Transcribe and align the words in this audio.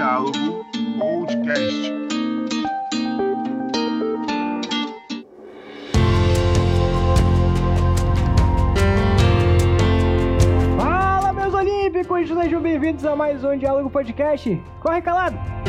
Diálogo 0.00 0.64
Podcast. 0.98 1.92
Fala, 10.78 11.34
meus 11.34 11.52
olímpicos! 11.52 12.28
Sejam 12.28 12.62
bem-vindos 12.62 13.04
a 13.04 13.14
mais 13.14 13.44
um 13.44 13.58
Diálogo 13.58 13.90
Podcast. 13.90 14.58
Corre 14.80 15.02
calado! 15.02 15.59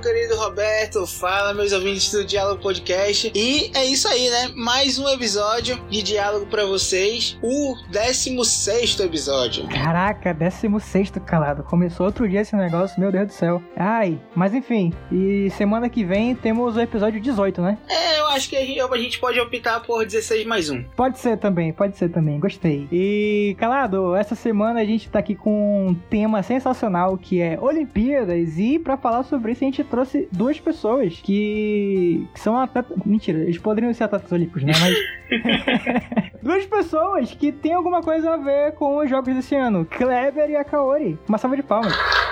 Querido 0.00 0.34
Roberto. 0.36 1.06
Fala, 1.06 1.52
meus 1.52 1.72
ouvintes 1.72 2.10
do 2.10 2.24
Diálogo 2.24 2.62
Podcast. 2.62 3.30
E 3.34 3.70
é 3.74 3.84
isso 3.84 4.08
aí, 4.08 4.30
né? 4.30 4.50
Mais 4.56 4.98
um 4.98 5.06
episódio 5.10 5.76
de 5.90 6.02
diálogo 6.02 6.46
pra 6.46 6.64
vocês. 6.64 7.38
O 7.42 7.76
16 7.90 8.98
episódio. 9.00 9.68
Caraca, 9.68 10.32
16 10.32 11.12
calado. 11.26 11.62
Começou 11.64 12.06
outro 12.06 12.26
dia 12.26 12.40
esse 12.40 12.56
negócio, 12.56 12.98
meu 12.98 13.12
Deus 13.12 13.26
do 13.26 13.32
céu. 13.32 13.62
Ai, 13.76 14.18
mas 14.34 14.54
enfim. 14.54 14.92
E 15.12 15.50
semana 15.50 15.88
que 15.90 16.02
vem 16.02 16.34
temos 16.34 16.76
o 16.76 16.80
episódio 16.80 17.20
18, 17.20 17.60
né? 17.60 17.76
É, 17.86 18.20
eu 18.20 18.28
acho 18.28 18.48
que 18.48 18.56
a 18.56 18.64
gente, 18.64 18.80
a 18.80 18.96
gente 18.96 19.18
pode 19.18 19.38
optar 19.38 19.80
por 19.80 20.06
16 20.06 20.46
mais 20.46 20.70
um. 20.70 20.82
Pode 20.96 21.18
ser 21.18 21.36
também, 21.36 21.72
pode 21.74 21.98
ser 21.98 22.08
também. 22.08 22.40
Gostei. 22.40 22.88
E, 22.90 23.54
calado, 23.58 24.14
essa 24.16 24.34
semana 24.34 24.80
a 24.80 24.84
gente 24.84 25.10
tá 25.10 25.18
aqui 25.18 25.34
com 25.34 25.88
um 25.88 25.94
tema 25.94 26.42
sensacional 26.42 27.18
que 27.18 27.42
é 27.42 27.58
Olimpíadas. 27.60 28.58
E 28.58 28.78
pra 28.78 28.96
falar 28.96 29.24
sobre 29.24 29.52
isso, 29.52 29.62
a 29.62 29.66
gente 29.66 29.84
trouxe 29.90 30.28
duas 30.32 30.58
pessoas 30.58 31.20
que, 31.20 32.26
que 32.32 32.40
são 32.40 32.56
atletas. 32.56 32.96
Mentira, 33.04 33.40
eles 33.40 33.58
poderiam 33.58 33.92
ser 33.92 34.04
atletas 34.04 34.32
olímpicos, 34.32 34.62
né? 34.62 34.72
Mas. 34.80 36.32
duas 36.42 36.64
pessoas 36.66 37.34
que 37.34 37.52
têm 37.52 37.74
alguma 37.74 38.00
coisa 38.00 38.34
a 38.34 38.36
ver 38.36 38.72
com 38.72 38.98
os 38.98 39.10
jogos 39.10 39.34
desse 39.34 39.54
ano: 39.54 39.84
Kleber 39.84 40.48
e 40.48 40.56
a 40.56 40.64
Kaori. 40.64 41.18
Uma 41.28 41.36
salva 41.36 41.56
de 41.56 41.62
palmas. 41.62 41.94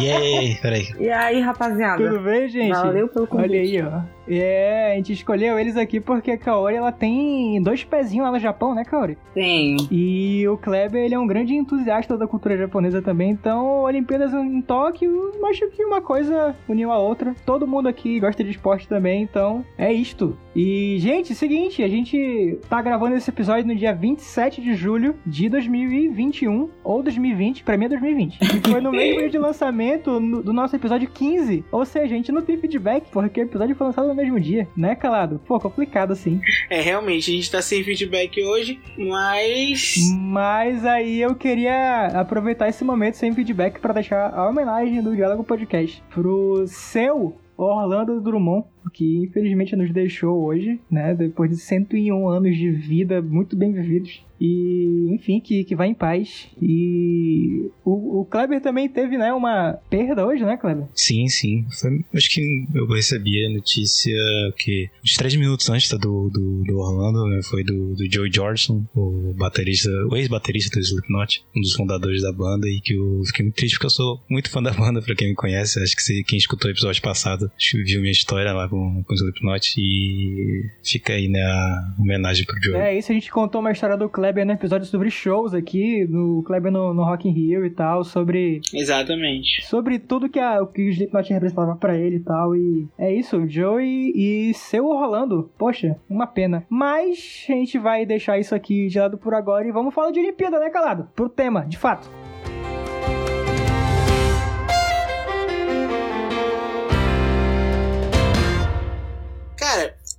Yay! 0.00 0.58
Peraí. 0.60 0.88
E 0.98 1.10
aí, 1.10 1.40
rapaziada? 1.40 2.02
Tudo 2.02 2.20
bem, 2.20 2.48
gente? 2.48 2.72
Valeu 2.72 3.08
pelo 3.08 3.26
convite. 3.26 3.50
Olha 3.50 3.60
aí, 3.60 3.82
ó. 3.82 4.00
É, 4.28 4.92
a 4.92 4.96
gente 4.96 5.12
escolheu 5.12 5.58
eles 5.58 5.76
aqui 5.76 6.00
porque 6.00 6.30
a 6.30 6.38
Kaori 6.38 6.76
ela 6.76 6.92
tem 6.92 7.62
dois 7.62 7.84
pezinhos 7.84 8.24
lá 8.24 8.32
no 8.32 8.38
Japão, 8.38 8.74
né, 8.74 8.84
Kaori? 8.84 9.18
Tenho. 9.32 9.76
E 9.90 10.46
o 10.48 10.56
Kleber, 10.56 11.02
ele 11.02 11.14
é 11.14 11.18
um 11.18 11.26
grande 11.26 11.54
entusiasta 11.54 12.16
da 12.16 12.26
cultura 12.26 12.56
japonesa 12.56 13.02
também, 13.02 13.30
então 13.30 13.82
Olimpíadas 13.82 14.32
em 14.32 14.62
Tóquio, 14.62 15.32
acho 15.46 15.68
que 15.68 15.84
uma 15.84 16.00
coisa 16.00 16.56
uniu 16.68 16.90
a 16.90 16.98
outra. 16.98 17.34
Todo 17.44 17.66
mundo 17.66 17.88
aqui 17.88 18.18
gosta 18.20 18.42
de 18.42 18.50
esporte 18.50 18.88
também, 18.88 19.22
então 19.22 19.64
é 19.76 19.92
isto. 19.92 20.36
E, 20.54 20.96
gente, 20.98 21.34
seguinte, 21.34 21.82
a 21.82 21.88
gente 21.88 22.58
tá 22.68 22.80
gravando 22.80 23.16
esse 23.16 23.28
episódio 23.28 23.66
no 23.66 23.74
dia 23.74 23.92
27 23.92 24.60
de 24.60 24.74
julho 24.74 25.16
de 25.26 25.48
2021, 25.48 26.70
ou 26.82 27.02
2020, 27.02 27.64
pra 27.64 27.76
mim 27.76 27.86
é 27.86 27.88
2020. 27.88 28.38
E 28.40 28.70
foi 28.70 28.80
no 28.80 28.90
mesmo 28.92 29.20
dia 29.20 29.30
de 29.30 29.38
lançamento 29.38 30.20
do 30.20 30.52
nosso 30.52 30.76
episódio 30.76 31.08
15, 31.08 31.64
ou 31.70 31.84
seja, 31.84 32.14
a 32.14 32.16
gente 32.16 32.32
não 32.32 32.42
tem 32.42 32.56
feedback, 32.56 33.10
porque 33.10 33.40
o 33.40 33.44
episódio 33.44 33.74
foi 33.74 33.86
lançado 33.88 34.13
no 34.14 34.22
mesmo 34.22 34.38
dia, 34.38 34.68
né, 34.76 34.94
Calado? 34.94 35.40
Pô, 35.46 35.58
complicado 35.58 36.12
assim. 36.12 36.40
É, 36.70 36.80
realmente, 36.80 37.30
a 37.30 37.34
gente 37.34 37.50
tá 37.50 37.60
sem 37.60 37.82
feedback 37.82 38.42
hoje, 38.42 38.80
mas. 38.96 39.96
Mas 40.18 40.86
aí 40.86 41.20
eu 41.20 41.34
queria 41.34 42.06
aproveitar 42.06 42.68
esse 42.68 42.84
momento 42.84 43.16
sem 43.16 43.34
feedback 43.34 43.80
pra 43.80 43.92
deixar 43.92 44.32
a 44.32 44.48
homenagem 44.48 45.02
do 45.02 45.14
Diálogo 45.14 45.44
Podcast 45.44 46.02
pro 46.10 46.64
seu 46.66 47.36
Orlando 47.56 48.20
Drummond, 48.20 48.66
que 48.92 49.18
infelizmente 49.18 49.74
nos 49.76 49.92
deixou 49.92 50.44
hoje, 50.44 50.78
né? 50.90 51.14
Depois 51.14 51.50
de 51.50 51.56
101 51.56 52.28
anos 52.28 52.56
de 52.56 52.70
vida 52.70 53.20
muito 53.22 53.56
bem 53.56 53.72
vividos. 53.72 54.22
E, 54.40 55.08
enfim, 55.14 55.40
que, 55.40 55.64
que 55.64 55.76
vai 55.76 55.88
em 55.88 55.94
paz. 55.94 56.48
E 56.60 57.70
o, 57.84 58.20
o 58.20 58.24
Kleber 58.24 58.60
também 58.60 58.88
teve, 58.88 59.16
né, 59.16 59.32
uma 59.32 59.74
perda 59.88 60.26
hoje, 60.26 60.44
né, 60.44 60.56
Kleber? 60.56 60.86
Sim, 60.94 61.28
sim. 61.28 61.64
Foi- 61.80 62.04
acho 62.14 62.30
que 62.30 62.66
eu 62.74 62.86
recebi 62.88 63.46
a 63.46 63.50
notícia 63.50 64.12
que 64.58 64.88
uns 65.04 65.14
três 65.14 65.34
minutos 65.36 65.70
antes 65.70 65.88
tá, 65.88 65.96
do, 65.96 66.28
do, 66.30 66.62
do 66.64 66.78
Orlando, 66.78 67.26
né? 67.28 67.40
Foi 67.44 67.62
do, 67.62 67.94
do 67.94 68.12
Joey 68.12 68.30
Jordison, 68.32 68.84
o 68.94 69.32
baterista, 69.36 69.88
o 70.10 70.16
ex-baterista 70.16 70.78
do 70.78 70.82
Slipknot, 70.84 71.44
um 71.56 71.60
dos 71.60 71.72
fundadores 71.74 72.20
da 72.22 72.32
banda, 72.32 72.68
e 72.68 72.80
que 72.80 72.94
eu 72.94 73.22
fiquei 73.26 73.44
muito 73.44 73.56
triste 73.56 73.74
porque 73.76 73.86
eu 73.86 73.90
sou 73.90 74.20
muito 74.28 74.50
fã 74.50 74.62
da 74.62 74.72
banda, 74.72 75.00
pra 75.00 75.14
quem 75.14 75.28
me 75.28 75.34
conhece. 75.34 75.80
Acho 75.82 75.94
que 75.96 76.02
se- 76.02 76.24
quem 76.24 76.38
escutou 76.38 76.68
o 76.68 76.72
episódio 76.74 77.00
passado 77.02 77.50
viu 77.86 78.00
minha 78.00 78.12
história 78.12 78.52
lá 78.52 78.66
com, 78.74 79.04
com 79.04 79.12
o 79.12 79.14
Slipknot 79.14 79.74
e 79.78 80.70
fica 80.82 81.12
aí, 81.12 81.28
né, 81.28 81.40
a 81.40 81.94
homenagem 81.98 82.44
pro 82.44 82.60
Joey. 82.60 82.80
É 82.80 82.98
isso, 82.98 83.12
a 83.12 83.14
gente 83.14 83.30
contou 83.30 83.60
uma 83.60 83.70
história 83.70 83.96
do 83.96 84.08
Kleber 84.08 84.44
no 84.44 84.52
episódio 84.52 84.86
sobre 84.86 85.10
shows 85.10 85.54
aqui, 85.54 86.06
do 86.06 86.42
Kleber 86.46 86.72
no, 86.72 86.92
no 86.92 87.04
Rock 87.04 87.28
in 87.28 87.32
Rio 87.32 87.64
e 87.64 87.70
tal, 87.70 88.04
sobre 88.04 88.60
Exatamente. 88.72 89.64
sobre 89.66 89.98
tudo 89.98 90.28
que, 90.28 90.40
a, 90.40 90.64
que 90.66 90.82
o 90.82 90.90
Slipknot 90.90 91.32
representava 91.32 91.76
pra 91.76 91.96
ele 91.96 92.16
e 92.16 92.20
tal. 92.20 92.56
E 92.56 92.88
é 92.98 93.12
isso, 93.14 93.46
Joey 93.48 94.12
e 94.14 94.54
seu 94.54 94.86
Rolando. 94.86 95.50
Poxa, 95.56 95.96
uma 96.08 96.26
pena. 96.26 96.64
Mas 96.68 97.46
a 97.48 97.52
gente 97.52 97.78
vai 97.78 98.04
deixar 98.04 98.38
isso 98.38 98.54
aqui 98.54 98.88
de 98.88 98.98
lado 98.98 99.16
por 99.18 99.34
agora 99.34 99.66
e 99.66 99.72
vamos 99.72 99.94
falar 99.94 100.10
de 100.10 100.20
Olimpíada, 100.20 100.58
né, 100.58 100.70
Calado? 100.70 101.08
Pro 101.14 101.28
tema, 101.28 101.64
de 101.66 101.78
fato. 101.78 102.10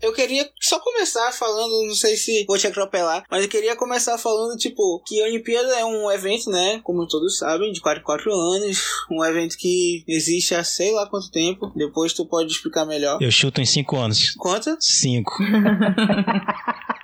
Eu 0.06 0.14
queria 0.14 0.48
só 0.62 0.80
começar 0.80 1.32
falando, 1.32 1.88
não 1.88 1.96
sei 1.96 2.16
se 2.16 2.46
vou 2.48 2.58
te 2.58 2.68
atropelar, 2.68 3.24
mas 3.30 3.44
eu 3.44 3.50
queria 3.50 3.76
começar 3.76 4.18
falando, 4.18 4.58
tipo, 4.58 5.02
que 5.06 5.22
a 5.22 5.26
Olimpíada 5.26 5.80
é 5.80 5.86
um 5.86 6.12
evento, 6.12 6.50
né, 6.50 6.80
como 6.84 7.08
todos 7.08 7.40
sabem, 7.40 7.72
de 7.72 7.82
4 7.82 8.02
em 8.02 8.06
4 8.06 8.32
anos, 8.32 8.80
um 9.12 9.24
evento 9.24 9.58
que 9.58 10.04
existe 10.08 10.54
há 10.54 10.64
sei 10.64 10.94
lá 10.94 11.08
quanto 11.08 11.32
tempo, 11.32 11.72
depois 11.76 12.14
tu 12.14 12.26
pode 12.26 12.52
explicar 12.52 12.86
melhor. 12.86 13.18
Eu 13.22 13.32
chuto 13.32 13.62
em 13.62 13.66
cinco 13.66 13.98
anos. 13.98 14.34
Quanto? 14.38 14.78
Cinco. 14.80 15.34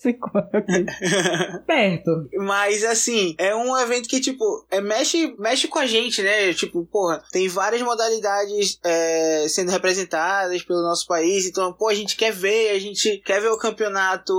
Sei 0.00 0.14
qual 0.14 0.48
é. 0.54 1.58
Perto. 1.66 2.26
Mas 2.38 2.82
assim, 2.84 3.34
é 3.36 3.54
um 3.54 3.76
evento 3.76 4.08
que, 4.08 4.18
tipo, 4.18 4.66
é, 4.70 4.80
mexe, 4.80 5.34
mexe 5.38 5.68
com 5.68 5.78
a 5.78 5.86
gente, 5.86 6.22
né? 6.22 6.54
Tipo, 6.54 6.86
porra, 6.86 7.22
tem 7.30 7.46
várias 7.48 7.82
modalidades 7.82 8.80
é, 8.82 9.44
sendo 9.46 9.70
representadas 9.70 10.62
pelo 10.62 10.80
nosso 10.80 11.06
país. 11.06 11.46
Então, 11.46 11.70
pô, 11.74 11.88
a 11.88 11.94
gente 11.94 12.16
quer 12.16 12.32
ver, 12.32 12.70
a 12.70 12.78
gente 12.78 13.18
quer 13.18 13.42
ver 13.42 13.50
o 13.50 13.58
campeonato 13.58 14.32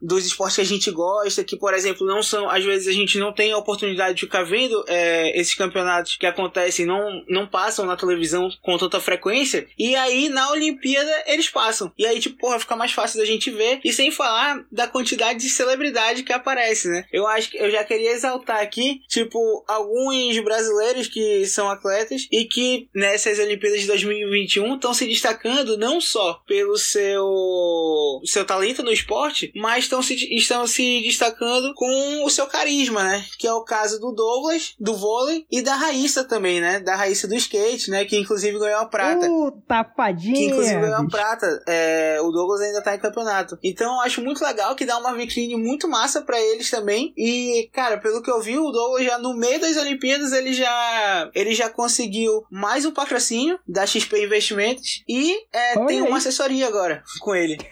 dos 0.00 0.24
esportes 0.24 0.54
que 0.54 0.62
a 0.62 0.66
gente 0.66 0.90
gosta, 0.92 1.42
que, 1.42 1.56
por 1.56 1.74
exemplo, 1.74 2.06
não 2.06 2.22
são. 2.22 2.48
Às 2.48 2.64
vezes 2.64 2.86
a 2.86 2.92
gente 2.92 3.18
não 3.18 3.32
tem 3.32 3.50
a 3.50 3.58
oportunidade 3.58 4.14
de 4.14 4.20
ficar 4.20 4.44
vendo 4.44 4.84
é, 4.86 5.36
esses 5.36 5.56
campeonatos 5.56 6.14
que 6.14 6.26
acontecem, 6.26 6.86
não, 6.86 7.24
não 7.28 7.48
passam 7.48 7.84
na 7.86 7.96
televisão 7.96 8.48
com 8.62 8.78
tanta 8.78 9.00
frequência. 9.00 9.66
E 9.76 9.96
aí, 9.96 10.28
na 10.28 10.48
Olimpíada, 10.52 11.24
eles 11.26 11.48
passam. 11.48 11.90
E 11.98 12.06
aí, 12.06 12.20
tipo, 12.20 12.38
porra, 12.38 12.60
fica 12.60 12.76
mais 12.76 12.92
fácil 12.92 13.18
da 13.18 13.26
gente 13.26 13.50
ver. 13.50 13.80
E 13.84 13.92
sem 13.92 14.12
falar 14.12 14.64
da 14.70 14.91
quantidade 14.92 15.40
de 15.40 15.48
celebridade 15.48 16.22
que 16.22 16.32
aparece, 16.32 16.88
né? 16.88 17.04
Eu 17.12 17.26
acho 17.26 17.50
que 17.50 17.58
eu 17.58 17.70
já 17.70 17.82
queria 17.82 18.12
exaltar 18.12 18.60
aqui, 18.60 19.00
tipo, 19.08 19.64
alguns 19.66 20.38
brasileiros 20.44 21.08
que 21.08 21.46
são 21.46 21.68
atletas 21.70 22.28
e 22.30 22.44
que 22.44 22.88
nessas 22.94 23.38
Olimpíadas 23.38 23.80
de 23.80 23.86
2021 23.86 24.74
estão 24.74 24.94
se 24.94 25.06
destacando 25.06 25.76
não 25.76 26.00
só 26.00 26.40
pelo 26.46 26.76
seu 26.76 28.20
seu 28.24 28.44
talento 28.44 28.82
no 28.82 28.92
esporte, 28.92 29.52
mas 29.56 29.84
estão 29.84 30.02
se, 30.02 30.14
estão 30.34 30.66
se 30.66 31.02
destacando 31.02 31.72
com 31.74 32.24
o 32.24 32.30
seu 32.30 32.46
carisma, 32.46 33.02
né? 33.02 33.24
Que 33.38 33.46
é 33.46 33.52
o 33.52 33.64
caso 33.64 33.98
do 33.98 34.12
Douglas, 34.12 34.74
do 34.78 34.94
vôlei 34.94 35.46
e 35.50 35.62
da 35.62 35.74
Raíssa 35.74 36.24
também, 36.24 36.60
né? 36.60 36.80
Da 36.80 36.94
Raíssa 36.96 37.26
do 37.26 37.34
skate, 37.34 37.90
né? 37.90 38.04
Que 38.04 38.18
inclusive 38.18 38.58
ganhou 38.58 38.80
a 38.80 38.86
prata. 38.86 39.26
Uh, 39.30 39.52
Que 39.52 39.66
tapadinha. 39.66 40.46
inclusive 40.46 40.80
ganhou 40.80 40.96
a 40.96 41.06
prata. 41.08 41.62
É, 41.66 42.18
o 42.20 42.30
Douglas 42.30 42.60
ainda 42.60 42.82
tá 42.82 42.94
em 42.94 42.98
campeonato. 43.00 43.58
Então 43.62 43.94
eu 43.94 44.00
acho 44.00 44.22
muito 44.22 44.44
legal 44.44 44.74
que 44.74 44.81
dá 44.84 44.98
uma 44.98 45.14
vitrine 45.14 45.56
muito 45.56 45.88
massa 45.88 46.22
pra 46.22 46.40
eles 46.40 46.70
também. 46.70 47.12
E, 47.16 47.68
cara, 47.72 47.98
pelo 47.98 48.22
que 48.22 48.30
eu 48.30 48.40
vi, 48.40 48.58
o 48.58 48.70
Douglas 48.70 49.04
já 49.04 49.18
no 49.18 49.34
meio 49.34 49.60
das 49.60 49.76
Olimpíadas 49.76 50.32
ele 50.32 50.52
já 50.52 51.30
ele 51.34 51.54
já 51.54 51.68
conseguiu 51.68 52.44
mais 52.50 52.84
um 52.84 52.92
patrocínio 52.92 53.58
da 53.66 53.86
XP 53.86 54.24
Investimentos 54.24 55.02
e 55.08 55.34
é, 55.52 55.74
tem 55.86 56.00
aí. 56.00 56.02
uma 56.02 56.18
assessoria 56.18 56.66
agora 56.66 57.02
com 57.20 57.34
ele, 57.34 57.56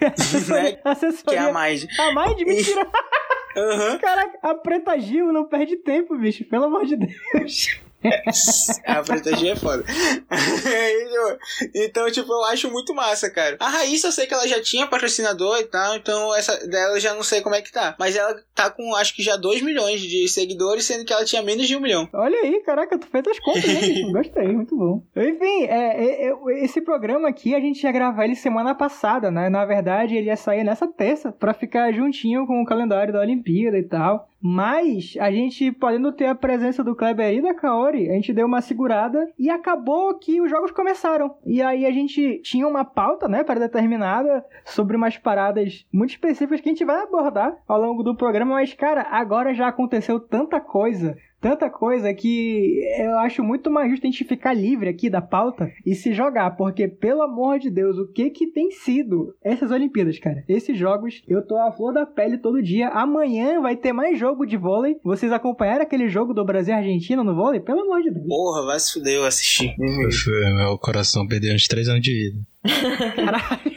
né? 0.49 0.79
Que 1.27 1.35
é 1.35 1.39
a 1.39 1.51
mais. 1.51 1.85
A 1.99 2.11
mais 2.11 2.35
de 2.35 2.45
mentira. 2.45 2.87
Aham. 3.55 3.97
Caraca, 3.97 4.39
a 4.41 4.55
Preta 4.55 4.97
Gil 4.97 5.31
não 5.33 5.45
perde 5.45 5.75
tempo, 5.77 6.17
bicho. 6.17 6.45
Pelo 6.45 6.65
amor 6.65 6.85
de 6.85 6.95
Deus. 6.95 7.80
a 8.85 9.03
Preta 9.03 9.35
Gil 9.35 9.51
é 9.51 9.55
foda. 9.55 9.83
então, 11.75 12.09
tipo, 12.11 12.31
eu 12.31 12.43
acho 12.45 12.71
muito 12.71 12.93
massa, 12.93 13.29
cara. 13.29 13.57
A 13.59 13.69
Raíssa, 13.69 14.07
eu 14.07 14.11
sei 14.11 14.25
que 14.25 14.33
ela 14.33 14.47
já 14.47 14.61
tinha 14.61 14.87
patrocinador 14.87 15.59
e 15.59 15.65
tal, 15.65 15.95
então 15.95 16.35
essa 16.35 16.55
dela 16.67 16.95
eu 16.95 16.99
já 16.99 17.13
não 17.13 17.23
sei 17.23 17.41
como 17.41 17.55
é 17.55 17.61
que 17.61 17.71
tá. 17.71 17.95
Mas 17.99 18.15
ela 18.15 18.35
tá 18.55 18.69
com, 18.69 18.95
acho 18.95 19.15
que 19.15 19.23
já 19.23 19.35
2 19.35 19.61
milhões 19.61 20.01
de 20.01 20.27
seguidores, 20.27 20.85
sendo 20.85 21.05
que 21.05 21.13
ela 21.13 21.25
tinha 21.25 21.41
menos 21.41 21.67
de 21.67 21.75
um 21.75 21.79
milhão. 21.79 22.09
Olha 22.13 22.39
aí, 22.39 22.61
caraca, 22.63 22.97
tu 22.97 23.07
fez 23.07 23.27
as 23.27 23.39
contas, 23.39 23.65
né? 23.65 24.01
Gostei, 24.11 24.47
muito 24.47 24.75
bom. 24.75 25.03
Enfim, 25.15 25.65
é, 25.65 26.03
é, 26.03 26.29
é, 26.29 26.63
esse 26.63 26.81
programa 26.81 27.29
aqui, 27.29 27.53
a 27.53 27.59
gente 27.59 27.83
ia 27.83 27.91
gravar 27.91 28.25
ele 28.25 28.35
semana 28.35 28.73
passada, 28.73 29.29
né? 29.29 29.49
Na 29.49 29.65
verdade, 29.65 30.15
ele 30.15 30.27
ia 30.27 30.37
sair 30.37 30.63
nessa 30.63 30.87
terça, 30.87 31.31
pra 31.31 31.53
ficar 31.53 31.91
juntinho 31.91 32.47
com 32.47 32.61
o 32.61 32.65
calendário 32.65 33.13
da 33.13 33.19
Olimpíada 33.19 33.77
e 33.77 33.83
tal. 33.83 34.30
Mas 34.41 35.15
a 35.19 35.31
gente, 35.31 35.71
podendo 35.71 36.11
ter 36.11 36.25
a 36.25 36.35
presença 36.35 36.83
do 36.83 36.95
Kleber 36.95 37.33
e 37.33 37.41
da 37.41 37.53
Kaori, 37.53 38.09
a 38.09 38.13
gente 38.13 38.33
deu 38.33 38.47
uma 38.47 38.61
segurada 38.61 39.31
e 39.37 39.49
acabou 39.49 40.17
que 40.17 40.41
os 40.41 40.49
jogos 40.49 40.71
começaram. 40.71 41.35
E 41.45 41.61
aí 41.61 41.85
a 41.85 41.91
gente 41.91 42.39
tinha 42.41 42.67
uma 42.67 42.83
pauta, 42.83 43.27
né, 43.27 43.43
determinada 43.43 44.43
sobre 44.65 44.97
umas 44.97 45.17
paradas 45.17 45.85
muito 45.93 46.11
específicas 46.11 46.61
que 46.61 46.69
a 46.69 46.71
gente 46.71 46.85
vai 46.85 47.03
abordar 47.03 47.55
ao 47.67 47.79
longo 47.79 48.01
do 48.01 48.15
programa. 48.15 48.55
Mas, 48.55 48.73
cara, 48.73 49.07
agora 49.11 49.53
já 49.53 49.67
aconteceu 49.67 50.19
tanta 50.19 50.59
coisa 50.59 51.15
tanta 51.41 51.69
coisa 51.69 52.13
que 52.13 52.79
eu 52.99 53.17
acho 53.19 53.43
muito 53.43 53.69
mais 53.69 53.89
justo 53.89 54.05
a 54.05 54.09
gente 54.09 54.23
ficar 54.23 54.53
livre 54.53 54.87
aqui 54.87 55.09
da 55.09 55.21
pauta 55.21 55.71
e 55.85 55.95
se 55.95 56.13
jogar, 56.13 56.51
porque 56.51 56.87
pelo 56.87 57.23
amor 57.23 57.59
de 57.59 57.69
Deus, 57.69 57.97
o 57.97 58.07
que 58.07 58.29
que 58.29 58.47
tem 58.47 58.71
sido 58.71 59.35
essas 59.43 59.71
Olimpíadas, 59.71 60.19
cara? 60.19 60.43
Esses 60.47 60.77
jogos, 60.77 61.23
eu 61.27 61.45
tô 61.45 61.57
à 61.57 61.71
flor 61.71 61.93
da 61.93 62.05
pele 62.05 62.37
todo 62.37 62.61
dia. 62.61 62.89
Amanhã 62.89 63.59
vai 63.59 63.75
ter 63.75 63.91
mais 63.91 64.19
jogo 64.19 64.45
de 64.45 64.55
vôlei. 64.55 64.97
Vocês 65.03 65.31
acompanharam 65.31 65.81
aquele 65.81 66.07
jogo 66.07 66.33
do 66.33 66.45
Brasil 66.45 66.73
e 66.73 66.77
Argentina 66.77 67.23
no 67.23 67.35
vôlei? 67.35 67.59
Pelo 67.59 67.81
amor 67.81 68.01
de 68.01 68.11
Deus. 68.11 68.27
Porra, 68.27 68.65
vai 68.65 68.79
se 68.79 68.93
fuder, 68.93 69.15
eu 69.15 69.25
assisti. 69.25 69.75
Meu 69.77 70.77
coração 70.77 71.27
perdeu 71.27 71.55
uns 71.55 71.67
3 71.67 71.89
anos 71.89 72.01
de 72.01 72.13
vida. 72.13 72.39
Caralho, 73.15 73.70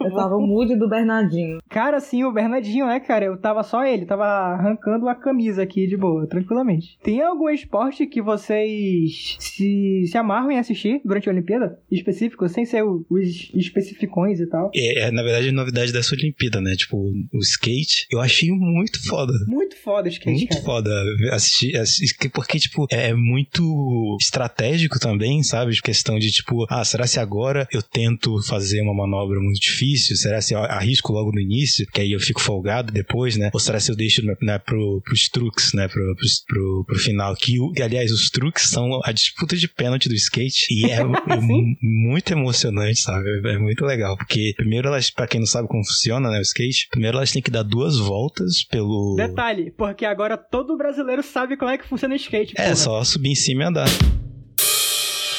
Eu 0.00 0.14
tava 0.14 0.36
o 0.36 0.46
mood 0.46 0.74
do 0.76 0.88
Bernardinho. 0.88 1.58
Cara, 1.68 2.00
sim, 2.00 2.24
o 2.24 2.32
Bernardinho, 2.32 2.86
né, 2.86 3.00
cara? 3.00 3.24
Eu 3.24 3.36
tava 3.38 3.62
só 3.62 3.84
ele, 3.84 4.06
tava 4.06 4.24
arrancando 4.24 5.08
a 5.08 5.14
camisa 5.14 5.62
aqui 5.62 5.86
de 5.86 5.96
boa, 5.96 6.26
tranquilamente. 6.26 6.98
Tem 7.02 7.20
algum 7.22 7.48
esporte 7.48 8.06
que 8.06 8.22
vocês 8.22 9.36
se, 9.38 10.04
se 10.06 10.18
amarram 10.18 10.50
em 10.50 10.58
assistir 10.58 11.00
durante 11.04 11.28
a 11.28 11.32
Olimpíada? 11.32 11.78
Específico, 11.90 12.48
sem 12.48 12.64
ser 12.64 12.82
o- 12.84 13.04
os 13.10 13.50
especificões 13.54 14.40
e 14.40 14.46
tal? 14.46 14.70
É, 14.74 15.00
é, 15.06 15.10
na 15.10 15.22
verdade, 15.22 15.48
a 15.48 15.52
novidade 15.52 15.92
dessa 15.92 16.14
Olimpíada, 16.14 16.60
né? 16.60 16.74
Tipo, 16.76 16.96
o 17.32 17.38
skate, 17.38 18.06
eu 18.10 18.20
achei 18.20 18.50
muito 18.50 19.04
foda. 19.06 19.32
Muito 19.46 19.76
foda 19.76 20.08
o 20.08 20.12
skate, 20.12 20.30
Muito 20.38 20.48
cara. 20.50 20.64
foda 20.64 20.90
assistir, 21.32 21.76
assistir, 21.76 22.28
porque, 22.30 22.58
tipo, 22.58 22.86
é 22.90 23.12
muito 23.14 24.16
estratégico 24.20 24.98
também, 24.98 25.42
sabe? 25.42 25.78
Questão 25.80 26.18
de, 26.18 26.30
tipo, 26.30 26.66
ah, 26.68 26.84
será 26.84 27.06
se 27.06 27.18
agora 27.20 27.66
eu 27.72 27.82
tento 27.82 28.42
fazer 28.46 28.80
uma 28.82 28.94
manobra 28.94 29.38
muito 29.40 29.60
difícil? 29.60 29.88
Será 29.98 30.40
se 30.40 30.54
eu 30.54 30.58
arrisco 30.60 31.12
logo 31.12 31.32
no 31.32 31.40
início, 31.40 31.86
que 31.92 32.00
aí 32.00 32.12
eu 32.12 32.20
fico 32.20 32.40
folgado 32.40 32.92
depois, 32.92 33.36
né? 33.36 33.50
Ou 33.52 33.60
será 33.60 33.78
se 33.80 33.90
eu 33.90 33.96
deixo 33.96 34.22
né, 34.42 34.58
pro, 34.58 35.00
pros 35.04 35.28
truques, 35.28 35.72
né? 35.72 35.88
Pro, 35.88 36.14
pros- 36.16 36.42
pro, 36.46 36.84
pro 36.86 36.98
final? 36.98 37.34
Que, 37.36 37.58
o- 37.60 37.72
aliás, 37.82 38.10
os 38.12 38.30
truques 38.30 38.68
são 38.68 39.00
a 39.04 39.12
disputa 39.12 39.56
de 39.56 39.68
pênalti 39.68 40.08
do 40.08 40.14
skate 40.14 40.66
e 40.70 40.86
é, 40.90 40.98
é 41.30 41.40
muito 41.82 42.32
emocionante, 42.32 43.00
sabe? 43.00 43.26
É 43.48 43.58
muito 43.58 43.84
legal, 43.84 44.16
porque 44.16 44.52
primeiro 44.56 44.88
elas, 44.88 45.10
pra 45.10 45.26
quem 45.26 45.40
não 45.40 45.46
sabe 45.46 45.68
como 45.68 45.84
funciona, 45.84 46.30
né, 46.30 46.38
o 46.38 46.42
skate, 46.42 46.88
primeiro 46.90 47.16
elas 47.16 47.32
têm 47.32 47.42
que 47.42 47.50
dar 47.50 47.62
duas 47.62 47.98
voltas 47.98 48.64
pelo... 48.64 49.14
Detalhe, 49.16 49.70
porque 49.76 50.04
agora 50.04 50.36
todo 50.36 50.76
brasileiro 50.76 51.22
sabe 51.22 51.56
como 51.56 51.70
é 51.70 51.78
que 51.78 51.86
funciona 51.88 52.14
o 52.14 52.16
skate. 52.16 52.54
É, 52.56 52.64
porra. 52.64 52.76
só 52.76 53.04
subir 53.04 53.30
em 53.30 53.34
cima 53.34 53.62
e 53.64 53.66
andar. 53.66 53.88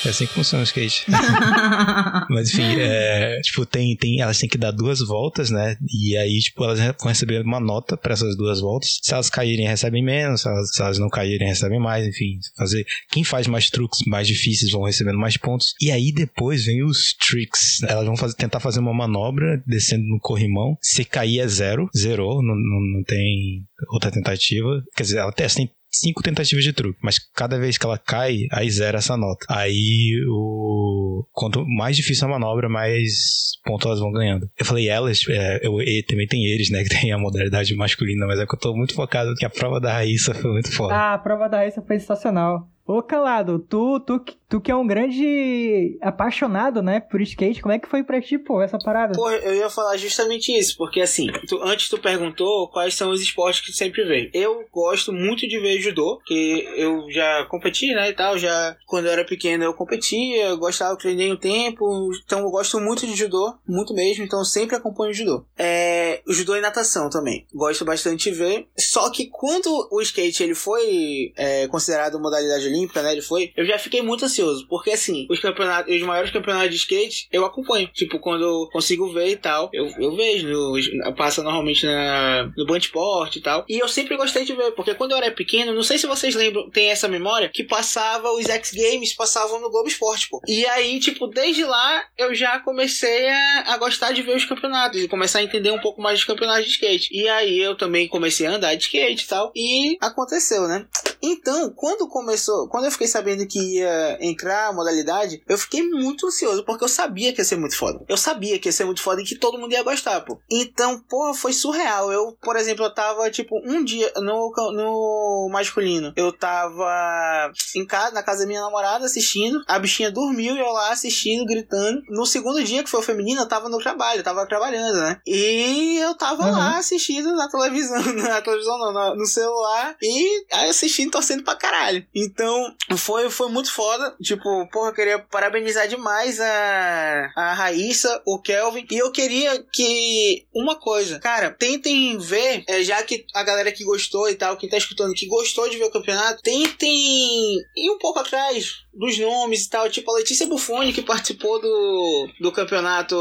É 0.06 0.10
assim 0.10 0.26
que 0.26 0.34
funciona 0.34 0.62
o 0.62 0.66
skate. 0.66 1.06
Mas 2.30 2.54
enfim, 2.54 2.80
é, 2.80 3.40
tipo, 3.42 3.66
tem, 3.66 3.96
tem, 3.96 4.22
elas 4.22 4.38
têm 4.38 4.50
que 4.50 4.58
dar 4.58 4.72
duas 4.72 5.00
voltas, 5.00 5.50
né? 5.50 5.78
E 5.92 6.16
aí, 6.18 6.40
tipo, 6.40 6.64
elas 6.64 6.80
vão 6.80 7.08
receber 7.08 7.42
uma 7.42 7.60
nota 7.60 7.98
pra 7.98 8.14
essas 8.14 8.36
duas 8.36 8.62
voltas. 8.62 9.00
Se 9.02 9.14
elas 9.14 9.30
caírem, 9.30 9.68
recebem 9.68 10.04
menos. 10.04 10.42
Se 10.42 10.48
elas, 10.48 10.74
se 10.74 10.82
elas 10.82 11.00
não 11.00 11.10
caírem, 11.10 11.48
recebem 11.48 11.80
mais. 11.80 12.08
Enfim, 12.08 12.40
fazer. 12.58 12.86
Quem 13.10 13.24
faz 13.24 13.48
mais 13.48 13.70
truques 13.70 14.06
mais 14.08 14.28
difíceis 14.28 14.72
vão 14.72 14.84
recebendo 14.84 15.20
mais 15.20 15.38
pontos. 15.38 15.74
E 15.82 15.92
aí 15.92 16.12
depois 16.12 16.66
vem 16.66 16.84
os 16.84 17.14
tricks. 17.14 17.84
Elas 17.84 18.06
vão 18.06 18.16
fazer, 18.16 18.36
tentar 18.36 18.60
fazer 18.60 18.80
uma 18.80 18.94
manobra 18.94 19.62
descendo 19.66 20.06
no 20.06 20.20
corrimão. 20.20 20.78
Se 20.82 21.04
cair 21.04 21.40
é 21.40 21.48
zero, 21.48 21.90
zerou, 21.96 22.42
não, 22.42 22.56
não, 22.56 22.80
não 22.80 23.04
tem 23.04 23.66
outra 23.90 24.12
tentativa. 24.12 24.84
Quer 24.96 25.04
dizer, 25.04 25.18
ela 25.20 25.32
tem 25.32 25.46
cinco 25.92 26.22
tentativas 26.22 26.64
de 26.64 26.74
truque, 26.74 27.00
mas 27.02 27.20
cada 27.34 27.58
vez 27.58 27.78
que 27.78 27.86
ela 27.86 27.98
cai, 27.98 28.48
aí 28.52 28.70
zera 28.70 29.00
essa 29.00 29.18
nota. 29.18 29.46
Aí 29.50 30.22
o 30.28 31.26
quanto 31.32 31.66
mais 31.66 31.96
difícil 31.96 32.28
a 32.28 32.32
manobra, 32.32 32.70
mais 32.70 33.58
pontos 33.64 33.86
elas 33.86 34.00
vão 34.00 34.12
ganhando. 34.12 34.50
Eu 34.58 34.66
falei 34.66 34.88
elas, 34.88 35.22
é, 35.30 35.66
eu, 35.66 35.82
e 35.82 36.04
também 36.04 36.28
tem 36.28 36.46
eles, 36.46 36.70
né, 36.70 36.84
que 36.84 36.90
tem 36.90 37.12
a 37.12 37.18
modalidade 37.18 37.76
masculina, 37.76 38.26
mas 38.26 38.40
é 38.40 38.46
que 38.46 38.54
eu 38.54 38.60
tô 38.60 38.76
muito 38.76 38.94
focado 38.94 39.36
que 39.36 39.46
a 39.46 39.50
prova 39.50 39.80
da 39.80 39.94
Raíssa 39.94 40.34
foi 40.34 40.52
muito 40.52 40.72
foda. 40.72 40.94
Ah, 40.94 41.14
a 41.14 41.18
prova 41.18 41.48
da 41.48 41.58
raíssa 41.58 41.82
foi 41.82 42.00
sensacional. 42.00 42.68
Ô, 42.92 43.04
Calado, 43.04 43.60
tu, 43.60 44.00
tu, 44.00 44.20
tu 44.50 44.60
que 44.60 44.72
é 44.72 44.76
um 44.76 44.88
grande 44.88 45.96
apaixonado, 46.02 46.82
né, 46.82 47.00
por 47.00 47.22
skate, 47.22 47.62
como 47.62 47.72
é 47.72 47.78
que 47.78 47.88
foi 47.88 48.04
pra 48.04 48.20
ti, 48.20 48.36
pô, 48.40 48.64
essa 48.64 48.80
parada? 48.80 49.14
Pô, 49.14 49.30
eu 49.30 49.54
ia 49.54 49.70
falar 49.70 49.96
justamente 49.96 50.52
isso, 50.58 50.76
porque 50.76 51.00
assim, 51.00 51.28
tu- 51.48 51.62
antes 51.62 51.88
tu 51.88 52.00
perguntou 52.00 52.68
quais 52.70 52.96
são 52.96 53.12
os 53.12 53.22
esportes 53.22 53.62
que 53.62 53.72
tu 53.72 53.78
sempre 53.78 54.04
vê. 54.06 54.32
Eu 54.34 54.66
gosto 54.74 55.14
muito 55.14 55.48
de 55.48 55.60
ver 55.60 55.80
judô, 55.80 56.20
que 56.26 56.68
eu 56.76 57.06
já 57.12 57.46
competi, 57.46 57.94
né, 57.94 58.10
e 58.10 58.14
tal, 58.14 58.40
já 58.40 58.76
quando 58.88 59.06
eu 59.06 59.12
era 59.12 59.24
pequeno 59.24 59.64
eu 59.64 59.74
competia, 59.76 60.48
eu 60.48 60.58
gostava, 60.58 60.94
eu 60.94 60.98
treinei 60.98 61.32
um 61.32 61.38
tempo, 61.38 62.10
então 62.26 62.40
eu 62.40 62.50
gosto 62.50 62.80
muito 62.80 63.06
de 63.06 63.14
judô, 63.16 63.54
muito 63.68 63.94
mesmo, 63.94 64.24
então 64.24 64.40
eu 64.40 64.46
sempre 64.46 64.76
acompanho 64.76 65.14
judô. 65.14 65.46
É, 65.56 66.22
judô 66.28 66.56
e 66.56 66.62
natação 66.62 67.08
também, 67.08 67.46
gosto 67.54 67.86
bastante 67.86 68.32
de 68.32 68.36
ver, 68.36 68.68
só 68.80 69.12
que 69.12 69.28
quando 69.28 69.68
o 69.92 70.02
skate 70.02 70.42
ele 70.42 70.56
foi 70.56 71.32
é, 71.38 71.68
considerado 71.68 72.20
modalidade 72.20 72.66
olímpica, 72.66 72.79
né, 73.02 73.12
ele 73.12 73.22
foi, 73.22 73.52
eu 73.56 73.66
já 73.66 73.78
fiquei 73.78 74.02
muito 74.02 74.26
ansioso, 74.26 74.68
porque 74.68 74.92
assim, 74.92 75.28
os 75.30 75.40
campeonatos, 75.40 75.94
os 75.94 76.02
maiores 76.02 76.32
campeonatos 76.32 76.70
de 76.70 76.76
skate, 76.78 77.28
eu 77.32 77.46
acompanho, 77.46 77.88
tipo, 77.94 78.20
quando 78.20 78.44
eu 78.44 78.70
consigo 78.72 79.12
ver 79.12 79.30
e 79.30 79.38
tal, 79.38 79.70
eu, 79.74 79.88
eu 80.00 80.16
vejo, 80.16 80.48
no, 80.48 81.16
passa 81.16 81.44
normalmente 81.44 81.86
na, 81.86 82.52
no 82.56 82.66
Band 82.66 82.80
Sport 82.80 83.36
e 83.36 83.42
tal, 83.42 83.66
e 83.68 83.80
eu 83.80 83.88
sempre 83.88 84.18
gostei 84.18 84.46
de 84.46 84.54
ver, 84.54 84.72
porque 84.72 84.96
quando 84.96 85.12
eu 85.12 85.18
era 85.18 85.32
pequeno, 85.32 85.74
não 85.74 85.84
sei 85.84 85.98
se 85.98 86.08
vocês 86.08 86.36
lembram, 86.36 86.70
tem 86.70 86.90
essa 86.90 87.08
memória, 87.08 87.50
que 87.54 87.64
passava 87.64 88.32
os 88.32 88.46
X 88.46 88.72
Games, 88.72 89.14
passavam 89.14 89.60
no 89.60 89.70
Globo 89.70 89.88
Esporte, 89.88 90.28
pô. 90.30 90.42
E 90.48 90.66
aí, 90.68 91.00
tipo, 91.00 91.28
desde 91.28 91.64
lá, 91.64 92.04
eu 92.18 92.34
já 92.34 92.60
comecei 92.60 93.28
a, 93.28 93.74
a 93.74 93.78
gostar 93.78 94.12
de 94.12 94.22
ver 94.22 94.36
os 94.36 94.46
campeonatos, 94.46 95.02
e 95.02 95.08
começar 95.08 95.40
a 95.40 95.44
entender 95.44 95.72
um 95.72 95.80
pouco 95.80 96.02
mais 96.02 96.20
dos 96.20 96.26
campeonatos 96.26 96.66
de 96.66 96.72
skate. 96.72 97.10
E 97.12 97.28
aí, 97.28 97.60
eu 97.60 97.76
também 97.76 98.08
comecei 98.08 98.48
a 98.48 98.56
andar 98.56 98.76
de 98.76 98.84
skate 98.84 99.24
e 99.24 99.28
tal, 99.28 99.52
e 99.56 99.98
aconteceu, 100.02 100.68
né? 100.68 100.86
Então, 101.22 101.72
quando 101.76 102.08
começou, 102.08 102.59
quando 102.68 102.86
eu 102.86 102.92
fiquei 102.92 103.08
sabendo 103.08 103.46
que 103.48 103.60
ia 103.78 104.18
entrar 104.22 104.68
a 104.68 104.74
modalidade, 104.74 105.42
eu 105.48 105.58
fiquei 105.58 105.84
muito 105.84 106.28
ansioso, 106.28 106.64
porque 106.66 106.84
eu 106.84 106.90
sabia 106.90 107.32
que 107.34 107.40
ia 107.42 107.46
ser 107.46 107.56
muito 107.58 107.78
foda. 107.78 108.04
Eu 108.08 108.18
sabia 108.18 108.60
que 108.60 108.68
ia 108.68 108.74
ser 108.74 108.86
muito 108.86 109.02
foda 109.02 109.22
e 109.22 109.26
que 109.26 109.36
todo 109.38 109.58
mundo 109.58 109.72
ia 109.74 109.84
gostar, 109.84 110.22
pô. 110.22 110.40
Então, 110.50 111.00
porra, 111.10 111.34
foi 111.34 111.54
surreal. 111.54 112.12
Eu, 112.12 112.36
por 112.42 112.56
exemplo, 112.56 112.84
eu 112.86 112.94
tava, 112.94 113.30
tipo, 113.32 113.56
um 113.66 113.84
dia 113.84 114.12
no, 114.18 114.52
no 114.74 115.50
masculino, 115.52 116.14
eu 116.16 116.32
tava 116.32 117.52
em 117.76 117.86
casa, 117.86 118.12
na 118.14 118.24
casa 118.24 118.42
da 118.42 118.48
minha 118.48 118.62
namorada 118.62 119.06
assistindo, 119.06 119.62
a 119.68 119.78
bichinha 119.80 120.12
dormiu 120.12 120.56
e 120.56 120.60
eu 120.60 120.72
lá 120.72 120.92
assistindo, 120.92 121.46
gritando. 121.46 122.02
No 122.10 122.26
segundo 122.26 122.64
dia, 122.64 122.84
que 122.84 122.90
foi 122.90 123.00
o 123.00 123.04
feminino, 123.04 123.42
eu 123.42 123.48
tava 123.48 123.70
no 123.70 123.78
trabalho, 123.80 124.20
eu 124.20 124.24
tava 124.24 124.46
trabalhando, 124.48 124.96
né? 125.00 125.22
E 125.26 125.98
eu 126.00 126.16
tava 126.16 126.44
Uhum. 126.44 126.52
lá 126.52 126.78
assistindo 126.78 127.36
na 127.36 127.50
televisão, 127.50 128.02
na 128.16 128.42
televisão 128.42 128.78
não, 128.78 128.94
na- 128.94 129.16
no 129.16 129.26
celular, 129.26 129.96
e 130.02 130.46
assistindo, 130.70 131.12
torcendo 131.12 131.44
pra 131.44 131.56
caralho. 131.56 132.06
Então, 132.16 132.49
foi, 132.98 133.30
foi 133.30 133.50
muito 133.50 133.72
foda. 133.72 134.16
Tipo, 134.22 134.68
porra, 134.72 134.90
eu 134.90 134.94
queria 134.94 135.20
parabenizar 135.20 135.88
demais 135.88 136.40
a, 136.40 137.32
a 137.36 137.54
Raíssa, 137.54 138.22
o 138.26 138.40
Kelvin. 138.40 138.86
E 138.90 138.98
eu 138.98 139.12
queria 139.12 139.64
que. 139.72 140.46
Uma 140.54 140.76
coisa, 140.76 141.20
cara, 141.20 141.52
tentem 141.52 142.18
ver, 142.18 142.64
é, 142.68 142.84
já 142.84 143.02
que 143.04 143.26
a 143.34 143.44
galera 143.44 143.72
que 143.72 143.84
gostou 143.84 144.30
e 144.30 144.36
tal, 144.36 144.58
quem 144.58 144.70
tá 144.70 144.78
escutando, 144.78 145.14
que 145.14 145.28
gostou 145.28 145.70
de 145.70 145.78
ver 145.78 145.86
o 145.86 145.92
campeonato, 145.92 146.42
tentem 146.42 147.58
ir 147.76 147.92
um 147.92 147.98
pouco 147.98 148.20
atrás 148.20 148.86
dos 148.94 149.18
nomes 149.18 149.66
e 149.66 149.70
tal. 149.70 149.90
Tipo, 149.90 150.12
a 150.12 150.16
Letícia 150.16 150.48
Buffoni, 150.48 150.94
que 150.94 151.02
participou 151.02 151.60
do, 151.60 152.30
do 152.40 152.52
campeonato 152.52 153.16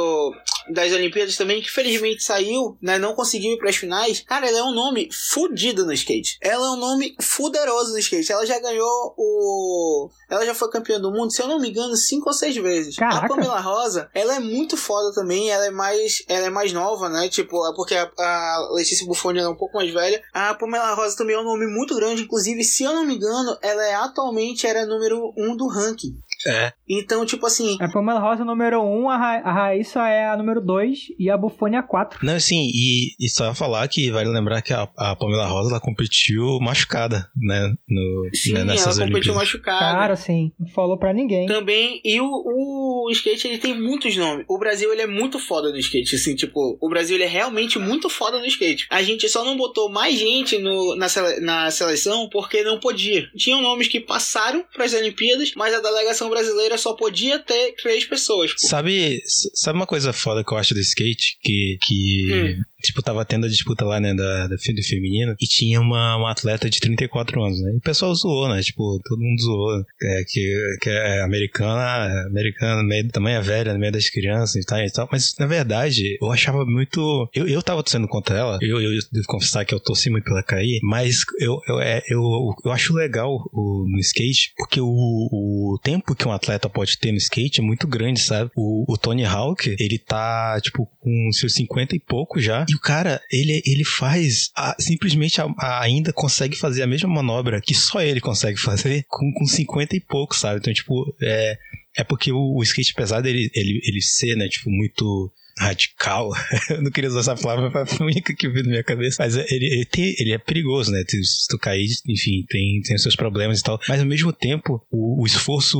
das 0.71 0.93
Olimpíadas 0.93 1.37
também, 1.37 1.63
que 1.63 1.71
felizmente 1.71 2.23
saiu, 2.23 2.77
né? 2.81 2.99
Não 2.99 3.15
conseguiu 3.15 3.53
ir 3.53 3.59
pras 3.59 3.77
finais. 3.77 4.21
Cara, 4.21 4.49
ela 4.49 4.59
é 4.59 4.63
um 4.63 4.75
nome 4.75 5.09
fudido 5.13 5.85
no 5.85 5.93
skate. 5.93 6.39
Ela 6.41 6.67
é 6.67 6.71
um 6.71 6.77
nome 6.77 7.17
fuderoso 7.21 7.93
no 7.93 7.99
skate. 7.99 8.33
Ela 8.33 8.47
já 8.47 8.59
ganhou 8.59 9.15
o. 9.17 10.11
Ela 10.31 10.45
já 10.45 10.55
foi 10.55 10.71
campeã 10.71 11.01
do 11.01 11.11
mundo, 11.11 11.33
se 11.33 11.41
eu 11.41 11.49
não 11.49 11.61
me 11.61 11.71
engano, 11.71 11.97
cinco 11.97 12.29
ou 12.29 12.35
seis 12.35 12.57
vezes. 12.57 12.97
Caraca. 12.97 13.27
A 13.27 13.29
Pamela 13.29 13.61
Rosa, 13.61 14.11
ela 14.15 14.37
é 14.37 14.41
muito 14.41 14.77
foda 14.77 15.15
também. 15.15 15.51
Ela 15.51 15.67
é 15.67 15.71
mais, 15.71 16.23
ela 16.29 16.47
é 16.47 16.51
mais 16.51 16.73
nova, 16.73 17.09
né? 17.09 17.29
Tipo, 17.29 17.67
é 17.67 17.75
porque 17.75 17.95
a, 17.95 18.11
a 18.17 18.69
Letícia 18.73 19.07
Buffoni 19.07 19.41
é 19.41 19.49
um 19.49 19.57
pouco 19.57 19.77
mais 19.77 19.93
velha. 19.93 20.23
A 20.33 20.55
Pamela 20.55 20.95
Rosa 20.95 21.17
também 21.17 21.35
é 21.37 21.41
um 21.41 21.45
nome 21.45 21.67
muito 21.67 21.95
grande. 21.95 22.23
Inclusive, 22.23 22.63
se 22.65 22.85
eu 22.85 22.93
não 22.93 23.05
me 23.05 23.15
engano, 23.15 23.57
ela 23.63 23.85
é 23.85 23.95
atualmente 23.95 24.67
era 24.67 24.87
número 24.87 25.33
um 25.37 25.57
do 25.57 25.67
ranking. 25.67 26.17
É. 26.47 26.73
Então, 26.89 27.25
tipo 27.27 27.47
assim, 27.47 27.77
A 27.81 27.89
Pamela 27.91 28.21
Rosa 28.21 28.43
é 28.43 28.45
número 28.45 28.81
1, 28.81 29.01
um, 29.03 29.09
a, 29.11 29.17
Ra 29.17 29.41
a 29.45 29.53
Raíssa 29.53 30.07
é 30.09 30.29
a 30.29 30.37
número 30.37 30.61
2 30.61 30.99
e 31.19 31.31
a 31.31 31.37
Buffoni 31.37 31.77
é 31.77 31.79
a 31.79 31.83
4. 31.83 32.25
Não, 32.25 32.35
assim, 32.35 32.71
e, 32.73 33.15
e 33.19 33.29
só 33.29 33.55
falar 33.55 33.87
que 33.89 34.11
vale 34.11 34.29
lembrar 34.29 34.63
que 34.63 34.73
a, 34.73 34.89
a 34.97 35.17
Pamela 35.17 35.47
Rosa 35.47 35.71
ela 35.71 35.81
competiu 35.81 36.59
machucada, 36.61 37.29
né? 37.37 37.73
No, 37.89 38.29
sim, 38.35 38.53
né, 38.53 38.61
ela 38.61 38.65
nessas 38.73 38.99
competiu 38.99 39.05
Olimpíadas. 39.33 39.37
machucada. 39.37 39.79
Cara, 39.99 40.15
assim, 40.15 40.53
não 40.59 40.69
falou 40.69 40.97
pra 40.99 41.13
ninguém. 41.13 41.47
Também, 41.47 42.01
e 42.05 42.21
o, 42.21 42.27
o 42.27 43.11
skate 43.11 43.49
ele 43.49 43.59
tem 43.59 43.79
muitos 43.79 44.17
nomes. 44.17 44.45
O 44.49 44.59
Brasil 44.59 44.93
ele 44.93 45.03
é 45.03 45.07
muito 45.07 45.39
foda 45.39 45.71
no 45.71 45.77
skate, 45.77 46.15
assim, 46.15 46.35
tipo, 46.35 46.79
o 46.81 46.89
Brasil 46.89 47.17
ele 47.17 47.25
é 47.25 47.29
realmente 47.29 47.79
muito 47.79 48.09
foda 48.09 48.39
no 48.39 48.47
skate. 48.47 48.87
A 48.91 49.03
gente 49.03 49.29
só 49.29 49.45
não 49.45 49.57
botou 49.57 49.89
mais 49.91 50.19
gente 50.19 50.59
no, 50.59 50.95
na, 50.97 51.09
sele- 51.09 51.41
na 51.41 51.71
seleção 51.71 52.29
porque 52.31 52.63
não 52.63 52.79
podia. 52.79 53.27
Tinham 53.37 53.61
nomes 53.61 53.89
que 53.89 54.01
passaram 54.01 54.65
pras 54.75 54.95
Olimpíadas, 54.95 55.53
mas 55.57 55.75
a 55.75 55.81
delegação 55.81 56.28
brasileira 56.29 56.79
só 56.79 56.95
podia 56.95 57.39
ter 57.39 57.75
três 57.77 58.05
pessoas. 58.05 58.53
pô. 58.53 58.67
Sabe, 58.67 59.21
sabe 59.55 59.79
uma 59.79 59.87
coisa 59.87 60.13
foda 60.13 60.45
que 60.45 60.53
eu 60.53 60.59
acho 60.59 60.75
do 60.75 60.81
skate? 60.81 61.39
Que, 61.43 61.79
que 61.83 62.33
Hum. 62.33 62.63
Tipo, 62.83 63.03
tava 63.03 63.25
tendo 63.25 63.47
a 63.47 63.49
disputa 63.49 63.85
lá, 63.85 64.01
né, 64.01 64.15
da, 64.15 64.47
da 64.47 64.57
do 64.57 64.83
feminino, 64.83 65.35
e 65.41 65.47
tinha 65.47 65.81
uma, 65.81 66.17
uma 66.17 66.31
atleta 66.31 66.69
de 66.69 66.81
34 66.81 67.43
anos, 67.43 67.61
né? 67.61 67.73
E 67.73 67.77
o 67.79 67.81
pessoal 67.81 68.15
zoou, 68.15 68.49
né? 68.49 68.61
Tipo, 68.63 69.01
todo 69.05 69.21
mundo 69.21 69.41
zoou. 69.41 69.85
É, 70.03 70.25
que, 70.27 70.77
que 70.81 70.91
é 70.91 71.23
americana, 71.23 72.27
americana, 72.27 72.83
meio, 72.83 73.09
também 73.09 73.35
é 73.35 73.41
velha, 73.41 73.73
no 73.73 73.79
meio 73.79 73.93
das 73.93 74.09
crianças 74.09 74.57
e 74.57 74.65
tal, 74.65 74.79
e 74.81 74.91
tal. 74.91 75.09
Mas, 75.11 75.35
na 75.39 75.47
verdade, 75.47 76.19
eu 76.21 76.31
achava 76.31 76.65
muito. 76.65 77.29
Eu, 77.35 77.49
eu 77.49 77.63
tava 77.63 77.83
torcendo 77.83 78.07
contra 78.09 78.37
ela, 78.37 78.59
eu, 78.61 78.81
eu 78.81 78.91
devo 79.13 79.27
confessar 79.27 79.65
que 79.65 79.75
eu 79.75 79.81
torci 79.81 80.11
muito 80.11 80.25
pela 80.25 80.43
cair, 80.43 80.81
mas 80.83 81.23
eu, 81.41 81.59
eu, 81.69 81.81
é, 81.81 82.03
eu, 82.09 82.23
eu 82.65 82.71
acho 82.71 82.95
legal 82.95 83.37
o, 83.53 83.87
no 83.89 83.99
skate, 83.99 84.53
porque 84.57 84.81
o, 84.81 84.87
o 84.87 85.79
tempo 85.83 86.15
que 86.15 86.27
um 86.27 86.33
atleta 86.33 86.69
pode 86.69 86.99
ter 86.99 87.13
no 87.13 87.19
skate 87.19 87.61
é 87.61 87.63
muito 87.63 87.87
grande, 87.87 88.21
sabe? 88.21 88.51
O, 88.57 88.85
o 88.93 88.97
Tony 88.97 89.25
Hawk, 89.25 89.75
ele 89.79 89.99
tá, 89.99 90.59
tipo, 90.61 90.89
com 91.01 91.33
seus 91.33 91.55
50 91.55 91.97
e 91.97 92.01
pouco 92.01 92.41
já. 92.41 92.65
E 92.69 92.75
o 92.75 92.81
cara, 92.81 93.21
ele, 93.33 93.63
ele 93.65 93.85
faz, 93.85 94.51
a- 94.55 94.77
simplesmente 94.79 95.41
a- 95.41 95.47
a- 95.59 95.83
ainda 95.83 96.13
consegue 96.13 96.57
fazer 96.57 96.83
a 96.83 96.87
mesma 96.87 97.09
manobra 97.09 97.61
que 97.63 97.75
só 97.75 98.01
ele 98.03 98.21
consegue 98.21 98.59
fazer 98.61 99.05
com, 99.09 99.33
com 99.33 99.47
50 99.47 99.97
e 99.97 100.01
pouco, 100.01 100.37
sabe? 100.37 100.59
Então, 100.61 100.73
tipo, 100.73 101.17
é, 101.23 101.57
é 101.97 102.05
porque 102.05 102.31
o, 102.31 102.57
o 102.57 102.63
skate 102.63 102.93
pesado, 102.95 103.27
ele, 103.27 103.51
ele, 103.55 103.81
ele 103.85 104.03
ser, 104.03 104.37
né, 104.37 104.49
tipo, 104.49 104.71
muito 104.71 105.33
radical. 105.59 106.31
Eu 106.71 106.83
não 106.83 106.91
queria 106.91 107.11
usar 107.11 107.21
essa 107.21 107.37
palavra, 107.37 107.87
foi 107.87 108.07
a 108.07 108.11
única 108.11 108.35
que 108.35 108.49
veio 108.49 108.65
na 108.65 108.71
minha 108.71 108.85
cabeça. 108.85 109.17
Mas 109.23 109.37
ele, 109.37 109.67
ele, 109.67 109.85
tem- 109.85 110.15
ele 110.19 110.33
é 110.33 110.39
perigoso, 110.39 110.91
né? 110.91 111.03
Se 111.09 111.47
tu 111.49 111.59
cair, 111.59 111.87
enfim, 112.07 112.45
tem, 112.49 112.81
tem 112.83 112.97
os 112.97 113.03
seus 113.03 113.17
problemas 113.17 113.61
e 113.61 113.63
tal. 113.63 113.79
Mas 113.89 114.01
ao 114.01 114.07
mesmo 114.07 114.33
tempo, 114.33 114.81
o, 114.91 115.23
o 115.23 115.27
esforço 115.27 115.79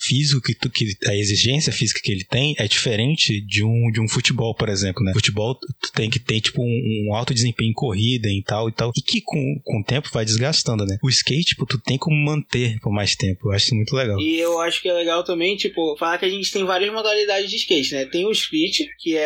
físico 0.00 0.40
que, 0.40 0.54
tu, 0.54 0.70
que 0.70 0.86
a 1.06 1.14
exigência 1.14 1.72
física 1.72 2.00
que 2.02 2.10
ele 2.12 2.24
tem 2.24 2.54
é 2.58 2.66
diferente 2.66 3.40
de 3.44 3.64
um, 3.64 3.90
de 3.92 4.00
um 4.00 4.08
futebol, 4.08 4.54
por 4.54 4.68
exemplo, 4.68 5.02
né? 5.04 5.12
Futebol, 5.12 5.54
tu 5.54 5.92
tem 5.92 6.08
que 6.10 6.18
ter, 6.18 6.40
tipo, 6.40 6.62
um, 6.62 7.06
um 7.08 7.14
alto 7.14 7.34
desempenho 7.34 7.70
em 7.70 7.74
corrida 7.74 8.28
e 8.28 8.42
tal 8.42 8.68
e 8.68 8.72
tal. 8.72 8.90
E 8.96 9.02
que 9.02 9.20
com, 9.20 9.60
com 9.64 9.80
o 9.80 9.84
tempo 9.84 10.08
vai 10.12 10.24
desgastando, 10.24 10.84
né? 10.86 10.96
O 11.02 11.08
skate, 11.08 11.44
tipo, 11.50 11.66
tu 11.66 11.78
tem 11.78 11.98
como 11.98 12.16
manter 12.16 12.78
por 12.80 12.92
mais 12.92 13.14
tempo. 13.14 13.48
Eu 13.48 13.52
acho 13.52 13.66
isso 13.66 13.74
muito 13.74 13.94
legal. 13.94 14.18
E 14.20 14.38
eu 14.38 14.58
acho 14.60 14.80
que 14.80 14.88
é 14.88 14.92
legal 14.92 15.22
também, 15.24 15.56
tipo, 15.56 15.96
falar 15.98 16.18
que 16.18 16.24
a 16.24 16.28
gente 16.30 16.50
tem 16.52 16.64
várias 16.64 16.92
modalidades 16.92 17.50
de 17.50 17.56
skate, 17.56 17.94
né? 17.94 18.04
Tem 18.06 18.26
o 18.26 18.32
street, 18.32 18.80
que 18.98 19.16
é 19.16 19.17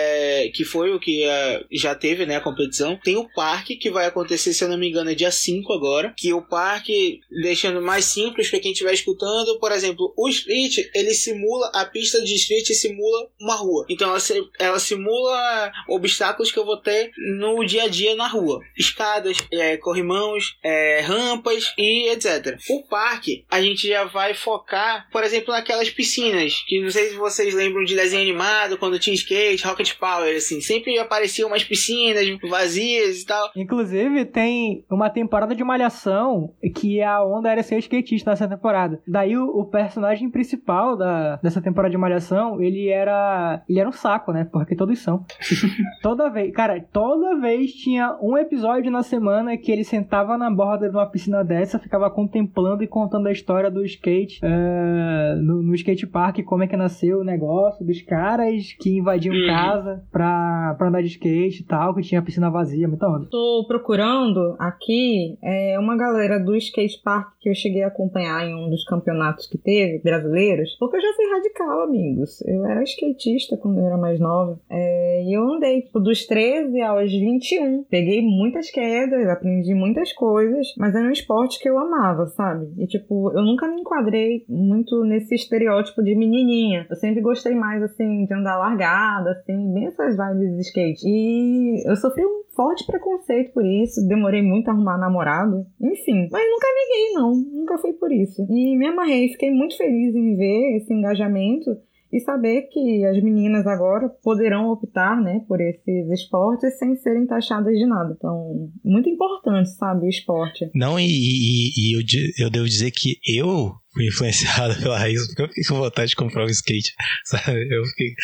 que 0.55 0.65
foi 0.65 0.93
o 0.93 1.01
que 1.01 1.25
eh, 1.25 1.65
já 1.73 1.95
teve, 1.95 2.27
né, 2.27 2.37
a 2.37 2.41
competição. 2.41 2.99
Tem 3.03 3.17
o 3.17 3.29
parque, 3.29 3.77
que 3.77 3.91
vai 3.91 4.07
acontecer, 4.07 4.53
se 4.53 4.65
eu 4.65 4.69
não 4.69 4.79
me 4.79 4.89
engano, 4.89 5.11
é 5.11 5.15
dia 5.15 5.31
5 5.31 5.73
agora. 5.73 6.15
Que 6.17 6.33
o 6.33 6.43
parque, 6.43 7.21
deixando 7.43 7.81
mais 7.81 8.05
simples 8.07 8.49
pra 8.49 8.61
quem 8.61 8.73
estiver 8.73 8.93
escutando, 8.93 9.59
por 9.59 9.73
exemplo, 9.73 10.13
o 10.17 10.29
street, 10.29 10.79
ele 10.95 11.15
simula, 11.15 11.71
a 11.75 11.85
pista 11.85 12.23
de 12.23 12.35
street 12.35 12.69
simula 12.69 13.29
uma 13.41 13.57
rua. 13.57 13.87
Então 13.89 14.09
ela, 14.09 14.19
ela 14.59 14.79
simula 14.79 15.73
obstáculos 15.89 16.51
que 16.51 16.59
eu 16.59 16.65
vou 16.65 16.77
ter 16.77 17.11
no 17.39 17.65
dia 17.65 17.85
a 17.85 17.89
dia 17.89 18.15
na 18.15 18.27
rua. 18.27 18.61
Escadas, 18.77 19.39
eh, 19.53 19.77
corrimãos, 19.77 20.57
eh, 20.63 21.01
rampas 21.01 21.73
e 21.79 22.11
etc. 22.11 22.59
O 22.71 22.83
parque, 22.83 23.45
a 23.51 23.61
gente 23.61 23.89
já 23.89 24.05
vai 24.05 24.35
focar, 24.35 25.09
por 25.11 25.25
exemplo, 25.25 25.53
naquelas 25.53 25.91
piscinas, 25.91 26.63
que 26.67 26.81
não 26.81 26.91
sei 26.91 27.11
se 27.11 27.17
vocês 27.17 27.55
lembram 27.55 27.85
de 27.85 27.95
desenho 27.95 28.23
animado, 28.23 28.79
quando 28.79 28.99
tinha 28.99 29.15
skate, 29.15 29.63
Rocket 29.83 29.99
Power, 29.99 30.37
assim, 30.37 30.61
sempre 30.61 30.99
apareciam 30.99 31.49
umas 31.49 31.65
piscinas 31.65 32.27
vazias 32.49 33.21
e 33.21 33.27
tal. 33.27 33.51
Inclusive, 33.57 34.25
tem 34.25 34.85
uma 34.89 35.11
temporada 35.11 35.55
de 35.55 35.65
Malhação 35.65 36.55
que 36.75 37.03
a 37.03 37.23
onda 37.25 37.51
era 37.51 37.63
ser 37.63 37.79
skatista 37.79 38.31
nessa 38.31 38.49
temporada. 38.49 39.01
Daí 39.07 39.37
o, 39.37 39.45
o 39.45 39.65
personagem 39.65 40.31
principal 40.31 40.97
da, 40.97 41.37
dessa 41.37 41.61
temporada 41.61 41.91
de 41.91 41.99
Malhação, 41.99 42.61
ele 42.63 42.89
era. 42.89 43.63
Ele 43.69 43.81
era 43.81 43.89
um 43.89 43.93
saco, 43.93 44.33
né? 44.33 44.49
Porque 44.51 44.77
todos 44.77 44.99
são. 45.01 45.25
toda 46.03 46.31
vez, 46.31 46.53
cara, 46.55 46.85
toda 46.93 47.39
vez 47.41 47.73
tinha 47.73 48.17
um 48.21 48.37
episódio 48.39 48.91
na 48.91 49.03
semana 49.03 49.57
que 49.57 49.73
ele 49.73 49.85
sentava 49.85 50.39
na 50.39 50.51
borda 50.51 50.89
de 50.89 50.97
uma 50.97 51.07
piscina 51.07 51.45
dessa, 51.45 51.79
ficava 51.79 52.11
contemplando 52.11 52.83
e 52.83 52.87
contando 52.87 53.27
a 53.27 53.33
história 53.33 53.71
do 53.71 53.85
skate 53.85 54.41
eh, 54.43 55.35
no, 55.37 55.63
no 55.63 55.75
skate 55.75 56.07
park, 56.07 56.43
como 56.45 56.63
é 56.63 56.67
que 56.67 56.77
nasceu 56.77 57.21
o 57.21 57.25
negócio, 57.25 57.85
dos 57.85 58.01
caras 58.03 58.73
que 58.79 58.99
invadiam 58.99 59.33
Uhum. 59.33 59.47
Casa 59.73 60.05
pra, 60.11 60.75
pra 60.77 60.89
andar 60.89 61.03
de 61.03 61.09
skate 61.09 61.63
e 61.63 61.65
tal, 61.65 61.95
que 61.95 62.03
tinha 62.03 62.21
a 62.21 62.25
piscina 62.25 62.51
vazia, 62.51 62.89
muita 62.89 63.09
onda. 63.09 63.27
Tô 63.31 63.65
procurando 63.67 64.57
aqui 64.59 65.39
é, 65.43 65.79
uma 65.79 65.97
galera 65.97 66.39
do 66.39 66.55
skate 66.57 67.01
park 67.03 67.35
que 67.41 67.49
eu 67.49 67.55
cheguei 67.55 67.83
a 67.83 67.89
acompanhar 67.89 68.47
em 68.47 68.55
um 68.55 68.71
dos 68.71 68.85
campeonatos 68.85 69.47
que 69.47 69.59
teve, 69.59 69.99
brasileiros, 70.03 70.77
porque 70.79 70.97
eu 70.97 71.01
já 71.01 71.13
fui 71.15 71.27
radical, 71.31 71.83
amigos. 71.83 72.41
Eu 72.43 72.65
era 72.67 72.83
skatista 72.85 73.57
quando 73.57 73.79
eu 73.79 73.87
era 73.87 73.97
mais 73.97 74.21
nova. 74.21 74.59
É, 74.71 75.25
e 75.25 75.37
eu 75.37 75.43
andei 75.43 75.83
tipo, 75.83 76.01
dos 76.01 76.25
13 76.27 76.81
aos 76.83 77.11
21. 77.11 77.85
Peguei 77.85 78.23
muitas 78.23 78.71
quedas, 78.71 79.29
aprendi 79.29 79.75
muitas 79.75 80.13
coisas, 80.13 80.69
mas 80.79 80.95
era 80.95 81.07
um 81.07 81.13
esporte 81.13 81.59
que 81.59 81.69
eu 81.69 81.79
amava, 81.79 82.27
sabe? 82.27 82.73
E 82.79 82.87
tipo, 82.87 83.33
eu 83.33 83.43
nunca 83.43 83.67
me 83.69 83.81
enquadrei 83.81 84.45
muito 84.49 85.05
nesse 85.05 85.35
estereótipo 85.35 86.03
de 86.03 86.15
menininha. 86.15 86.87
Eu 86.89 86.97
sempre 86.97 87.21
gostei 87.21 87.55
mais, 87.55 87.83
assim, 87.83 88.25
de 88.25 88.35
andar 88.35 88.59
largada, 88.59 89.33
assim, 89.33 89.62
bem 89.73 89.87
essas 89.87 90.17
vibes 90.17 90.55
de 90.57 90.61
skate. 90.63 91.03
E 91.07 91.83
eu 91.89 91.97
sofri 91.97 92.25
um 92.25 92.43
forte 92.55 92.85
preconceito 92.87 93.53
por 93.53 93.65
isso, 93.65 94.07
demorei 94.07 94.43
muito 94.43 94.69
a 94.69 94.73
arrumar 94.73 94.99
namorado, 94.99 95.67
enfim. 95.81 96.29
Mas 96.31 96.45
nunca 96.51 96.67
neguei, 96.75 97.13
não, 97.15 97.33
nunca 97.35 97.79
foi 97.79 97.93
por 97.95 98.13
isso. 98.13 98.47
E 98.51 98.77
me 98.77 98.87
amarrei, 98.87 99.29
fiquei 99.29 99.51
muito 99.51 99.77
feliz 99.77 100.15
em 100.15 100.37
ver 100.37 100.77
esse 100.77 100.93
engajamento 100.93 101.71
e 102.13 102.21
saber 102.21 102.69
que 102.71 103.07
as 103.07 103.23
meninas 103.23 103.67
agora 103.67 104.07
poderão 104.23 104.69
optar, 104.71 105.19
né, 105.19 105.43
por 105.49 105.59
esses 105.63 106.11
esportes 106.11 106.79
sem 106.79 106.95
serem 106.97 107.27
taxadas 107.27 107.75
de 107.75 107.87
nada. 107.87 108.15
Então, 108.15 108.69
muito 108.85 109.09
importante, 109.09 109.71
sabe, 109.71 110.05
o 110.05 110.09
esporte. 110.11 110.71
Não, 110.75 111.01
e, 111.01 111.05
e- 111.07 111.71
e 111.75 111.97
eu, 111.97 112.03
eu 112.39 112.51
devo 112.51 112.67
dizer 112.67 112.91
que 112.91 113.17
eu 113.27 113.47
fui 113.47 113.73
influenciado 114.01 114.77
pela 114.81 114.99
Raíssa, 114.99 115.27
porque 115.27 115.43
eu 115.43 115.49
fiquei 115.49 115.65
com 115.65 115.77
vontade 115.77 116.11
de 116.11 116.17
comprar 116.17 116.45
um 116.45 116.51
skate, 116.51 116.95
sabe? 117.25 117.69
Eu 117.71 117.85
fiquei, 117.87 118.15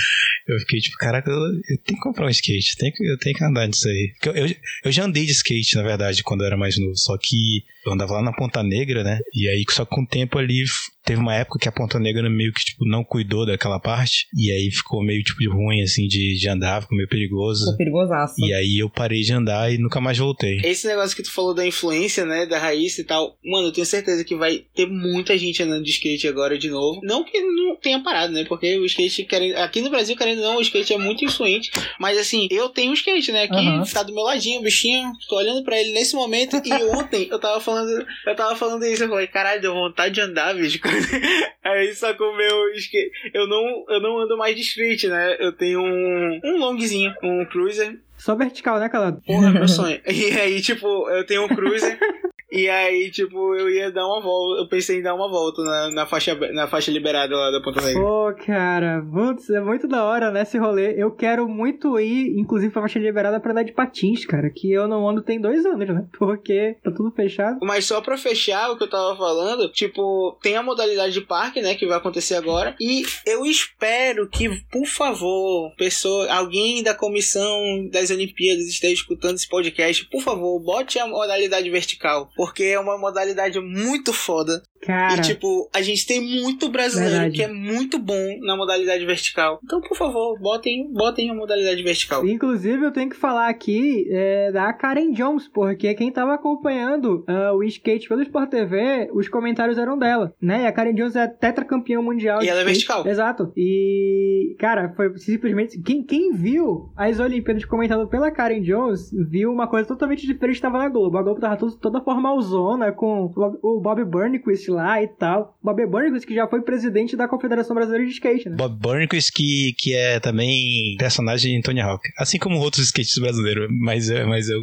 eu 0.47 0.59
fiquei 0.61 0.81
tipo, 0.81 0.97
caraca, 0.97 1.31
eu, 1.31 1.37
eu 1.37 1.79
tenho 1.85 1.99
que 1.99 2.01
comprar 2.01 2.27
um 2.27 2.31
skate, 2.31 2.77
tenho 2.77 2.93
que, 2.93 3.05
eu 3.05 3.19
tenho 3.19 3.37
que 3.37 3.45
andar 3.45 3.67
nisso 3.67 3.89
aí. 3.89 4.13
Eu, 4.25 4.33
eu, 4.35 4.55
eu 4.85 4.93
já 4.93 5.05
andei 5.05 5.27
de 5.27 5.33
skate, 5.33 5.77
na 5.77 5.83
verdade, 5.83 6.23
quando 6.23 6.41
eu 6.43 6.47
era 6.47 6.57
mais 6.57 6.79
novo, 6.79 6.97
só 6.97 7.17
que 7.19 7.65
eu 7.89 7.95
andava 7.95 8.15
lá 8.15 8.23
na 8.23 8.33
Ponta 8.33 8.63
Negra, 8.63 9.03
né? 9.03 9.19
E 9.35 9.49
aí, 9.49 9.65
só 9.71 9.85
que 9.85 9.91
com 9.91 10.03
o 10.03 10.07
tempo 10.07 10.39
ali, 10.39 10.65
teve 11.05 11.21
uma 11.21 11.35
época 11.35 11.59
que 11.59 11.69
a 11.69 11.73
Ponta 11.73 11.99
Negra 11.99 12.29
meio 12.29 12.53
que, 12.53 12.65
tipo, 12.65 12.87
não 12.87 13.03
cuidou 13.03 13.47
daquela 13.47 13.81
parte, 13.81 14.27
e 14.37 14.51
aí 14.51 14.71
ficou 14.71 15.03
meio, 15.03 15.23
tipo, 15.23 15.39
ruim, 15.51 15.83
assim, 15.83 16.07
de, 16.07 16.39
de 16.39 16.49
andar, 16.49 16.83
ficou 16.83 16.97
meio 16.97 17.09
perigoso. 17.09 17.61
Ficou 17.61 17.77
perigosaço. 17.77 18.35
E 18.39 18.53
aí 18.53 18.79
eu 18.79 18.91
parei 18.91 19.23
de 19.23 19.33
andar 19.33 19.73
e 19.73 19.79
nunca 19.79 20.01
mais 20.01 20.19
voltei. 20.19 20.61
Esse 20.63 20.87
negócio 20.87 21.17
que 21.17 21.23
tu 21.23 21.33
falou 21.33 21.55
da 21.55 21.67
influência, 21.67 22.25
né, 22.25 22.47
da 22.47 22.59
raiz 22.59 22.99
e 22.99 23.05
tal, 23.05 23.37
mano, 23.45 23.69
eu 23.69 23.73
tenho 23.73 23.87
certeza 23.87 24.25
que 24.25 24.35
vai 24.35 24.65
ter 24.75 24.87
muita 24.87 25.37
gente 25.39 25.63
andando 25.63 25.85
de 25.85 25.91
skate 25.91 26.29
agora 26.29 26.59
de 26.59 26.69
novo. 26.69 27.01
Não 27.03 27.25
que 27.25 27.41
não 27.41 27.77
tenha 27.77 28.03
parado, 28.03 28.33
né, 28.33 28.45
porque 28.45 28.77
o 28.77 28.85
skate, 28.85 29.25
querendo, 29.25 29.57
aqui 29.57 29.81
no 29.81 29.91
Brasil, 29.91 30.17
querendo 30.17 30.43
ou 30.43 30.45
não, 30.45 30.57
o 30.59 30.63
skate 30.63 30.93
é 30.93 30.99
muito 30.99 31.25
influente, 31.25 31.71
mas 31.99 32.19
assim, 32.19 32.49
eu 32.51 32.69
tenho 32.69 32.91
um 32.91 32.95
skate, 32.95 33.33
né, 33.33 33.45
aqui 33.45 33.55
Aham. 33.55 33.85
tá 33.85 34.03
do 34.03 34.15
meu 34.15 34.25
ladinho, 34.25 34.61
o 34.61 34.63
bichinho, 34.63 35.11
tô 35.29 35.37
olhando 35.37 35.63
pra 35.65 35.81
ele 35.81 35.93
nesse 35.93 36.15
momento, 36.15 36.61
e 36.65 36.73
ontem 36.95 37.29
eu 37.31 37.39
tava 37.39 37.61
falando 37.61 37.78
falando, 37.79 38.07
eu 38.27 38.37
tava 38.37 38.57
falando 38.57 38.85
isso, 38.87 39.05
eu 39.05 39.09
falei, 39.09 39.27
caralho, 39.27 39.61
deu 39.61 39.75
vontade 39.75 40.15
de 40.15 40.21
andar, 40.21 40.55
bicho. 40.55 40.81
Aí 41.65 41.95
só 41.95 42.15
com 42.15 42.25
o 42.25 42.37
meu 42.37 42.71
skate. 42.75 43.11
Eu 43.33 43.47
não, 43.47 43.85
eu 43.89 44.01
não 44.01 44.19
ando 44.19 44.37
mais 44.37 44.55
de 44.55 44.63
street, 44.63 45.05
né? 45.05 45.37
Eu 45.39 45.53
tenho 45.53 45.81
um, 45.81 46.41
um 46.45 46.59
longzinho, 46.59 47.15
um 47.23 47.45
cruiser. 47.45 47.99
Só 48.17 48.35
vertical, 48.35 48.81
né, 48.81 48.89
Calado? 48.89 49.23
Porra, 49.25 49.51
meu 49.51 49.67
sonho. 49.69 50.01
E 50.07 50.39
aí, 50.39 50.61
tipo, 50.61 51.09
eu 51.11 51.25
tenho 51.25 51.45
um 51.45 51.49
cruiser. 51.49 51.99
E 52.51 52.69
aí, 52.69 53.11
tipo, 53.11 53.55
eu 53.55 53.69
ia 53.71 53.91
dar 53.91 54.07
uma 54.07 54.21
volta. 54.21 54.63
Eu 54.63 54.69
pensei 54.69 54.99
em 54.99 55.03
dar 55.03 55.15
uma 55.15 55.29
volta 55.29 55.63
na, 55.63 55.91
na, 55.91 56.07
faixa, 56.07 56.35
na 56.53 56.67
faixa 56.67 56.91
liberada 56.91 57.37
lá 57.37 57.51
da 57.51 57.61
Ponta 57.61 57.83
Negra. 57.83 58.03
Pô, 58.03 58.33
cara, 58.47 59.05
putz, 59.13 59.51
é 59.51 59.61
muito 59.61 59.87
da 59.87 60.05
hora, 60.05 60.31
né, 60.31 60.43
esse 60.43 60.57
rolê. 60.57 60.95
Eu 60.97 61.11
quero 61.11 61.47
muito 61.47 62.01
ir, 62.01 62.39
inclusive, 62.39 62.73
pra 62.73 62.83
faixa 62.83 62.99
liberada 62.99 63.39
pra 63.39 63.53
dar 63.53 63.63
de 63.63 63.73
patins, 63.73 64.25
cara. 64.25 64.51
Que 64.51 64.73
eu 64.73 64.89
não 64.89 65.09
ando 65.09 65.23
tem 65.23 65.39
dois 65.41 65.65
anos, 65.67 65.89
né? 65.89 66.07
Porque 66.19 66.77
tá 66.83 66.91
tudo 66.91 67.11
fechado. 67.11 67.59
Mas 67.63 67.85
só 67.85 68.01
pra 68.01 68.17
fechar 68.17 68.71
o 68.71 68.79
que 68.79 68.85
eu 68.85 68.91
tava 68.91 69.17
falando, 69.17 69.71
tipo, 69.71 70.39
tem 70.43 70.57
a 70.57 70.63
modalidade 70.63 71.13
de 71.13 71.21
parque, 71.21 71.61
né, 71.61 71.75
que 71.75 71.87
vai 71.87 71.99
acontecer 71.99 72.35
agora. 72.35 72.75
E 72.81 73.03
eu 73.27 73.45
espero 73.45 74.29
que, 74.29 74.49
por 74.71 74.87
favor, 74.87 75.75
pessoa, 75.77 76.33
alguém 76.33 76.83
da 76.83 76.95
comissão 76.95 77.89
das 77.91 78.11
Olimpíadas 78.11 78.65
esteja 78.65 78.95
escutando 78.95 79.37
esse 79.37 79.49
podcast, 79.49 80.07
por 80.07 80.23
favor, 80.23 80.59
bote 80.61 80.99
a 80.99 81.07
modalidade 81.07 81.69
vertical. 81.69 82.31
Porque 82.39 82.63
é 82.63 82.79
uma 82.81 82.97
modalidade 82.97 83.61
muito 83.61 84.13
foda. 84.15 84.63
Cara, 84.81 85.19
E, 85.19 85.23
tipo, 85.23 85.69
a 85.75 85.83
gente 85.83 86.07
tem 86.07 86.21
muito 86.41 86.69
brasileiro 86.69 87.13
Verdade. 87.17 87.35
que 87.37 87.43
é 87.43 87.49
muito 87.53 87.99
bom 87.99 88.39
na 88.43 88.57
modalidade 88.57 89.05
vertical. 89.05 89.59
Então, 89.65 89.81
por 89.81 89.97
favor, 89.97 90.39
botem, 90.39 90.89
botem 90.93 91.29
a 91.31 91.35
modalidade 91.35 91.83
vertical. 91.83 92.25
Inclusive, 92.25 92.85
eu 92.85 92.93
tenho 92.93 93.11
que 93.11 93.17
falar 93.17 93.49
aqui 93.49 94.07
é, 94.09 94.53
da 94.53 94.73
Karen 94.73 95.11
Jones, 95.11 95.49
porque 95.49 95.93
quem 95.95 96.13
tava 96.13 96.33
acompanhando 96.35 97.25
ah, 97.27 97.53
o 97.55 97.65
skate 97.65 98.09
pelo 98.09 98.23
Sport 98.23 98.51
TV, 98.51 99.11
os 99.13 99.29
comentários 99.29 99.79
eram 99.79 99.99
dela, 99.99 100.33
né? 100.41 100.63
E 100.63 100.67
a 100.69 100.73
Karen 100.73 100.95
Jones 100.95 101.17
é 101.17 101.27
tetracampeã 101.27 102.01
mundial. 102.01 102.41
E 102.41 102.49
ela 102.49 102.61
é 102.61 102.63
skate. 102.63 102.73
vertical. 102.87 103.07
Exato. 103.09 103.53
E, 103.57 104.55
cara, 104.61 104.93
foi 104.95 105.17
simplesmente. 105.19 105.81
Quem, 105.83 106.05
quem 106.05 106.33
viu 106.33 106.93
as 106.97 107.19
Olimpíadas 107.19 107.65
comentado 107.65 108.07
pela 108.09 108.31
Karen 108.31 108.61
Jones, 108.63 109.11
viu 109.29 109.51
uma 109.51 109.67
coisa 109.67 109.89
totalmente 109.89 110.25
diferente 110.25 110.57
que 110.57 110.63
tava 110.63 110.79
na 110.79 110.89
Globo. 110.89 111.19
A 111.19 111.23
Globo 111.25 111.41
tava 111.41 111.57
todo- 111.57 111.77
toda 111.79 112.01
formalzona, 112.29 112.93
com 112.93 113.33
o 113.63 113.81
Bob 113.81 114.05
Burnquist 114.05 114.69
lá 114.71 115.03
e 115.03 115.09
tal. 115.09 115.57
Bob 115.63 115.85
Burnquist, 115.87 116.27
que 116.27 116.35
já 116.35 116.47
foi 116.47 116.61
presidente 116.63 117.17
da 117.17 117.27
Confederação 117.29 117.75
Brasileira 117.75 118.07
de 118.07 118.13
Skate, 118.13 118.49
né? 118.51 118.57
Bob 118.57 118.75
Burnquist, 118.79 119.33
que, 119.33 119.73
que 119.79 119.95
é 119.95 120.21
também 120.21 120.97
personagem 120.99 121.57
de 121.57 121.63
Tony 121.63 121.81
Hawk. 121.81 122.03
Assim 122.19 122.39
como 122.39 122.59
outros 122.59 122.85
skatistas 122.87 123.23
brasileiros, 123.23 123.69
mas, 123.71 124.09
eu- 124.11 124.27
mas 124.29 124.49
eu, 124.49 124.59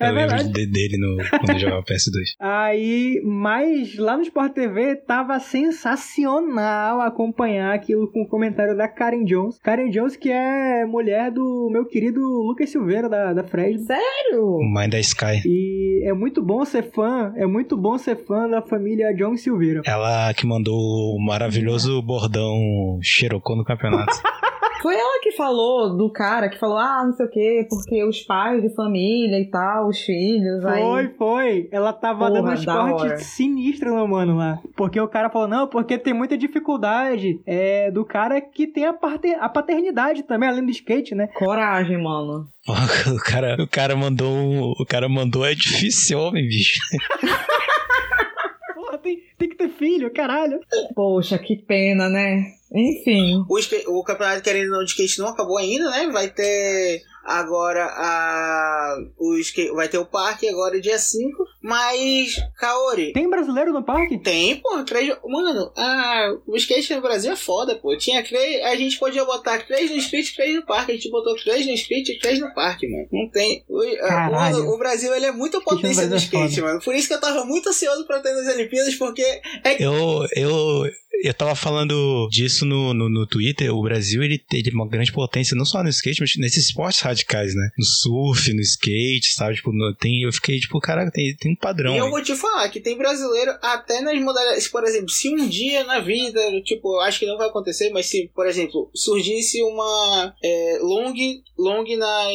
É 0.00 0.08
eu 0.08 0.14
lembro 0.14 0.36
verdade. 0.36 0.52
de- 0.52 0.66
dele 0.66 0.96
no, 0.98 1.16
quando 1.38 1.50
eu 1.50 1.58
jogava 1.58 1.82
PS2. 1.82 2.34
Aí, 2.40 3.20
mas 3.24 3.96
lá 3.96 4.16
no 4.16 4.22
Sport 4.22 4.52
TV 4.52 4.96
tava 4.96 5.38
sensacional 5.40 7.00
acompanhar 7.00 7.74
aquilo 7.74 8.10
com 8.10 8.22
o 8.22 8.28
comentário 8.28 8.76
da 8.76 8.88
Karen 8.88 9.24
Jones. 9.24 9.58
Karen 9.58 9.90
Jones, 9.90 10.16
que 10.16 10.30
é 10.30 10.84
mulher 10.84 11.30
do 11.30 11.68
meu 11.72 11.84
querido 11.86 12.20
Lucas 12.20 12.70
Silveira, 12.70 13.08
da, 13.08 13.32
da 13.32 13.44
Fresno. 13.44 13.86
Sério? 13.86 14.44
O 14.44 14.64
Mind 14.64 14.90
da 14.92 15.00
Sky. 15.00 15.42
E 15.44 16.02
é 16.04 16.12
muito 16.12 16.42
bom 16.42 16.64
ser 16.64 16.90
fã, 16.92 17.05
é 17.36 17.46
muito 17.46 17.76
bom 17.76 17.96
ser 17.98 18.16
fã 18.16 18.48
da 18.48 18.62
família 18.62 19.14
John 19.14 19.36
Silveira. 19.36 19.82
Ela 19.84 20.32
que 20.34 20.46
mandou 20.46 21.14
o 21.14 21.18
maravilhoso 21.24 22.02
bordão 22.02 22.98
Xerocô 23.02 23.56
no 23.56 23.64
campeonato. 23.64 24.12
Foi 24.82 24.94
ela 24.94 25.20
que 25.22 25.32
falou 25.32 25.96
do 25.96 26.10
cara 26.10 26.48
que 26.48 26.58
falou, 26.58 26.76
ah, 26.78 27.02
não 27.04 27.12
sei 27.12 27.26
o 27.26 27.30
quê, 27.30 27.66
porque 27.68 28.04
os 28.04 28.20
pais 28.22 28.62
de 28.62 28.74
família 28.74 29.38
e 29.40 29.50
tal, 29.50 29.88
os 29.88 29.98
filhos, 30.00 30.64
aí. 30.64 30.82
Foi, 30.82 31.08
foi. 31.16 31.68
Ela 31.72 31.92
tava 31.92 32.18
Porra, 32.28 32.30
dando 32.32 32.44
um 32.44 32.48
da 32.48 32.54
esporte 32.54 33.02
hora. 33.06 33.16
sinistro 33.18 33.94
no 33.96 34.06
mano 34.06 34.36
lá. 34.36 34.58
Porque 34.76 35.00
o 35.00 35.08
cara 35.08 35.30
falou, 35.30 35.48
não, 35.48 35.66
porque 35.66 35.98
tem 35.98 36.12
muita 36.14 36.36
dificuldade 36.36 37.40
é, 37.46 37.90
do 37.90 38.04
cara 38.04 38.40
que 38.40 38.66
tem 38.66 38.84
a, 38.86 38.92
parte, 38.92 39.28
a 39.34 39.48
paternidade 39.48 40.22
também, 40.24 40.48
além 40.48 40.64
do 40.64 40.70
skate, 40.70 41.14
né? 41.14 41.26
Coragem, 41.28 42.00
mano. 42.02 42.46
o, 42.68 43.18
cara, 43.24 43.56
o 43.62 43.66
cara 43.68 43.96
mandou. 43.96 44.28
um- 44.28 44.72
O 44.78 44.84
cara 44.86 45.08
mandou 45.08 45.44
é 45.46 45.54
difícil 45.54 46.18
homem, 46.18 46.46
bicho. 46.46 46.78
Porra, 48.74 48.98
tem, 48.98 49.18
tem 49.38 49.48
que 49.48 49.56
ter 49.56 49.68
filho, 49.70 50.12
caralho. 50.12 50.60
Poxa, 50.94 51.38
que 51.38 51.56
pena, 51.56 52.08
né? 52.08 52.44
Enfim. 52.72 53.44
O, 53.48 53.98
o 53.98 54.04
campeonato 54.04 54.42
querendo 54.42 54.72
ou 54.72 54.78
não 54.78 54.84
de 54.84 54.90
skate 54.90 55.18
não 55.18 55.28
acabou 55.28 55.58
ainda, 55.58 55.90
né? 55.90 56.08
Vai 56.10 56.28
ter 56.28 57.02
agora 57.24 57.84
a. 57.84 58.96
O 59.16 59.36
skate, 59.36 59.72
vai 59.72 59.88
ter 59.88 59.98
o 59.98 60.06
parque 60.06 60.48
agora 60.48 60.80
dia 60.80 60.98
5. 60.98 61.44
Mas, 61.66 62.36
Kaori. 62.58 63.12
Tem 63.12 63.28
brasileiro 63.28 63.72
no 63.72 63.82
parque? 63.84 64.18
Tem, 64.18 64.56
pô, 64.60 64.84
três. 64.84 65.08
Mano, 65.24 65.72
a, 65.76 66.32
o 66.46 66.56
skate 66.56 66.94
no 66.94 67.00
Brasil 67.02 67.32
é 67.32 67.36
foda, 67.36 67.74
pô. 67.74 67.96
Tinha 67.98 68.22
três. 68.22 68.62
A 68.64 68.76
gente 68.76 68.96
podia 68.98 69.24
botar 69.24 69.58
três 69.66 69.90
no 69.90 69.96
street 69.96 70.28
e 70.28 70.34
três 70.34 70.54
no 70.54 70.64
parque. 70.64 70.92
A 70.92 70.94
gente 70.94 71.10
botou 71.10 71.34
três 71.34 71.66
no 71.66 71.72
street 71.72 72.08
e 72.08 72.18
três 72.20 72.38
no 72.38 72.54
parque, 72.54 72.86
mano. 72.88 73.08
Não 73.12 73.28
tem. 73.30 73.64
O, 73.68 73.80
Caralho. 73.98 74.58
o, 74.68 74.78
Brasil, 74.78 75.12
ele 75.12 75.26
é 75.26 75.32
no 75.32 75.60
potência 75.60 76.06
no 76.06 76.14
é 76.14 76.18
skate, 76.18 76.54
foda. 76.56 76.66
mano. 76.68 76.80
Por 76.84 76.94
isso 76.94 77.08
que 77.08 77.14
eu 77.14 77.20
tava 77.20 77.44
muito 77.44 77.68
ansioso 77.68 78.06
pra 78.06 78.20
ter 78.20 78.32
nas 78.32 78.54
Olimpíadas, 78.54 78.94
porque 78.94 79.22
é 79.22 79.82
Eu, 79.82 80.24
eu, 80.36 80.84
eu 81.24 81.34
tava 81.34 81.56
falando 81.56 82.28
disso 82.30 82.64
no, 82.64 82.94
no, 82.94 83.08
no 83.08 83.26
Twitter. 83.26 83.74
O 83.74 83.82
Brasil 83.82 84.22
ele 84.22 84.38
tem 84.38 84.62
uma 84.72 84.88
grande 84.88 85.12
potência, 85.12 85.56
não 85.56 85.64
só 85.64 85.82
no 85.82 85.88
skate, 85.88 86.20
mas 86.20 86.36
nesses 86.36 86.66
esportes 86.66 87.00
radicais, 87.00 87.54
né? 87.56 87.70
No 87.76 87.84
surf, 87.84 88.52
no 88.52 88.60
skate, 88.60 89.34
sabe? 89.34 89.56
Tipo, 89.56 89.72
no- 89.72 89.94
tem, 89.94 90.22
eu 90.22 90.32
fiquei 90.32 90.60
tipo, 90.60 90.78
caraca, 90.80 91.10
tem, 91.10 91.34
tem 91.36 91.55
padrão. 91.56 91.94
E 91.94 91.98
eu 91.98 92.04
aí. 92.04 92.10
vou 92.10 92.22
te 92.22 92.34
falar 92.34 92.68
que 92.68 92.80
tem 92.80 92.96
brasileiro 92.96 93.52
até 93.62 94.00
nas 94.00 94.20
modalidades. 94.20 94.68
Por 94.68 94.84
exemplo, 94.84 95.10
se 95.10 95.28
um 95.28 95.48
dia 95.48 95.84
na 95.84 96.00
vida, 96.00 96.40
tipo, 96.62 96.94
eu 96.94 97.00
acho 97.00 97.18
que 97.18 97.26
não 97.26 97.38
vai 97.38 97.48
acontecer, 97.48 97.90
mas 97.90 98.06
se, 98.06 98.30
por 98.34 98.46
exemplo, 98.46 98.90
surgisse 98.94 99.62
uma 99.62 100.34
é, 100.42 100.78
long, 100.80 101.14
long 101.58 101.84
nas, 101.96 102.32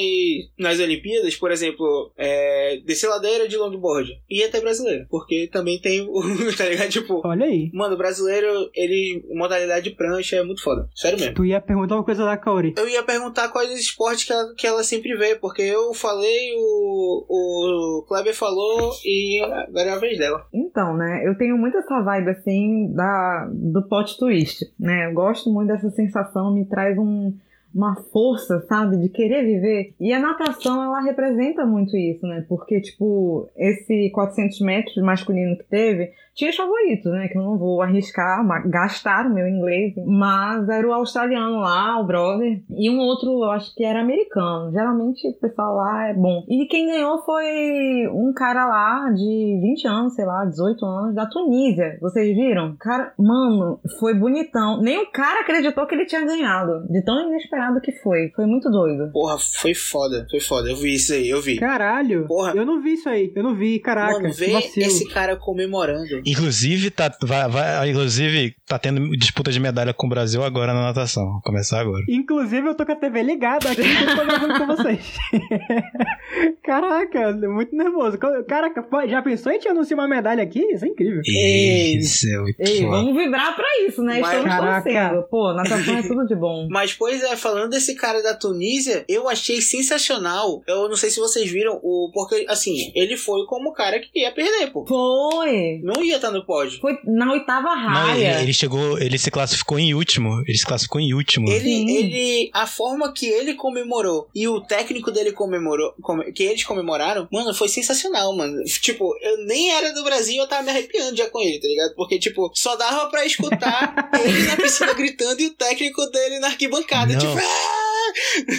nas 0.57 0.79
Olimpíadas, 0.79 1.35
por 1.35 1.51
exemplo, 1.51 2.11
é, 2.17 2.77
descer 2.85 3.07
ladeira 3.07 3.47
de 3.47 3.57
longboard, 3.57 4.11
ia 4.29 4.49
ter 4.49 4.61
brasileiro. 4.61 5.05
Porque 5.09 5.49
também 5.51 5.79
tem 5.79 6.01
o. 6.01 6.21
tá 6.57 6.65
ligado? 6.65 6.89
Tipo, 6.89 7.21
Olha 7.25 7.45
aí. 7.45 7.69
mano, 7.73 7.95
o 7.95 7.97
brasileiro, 7.97 8.69
ele. 8.73 9.23
Modalidade 9.33 9.89
de 9.89 9.95
prancha 9.95 10.37
é 10.37 10.43
muito 10.43 10.61
foda. 10.61 10.89
Sério 10.95 11.19
mesmo. 11.19 11.35
Tu 11.35 11.45
ia 11.45 11.61
perguntar 11.61 11.95
uma 11.95 12.03
coisa 12.03 12.23
da 12.23 12.37
Kaori. 12.37 12.73
Eu 12.77 12.87
ia 12.87 13.03
perguntar 13.03 13.49
quais 13.49 13.71
os 13.71 13.79
esportes 13.79 14.25
que 14.25 14.33
ela, 14.33 14.55
que 14.55 14.67
ela 14.67 14.83
sempre 14.83 15.15
vê, 15.15 15.35
porque 15.35 15.61
eu 15.61 15.93
falei, 15.93 16.53
o, 16.55 17.25
o 17.29 18.05
Kleber 18.07 18.35
falou 18.35 18.93
e 19.11 19.43
agora 19.43 19.89
é 19.89 19.93
a 19.93 19.99
vez 19.99 20.17
dela. 20.17 20.45
Então, 20.53 20.95
né, 20.95 21.27
eu 21.27 21.37
tenho 21.37 21.57
muito 21.57 21.77
essa 21.77 22.01
vibe, 22.01 22.29
assim, 22.29 22.93
da, 22.93 23.49
do 23.51 23.81
plot 23.83 24.17
twist, 24.17 24.71
né? 24.79 25.07
Eu 25.07 25.13
gosto 25.13 25.51
muito 25.51 25.67
dessa 25.67 25.89
sensação, 25.89 26.53
me 26.53 26.65
traz 26.65 26.97
um, 26.97 27.33
uma 27.73 27.95
força, 28.11 28.61
sabe, 28.67 28.97
de 28.97 29.09
querer 29.09 29.43
viver. 29.43 29.93
E 29.99 30.13
a 30.13 30.19
natação, 30.19 30.83
ela 30.83 31.01
representa 31.01 31.65
muito 31.65 31.95
isso, 31.95 32.25
né? 32.27 32.45
Porque, 32.47 32.81
tipo, 32.81 33.49
esse 33.55 34.09
400 34.11 34.59
metros 34.61 35.03
masculino 35.03 35.57
que 35.57 35.63
teve, 35.65 36.11
tinha 36.33 36.49
os 36.49 36.55
favoritos, 36.55 37.11
né? 37.11 37.27
Que 37.27 37.37
eu 37.37 37.43
não 37.43 37.57
vou 37.57 37.81
arriscar, 37.81 38.45
gastar 38.67 39.27
o 39.27 39.33
meu 39.33 39.47
inglês. 39.47 39.93
Mas 40.05 40.67
era 40.69 40.87
o 40.87 40.93
australiano 40.93 41.59
lá, 41.59 41.99
o 41.99 42.05
brother. 42.05 42.61
E 42.69 42.89
um 42.89 42.99
outro, 42.99 43.43
eu 43.43 43.51
acho 43.51 43.73
que 43.75 43.83
era 43.83 44.01
americano. 44.01 44.71
Geralmente 44.71 45.27
o 45.27 45.33
pessoal 45.33 45.75
lá 45.75 46.07
é 46.07 46.13
bom. 46.13 46.43
E 46.49 46.65
quem 46.65 46.87
ganhou 46.87 47.19
foi 47.23 48.07
um 48.13 48.33
cara 48.33 48.65
lá 48.65 49.09
de 49.11 49.59
20 49.61 49.87
anos, 49.87 50.15
sei 50.15 50.25
lá, 50.25 50.45
18 50.45 50.85
anos, 50.85 51.15
da 51.15 51.25
Tunísia. 51.25 51.97
Vocês 52.01 52.35
viram? 52.35 52.75
Cara, 52.79 53.13
mano, 53.17 53.79
foi 53.99 54.13
bonitão. 54.13 54.81
Nem 54.81 54.99
o 54.99 55.11
cara 55.11 55.41
acreditou 55.41 55.85
que 55.85 55.95
ele 55.95 56.05
tinha 56.05 56.25
ganhado. 56.25 56.87
De 56.89 57.03
tão 57.03 57.27
inesperado 57.27 57.60
que 57.81 57.91
foi. 57.91 58.29
Foi 58.35 58.45
muito 58.45 58.69
doido. 58.69 59.11
Porra, 59.11 59.37
foi 59.61 59.73
foda, 59.73 60.25
foi 60.29 60.39
foda. 60.39 60.69
Eu 60.69 60.75
vi 60.75 60.95
isso 60.95 61.13
aí, 61.13 61.29
eu 61.29 61.41
vi. 61.41 61.57
Caralho. 61.57 62.25
Porra. 62.27 62.53
Eu 62.55 62.65
não 62.65 62.81
vi 62.81 62.93
isso 62.93 63.07
aí. 63.09 63.31
Eu 63.35 63.43
não 63.43 63.55
vi, 63.55 63.79
caraca. 63.79 64.13
Mano, 64.19 64.33
vê 64.33 64.51
vacilo. 64.53 64.85
esse 64.85 65.07
cara 65.09 65.35
comemorando. 65.35 66.21
Inclusive, 66.25 66.89
tá, 66.89 67.11
vai, 67.21 67.47
vai- 67.49 67.89
inclusive, 67.89 68.55
tá 68.67 68.79
tendo 68.79 69.09
disputa 69.17 69.51
de 69.51 69.59
medalha 69.59 69.93
com 69.93 70.07
o 70.07 70.09
Brasil 70.09 70.43
agora 70.43 70.73
na 70.73 70.81
natação. 70.81 71.23
Vai 71.33 71.41
começar 71.43 71.81
agora. 71.81 72.03
Inclusive, 72.09 72.67
eu 72.67 72.75
tô 72.75 72.85
com 72.85 72.91
a 72.93 72.95
TV 72.95 73.21
ligada 73.23 73.69
aqui 73.69 73.81
e 73.81 74.05
tô 74.15 74.25
gravando 74.25 74.57
com 74.57 74.67
vocês. 74.67 75.17
Caraca, 76.63 77.31
muito 77.33 77.75
nervoso. 77.75 78.17
Caraca, 78.47 78.85
já 79.07 79.21
pensou 79.21 79.51
em 79.51 79.59
te 79.59 79.67
anunciar 79.67 79.99
uma 79.99 80.07
medalha 80.07 80.43
aqui? 80.43 80.59
Isso 80.73 80.85
é 80.85 80.87
incrível. 80.87 81.21
Ei. 81.25 81.97
Isso 81.97 82.27
é 82.27 82.37
muito 82.39 82.59
Ei, 82.59 82.77
foda. 82.81 82.89
vamos 82.97 83.15
vibrar 83.15 83.55
pra 83.55 83.65
isso, 83.87 84.01
né? 84.03 84.19
Mas- 84.19 84.31
Estamos 84.31 84.55
Caraca. 84.55 84.81
torcendo. 84.83 85.23
Pô, 85.29 85.53
natação 85.53 85.97
é 85.97 86.01
tudo 86.01 86.25
de 86.25 86.35
bom. 86.35 86.67
Mas, 86.69 86.93
pois 86.93 87.21
é, 87.23 87.35
falando 87.35 87.50
falando 87.51 87.69
desse 87.69 87.95
cara 87.95 88.21
da 88.21 88.33
Tunísia, 88.33 89.03
eu 89.07 89.27
achei 89.29 89.61
sensacional. 89.61 90.61
Eu 90.67 90.87
não 90.89 90.95
sei 90.95 91.09
se 91.09 91.19
vocês 91.19 91.49
viram, 91.49 91.79
o 91.83 92.09
porque, 92.13 92.45
assim, 92.49 92.91
ele 92.95 93.17
foi 93.17 93.45
como 93.45 93.69
o 93.69 93.73
cara 93.73 93.99
que 93.99 94.07
ia 94.19 94.31
perder, 94.31 94.71
pô. 94.71 94.85
Foi. 94.85 95.79
Não 95.83 96.03
ia 96.03 96.15
estar 96.15 96.31
no 96.31 96.45
pódio. 96.45 96.79
Foi 96.79 96.93
na 97.05 97.31
oitava 97.31 97.75
Não, 97.75 98.15
ele, 98.15 98.25
raia. 98.25 98.41
ele 98.41 98.53
chegou, 98.53 98.97
ele 98.99 99.17
se 99.17 99.29
classificou 99.31 99.77
em 99.79 99.93
último. 99.93 100.41
Ele 100.47 100.57
se 100.57 100.65
classificou 100.65 100.99
em 101.01 101.13
último. 101.13 101.49
Ele, 101.49 101.63
Sim. 101.69 101.89
ele, 101.95 102.49
a 102.53 102.65
forma 102.67 103.11
que 103.13 103.25
ele 103.25 103.53
comemorou 103.53 104.27
e 104.33 104.47
o 104.47 104.61
técnico 104.61 105.11
dele 105.11 105.31
comemorou, 105.31 105.93
come- 106.01 106.31
que 106.31 106.43
eles 106.43 106.63
comemoraram, 106.63 107.27
mano, 107.31 107.53
foi 107.53 107.67
sensacional, 107.67 108.35
mano. 108.35 108.61
Tipo, 108.81 109.13
eu 109.21 109.45
nem 109.45 109.71
era 109.71 109.93
do 109.93 110.03
Brasil, 110.03 110.41
eu 110.41 110.47
tava 110.47 110.63
me 110.63 110.69
arrepiando 110.69 111.15
já 111.15 111.29
com 111.29 111.39
ele, 111.39 111.59
tá 111.59 111.67
ligado? 111.67 111.95
Porque, 111.95 112.17
tipo, 112.19 112.51
só 112.55 112.75
dava 112.75 113.09
pra 113.09 113.25
escutar 113.25 114.09
ele 114.23 114.43
na 114.43 114.55
piscina 114.55 114.93
gritando 114.93 115.39
e 115.41 115.47
o 115.47 115.53
técnico 115.53 116.05
dele 116.07 116.39
na 116.39 116.47
arquibancada, 116.47 117.13
Não. 117.13 117.19
tipo! 117.19 117.31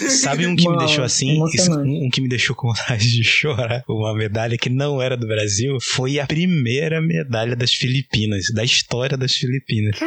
Sabe 0.09 0.47
um 0.47 0.55
que 0.55 0.68
me 0.68 0.77
deixou 0.79 1.05
assim? 1.05 1.40
Um, 1.40 2.07
um 2.07 2.11
que 2.11 2.21
me 2.21 2.29
deixou 2.29 2.55
com 2.55 2.68
vontade 2.68 3.11
de 3.11 3.25
chorar. 3.25 3.83
Uma 3.88 4.14
medalha 4.14 4.57
que 4.57 4.68
não 4.68 5.01
era 5.01 5.16
do 5.16 5.27
Brasil. 5.27 5.79
Foi 5.81 6.18
a 6.18 6.27
primeira 6.27 7.01
medalha 7.01 7.57
das 7.57 7.73
Filipinas. 7.73 8.47
Da 8.55 8.64
história 8.64 9.16
das 9.16 9.35
Filipinas. 9.35 9.99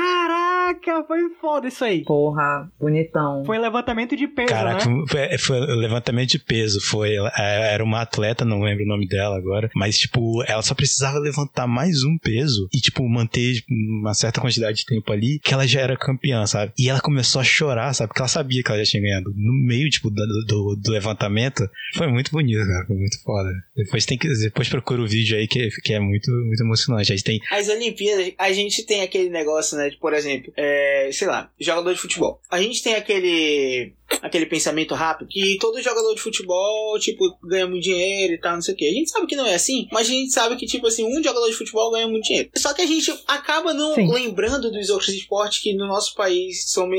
Caraca, 0.85 1.07
foi 1.07 1.29
foda 1.41 1.67
isso 1.67 1.83
aí. 1.83 2.03
Porra, 2.03 2.69
bonitão. 2.79 3.43
Foi 3.43 3.57
levantamento 3.57 4.15
de 4.15 4.27
peso, 4.27 4.49
Caraca, 4.49 4.87
né? 4.87 5.03
foi, 5.09 5.37
foi 5.39 5.59
levantamento 5.75 6.29
de 6.29 6.39
peso. 6.39 6.79
Foi, 6.79 7.15
é, 7.37 7.73
era 7.73 7.83
uma 7.83 8.01
atleta, 8.01 8.45
não 8.45 8.61
lembro 8.61 8.83
o 8.83 8.87
nome 8.87 9.07
dela 9.07 9.35
agora. 9.35 9.69
Mas, 9.75 9.97
tipo, 9.97 10.43
ela 10.47 10.61
só 10.61 10.75
precisava 10.75 11.17
levantar 11.17 11.65
mais 11.65 12.03
um 12.03 12.17
peso 12.17 12.69
e, 12.71 12.79
tipo, 12.79 13.07
manter 13.09 13.63
uma 13.69 14.13
certa 14.13 14.39
quantidade 14.39 14.77
de 14.77 14.85
tempo 14.85 15.11
ali, 15.11 15.39
que 15.39 15.53
ela 15.53 15.65
já 15.65 15.81
era 15.81 15.97
campeã, 15.97 16.45
sabe? 16.45 16.71
E 16.77 16.87
ela 16.87 17.01
começou 17.01 17.41
a 17.41 17.43
chorar, 17.43 17.93
sabe? 17.93 18.09
Porque 18.09 18.21
ela 18.21 18.27
sabia 18.27 18.61
que 18.61 18.69
ela 18.69 18.83
já 18.83 18.91
tinha 18.91 19.01
ganhado. 19.01 19.33
No 19.35 19.53
meio, 19.65 19.89
tipo, 19.89 20.11
do, 20.11 20.23
do, 20.47 20.75
do 20.75 20.91
levantamento. 20.91 21.67
Foi 21.95 22.07
muito 22.07 22.31
bonito, 22.31 22.65
cara. 22.65 22.85
Foi 22.85 22.95
muito 22.95 23.21
foda. 23.23 23.49
Depois 23.75 24.05
tem 24.05 24.17
que. 24.17 24.27
Depois 24.27 24.69
procura 24.69 25.01
o 25.01 25.07
vídeo 25.07 25.37
aí 25.37 25.47
que, 25.47 25.69
que 25.83 25.93
é 25.93 25.99
muito, 25.99 26.29
muito 26.31 26.63
emocionante. 26.63 27.11
Aí 27.11 27.21
tem. 27.21 27.39
As 27.51 27.69
Olimpíadas, 27.69 28.33
a 28.37 28.51
gente 28.51 28.85
tem 28.85 29.01
aquele 29.01 29.29
negócio, 29.29 29.77
né? 29.77 29.89
De, 29.89 29.97
por 29.97 30.13
exemplo, 30.13 30.53
é, 30.55 30.74
sei 31.11 31.27
lá, 31.27 31.51
jogador 31.59 31.93
de 31.93 31.99
futebol. 31.99 32.39
A 32.49 32.61
gente 32.61 32.83
tem 32.83 32.95
aquele 32.95 33.93
aquele 34.21 34.45
pensamento 34.45 34.93
rápido 34.93 35.27
que 35.29 35.57
todo 35.59 35.81
jogador 35.81 36.13
de 36.13 36.21
futebol, 36.21 36.97
tipo, 36.99 37.38
ganha 37.43 37.67
muito 37.67 37.83
dinheiro 37.83 38.33
e 38.33 38.38
tal, 38.38 38.53
não 38.53 38.61
sei 38.61 38.73
o 38.73 38.77
que. 38.77 38.88
A 38.88 38.93
gente 38.93 39.09
sabe 39.09 39.27
que 39.27 39.35
não 39.35 39.45
é 39.45 39.55
assim, 39.55 39.88
mas 39.91 40.07
a 40.07 40.11
gente 40.11 40.31
sabe 40.31 40.55
que, 40.55 40.65
tipo 40.65 40.88
assim, 40.88 41.05
um 41.05 41.23
jogador 41.23 41.47
de 41.47 41.55
futebol 41.55 41.91
ganha 41.91 42.07
muito 42.07 42.25
dinheiro. 42.25 42.49
Só 42.55 42.73
que 42.73 42.81
a 42.81 42.85
gente 42.85 43.11
acaba 43.27 43.73
não 43.73 43.95
Sim. 43.95 44.11
lembrando 44.11 44.71
dos 44.71 44.89
outros 44.89 45.09
esportes 45.09 45.59
que 45.59 45.73
no 45.73 45.88
nosso 45.88 46.13
país 46.15 46.69
são 46.71 46.89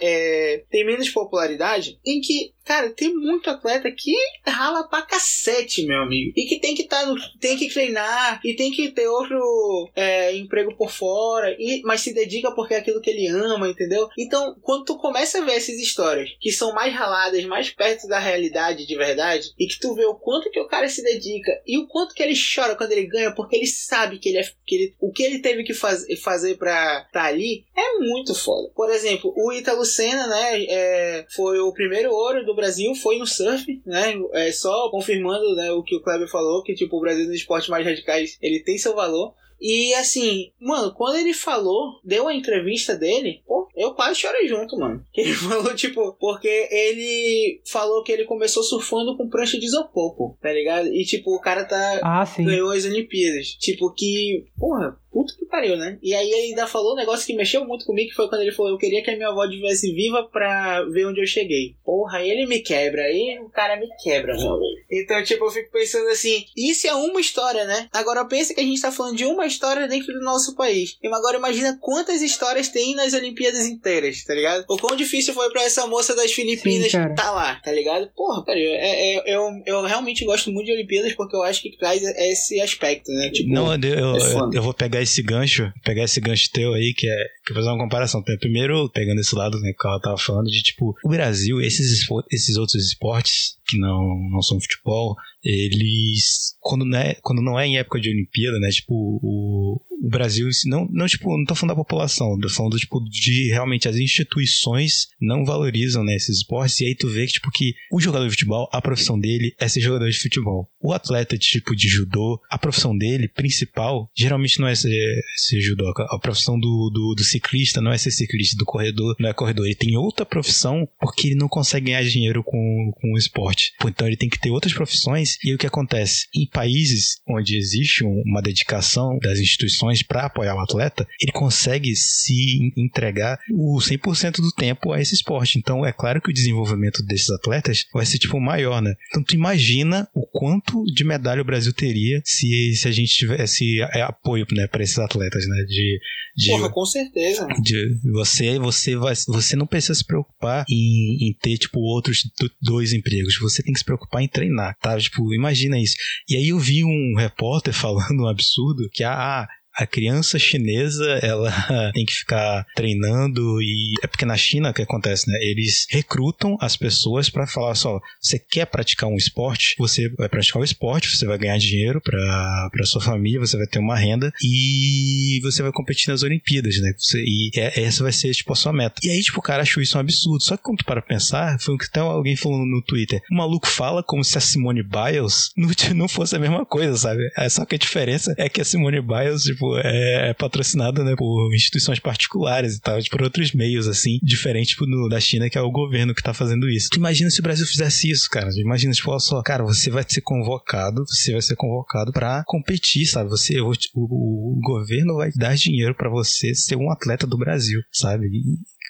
é, 0.00 0.64
tem 0.70 0.86
menos 0.86 1.08
popularidade, 1.10 1.98
em 2.04 2.20
que, 2.20 2.52
cara, 2.64 2.90
tem 2.90 3.14
muito 3.14 3.50
atleta 3.50 3.90
que 3.90 4.14
rala 4.46 4.88
pra 4.88 5.02
cacete, 5.02 5.86
meu 5.86 6.02
amigo. 6.02 6.32
E 6.36 6.46
que 6.46 6.58
tem 6.58 6.74
que 6.74 6.84
tá 6.84 7.06
no, 7.06 7.14
tem 7.38 7.56
que 7.56 7.68
treinar 7.68 8.40
e 8.44 8.54
tem 8.54 8.70
que 8.70 8.90
ter 8.90 9.06
outro 9.06 9.90
é, 9.94 10.34
emprego 10.36 10.74
por 10.76 10.90
fora, 10.90 11.54
e, 11.58 11.82
mas 11.84 12.00
se 12.00 12.14
dedica 12.14 12.54
porque 12.54 12.74
é 12.74 12.78
aquilo 12.78 13.00
que 13.00 13.10
ele 13.10 13.28
ama, 13.28 13.68
entendeu? 13.68 14.08
Então, 14.18 14.56
quando 14.62 14.84
tu 14.84 14.96
começa 14.96 15.38
a 15.38 15.44
ver 15.44 15.52
essas 15.52 15.76
histórias 15.76 16.30
que 16.40 16.50
são 16.50 16.72
mais 16.72 16.94
raladas, 16.94 17.44
mais 17.44 17.70
perto 17.70 18.08
da 18.08 18.18
realidade 18.18 18.86
de 18.86 18.96
verdade, 18.96 19.52
e 19.58 19.66
que 19.66 19.78
tu 19.78 19.94
vê 19.94 20.04
o 20.04 20.14
quanto 20.14 20.50
que 20.50 20.60
o 20.60 20.68
cara 20.68 20.88
se 20.88 21.02
dedica 21.02 21.52
e 21.66 21.78
o 21.78 21.86
quanto 21.86 22.14
que 22.14 22.22
ele 22.22 22.34
chora 22.34 22.76
quando 22.76 22.92
ele 22.92 23.06
ganha, 23.06 23.34
porque 23.34 23.56
ele 23.56 23.66
sabe 23.66 24.18
que 24.18 24.30
ele 24.30 24.38
é 24.38 24.44
que 24.66 24.74
ele, 24.74 24.94
o 25.00 25.12
que 25.12 25.22
ele 25.22 25.40
teve 25.40 25.64
que 25.64 25.74
faz, 25.74 26.04
fazer 26.22 26.56
pra 26.56 27.04
estar 27.06 27.10
tá 27.12 27.24
ali 27.24 27.64
é 27.76 27.98
muito 27.98 28.34
foda. 28.34 28.70
Por 28.74 28.90
exemplo, 28.90 29.32
o 29.36 29.52
Ítalo 29.52 29.84
Senna, 29.84 30.26
né, 30.26 30.64
é, 30.64 31.26
foi 31.34 31.58
o 31.58 31.72
primeiro 31.72 32.10
ouro 32.10 32.44
do 32.44 32.53
Brasil, 32.54 32.94
foi 32.94 33.18
no 33.18 33.26
surf, 33.26 33.80
né, 33.84 34.14
é 34.32 34.52
só 34.52 34.88
confirmando, 34.90 35.54
né, 35.54 35.72
o 35.72 35.82
que 35.82 35.96
o 35.96 36.02
Kleber 36.02 36.28
falou, 36.28 36.62
que 36.62 36.74
tipo, 36.74 36.96
o 36.96 37.00
Brasil 37.00 37.26
nos 37.26 37.36
esportes 37.36 37.68
mais 37.68 37.84
radicais, 37.84 38.38
ele 38.40 38.60
tem 38.60 38.78
seu 38.78 38.94
valor. 38.94 39.34
E 39.60 39.94
assim, 39.94 40.50
mano, 40.60 40.92
quando 40.92 41.16
ele 41.16 41.32
falou, 41.32 42.00
deu 42.04 42.28
a 42.28 42.34
entrevista 42.34 42.94
dele, 42.94 43.40
pô, 43.46 43.66
eu 43.74 43.94
quase 43.94 44.20
chorei 44.20 44.46
junto, 44.46 44.78
mano. 44.78 45.02
Que 45.12 45.22
Ele 45.22 45.32
falou, 45.32 45.74
tipo, 45.74 46.12
porque 46.20 46.68
ele 46.70 47.62
falou 47.64 48.02
que 48.02 48.12
ele 48.12 48.24
começou 48.24 48.62
surfando 48.62 49.16
com 49.16 49.28
prancha 49.28 49.58
de 49.58 49.66
isopor, 49.66 50.14
pô, 50.16 50.36
tá 50.40 50.52
ligado? 50.52 50.88
E 50.88 51.04
tipo, 51.04 51.34
o 51.34 51.40
cara 51.40 51.64
tá. 51.64 52.00
Ah, 52.02 52.26
sim. 52.26 52.44
Ganhou 52.44 52.70
as 52.70 52.84
Olimpíadas. 52.84 53.48
Tipo, 53.58 53.92
que. 53.92 54.44
Porra, 54.58 54.98
puta 55.14 55.32
que 55.38 55.46
pariu, 55.46 55.76
né? 55.76 55.96
E 56.02 56.12
aí 56.12 56.26
ele 56.28 56.48
ainda 56.48 56.66
falou 56.66 56.92
um 56.92 56.96
negócio 56.96 57.24
que 57.24 57.34
mexeu 57.34 57.64
muito 57.64 57.86
comigo, 57.86 58.10
que 58.10 58.16
foi 58.16 58.28
quando 58.28 58.42
ele 58.42 58.52
falou: 58.52 58.72
Eu 58.72 58.78
queria 58.78 59.02
que 59.02 59.10
a 59.10 59.16
minha 59.16 59.28
avó 59.28 59.44
estivesse 59.44 59.92
viva 59.94 60.24
pra 60.24 60.82
ver 60.82 61.06
onde 61.06 61.20
eu 61.20 61.26
cheguei. 61.26 61.76
Porra, 61.84 62.20
ele 62.22 62.46
me 62.46 62.58
quebra. 62.60 63.02
Aí 63.02 63.38
o 63.40 63.48
cara 63.48 63.76
me 63.76 63.86
quebra, 64.02 64.36
meu. 64.36 64.58
Então, 64.90 65.22
tipo, 65.22 65.44
eu 65.44 65.50
fico 65.50 65.70
pensando 65.70 66.08
assim: 66.08 66.44
Isso 66.56 66.86
é 66.88 66.94
uma 66.94 67.20
história, 67.20 67.64
né? 67.64 67.88
Agora 67.92 68.24
pensa 68.24 68.52
que 68.52 68.60
a 68.60 68.64
gente 68.64 68.82
tá 68.82 68.90
falando 68.90 69.16
de 69.16 69.24
uma 69.24 69.46
história 69.46 69.86
dentro 69.86 70.12
do 70.12 70.20
nosso 70.20 70.56
país. 70.56 70.98
E 71.02 71.06
agora 71.06 71.36
imagina 71.38 71.78
quantas 71.80 72.20
histórias 72.20 72.68
tem 72.68 72.94
nas 72.96 73.12
Olimpíadas 73.14 73.66
inteiras, 73.66 74.24
tá 74.24 74.34
ligado? 74.34 74.64
O 74.68 74.76
quão 74.76 74.96
difícil 74.96 75.32
foi 75.32 75.48
pra 75.50 75.62
essa 75.62 75.86
moça 75.86 76.14
das 76.16 76.32
Filipinas 76.32 76.90
Sim, 76.90 76.98
cara. 76.98 77.14
tá 77.14 77.30
lá, 77.30 77.54
tá 77.64 77.70
ligado? 77.70 78.10
Porra, 78.16 78.44
cara, 78.44 78.58
é, 78.58 79.14
é- 79.16 79.34
eu, 79.36 79.48
eu 79.64 79.82
realmente 79.82 80.24
gosto 80.24 80.50
muito 80.50 80.66
de 80.66 80.72
Olimpíadas 80.72 81.12
porque 81.14 81.36
eu 81.36 81.42
acho 81.42 81.62
que 81.62 81.76
traz 81.78 82.02
esse 82.02 82.60
aspecto, 82.60 83.10
né? 83.12 83.30
Tipo, 83.30 83.50
Não, 83.52 83.72
eu, 83.74 83.80
eu, 83.82 84.16
é 84.16 84.58
eu 84.58 84.62
vou 84.62 84.74
pegar 84.74 85.03
esse 85.04 85.22
gancho, 85.22 85.72
pegar 85.84 86.04
esse 86.04 86.20
gancho 86.20 86.50
teu 86.52 86.74
aí, 86.74 86.92
que 86.92 87.08
é 87.08 87.16
que 87.46 87.54
fazer 87.54 87.68
uma 87.68 87.78
comparação. 87.78 88.22
Primeiro, 88.22 88.90
pegando 88.90 89.20
esse 89.20 89.34
lado 89.34 89.58
né, 89.60 89.72
que 89.72 89.86
ela 89.86 90.00
tava 90.00 90.18
falando, 90.18 90.46
de 90.46 90.62
tipo, 90.62 90.94
o 91.04 91.08
Brasil, 91.08 91.60
esses, 91.60 92.06
esses 92.30 92.56
outros 92.56 92.84
esportes 92.84 93.56
que 93.66 93.78
não, 93.78 94.28
não 94.30 94.42
são 94.42 94.60
futebol, 94.60 95.16
eles. 95.42 96.54
Quando 96.60 96.84
não, 96.84 96.98
é, 96.98 97.14
quando 97.22 97.42
não 97.42 97.58
é 97.58 97.66
em 97.66 97.78
época 97.78 98.00
de 98.00 98.10
Olimpíada, 98.10 98.58
né? 98.58 98.70
Tipo, 98.70 98.94
o, 98.94 99.80
o 100.02 100.08
Brasil. 100.08 100.48
Não, 100.66 100.86
não, 100.90 101.06
tipo, 101.06 101.36
não 101.36 101.44
tô 101.44 101.54
falando 101.54 101.76
da 101.76 101.82
população, 101.82 102.38
tô 102.38 102.48
falando, 102.48 102.76
tipo, 102.76 103.00
de 103.08 103.50
realmente 103.50 103.88
as 103.88 103.96
instituições 103.96 105.08
não 105.20 105.44
valorizam, 105.44 106.04
né, 106.04 106.14
esses 106.14 106.38
esportes. 106.38 106.80
E 106.80 106.86
aí 106.86 106.94
tu 106.94 107.08
vê 107.08 107.26
que, 107.26 107.34
tipo, 107.34 107.50
que 107.50 107.74
o 107.92 108.00
jogador 108.00 108.24
de 108.24 108.32
futebol, 108.32 108.68
a 108.72 108.80
profissão 108.80 109.18
dele 109.18 109.54
é 109.58 109.68
ser 109.68 109.80
jogador 109.80 110.08
de 110.08 110.18
futebol. 110.18 110.70
O 110.80 110.92
atleta, 110.92 111.36
tipo, 111.36 111.74
de 111.74 111.88
judô, 111.88 112.40
a 112.50 112.58
profissão 112.58 112.96
dele, 112.96 113.28
principal, 113.28 114.10
geralmente 114.16 114.60
não 114.60 114.68
é 114.68 114.74
ser, 114.74 115.22
ser. 115.36 115.64
A 116.10 116.18
profissão 116.18 116.58
do, 116.58 116.90
do, 116.92 117.14
do 117.14 117.24
ciclista 117.24 117.80
não 117.80 117.92
é 117.92 117.98
ser 117.98 118.10
ciclista, 118.10 118.56
do 118.56 118.64
corredor 118.64 119.16
não 119.18 119.28
é 119.28 119.32
corredor. 119.32 119.66
Ele 119.66 119.74
tem 119.74 119.96
outra 119.96 120.26
profissão 120.26 120.88
porque 121.00 121.28
ele 121.28 121.36
não 121.36 121.48
consegue 121.48 121.86
ganhar 121.86 122.04
dinheiro 122.04 122.42
com, 122.42 122.92
com 122.94 123.12
o 123.12 123.18
esporte. 123.18 123.53
Então 123.86 124.06
ele 124.06 124.16
tem 124.16 124.28
que 124.28 124.38
ter 124.40 124.50
outras 124.50 124.72
profissões. 124.72 125.36
E 125.44 125.54
o 125.54 125.58
que 125.58 125.66
acontece? 125.66 126.26
Em 126.34 126.46
países 126.46 127.18
onde 127.28 127.56
existe 127.56 128.04
um- 128.04 128.22
uma 128.26 128.42
dedicação 128.42 129.18
das 129.18 129.38
instituições 129.38 130.02
para 130.02 130.26
apoiar 130.26 130.54
o 130.54 130.60
atleta, 130.60 131.06
ele 131.20 131.32
consegue 131.32 131.94
se 131.96 132.72
entregar 132.76 133.38
o 133.50 133.80
100% 133.80 134.40
do 134.40 134.50
tempo 134.52 134.92
a 134.92 135.00
esse 135.00 135.14
esporte. 135.14 135.58
Então 135.58 135.84
é 135.84 135.92
claro 135.92 136.20
que 136.20 136.30
o 136.30 136.34
desenvolvimento 136.34 137.02
desses 137.04 137.30
atletas 137.30 137.86
vai 137.92 138.06
ser 138.06 138.18
tipo 138.18 138.40
maior, 138.40 138.80
né? 138.80 138.94
Então 139.08 139.22
tu 139.22 139.34
imagina 139.34 140.08
o 140.14 140.26
quanto 140.26 140.84
de 140.84 141.04
medalha 141.04 141.42
o 141.42 141.44
Brasil 141.44 141.72
teria 141.72 142.20
se, 142.24 142.74
se 142.74 142.88
a 142.88 142.92
gente 142.92 143.14
tivesse 143.14 143.80
é, 143.92 144.02
apoio, 144.02 144.46
né, 144.52 144.66
para 144.66 144.82
esses 144.82 144.98
atletas, 144.98 145.46
né? 145.46 145.64
De, 145.64 145.98
de, 146.36 146.50
porra, 146.50 146.70
com 146.70 146.84
certeza. 146.84 147.46
de- 147.62 147.98
você 148.12 148.58
você 148.58 148.96
vai 148.96 149.14
você 149.28 149.56
não 149.56 149.66
precisa 149.66 149.94
se 149.94 150.04
preocupar 150.04 150.64
em, 150.68 151.28
em 151.28 151.32
ter 151.40 151.56
tipo 151.58 151.78
outros 151.80 152.22
do- 152.40 152.50
dois 152.60 152.92
empregos. 152.92 153.38
Você 153.40 153.62
tem 153.62 153.72
que 153.72 153.78
se 153.78 153.84
preocupar 153.84 154.22
em 154.22 154.28
treinar 154.28 154.76
tá? 154.80 154.98
Tipo 154.98 155.32
imagina 155.34 155.78
isso. 155.80 155.94
E 156.28 156.36
aí 156.36 156.48
eu 156.48 156.58
vi 156.58 156.84
um 156.84 157.14
repórter 157.16 157.72
falando 157.74 158.22
um 158.22 158.28
absurdo 158.28 158.88
que 158.92 159.04
ah 159.04 159.46
a 159.76 159.86
criança 159.86 160.38
chinesa, 160.38 161.04
ela 161.22 161.50
tem 161.92 162.04
que 162.04 162.12
ficar 162.12 162.64
treinando 162.74 163.60
e 163.60 163.94
é 164.02 164.06
porque 164.06 164.24
na 164.24 164.36
China 164.36 164.72
que 164.72 164.82
acontece, 164.82 165.30
né? 165.30 165.38
Eles 165.42 165.86
recrutam 165.90 166.56
as 166.60 166.76
pessoas 166.76 167.28
para 167.28 167.46
falar 167.46 167.74
só, 167.74 168.00
você 168.20 168.38
quer 168.38 168.66
praticar 168.66 169.08
um 169.08 169.16
esporte, 169.16 169.74
você 169.78 170.08
vai 170.10 170.28
praticar 170.28 170.60
o 170.60 170.64
esporte, 170.64 171.14
você 171.16 171.26
vai 171.26 171.38
ganhar 171.38 171.58
dinheiro 171.58 172.00
para 172.00 172.68
para 172.72 172.86
sua 172.86 173.00
família, 173.00 173.40
você 173.40 173.56
vai 173.56 173.66
ter 173.66 173.78
uma 173.78 173.96
renda 173.96 174.32
e 174.42 175.40
você 175.42 175.62
vai 175.62 175.72
competir 175.72 176.08
nas 176.08 176.22
Olimpíadas, 176.22 176.80
né? 176.80 176.92
Você, 176.96 177.18
e 177.18 177.50
é- 177.56 177.82
essa 177.82 178.02
vai 178.02 178.12
ser 178.12 178.32
tipo 178.32 178.52
a 178.52 178.56
sua 178.56 178.72
meta. 178.72 179.00
E 179.02 179.10
aí 179.10 179.20
tipo 179.20 179.38
o 179.38 179.42
cara 179.42 179.62
achou 179.62 179.82
isso 179.82 179.96
um 179.96 180.00
absurdo. 180.00 180.42
Só 180.42 180.56
que 180.56 180.62
quando 180.62 180.78
tu 180.78 180.84
para 180.84 181.02
pensar, 181.02 181.58
foi 181.60 181.74
o 181.74 181.78
que 181.78 181.86
até 181.86 182.00
alguém 182.00 182.36
falou 182.36 182.64
no 182.64 182.82
Twitter. 182.82 183.20
O 183.30 183.36
maluco 183.36 183.66
fala 183.66 184.02
como 184.02 184.24
se 184.24 184.38
a 184.38 184.40
Simone 184.40 184.82
Biles 184.82 185.50
não, 185.56 185.68
não 185.94 186.08
fosse 186.08 186.36
a 186.36 186.38
mesma 186.38 186.64
coisa, 186.64 186.96
sabe? 186.96 187.22
É 187.36 187.48
só 187.48 187.64
que 187.64 187.74
a 187.74 187.78
diferença 187.78 188.34
é 188.38 188.48
que 188.48 188.60
a 188.60 188.64
Simone 188.64 189.00
Biles, 189.00 189.42
tipo, 189.42 189.63
é, 189.82 190.30
é 190.30 190.34
patrocinada, 190.34 191.02
né, 191.04 191.14
por 191.16 191.52
instituições 191.54 191.98
particulares 191.98 192.76
e 192.76 192.80
tal, 192.80 193.00
tipo, 193.00 193.16
por 193.16 193.24
outros 193.24 193.52
meios, 193.52 193.86
assim, 193.88 194.18
diferente, 194.22 194.68
tipo, 194.70 194.86
no- 194.86 195.08
da 195.08 195.20
China, 195.20 195.48
que 195.48 195.56
é 195.58 195.60
o 195.60 195.70
governo 195.70 196.14
que 196.14 196.22
tá 196.22 196.32
fazendo 196.34 196.68
isso. 196.68 196.88
Imagina 196.96 197.30
se 197.30 197.40
o 197.40 197.42
Brasil 197.42 197.66
fizesse 197.66 198.10
isso, 198.10 198.28
cara. 198.30 198.48
Imagina, 198.56 198.92
tipo, 198.92 199.10
olha 199.10 199.20
só, 199.20 199.42
cara, 199.42 199.62
você 199.64 199.90
vai 199.90 200.04
ser 200.06 200.20
convocado, 200.20 201.04
você 201.06 201.32
vai 201.32 201.42
ser 201.42 201.56
convocado 201.56 202.12
pra 202.12 202.42
competir, 202.46 203.06
sabe? 203.06 203.30
Você, 203.30 203.54
te- 203.78 203.90
o, 203.94 204.56
o 204.56 204.60
governo 204.62 205.16
vai 205.16 205.30
dar 205.36 205.54
dinheiro 205.56 205.94
pra 205.94 206.08
você 206.10 206.54
ser 206.54 206.76
um 206.76 206.90
atleta 206.90 207.26
do 207.26 207.38
Brasil, 207.38 207.80
sabe? 207.92 208.26
E 208.26 208.42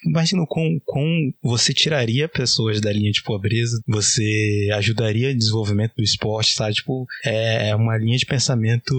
imagina 0.06 0.44
com, 0.46 0.78
com 0.84 1.32
você 1.42 1.72
tiraria 1.72 2.28
pessoas 2.28 2.80
da 2.80 2.92
linha 2.92 3.10
de 3.10 3.22
pobreza, 3.22 3.80
você 3.86 4.68
ajudaria 4.74 5.30
o 5.30 5.36
desenvolvimento 5.36 5.94
do 5.96 6.02
esporte, 6.02 6.54
sabe? 6.54 6.74
Tipo, 6.74 7.06
é 7.24 7.74
uma 7.74 7.96
linha 7.96 8.16
de 8.16 8.26
pensamento 8.26 8.94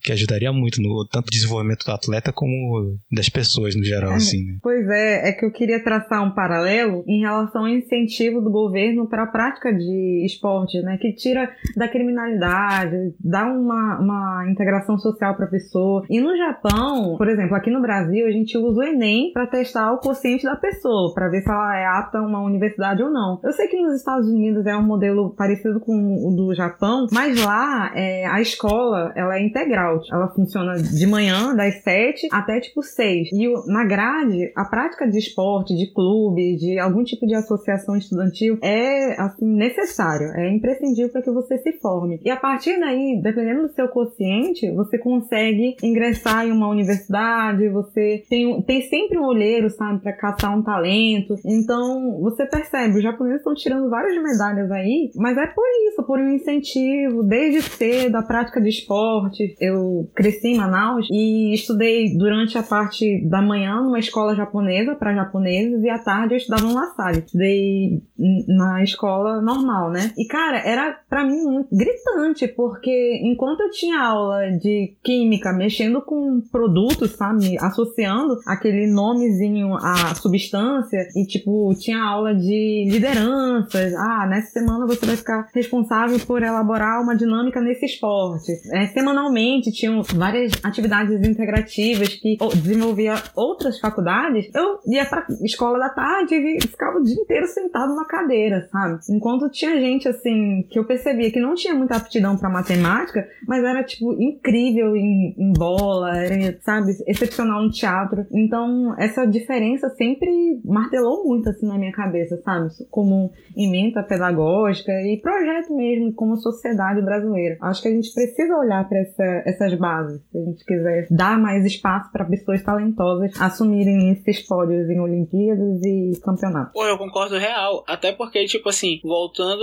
que 0.00 0.12
ajudaria 0.12 0.52
muito 0.52 0.80
no 0.80 1.06
tanto 1.06 1.30
desenvolvimento 1.30 1.84
do 1.84 1.92
atleta 1.92 2.32
como 2.32 2.96
das 3.10 3.28
pessoas 3.28 3.74
no 3.74 3.84
geral, 3.84 4.12
É, 4.12 4.16
assim, 4.16 4.44
né? 4.44 4.58
Pois 4.62 4.88
é, 4.88 5.28
é 5.28 5.32
que 5.32 5.44
eu 5.44 5.50
queria 5.50 5.82
traçar 5.82 6.22
um 6.22 6.34
paralelo 6.34 7.04
em 7.06 7.20
relação 7.20 7.62
ao 7.62 7.68
incentivo 7.68 8.40
do 8.40 8.50
governo 8.50 9.08
para 9.08 9.24
a 9.24 9.26
prática 9.26 9.72
de 9.72 10.24
esporte, 10.24 10.80
né? 10.82 10.98
Que 11.00 11.12
tira 11.12 11.50
da 11.76 11.88
criminalidade, 11.88 12.96
dá 13.20 13.44
uma, 13.44 13.98
uma 14.00 14.50
integração 14.50 14.98
social 14.98 15.34
para 15.36 15.46
a 15.46 15.50
pessoa. 15.50 16.04
E 16.08 16.20
no 16.20 16.36
Japão, 16.36 17.16
por 17.16 17.28
exemplo, 17.28 17.54
aqui 17.54 17.70
no 17.70 17.80
Brasil, 17.80 18.26
a 18.26 18.30
gente 18.30 18.56
usa 18.56 18.80
o 18.80 18.84
Enem 18.84 19.32
para 19.32 19.46
testar 19.46 19.92
o 19.92 20.00
consciente 20.42 20.44
da 20.44 20.56
pessoa, 20.56 21.14
para 21.14 21.28
ver 21.28 21.42
se 21.42 21.48
ela 21.48 21.76
é 21.76 21.86
apta 21.86 22.18
a 22.18 22.22
uma 22.22 22.42
universidade 22.42 23.02
ou 23.02 23.10
não. 23.10 23.40
Eu 23.42 23.52
sei 23.52 23.68
que 23.68 23.80
nos 23.80 23.94
Estados 23.94 24.28
Unidos 24.28 24.66
é 24.66 24.76
um 24.76 24.82
modelo 24.82 25.30
parecido 25.30 25.80
com 25.80 25.92
o 25.92 26.34
do 26.34 26.54
Japão, 26.54 27.06
mas 27.12 27.42
lá 27.42 27.92
é, 27.94 28.26
a 28.26 28.40
escola 28.40 29.12
ela 29.16 29.36
é 29.36 29.44
integral. 29.44 30.00
Ela 30.10 30.28
funciona 30.28 30.74
de 30.74 31.06
manhã, 31.06 31.54
das 31.54 31.82
7 31.82 32.28
até 32.32 32.60
tipo 32.60 32.82
6. 32.82 33.28
E 33.32 33.52
na 33.72 33.84
grade, 33.84 34.52
a 34.56 34.64
prática 34.64 35.08
de 35.08 35.18
esporte, 35.18 35.74
de 35.74 35.92
clube, 35.92 36.56
de 36.56 36.78
algum 36.78 37.04
tipo 37.04 37.26
de 37.26 37.34
associação 37.34 37.96
estudantil 37.96 38.58
é 38.62 39.20
assim 39.20 39.46
necessário, 39.46 40.28
é 40.34 40.48
imprescindível 40.50 41.10
para 41.10 41.22
que 41.22 41.30
você 41.30 41.58
se 41.58 41.72
forme. 41.78 42.20
E 42.24 42.30
a 42.30 42.36
partir 42.36 42.78
daí, 42.80 43.20
dependendo 43.22 43.62
do 43.62 43.74
seu 43.74 43.88
quociente, 43.88 44.70
você 44.72 44.98
consegue 44.98 45.76
ingressar 45.82 46.46
em 46.46 46.52
uma 46.52 46.68
universidade, 46.68 47.68
você 47.68 48.24
tem, 48.28 48.60
tem 48.62 48.82
sempre 48.82 49.18
um 49.18 49.24
olheiro, 49.24 49.70
sabe, 49.70 50.00
para 50.00 50.12
caçar 50.32 50.56
um 50.56 50.62
talento. 50.62 51.34
Então, 51.44 52.18
você 52.20 52.46
percebe, 52.46 52.96
os 52.96 53.02
japoneses 53.02 53.40
estão 53.40 53.54
tirando 53.54 53.88
várias 53.88 54.20
medalhas 54.22 54.70
aí, 54.70 55.10
mas 55.16 55.36
é 55.36 55.46
por 55.46 55.64
isso, 55.88 56.02
por 56.02 56.18
um 56.18 56.28
incentivo, 56.28 57.22
desde 57.22 57.62
cedo, 57.62 58.16
a 58.16 58.22
prática 58.22 58.60
de 58.60 58.68
esporte. 58.68 59.54
Eu 59.60 60.10
cresci 60.14 60.48
em 60.48 60.56
Manaus 60.56 61.06
e 61.10 61.52
estudei 61.54 62.16
durante 62.16 62.58
a 62.58 62.62
parte 62.62 63.24
da 63.28 63.42
manhã 63.42 63.80
numa 63.82 63.98
escola 63.98 64.34
japonesa 64.34 64.94
para 64.94 65.14
japoneses 65.14 65.82
e 65.82 65.88
à 65.88 65.98
tarde 65.98 66.34
eu 66.34 66.38
estudava 66.38 66.66
no 66.66 66.74
La 66.74 66.86
Salle. 66.94 67.18
Estudei 67.18 68.02
na 68.48 68.82
escola 68.82 69.40
normal, 69.40 69.90
né? 69.90 70.12
E 70.16 70.26
cara, 70.26 70.58
era 70.58 70.98
pra 71.08 71.24
mim 71.24 71.42
muito 71.42 71.74
gritante, 71.74 72.48
porque 72.48 73.20
enquanto 73.22 73.60
eu 73.60 73.70
tinha 73.70 74.00
aula 74.00 74.50
de 74.58 74.96
química 75.02 75.52
mexendo 75.52 76.00
com 76.02 76.40
produtos, 76.50 77.12
sabe, 77.12 77.56
associando 77.58 78.38
aquele 78.46 78.86
nomezinho 78.86 79.74
substância 80.14 81.08
e 81.16 81.26
tipo, 81.26 81.72
tinha 81.78 82.02
aula 82.02 82.34
de 82.34 82.88
lideranças. 82.90 83.94
Ah, 83.94 84.26
nessa 84.28 84.50
semana 84.50 84.86
você 84.86 85.04
vai 85.06 85.16
ficar 85.16 85.48
responsável 85.54 86.18
por 86.20 86.42
elaborar 86.42 87.02
uma 87.02 87.16
dinâmica 87.16 87.60
nesse 87.60 87.86
esporte. 87.86 88.52
É, 88.72 88.86
semanalmente 88.88 89.72
tinham 89.72 90.02
várias 90.02 90.52
atividades 90.62 91.26
integrativas 91.26 92.08
que 92.08 92.36
desenvolvia 92.56 93.14
outras 93.34 93.78
faculdades. 93.78 94.50
Eu 94.54 94.78
ia 94.86 95.04
pra 95.04 95.26
escola 95.42 95.78
da 95.78 95.88
tarde 95.88 96.34
e 96.34 96.60
ficava 96.60 96.98
o 96.98 97.02
dia 97.02 97.14
inteiro 97.14 97.46
sentado 97.46 97.94
na 97.94 98.04
cadeira, 98.04 98.68
sabe? 98.70 98.98
Enquanto 99.10 99.50
tinha 99.50 99.80
gente 99.80 100.08
assim 100.08 100.66
que 100.70 100.78
eu 100.78 100.84
percebia 100.84 101.30
que 101.30 101.40
não 101.40 101.54
tinha 101.54 101.74
muita 101.74 101.96
aptidão 101.96 102.36
pra 102.36 102.50
matemática, 102.50 103.26
mas 103.46 103.62
era 103.64 103.82
tipo 103.82 104.12
incrível 104.20 104.96
em, 104.96 105.34
em 105.38 105.52
bola, 105.52 106.16
era, 106.16 106.58
sabe, 106.62 106.92
excepcional 107.06 107.62
no 107.62 107.70
teatro. 107.70 108.26
Então, 108.32 108.94
essa 108.98 109.24
diferença 109.24 109.90
sempre 110.02 110.60
martelou 110.64 111.24
muito 111.24 111.48
assim 111.48 111.66
na 111.66 111.78
minha 111.78 111.92
cabeça, 111.92 112.36
sabe? 112.38 112.68
Como 112.90 113.30
ementa 113.56 114.02
pedagógica 114.02 114.92
e 114.92 115.20
projeto 115.20 115.74
mesmo 115.74 116.12
como 116.14 116.36
sociedade 116.36 117.00
brasileira. 117.02 117.56
Acho 117.60 117.82
que 117.82 117.88
a 117.88 117.92
gente 117.92 118.12
precisa 118.12 118.56
olhar 118.56 118.88
para 118.88 118.98
essa, 118.98 119.42
essas 119.46 119.74
bases, 119.78 120.20
se 120.30 120.38
a 120.38 120.44
gente 120.44 120.64
quiser 120.64 121.06
dar 121.10 121.38
mais 121.38 121.64
espaço 121.64 122.10
para 122.10 122.24
pessoas 122.24 122.62
talentosas 122.62 123.32
assumirem 123.40 124.10
esses 124.12 124.40
pódios 124.46 124.88
em 124.90 125.00
Olimpíadas 125.00 125.80
e 125.82 126.20
campeonatos. 126.22 126.72
Pô, 126.72 126.84
eu 126.84 126.98
concordo 126.98 127.38
real. 127.38 127.84
Até 127.86 128.12
porque, 128.12 128.44
tipo 128.46 128.68
assim, 128.68 129.00
voltando 129.04 129.62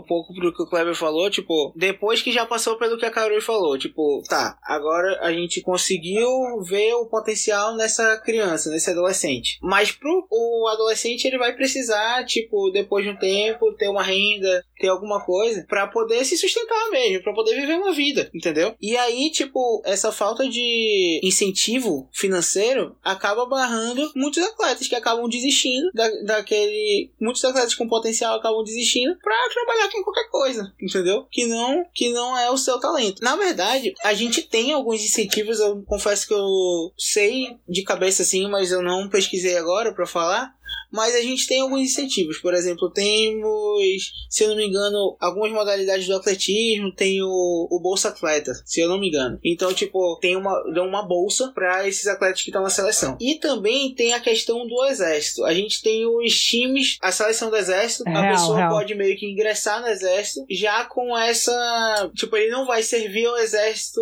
um 0.00 0.06
pouco 0.06 0.34
pro 0.34 0.52
que 0.52 0.62
o 0.62 0.66
Kleber 0.66 0.94
falou, 0.94 1.30
tipo, 1.30 1.72
depois 1.76 2.22
que 2.22 2.32
já 2.32 2.44
passou 2.44 2.76
pelo 2.76 2.98
que 2.98 3.06
a 3.06 3.10
Carol 3.10 3.40
falou, 3.40 3.78
tipo, 3.78 4.22
tá, 4.28 4.58
agora 4.62 5.20
a 5.22 5.32
gente 5.32 5.60
conseguiu 5.60 6.28
ver 6.68 6.94
o 6.94 7.06
potencial 7.06 7.76
nessa 7.76 8.16
criança, 8.24 8.70
nesse 8.70 8.90
adolescente. 8.90 9.58
Mas 9.62 9.75
pro 9.92 10.26
o 10.30 10.68
adolescente, 10.68 11.24
ele 11.24 11.38
vai 11.38 11.52
precisar, 11.54 12.24
tipo, 12.24 12.70
depois 12.70 13.04
de 13.04 13.10
um 13.10 13.16
tempo, 13.16 13.72
ter 13.74 13.88
uma 13.88 14.02
renda, 14.02 14.64
ter 14.78 14.88
alguma 14.88 15.24
coisa, 15.24 15.64
pra 15.68 15.86
poder 15.86 16.24
se 16.24 16.36
sustentar 16.36 16.90
mesmo, 16.90 17.22
pra 17.22 17.32
poder 17.32 17.54
viver 17.54 17.74
uma 17.74 17.92
vida, 17.92 18.30
entendeu? 18.34 18.74
E 18.80 18.96
aí, 18.96 19.30
tipo, 19.30 19.82
essa 19.84 20.12
falta 20.12 20.48
de 20.48 21.20
incentivo 21.22 22.08
financeiro 22.12 22.96
acaba 23.02 23.46
barrando 23.46 24.10
muitos 24.14 24.42
atletas 24.42 24.86
que 24.86 24.94
acabam 24.94 25.28
desistindo 25.28 25.90
da, 25.94 26.08
daquele. 26.24 27.10
Muitos 27.20 27.44
atletas 27.44 27.74
com 27.74 27.88
potencial 27.88 28.36
acabam 28.36 28.62
desistindo 28.62 29.16
pra 29.22 29.48
trabalhar 29.52 29.90
com 29.90 30.02
qualquer 30.02 30.28
coisa, 30.28 30.74
entendeu? 30.80 31.26
Que 31.30 31.46
não, 31.46 31.84
que 31.94 32.10
não 32.10 32.36
é 32.36 32.50
o 32.50 32.58
seu 32.58 32.78
talento. 32.78 33.22
Na 33.22 33.36
verdade, 33.36 33.94
a 34.02 34.14
gente 34.14 34.42
tem 34.42 34.72
alguns 34.72 35.02
incentivos, 35.02 35.60
eu 35.60 35.82
confesso 35.86 36.26
que 36.26 36.34
eu 36.34 36.92
sei 36.96 37.56
de 37.68 37.82
cabeça 37.82 38.22
assim, 38.22 38.48
mas 38.48 38.70
eu 38.70 38.82
não 38.82 39.08
pesquisei 39.08 39.56
agora 39.56 39.92
pra 39.92 40.06
falar. 40.06 40.55
Mas 40.92 41.14
a 41.14 41.20
gente 41.20 41.46
tem 41.46 41.60
alguns 41.60 41.80
incentivos. 41.82 42.38
Por 42.38 42.54
exemplo, 42.54 42.90
temos, 42.90 44.12
se 44.30 44.44
eu 44.44 44.48
não 44.48 44.56
me 44.56 44.66
engano, 44.66 45.16
algumas 45.20 45.52
modalidades 45.52 46.06
do 46.06 46.14
atletismo. 46.16 46.92
Tem 46.94 47.22
o, 47.22 47.68
o 47.70 47.80
Bolsa 47.80 48.08
Atleta, 48.08 48.52
se 48.64 48.80
eu 48.80 48.88
não 48.88 48.98
me 48.98 49.08
engano. 49.08 49.38
Então, 49.44 49.72
tipo, 49.72 50.18
tem 50.20 50.36
uma, 50.36 50.52
dão 50.72 50.86
uma 50.86 51.06
bolsa 51.06 51.52
para 51.54 51.86
esses 51.86 52.06
atletas 52.06 52.42
que 52.42 52.50
estão 52.50 52.62
na 52.62 52.70
seleção. 52.70 53.16
E 53.20 53.36
também 53.36 53.94
tem 53.94 54.12
a 54.12 54.20
questão 54.20 54.66
do 54.66 54.84
exército. 54.84 55.44
A 55.44 55.52
gente 55.52 55.82
tem 55.82 56.06
os 56.06 56.34
times, 56.34 56.98
a 57.02 57.12
seleção 57.12 57.50
do 57.50 57.56
exército. 57.56 58.04
a 58.08 58.20
Real, 58.20 58.32
pessoa 58.34 58.56
real. 58.56 58.70
pode 58.70 58.94
meio 58.94 59.16
que 59.16 59.26
ingressar 59.26 59.80
no 59.80 59.88
exército 59.88 60.46
já 60.50 60.84
com 60.84 61.16
essa. 61.16 62.10
Tipo, 62.14 62.36
ele 62.36 62.50
não 62.50 62.66
vai 62.66 62.82
servir 62.82 63.26
ao 63.26 63.36
exército 63.38 64.00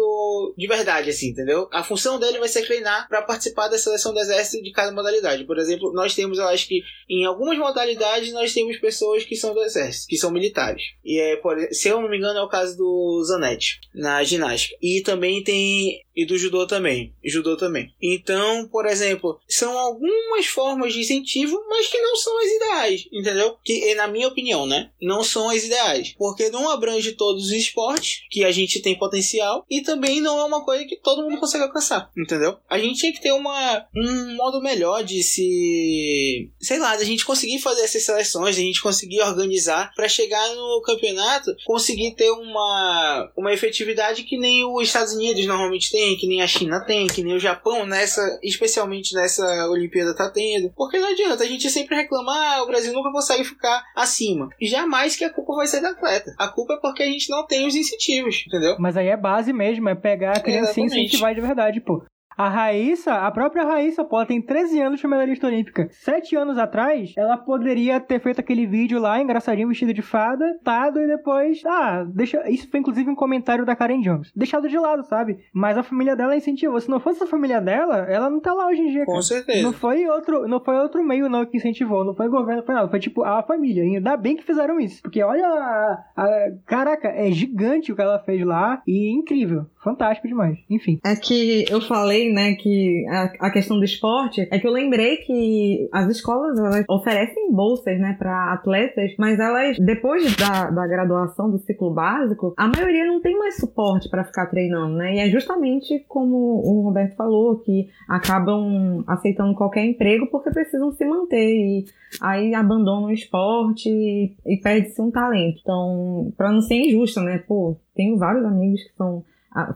de 0.56 0.66
verdade, 0.66 1.10
assim, 1.10 1.28
entendeu? 1.28 1.68
A 1.72 1.82
função 1.82 2.18
dele 2.18 2.38
vai 2.38 2.48
ser 2.48 2.64
treinar 2.66 3.08
para 3.08 3.22
participar 3.22 3.68
da 3.68 3.78
seleção 3.78 4.12
do 4.12 4.20
exército 4.20 4.62
de 4.62 4.70
cada 4.72 4.92
modalidade. 4.92 5.44
Por 5.44 5.58
exemplo, 5.58 5.92
nós 5.92 6.14
temos, 6.14 6.38
eu 6.38 6.46
acho 6.54 6.68
que 6.68 6.82
em 7.08 7.24
algumas 7.24 7.58
modalidades 7.58 8.32
nós 8.32 8.54
temos 8.54 8.78
pessoas 8.78 9.24
que 9.24 9.36
são 9.36 9.52
do 9.52 9.62
exército, 9.62 10.08
que 10.08 10.16
são 10.16 10.30
militares. 10.30 10.82
E 11.04 11.18
é, 11.18 11.36
por, 11.36 11.56
se 11.72 11.88
eu 11.88 12.00
não 12.00 12.08
me 12.08 12.16
engano, 12.16 12.38
é 12.38 12.42
o 12.42 12.48
caso 12.48 12.76
do 12.76 13.22
Zanetti 13.24 13.80
na 13.94 14.22
ginástica. 14.24 14.76
E 14.80 15.02
também 15.02 15.42
tem 15.42 16.02
e 16.16 16.24
do 16.24 16.38
judô 16.38 16.66
também, 16.66 17.12
judô 17.24 17.56
também. 17.56 17.92
Então, 18.00 18.68
por 18.68 18.86
exemplo, 18.86 19.40
são 19.48 19.76
algumas 19.76 20.46
formas 20.46 20.92
de 20.92 21.00
incentivo, 21.00 21.60
mas 21.68 21.88
que 21.88 21.98
não 21.98 22.16
são 22.16 22.38
as 22.38 22.50
ideais, 22.50 23.08
entendeu? 23.12 23.56
Que 23.64 23.94
na 23.94 24.06
minha 24.06 24.28
opinião, 24.28 24.66
né, 24.66 24.90
não 25.02 25.24
são 25.24 25.50
as 25.50 25.64
ideais, 25.64 26.14
porque 26.16 26.50
não 26.50 26.70
abrange 26.70 27.12
todos 27.12 27.46
os 27.46 27.52
esportes 27.52 28.20
que 28.30 28.44
a 28.44 28.52
gente 28.52 28.80
tem 28.80 28.96
potencial 28.96 29.64
e 29.68 29.80
também 29.80 30.20
não 30.20 30.38
é 30.38 30.44
uma 30.44 30.64
coisa 30.64 30.84
que 30.84 30.96
todo 30.96 31.22
mundo 31.22 31.40
consegue 31.40 31.64
alcançar, 31.64 32.10
entendeu? 32.16 32.56
A 32.68 32.78
gente 32.78 33.00
tinha 33.00 33.12
que 33.12 33.20
ter 33.20 33.32
uma 33.32 33.86
um 33.96 34.36
modo 34.36 34.60
melhor 34.60 35.02
de 35.02 35.22
se, 35.22 36.43
sei 36.60 36.78
lá, 36.78 36.96
da 36.96 37.04
gente 37.04 37.24
conseguir 37.24 37.58
fazer 37.58 37.82
essas 37.82 38.04
seleções, 38.04 38.56
da 38.56 38.62
gente 38.62 38.82
conseguir 38.82 39.20
organizar 39.22 39.92
para 39.94 40.08
chegar 40.08 40.46
no 40.54 40.82
campeonato, 40.82 41.54
conseguir 41.64 42.14
ter 42.14 42.30
uma 42.30 43.30
uma 43.36 43.52
efetividade 43.52 44.24
que 44.24 44.38
nem 44.38 44.64
os 44.64 44.88
Estados 44.88 45.14
Unidos 45.14 45.44
normalmente 45.46 45.90
tem, 45.90 46.16
que 46.16 46.26
nem 46.26 46.42
a 46.42 46.46
China 46.46 46.84
tem, 46.84 47.06
que 47.06 47.22
nem 47.22 47.34
o 47.34 47.40
Japão 47.40 47.86
nessa, 47.86 48.38
especialmente 48.42 49.14
nessa 49.14 49.44
Olimpíada 49.68 50.14
tá 50.14 50.30
tendo. 50.30 50.72
Porque 50.76 50.98
não 50.98 51.10
adianta, 51.10 51.44
a 51.44 51.46
gente 51.46 51.68
sempre 51.70 51.96
reclamar, 51.96 52.58
ah, 52.58 52.62
o 52.62 52.66
Brasil 52.66 52.92
nunca 52.92 53.10
consegue 53.10 53.44
ficar 53.44 53.82
acima. 53.94 54.48
E 54.60 54.66
jamais 54.66 55.16
que 55.16 55.24
a 55.24 55.32
culpa 55.32 55.54
vai 55.54 55.66
ser 55.66 55.80
do 55.80 55.86
atleta. 55.86 56.34
A 56.38 56.48
culpa 56.48 56.74
é 56.74 56.80
porque 56.80 57.02
a 57.02 57.06
gente 57.06 57.30
não 57.30 57.46
tem 57.46 57.66
os 57.66 57.74
incentivos, 57.74 58.44
entendeu? 58.46 58.76
Mas 58.78 58.96
aí 58.96 59.08
é 59.08 59.16
base 59.16 59.52
mesmo, 59.52 59.88
é 59.88 59.94
pegar 59.94 60.36
a 60.36 60.40
criancinha 60.40 60.86
e 60.86 60.88
incentivar 60.88 61.34
de 61.34 61.40
verdade, 61.40 61.80
pô. 61.80 62.04
A 62.36 62.48
Raíssa, 62.48 63.14
a 63.14 63.30
própria 63.30 63.64
Raíssa, 63.64 64.04
pô, 64.04 64.16
ela 64.16 64.26
tem 64.26 64.40
13 64.42 64.80
anos 64.80 65.00
de 65.00 65.06
medalhista 65.06 65.46
olímpica. 65.46 65.88
7 65.90 66.36
anos 66.36 66.58
atrás, 66.58 67.12
ela 67.16 67.36
poderia 67.36 68.00
ter 68.00 68.20
feito 68.20 68.40
aquele 68.40 68.66
vídeo 68.66 68.98
lá, 68.98 69.20
engraçadinho, 69.20 69.68
vestido 69.68 69.94
de 69.94 70.02
fada, 70.02 70.44
tado 70.64 71.00
e 71.00 71.06
depois, 71.06 71.62
ah, 71.66 72.04
deixa. 72.08 72.42
Isso 72.50 72.68
foi 72.70 72.80
inclusive 72.80 73.08
um 73.10 73.14
comentário 73.14 73.64
da 73.64 73.76
Karen 73.76 74.00
Jones. 74.00 74.32
Deixado 74.34 74.68
de 74.68 74.78
lado, 74.78 75.04
sabe? 75.04 75.38
Mas 75.52 75.78
a 75.78 75.82
família 75.82 76.16
dela 76.16 76.36
incentivou. 76.36 76.80
Se 76.80 76.88
não 76.90 77.00
fosse 77.00 77.22
a 77.22 77.26
família 77.26 77.60
dela, 77.60 77.98
ela 78.08 78.28
não 78.28 78.40
tá 78.40 78.52
lá 78.52 78.66
hoje 78.66 78.82
em 78.82 78.90
dia. 78.90 79.04
Com 79.04 79.12
cara. 79.12 79.22
certeza. 79.22 79.62
Não 79.62 79.72
foi 79.72 80.06
outro, 80.08 80.48
não 80.48 80.60
foi 80.60 80.76
outro 80.76 81.02
meio 81.04 81.28
não 81.28 81.44
que 81.46 81.56
incentivou, 81.56 82.04
não 82.04 82.14
foi 82.14 82.28
governo, 82.28 82.60
não 82.60 82.66
foi 82.66 82.74
nada, 82.74 82.88
foi 82.88 83.00
tipo 83.00 83.22
a 83.22 83.42
família. 83.42 83.84
E 83.84 83.96
ainda 83.96 84.16
bem 84.16 84.36
que 84.36 84.42
fizeram 84.44 84.80
isso, 84.80 85.02
porque 85.02 85.22
olha, 85.22 85.46
a, 85.46 86.04
a- 86.16 86.50
caraca, 86.66 87.08
é 87.08 87.30
gigante 87.30 87.92
o 87.92 87.96
que 87.96 88.02
ela 88.02 88.18
fez 88.18 88.44
lá 88.44 88.82
e 88.86 89.10
incrível, 89.12 89.66
fantástico 89.82 90.26
demais. 90.28 90.58
Enfim. 90.68 90.98
É 91.04 91.14
que 91.14 91.64
eu 91.70 91.80
falei 91.80 92.23
né, 92.32 92.54
que 92.54 93.06
a, 93.08 93.46
a, 93.46 93.50
questão 93.50 93.78
do 93.78 93.84
esporte 93.84 94.46
é 94.50 94.58
que 94.58 94.66
eu 94.66 94.72
lembrei 94.72 95.18
que 95.18 95.88
as 95.92 96.10
escolas 96.10 96.58
elas 96.58 96.84
oferecem 96.88 97.52
bolsas, 97.52 97.98
né, 97.98 98.16
para 98.18 98.52
atletas, 98.52 99.12
mas 99.18 99.38
elas, 99.38 99.78
depois 99.78 100.36
da, 100.36 100.70
da 100.70 100.86
graduação 100.86 101.50
do 101.50 101.58
ciclo 101.58 101.92
básico, 101.92 102.54
a 102.56 102.68
maioria 102.68 103.04
não 103.06 103.20
tem 103.20 103.36
mais 103.38 103.56
suporte 103.56 104.08
para 104.08 104.24
ficar 104.24 104.46
treinando, 104.46 104.94
né? 104.96 105.14
E 105.14 105.18
é 105.18 105.28
justamente 105.28 106.04
como 106.08 106.36
o 106.36 106.82
Roberto 106.82 107.16
falou, 107.16 107.58
que 107.58 107.88
acabam 108.08 109.04
aceitando 109.06 109.54
qualquer 109.54 109.84
emprego 109.84 110.26
porque 110.30 110.50
precisam 110.50 110.92
se 110.92 111.04
manter 111.04 111.54
e 111.54 111.84
aí 112.20 112.54
abandonam 112.54 113.08
o 113.08 113.12
esporte 113.12 113.88
e, 113.88 114.34
e 114.46 114.56
perde-se 114.58 115.00
um 115.00 115.10
talento. 115.10 115.58
Então, 115.60 116.32
para 116.36 116.52
não 116.52 116.60
ser 116.60 116.76
injusto, 116.76 117.20
né? 117.20 117.38
Pô, 117.38 117.76
tenho 117.94 118.16
vários 118.16 118.44
amigos 118.44 118.82
que 118.82 118.94
são 118.96 119.24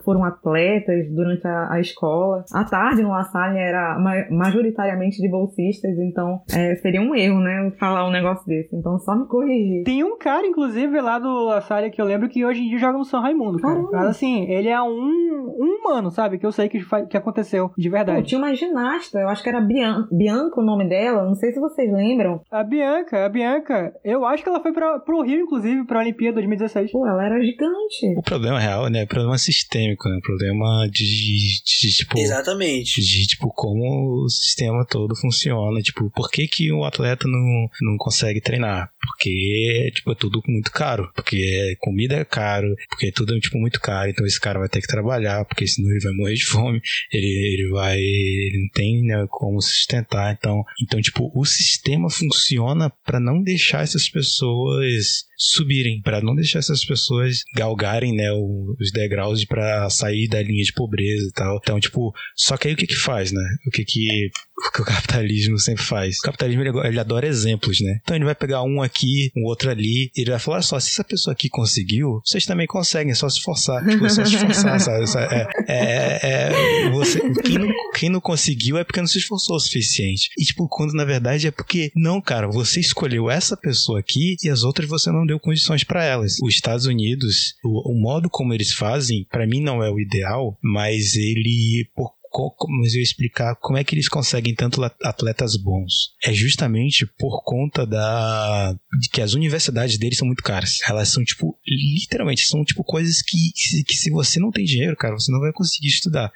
foram 0.05 0.25
atletas 0.25 1.09
durante 1.11 1.47
a, 1.47 1.73
a 1.73 1.81
escola. 1.81 2.45
A 2.53 2.65
tarde 2.65 3.03
no 3.03 3.11
La 3.11 3.25
Salle 3.25 3.59
era 3.59 3.99
ma 3.99 4.19
majoritariamente 4.31 5.21
de 5.21 5.29
bolsistas, 5.29 5.97
então 5.99 6.43
é, 6.53 6.75
seria 6.77 7.01
um 7.01 7.15
erro, 7.15 7.41
né, 7.41 7.73
falar 7.79 8.07
um 8.07 8.11
negócio 8.11 8.47
desse. 8.47 8.75
Então 8.75 8.99
só 8.99 9.15
me 9.15 9.27
corrigir. 9.27 9.85
Tem 9.85 10.03
um 10.05 10.19
cara, 10.19 10.47
inclusive, 10.47 11.01
lá 11.01 11.19
do 11.19 11.45
La 11.45 11.61
Salle 11.61 11.91
que 11.91 12.01
eu 12.01 12.07
lembro 12.07 12.29
que 12.29 12.45
hoje 12.45 12.61
em 12.61 12.69
dia 12.69 12.79
joga 12.79 12.99
no 12.99 13.05
São 13.05 13.21
Raimundo, 13.21 13.59
cara. 13.59 13.75
Caramba. 13.75 13.91
Mas 13.93 14.07
assim, 14.09 14.51
ele 14.51 14.69
é 14.69 14.81
um, 14.81 14.89
um 14.89 15.79
humano, 15.81 16.11
sabe? 16.11 16.39
Que 16.39 16.47
eu 16.47 16.53
sei 16.53 16.69
que, 16.69 16.81
que 17.09 17.17
aconteceu 17.17 17.71
de 17.77 17.89
verdade. 17.89 18.21
Pô, 18.21 18.27
tinha 18.27 18.39
uma 18.39 18.55
ginasta, 18.55 19.21
eu 19.21 19.29
acho 19.29 19.43
que 19.43 19.49
era 19.49 19.61
Bian 19.61 20.09
Bianca 20.11 20.61
o 20.61 20.65
nome 20.65 20.89
dela, 20.89 21.25
não 21.25 21.35
sei 21.35 21.53
se 21.53 21.61
vocês 21.61 21.93
lembram. 21.93 22.41
A 22.51 22.63
Bianca, 22.63 23.27
a 23.27 23.29
Bianca, 23.29 23.93
eu 24.05 24.25
acho 24.25 24.43
que 24.43 24.49
ela 24.49 24.61
foi 24.61 24.73
pra, 24.73 24.99
pro 24.99 25.23
Rio, 25.23 25.43
inclusive, 25.43 25.85
pra 25.85 26.01
Olimpíada 26.01 26.35
2016. 26.35 26.93
Pô, 26.93 27.07
ela 27.07 27.25
era 27.25 27.41
gigante. 27.41 28.17
O 28.17 28.23
problema 28.23 28.59
real, 28.59 28.89
né? 28.89 29.05
O 29.05 29.09
problema 29.09 29.39
sistêmico 29.39 29.68
sistêmico, 29.69 30.09
né? 30.09 30.19
Problema 30.23 30.89
de, 30.91 31.05
de, 31.05 31.63
de, 31.63 31.93
tipo. 31.95 32.19
Exatamente. 32.19 33.01
De, 33.01 33.27
tipo, 33.27 33.49
como 33.49 34.25
o 34.25 34.29
sistema 34.29 34.85
todo 34.87 35.15
funciona. 35.15 35.81
Tipo, 35.81 36.11
por 36.11 36.31
que, 36.31 36.49
que 36.49 36.73
o 36.73 36.85
atleta 36.85 37.29
não, 37.29 37.69
não 37.83 37.97
consegue 37.99 38.41
treinar? 38.41 38.91
Porque, 39.09 39.91
tipo, 39.95 40.13
é 40.13 40.15
tudo 40.15 40.43
muito 40.47 40.71
caro. 40.71 41.11
Porque 41.15 41.77
comida 41.81 42.17
é 42.17 42.25
caro, 42.25 42.75
porque 42.89 43.11
tudo 43.11 43.35
é, 43.35 43.41
tipo, 43.41 43.59
muito 43.59 43.81
caro. 43.81 44.11
Então 44.11 44.27
esse 44.27 44.41
cara 44.41 44.59
vai 44.59 44.69
ter 44.69 44.81
que 44.81 44.87
trabalhar, 44.87 45.45
porque 45.45 45.67
senão 45.67 45.91
ele 45.91 46.01
vai 46.01 46.13
morrer 46.13 46.35
de 46.35 46.45
fome. 46.47 46.81
Ele, 47.13 47.27
ele 47.27 47.71
vai. 47.71 47.99
Ele 47.99 48.63
não 48.63 48.69
tem 48.73 49.03
né, 49.03 49.27
como 49.31 49.61
sustentar. 49.61 50.35
Então, 50.39 50.63
então, 50.83 51.01
tipo, 51.01 51.31
o 51.35 51.45
sistema 51.45 52.11
funciona 52.11 52.91
para 53.05 53.19
não 53.21 53.43
deixar 53.43 53.83
essas 53.83 54.09
pessoas 54.09 55.29
subirem, 55.39 56.03
para 56.03 56.21
não 56.21 56.35
deixar 56.35 56.59
essas 56.59 56.85
pessoas 56.85 57.45
galgarem, 57.55 58.13
né, 58.13 58.33
os 58.33 58.91
degraus 58.93 59.45
para 59.45 59.89
sair 59.89 60.27
da 60.29 60.43
linha 60.43 60.65
de 60.65 60.73
pobreza 60.73 61.29
e 61.29 61.33
tal. 61.33 61.59
Então, 61.63 61.79
tipo, 61.79 62.13
só 62.35 62.57
que 62.57 62.67
aí 62.67 62.75
o 62.75 62.77
que 62.77 62.87
que 62.87 62.97
faz, 62.97 63.31
né? 63.31 63.57
O 63.67 63.71
que 63.71 63.85
que 63.85 64.31
o 64.67 64.73
que 64.73 64.83
o 64.83 64.85
capitalismo 64.85 65.59
sempre 65.59 65.85
faz. 65.85 66.19
O 66.19 66.23
capitalismo 66.23 66.63
ele, 66.63 66.89
ele, 66.89 66.99
adora 66.99 67.27
exemplos, 67.27 67.81
né? 67.81 68.01
Então 68.03 68.17
ele 68.17 68.25
vai 68.25 68.35
pegar 68.35 68.63
um 68.63 68.83
aqui, 68.83 68.98
um 69.37 69.45
outro 69.45 69.71
ali, 69.71 70.11
e 70.17 70.21
ele 70.23 70.31
vai 70.31 70.41
falar: 70.41 70.63
só, 70.63 70.79
se 70.79 70.91
essa 70.91 71.05
pessoa 71.05 71.33
aqui 71.33 71.49
conseguiu, 71.49 72.21
vocês 72.25 72.45
também 72.45 72.67
conseguem, 72.67 73.13
é 73.13 73.15
só 73.15 73.29
se 73.29 73.39
esforçar. 73.39 73.85
Tipo, 73.87 74.07
é 74.07 74.09
só 74.09 74.25
se 74.25 74.37
esforçar, 74.37 74.81
sabe? 74.81 75.05
É, 75.35 75.47
é, 75.69 76.19
é, 76.23 76.91
você, 76.91 77.21
quem, 77.43 77.59
não, 77.59 77.69
quem 77.95 78.09
não 78.11 78.21
conseguiu 78.21 78.77
é 78.79 78.85
porque 78.85 79.01
não 79.01 79.07
se 79.07 79.19
esforçou 79.19 79.57
o 79.57 79.61
suficiente. 79.61 80.31
E, 80.39 80.45
tipo, 80.45 80.69
quando 80.69 80.93
na 80.93 81.05
verdade 81.05 81.47
é 81.47 81.51
porque, 81.51 81.91
não, 81.95 82.21
cara, 82.21 82.49
você 82.49 82.81
escolheu 82.81 83.31
essa 83.31 83.57
pessoa 83.57 84.01
aqui 84.01 84.37
e 84.43 84.49
as 84.49 84.63
outras 84.63 84.89
você 84.89 85.11
não 85.11 85.27
deu 85.27 85.39
condições 85.39 85.85
para 85.85 86.05
elas. 86.05 86.37
Os 86.43 86.55
Estados 86.55 86.87
Unidos, 86.87 87.55
o, 87.65 87.93
o 87.93 88.01
modo 88.01 88.29
como 88.29 88.53
eles 88.55 88.73
fazem, 88.73 89.27
para 89.31 89.47
mim 89.47 89.61
não 89.61 89.83
é 89.83 89.91
o 89.91 90.01
ideal, 90.01 90.57
mas 90.63 91.15
ele, 91.15 91.89
por 91.95 92.18
como 92.31 92.85
eu 92.85 93.03
explicar 93.03 93.55
como 93.57 93.79
é 93.79 93.85
que 93.85 93.95
eles 93.95 94.09
conseguem 94.09 94.55
tanto 94.55 94.83
atletas 95.03 95.57
bons. 95.57 96.13
É 96.23 96.33
justamente 96.33 97.07
por 97.19 97.43
conta 97.43 97.87
da 97.87 98.75
de 99.01 99.09
que 99.09 99.21
as 99.21 99.35
universidades 99.35 99.99
deles 99.99 100.19
são 100.19 100.27
muito 100.27 100.43
caras. 100.43 100.79
Elas 100.89 101.09
são 101.09 101.25
tipo 101.25 101.59
literalmente 101.67 102.47
são 102.47 102.65
tipo 102.65 102.85
coisas 102.85 103.23
que, 103.23 103.53
que 103.85 103.95
se 103.95 104.11
você 104.11 104.39
não 104.41 104.51
tem 104.51 104.65
dinheiro, 104.65 104.97
cara, 104.97 105.15
você 105.15 105.31
não 105.31 105.41
vai 105.41 105.53
conseguir 105.53 105.89
estudar. 105.89 106.33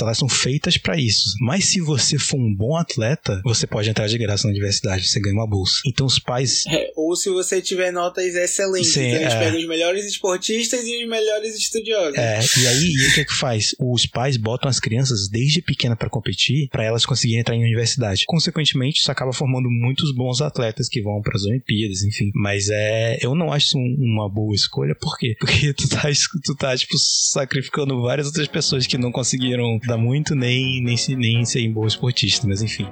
Elas 0.00 0.18
são 0.18 0.28
feitas 0.28 0.76
para 0.76 0.98
isso. 0.98 1.34
Mas 1.40 1.66
se 1.66 1.80
você 1.80 2.18
for 2.18 2.38
um 2.38 2.54
bom 2.54 2.76
atleta, 2.76 3.40
você 3.44 3.66
pode 3.66 3.88
entrar 3.88 4.06
de 4.06 4.18
graça 4.18 4.46
na 4.46 4.52
universidade, 4.52 5.08
você 5.08 5.20
ganha 5.20 5.34
uma 5.34 5.48
bolsa. 5.48 5.80
Então 5.86 6.06
os 6.06 6.18
pais 6.18 6.64
é, 6.68 6.92
ou 6.96 7.16
se 7.16 7.28
você 7.30 7.60
tiver 7.60 7.90
notas 7.90 8.34
excelentes, 8.34 8.92
Sim, 8.92 9.00
eles 9.00 9.32
é... 9.32 9.38
pegam 9.38 9.58
os 9.58 9.66
melhores 9.66 10.04
esportistas 10.06 10.84
e 10.84 11.04
os 11.04 11.08
melhores 11.08 11.56
estudiosos. 11.56 12.16
É, 12.16 12.40
e 12.58 12.66
aí 12.66 12.92
e 12.92 13.08
o 13.08 13.14
que 13.14 13.20
é 13.20 13.24
que 13.24 13.34
faz? 13.34 13.74
Os 13.78 14.06
pais 14.06 14.36
botam 14.36 14.68
as 14.68 14.80
crianças 14.80 15.21
desde 15.28 15.62
pequena 15.62 15.96
para 15.96 16.08
competir, 16.08 16.68
para 16.68 16.84
elas 16.84 17.06
conseguirem 17.06 17.40
entrar 17.40 17.54
em 17.54 17.62
universidade. 17.62 18.24
Consequentemente, 18.26 19.00
isso 19.00 19.10
acaba 19.10 19.32
formando 19.32 19.70
muitos 19.70 20.14
bons 20.14 20.40
atletas 20.40 20.88
que 20.88 21.02
vão 21.02 21.20
para 21.20 21.36
as 21.36 21.44
Olimpíadas, 21.44 22.02
enfim. 22.02 22.30
Mas 22.34 22.68
é, 22.70 23.18
eu 23.20 23.34
não 23.34 23.52
acho 23.52 23.78
uma 23.78 24.28
boa 24.28 24.54
escolha, 24.54 24.94
por 24.94 25.18
quê? 25.18 25.36
Porque 25.38 25.72
tu 25.74 25.88
tá, 25.88 26.02
tu 26.44 26.54
tá 26.54 26.76
tipo, 26.76 26.96
sacrificando 26.96 28.00
várias 28.02 28.26
outras 28.26 28.48
pessoas 28.48 28.86
que 28.86 28.98
não 28.98 29.12
conseguiram 29.12 29.78
dar 29.86 29.96
muito, 29.96 30.34
nem, 30.34 30.82
nem, 30.82 30.96
nem 31.16 31.44
ser 31.44 31.68
bom 31.68 31.86
esportista, 31.86 32.46
mas 32.46 32.62
enfim. 32.62 32.86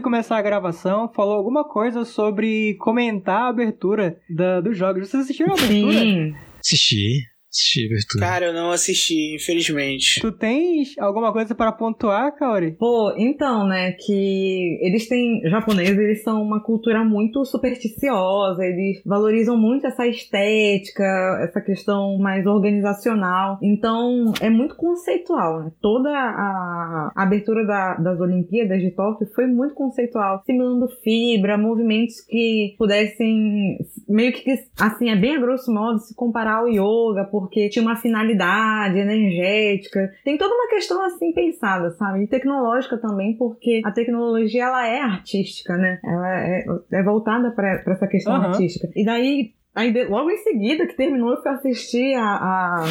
De 0.00 0.04
começar 0.04 0.38
a 0.38 0.42
gravação, 0.42 1.08
falou 1.14 1.34
alguma 1.34 1.62
coisa 1.62 2.04
sobre 2.04 2.74
comentar 2.74 3.42
a 3.42 3.48
abertura 3.48 4.18
da, 4.28 4.60
dos 4.60 4.76
jogos. 4.76 5.08
Vocês 5.08 5.24
assistiram 5.24 5.52
a 5.52 5.54
abertura? 5.54 6.00
Sim. 6.00 6.34
Assisti 6.58 7.29
assisti 7.50 7.86
abertura. 7.86 8.24
Cara, 8.24 8.46
eu 8.46 8.52
não 8.52 8.70
assisti, 8.70 9.34
infelizmente. 9.34 10.20
Tu 10.20 10.32
tens 10.32 10.96
alguma 10.98 11.32
coisa 11.32 11.54
para 11.54 11.72
pontuar, 11.72 12.34
Kaori? 12.36 12.76
Pô, 12.78 13.12
então, 13.16 13.66
né, 13.66 13.92
que 13.92 14.78
eles 14.80 15.08
têm. 15.08 15.40
Japoneses, 15.50 15.98
eles 15.98 16.22
são 16.22 16.42
uma 16.42 16.62
cultura 16.62 17.04
muito 17.04 17.44
supersticiosa, 17.44 18.64
eles 18.64 19.02
valorizam 19.04 19.56
muito 19.56 19.86
essa 19.86 20.06
estética, 20.06 21.04
essa 21.42 21.60
questão 21.60 22.16
mais 22.18 22.46
organizacional. 22.46 23.58
Então, 23.62 24.32
é 24.40 24.48
muito 24.48 24.76
conceitual, 24.76 25.60
né? 25.60 25.72
Toda 25.80 26.10
a, 26.10 27.10
a 27.14 27.22
abertura 27.22 27.66
da, 27.66 27.96
das 27.96 28.20
Olimpíadas 28.20 28.80
de 28.80 28.90
Tóquio 28.92 29.28
foi 29.34 29.46
muito 29.46 29.74
conceitual, 29.74 30.42
simulando 30.44 30.88
fibra, 31.02 31.58
movimentos 31.58 32.20
que 32.20 32.74
pudessem 32.78 33.78
meio 34.08 34.32
que, 34.32 34.44
assim, 34.78 35.10
é 35.10 35.16
bem 35.16 35.36
a 35.36 35.40
grosso 35.40 35.72
modo 35.72 35.98
se 35.98 36.14
comparar 36.14 36.58
ao 36.58 36.68
yoga, 36.68 37.24
por 37.30 37.39
porque 37.40 37.70
tinha 37.70 37.82
uma 37.82 37.96
finalidade 37.96 38.98
energética. 38.98 40.12
Tem 40.22 40.36
toda 40.36 40.54
uma 40.54 40.68
questão 40.68 41.02
assim 41.02 41.32
pensada, 41.32 41.90
sabe? 41.92 42.24
E 42.24 42.26
tecnológica 42.26 42.98
também, 42.98 43.34
porque 43.36 43.80
a 43.82 43.90
tecnologia 43.90 44.64
ela 44.64 44.86
é 44.86 45.00
artística, 45.00 45.74
né? 45.74 45.98
Ela 46.04 46.40
é, 46.40 46.64
é 46.92 47.02
voltada 47.02 47.50
para 47.50 47.82
essa 47.86 48.06
questão 48.06 48.34
uhum. 48.34 48.42
artística. 48.48 48.88
E 48.94 49.04
daí, 49.04 49.54
aí, 49.74 50.04
logo 50.04 50.30
em 50.30 50.36
seguida 50.36 50.86
que 50.86 50.96
terminou, 50.96 51.30
eu 51.30 51.42
fui 51.42 51.50
assistir 51.50 52.14
a, 52.14 52.34
a 52.34 52.84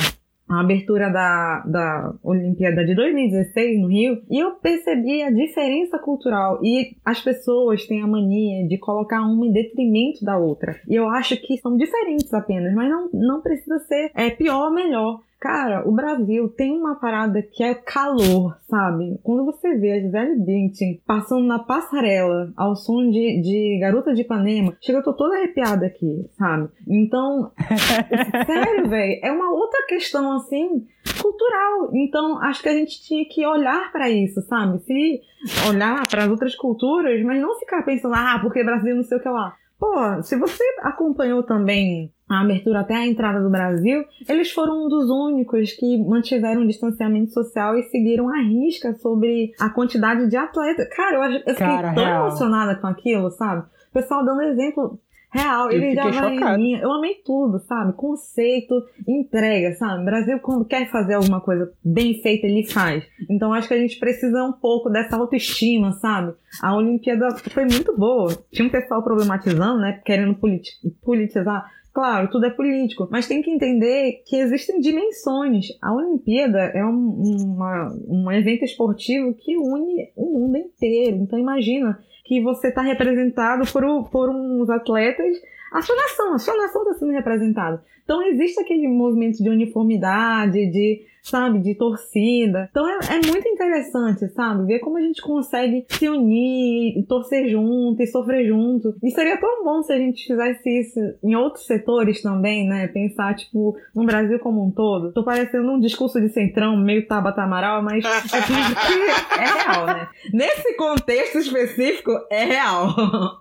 a 0.50 0.62
abertura 0.62 1.10
da, 1.12 1.64
da 1.66 2.14
Olimpíada 2.24 2.84
de 2.84 2.96
2016 2.96 3.80
no 3.80 3.88
Rio 3.88 4.22
e 4.30 4.40
eu 4.40 4.56
percebi 4.56 5.22
a 5.22 5.30
diferença 5.30 6.00
cultural 6.00 6.60
e 6.64 6.96
as 7.06 7.22
pessoas 7.22 7.86
têm 7.86 8.02
a 8.02 8.08
mania 8.08 8.68
de 8.68 8.78
colocar 8.80 9.22
uma 9.22 9.46
em 9.46 9.52
detrimento 9.52 10.26
da 10.26 10.38
outra. 10.38 10.80
E 10.88 10.96
eu 10.96 11.08
acho 11.08 11.38
que 11.38 11.58
são 11.58 11.78
diferentes 11.78 12.34
apenas, 12.34 12.74
mas 12.74 12.90
não, 12.90 13.10
não 13.14 13.42
precisa 13.42 13.78
ser 13.80 14.12
é, 14.16 14.32
pior 14.32 14.70
ou 14.70 14.74
melhor. 14.74 15.22
Cara, 15.40 15.88
o 15.88 15.94
Brasil 15.94 16.50
tem 16.50 16.78
uma 16.78 16.96
parada 16.96 17.42
que 17.42 17.64
é 17.64 17.74
calor, 17.74 18.58
sabe? 18.68 19.18
Quando 19.24 19.46
você 19.46 19.74
vê 19.78 19.94
a 19.94 20.00
Gisele 20.02 20.36
Bündchen 20.36 21.02
passando 21.08 21.48
na 21.48 21.60
passarela 21.60 22.52
ao 22.58 22.76
som 22.76 23.10
de, 23.10 23.42
de 23.42 23.80
Garota 23.80 24.14
de 24.14 24.22
Ipanema, 24.22 24.76
chega, 24.82 25.00
eu 25.00 25.04
tô 25.04 25.14
toda 25.14 25.38
arrepiada 25.38 25.86
aqui, 25.86 26.30
sabe? 26.38 26.68
Então, 26.86 27.54
sério, 28.46 28.90
velho, 28.90 29.20
é 29.24 29.32
uma 29.32 29.50
outra 29.50 29.86
questão, 29.88 30.34
assim, 30.34 30.86
cultural. 31.22 31.90
Então, 31.94 32.38
acho 32.44 32.62
que 32.62 32.70
a 32.70 32.76
gente 32.76 33.02
tinha 33.02 33.24
que 33.26 33.46
olhar 33.48 33.94
para 33.94 34.10
isso, 34.10 34.42
sabe? 34.42 34.80
Se 34.80 35.22
olhar 35.70 36.06
para 36.10 36.26
as 36.26 36.30
outras 36.30 36.54
culturas, 36.54 37.24
mas 37.24 37.42
não 37.42 37.58
ficar 37.58 37.84
pensando, 37.84 38.14
ah, 38.14 38.40
porque 38.42 38.62
Brasil 38.62 38.94
não 38.94 39.04
sei 39.04 39.18
o 39.18 39.22
que 39.22 39.30
lá. 39.30 39.56
Pô, 39.80 40.22
se 40.22 40.36
você 40.38 40.62
acompanhou 40.82 41.42
também 41.42 42.12
a 42.28 42.42
abertura 42.42 42.82
até 42.82 42.96
a 42.96 43.08
entrada 43.08 43.42
do 43.42 43.50
Brasil, 43.50 44.04
eles 44.28 44.52
foram 44.52 44.86
um 44.86 44.90
dos 44.90 45.10
únicos 45.10 45.72
que 45.72 45.98
mantiveram 45.98 46.64
o 46.64 46.68
distanciamento 46.68 47.32
social 47.32 47.78
e 47.78 47.84
seguiram 47.84 48.28
a 48.30 48.42
risca 48.42 48.94
sobre 48.96 49.54
a 49.60 49.70
quantidade 49.70 50.30
de 50.30 50.36
atletas. 50.36 50.88
Cara, 50.94 51.16
eu, 51.16 51.24
eu 51.24 51.40
fiquei 51.40 51.56
Cara, 51.56 51.94
tão 51.94 52.04
real. 52.04 52.28
emocionada 52.28 52.76
com 52.76 52.88
aquilo, 52.88 53.32
sabe? 53.32 53.62
O 53.62 53.94
pessoal 53.94 54.24
dando 54.26 54.42
exemplo 54.42 55.00
Real, 55.32 55.72
ele 55.72 55.94
já 55.94 56.10
vai. 56.10 56.38
Eu 56.82 56.92
amei 56.92 57.16
tudo, 57.24 57.60
sabe? 57.60 57.94
Conceito, 57.94 58.74
entrega, 59.08 59.76
sabe? 59.76 60.02
O 60.02 60.06
Brasil, 60.06 60.40
quando 60.40 60.66
quer 60.66 60.90
fazer 60.90 61.14
alguma 61.14 61.40
coisa 61.40 61.72
bem 61.84 62.20
feita, 62.22 62.48
ele 62.48 62.66
faz. 62.66 63.04
Então 63.30 63.54
acho 63.54 63.68
que 63.68 63.74
a 63.76 63.80
gente 63.80 64.00
precisa 64.00 64.44
um 64.44 64.54
pouco 64.54 64.90
dessa 64.90 65.16
autoestima, 65.16 65.92
sabe? 65.94 66.34
A 66.62 66.76
Olimpíada 66.76 67.30
foi 67.52 67.66
muito 67.66 67.96
boa. 67.96 68.36
Tinha 68.52 68.68
um 68.68 68.72
pessoal 68.72 69.04
problematizando, 69.04 69.80
né? 69.80 70.02
Querendo 70.04 70.34
politi 70.36 70.72
politizar 71.04 71.70
Claro, 71.92 72.30
tudo 72.30 72.46
é 72.46 72.50
político, 72.50 73.08
mas 73.12 73.28
tem 73.28 73.42
que 73.42 73.50
entender 73.50 74.22
que 74.26 74.38
existem 74.38 74.80
dimensões. 74.80 75.68
A 75.82 75.94
Olimpíada 75.94 76.60
é 76.60 76.86
um, 76.86 77.22
uma, 77.44 77.94
um 78.08 78.32
evento 78.32 78.64
esportivo 78.64 79.34
que 79.34 79.58
une 79.58 80.12
o 80.16 80.40
mundo 80.40 80.58
inteiro. 80.58 81.18
Então 81.18 81.38
imagina 81.38 82.00
que 82.30 82.40
você 82.44 82.68
está 82.68 82.84
representado 82.84 83.64
por, 83.74 84.08
por 84.12 84.30
uns 84.30 84.70
atletas, 84.70 85.36
a 85.74 85.82
sua 85.82 85.96
nação, 85.96 86.34
a 86.36 86.38
sua 86.38 86.56
nação 86.58 86.84
está 86.84 86.94
sendo 86.94 87.12
representada. 87.12 87.84
Então 88.10 88.24
existe 88.24 88.60
aquele 88.60 88.88
movimento 88.88 89.38
de 89.38 89.48
uniformidade, 89.48 90.66
de 90.72 91.06
sabe, 91.22 91.60
de 91.60 91.76
torcida. 91.76 92.68
Então 92.72 92.88
é, 92.90 93.00
é, 93.08 93.28
muito 93.28 93.48
interessante, 93.48 94.28
sabe, 94.30 94.66
ver 94.66 94.80
como 94.80 94.98
a 94.98 95.02
gente 95.02 95.22
consegue 95.22 95.86
se 95.88 96.10
unir, 96.10 97.06
torcer 97.08 97.48
junto 97.50 98.02
e 98.02 98.08
sofrer 98.08 98.48
junto. 98.48 98.96
E 99.04 99.12
seria 99.12 99.38
tão 99.38 99.64
bom 99.64 99.84
se 99.84 99.94
a 99.94 99.98
gente 99.98 100.26
fizesse 100.26 100.70
isso 100.70 101.00
em 101.24 101.36
outros 101.36 101.68
setores 101.68 102.22
também, 102.22 102.68
né? 102.68 102.88
Pensar, 102.88 103.36
tipo, 103.36 103.78
no 103.94 104.06
Brasil 104.06 104.40
como 104.40 104.66
um 104.66 104.72
todo. 104.72 105.14
Tô 105.14 105.24
parecendo 105.24 105.72
um 105.72 105.80
discurso 105.80 106.20
de 106.20 106.30
centrão, 106.30 106.76
meio 106.78 107.08
Tabata 107.08 107.44
Amaral, 107.44 107.84
mas 107.84 108.04
é 108.04 108.10
é 108.10 109.46
real, 109.46 109.86
né? 109.86 110.08
Nesse 110.34 110.76
contexto 110.76 111.38
específico, 111.38 112.12
é 112.32 112.46
real. 112.46 112.88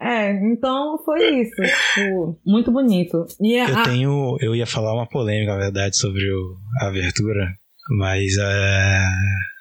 É, 0.00 0.32
então 0.46 0.98
foi 1.04 1.40
isso. 1.40 1.62
Tipo, 1.94 2.38
muito 2.44 2.70
bonito. 2.70 3.26
E 3.44 3.60
a... 3.60 3.68
Eu 3.68 3.82
tenho. 3.82 4.36
Eu 4.40 4.56
ia 4.56 4.66
falar 4.66 4.94
uma 4.94 5.06
polêmica, 5.06 5.52
na 5.52 5.58
verdade, 5.58 5.98
sobre 5.98 6.24
o, 6.32 6.56
a 6.80 6.88
abertura. 6.88 7.54
Mas 7.90 8.38
é. 8.38 9.06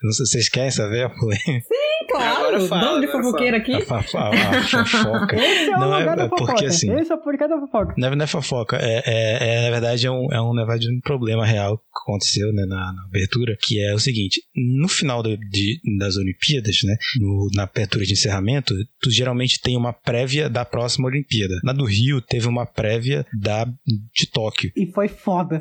Não 0.03 0.11
sei 0.11 0.25
se 0.25 0.31
vocês 0.33 0.49
querem 0.49 0.71
saber 0.71 1.05
a 1.05 1.09
polêmica. 1.09 1.45
Sim, 1.45 2.07
claro. 2.09 2.67
Fala, 2.67 2.99
de 2.99 3.07
fofoqueira 3.07 3.57
aqui. 3.57 3.73
A, 3.73 3.95
a, 3.95 4.27
a, 4.27 4.59
a 4.59 4.85
fofoca. 4.85 5.35
Esse 5.35 5.69
é 5.69 5.75
o 5.75 5.79
não 5.79 5.99
lugar 5.99 6.13
é, 6.13 6.15
da 6.15 6.29
fofoca. 6.29 6.51
Porque, 6.51 6.65
assim, 6.65 6.93
Esse 6.93 7.11
é 7.11 7.15
o 7.15 7.17
porquê 7.19 7.47
da 7.47 7.59
fofoca. 7.59 7.93
Não, 7.97 8.15
não 8.15 8.23
é 8.23 8.27
fofoca. 8.27 8.77
É, 8.77 9.03
é, 9.05 9.57
é, 9.57 9.61
na 9.61 9.69
verdade, 9.71 10.05
é 10.05 10.11
um, 10.11 10.27
é, 10.31 10.41
um, 10.41 10.53
na 10.53 10.65
verdade, 10.65 10.91
um 10.91 10.99
problema 10.99 11.45
real 11.45 11.77
que 11.77 11.83
aconteceu 12.03 12.51
né, 12.51 12.65
na, 12.65 12.93
na 12.93 13.03
abertura, 13.05 13.57
que 13.61 13.79
é 13.79 13.93
o 13.93 13.99
seguinte. 13.99 14.41
No 14.55 14.87
final 14.87 15.23
de, 15.23 15.79
das 15.97 16.17
Olimpíadas, 16.17 16.77
né, 16.83 16.97
no, 17.19 17.49
na 17.53 17.63
abertura 17.63 18.05
de 18.05 18.13
encerramento, 18.13 18.73
tu 19.01 19.09
geralmente 19.09 19.61
tem 19.61 19.77
uma 19.77 19.93
prévia 19.93 20.49
da 20.49 20.65
próxima 20.65 21.07
Olimpíada. 21.07 21.59
Na 21.63 21.71
do 21.71 21.85
Rio, 21.85 22.21
teve 22.21 22.47
uma 22.47 22.65
prévia 22.65 23.25
da 23.33 23.65
de 24.13 24.27
Tóquio. 24.31 24.71
E 24.75 24.85
foi 24.91 25.07
foda. 25.07 25.59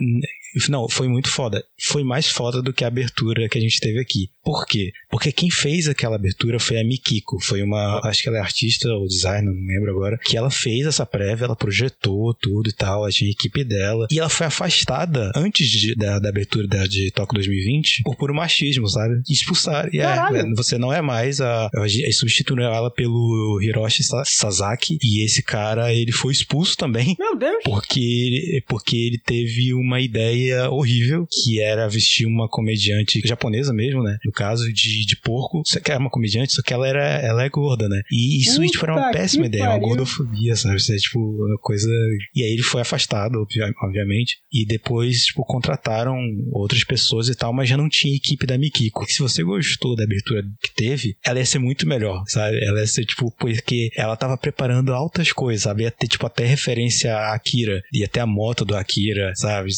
Não, 0.68 0.88
foi 0.88 1.08
muito 1.08 1.28
foda. 1.28 1.64
Foi 1.80 2.02
mais 2.04 2.28
foda 2.28 2.60
do 2.60 2.72
que 2.72 2.84
a 2.84 2.88
abertura 2.88 3.48
que 3.48 3.58
a 3.58 3.60
gente 3.60 3.80
teve 3.80 3.98
aqui. 4.00 4.30
Por 4.44 4.66
quê? 4.66 4.90
Porque 5.08 5.30
quem 5.30 5.50
fez 5.50 5.88
aquela 5.88 6.16
abertura 6.16 6.58
foi 6.58 6.80
a 6.80 6.84
Mikiko. 6.84 7.38
Foi 7.40 7.62
uma. 7.62 8.00
Acho 8.04 8.22
que 8.22 8.28
ela 8.28 8.38
é 8.38 8.40
artista 8.40 8.88
ou 8.88 9.06
designer, 9.06 9.52
não 9.52 9.66
lembro 9.66 9.90
agora. 9.90 10.18
Que 10.18 10.36
ela 10.36 10.50
fez 10.50 10.84
essa 10.84 11.06
prévia, 11.06 11.44
ela 11.44 11.54
projetou 11.54 12.34
tudo 12.34 12.68
e 12.68 12.72
tal. 12.72 13.04
A 13.04 13.08
equipe 13.08 13.62
dela. 13.62 14.06
E 14.10 14.18
ela 14.18 14.28
foi 14.28 14.46
afastada 14.46 15.30
antes 15.36 15.68
de, 15.68 15.94
da, 15.94 16.18
da 16.18 16.28
abertura 16.28 16.66
da, 16.66 16.86
de 16.86 17.10
Tóquio 17.12 17.34
2020 17.34 18.02
por 18.02 18.16
puro 18.16 18.34
machismo, 18.34 18.88
sabe? 18.88 19.22
Expulsar. 19.30 19.88
E 19.92 20.00
é, 20.00 20.16
você 20.56 20.76
não 20.76 20.92
é 20.92 21.00
mais 21.00 21.40
a. 21.40 21.66
a 21.66 22.12
substituiu 22.12 22.64
ela 22.64 22.90
pelo 22.90 23.60
Hiroshi 23.62 24.02
Sasaki. 24.02 24.98
E 25.02 25.24
esse 25.24 25.42
cara, 25.42 25.94
ele 25.94 26.10
foi 26.10 26.32
expulso 26.32 26.76
também. 26.76 27.14
Meu 27.18 27.36
Deus! 27.36 27.62
Porque, 27.64 28.62
porque 28.66 28.96
ele 28.96 29.18
teve 29.18 29.72
uma 29.72 30.00
ideia 30.00 30.68
horrível 30.68 31.26
que 31.30 31.60
era 31.60 31.88
vestir 31.88 32.26
uma 32.26 32.48
comediante 32.48 33.20
japonesa 33.24 33.72
mesmo, 33.72 34.02
né? 34.02 34.18
No 34.24 34.32
caso 34.32 34.72
de, 34.72 35.06
de 35.06 35.16
porco, 35.16 35.62
só 35.66 35.80
que 35.80 35.92
é 35.92 35.96
uma 35.96 36.10
comediante, 36.10 36.52
só 36.52 36.62
que 36.62 36.72
ela, 36.72 36.86
era, 36.86 37.04
ela 37.04 37.44
é 37.44 37.48
gorda, 37.48 37.88
né? 37.88 38.02
E 38.10 38.40
isso 38.40 38.56
Puta 38.56 38.72
tipo, 38.72 38.84
era 38.84 38.92
uma 38.94 39.10
péssima 39.10 39.46
ideia, 39.46 39.64
pariu. 39.64 39.78
uma 39.78 39.88
gordofobia, 39.88 40.56
sabe? 40.56 40.76
Isso 40.76 40.92
é 40.92 40.96
tipo 40.96 41.18
uma 41.18 41.58
coisa. 41.58 41.88
E 42.34 42.42
aí 42.42 42.52
ele 42.52 42.62
foi 42.62 42.80
afastado, 42.82 43.44
obviamente. 43.82 44.38
E 44.52 44.64
depois, 44.66 45.24
tipo, 45.24 45.44
contrataram 45.44 46.18
outras 46.52 46.84
pessoas 46.84 47.28
e 47.28 47.34
tal, 47.34 47.52
mas 47.52 47.68
já 47.68 47.76
não 47.76 47.88
tinha 47.88 48.16
equipe 48.16 48.46
da 48.46 48.58
Mikiko. 48.58 49.04
Se 49.10 49.20
você 49.20 49.42
gostou 49.42 49.96
da 49.96 50.04
abertura 50.04 50.42
que 50.62 50.72
teve, 50.74 51.16
ela 51.24 51.38
ia 51.38 51.46
ser 51.46 51.58
muito 51.58 51.86
melhor, 51.86 52.22
sabe? 52.26 52.62
Ela 52.64 52.80
ia 52.80 52.86
ser, 52.86 53.04
tipo, 53.04 53.30
porque 53.38 53.90
ela 53.96 54.16
tava 54.16 54.36
preparando 54.36 54.92
altas 54.92 55.32
coisas, 55.32 55.62
sabe? 55.62 55.82
Ia 55.82 55.90
ter, 55.90 56.08
tipo, 56.08 56.26
até 56.26 56.44
referência 56.44 57.14
a 57.14 57.34
Akira, 57.34 57.82
ia 57.92 58.08
ter 58.08 58.20
a 58.20 58.26
moto 58.26 58.64
do 58.64 58.76
Akira, 58.76 59.32
sabe? 59.34 59.70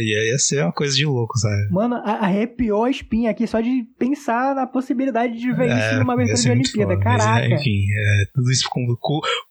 Ia, 0.00 0.30
ia 0.30 0.38
ser 0.38 0.62
uma 0.62 0.72
coisa 0.72 0.94
de 0.94 1.04
louco, 1.04 1.38
sabe? 1.38 1.68
Mano, 1.70 1.96
arrepiou 1.96 2.84
a 2.84 2.90
espinha 2.90 3.30
aqui 3.30 3.46
só 3.46 3.60
de 3.60 3.81
pensar 3.98 4.54
na 4.54 4.66
possibilidade 4.66 5.38
de 5.38 5.52
ver 5.52 5.70
é, 5.70 5.78
isso 5.78 5.98
numa 5.98 6.14
abertura 6.14 6.36
de 6.38 6.50
Olimpíada. 6.50 6.92
Foda, 6.94 7.04
Caraca. 7.04 7.48
Mas, 7.48 7.60
enfim, 7.60 7.84
é, 7.90 8.24
tudo 8.34 8.50
isso 8.50 8.68
com, 8.70 8.86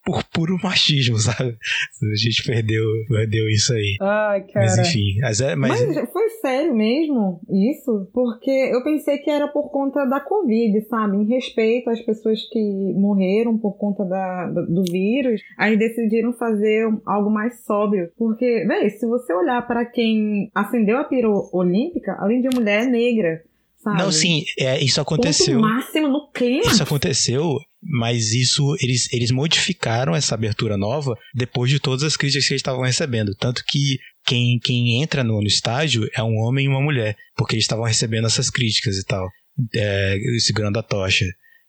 por 0.06 0.24
puro 0.34 0.58
machismo, 0.64 1.18
sabe? 1.20 1.56
A 1.56 2.16
gente 2.16 2.44
perdeu, 2.46 2.84
perdeu 3.08 3.48
isso 3.50 3.74
aí. 3.74 3.96
Ai, 4.02 4.42
cara. 4.48 4.66
Mas 4.66 4.78
enfim. 4.78 5.20
Mas, 5.22 5.42
é, 5.42 5.56
mas... 5.56 5.88
mas 5.88 6.12
foi 6.12 6.30
sério 6.42 6.76
mesmo 6.76 7.40
isso? 7.50 8.10
Porque 8.14 8.52
eu 8.52 8.84
pensei 8.84 9.18
que 9.20 9.30
era 9.30 9.48
por 9.48 9.70
conta 9.70 10.06
da 10.06 10.20
Covid, 10.20 10.82
sabe? 10.88 11.18
Em 11.18 11.28
respeito 11.28 11.90
às 11.90 12.02
pessoas 12.02 12.40
que 12.50 12.94
morreram 12.96 13.58
por 13.58 13.78
conta 13.78 14.04
da, 14.06 14.50
do 14.50 14.84
vírus, 14.84 15.42
aí 15.58 15.78
decidiram 15.78 16.34
fazer 16.34 16.88
algo 17.06 17.30
mais 17.30 17.64
sóbrio. 17.64 18.10
Porque, 18.18 18.66
véi, 18.68 18.90
se 18.90 19.06
você 19.06 19.34
olhar 19.34 19.66
para 19.68 19.86
quem 19.86 20.50
acendeu 20.54 20.98
a 20.98 21.04
pira 21.04 21.30
olímpica, 21.52 22.16
além 22.20 22.42
de 22.42 22.50
mulher, 22.56 22.84
é 22.84 22.86
negra. 22.86 23.44
Sabe? 23.84 23.98
Não, 23.98 24.12
sim, 24.12 24.44
é, 24.60 24.84
isso 24.84 25.02
aconteceu. 25.02 25.60
Ponto 25.60 25.68
máximo 25.68 26.08
no 26.08 26.32
clima. 26.32 26.72
Isso 26.72 26.84
aconteceu, 26.84 27.58
mas 27.82 28.32
isso 28.32 28.76
eles, 28.80 29.12
eles 29.12 29.32
modificaram 29.32 30.16
essa 30.16 30.36
abertura 30.36 30.78
nova 30.78 31.16
depois 31.34 31.70
de 31.72 31.80
todas 31.80 32.04
as 32.04 32.16
críticas 32.16 32.46
que 32.48 32.54
eles 32.54 32.60
estavam 32.60 32.84
recebendo. 32.84 33.34
Tanto 33.36 33.64
que 33.68 33.98
quem, 34.26 34.60
quem 34.60 35.02
entra 35.02 35.24
no, 35.24 35.42
no 35.42 35.48
estágio 35.48 36.08
é 36.16 36.22
um 36.22 36.38
homem 36.38 36.66
e 36.66 36.70
uma 36.70 36.82
mulher, 36.82 37.16
porque 37.36 37.56
eles 37.56 37.64
estavam 37.64 37.86
recebendo 37.86 38.28
essas 38.28 38.52
críticas 38.52 38.98
e 38.98 39.04
tal, 39.04 39.28
é, 39.74 40.18
segurando 40.40 40.78
a 40.78 40.84
tocha. 40.84 41.26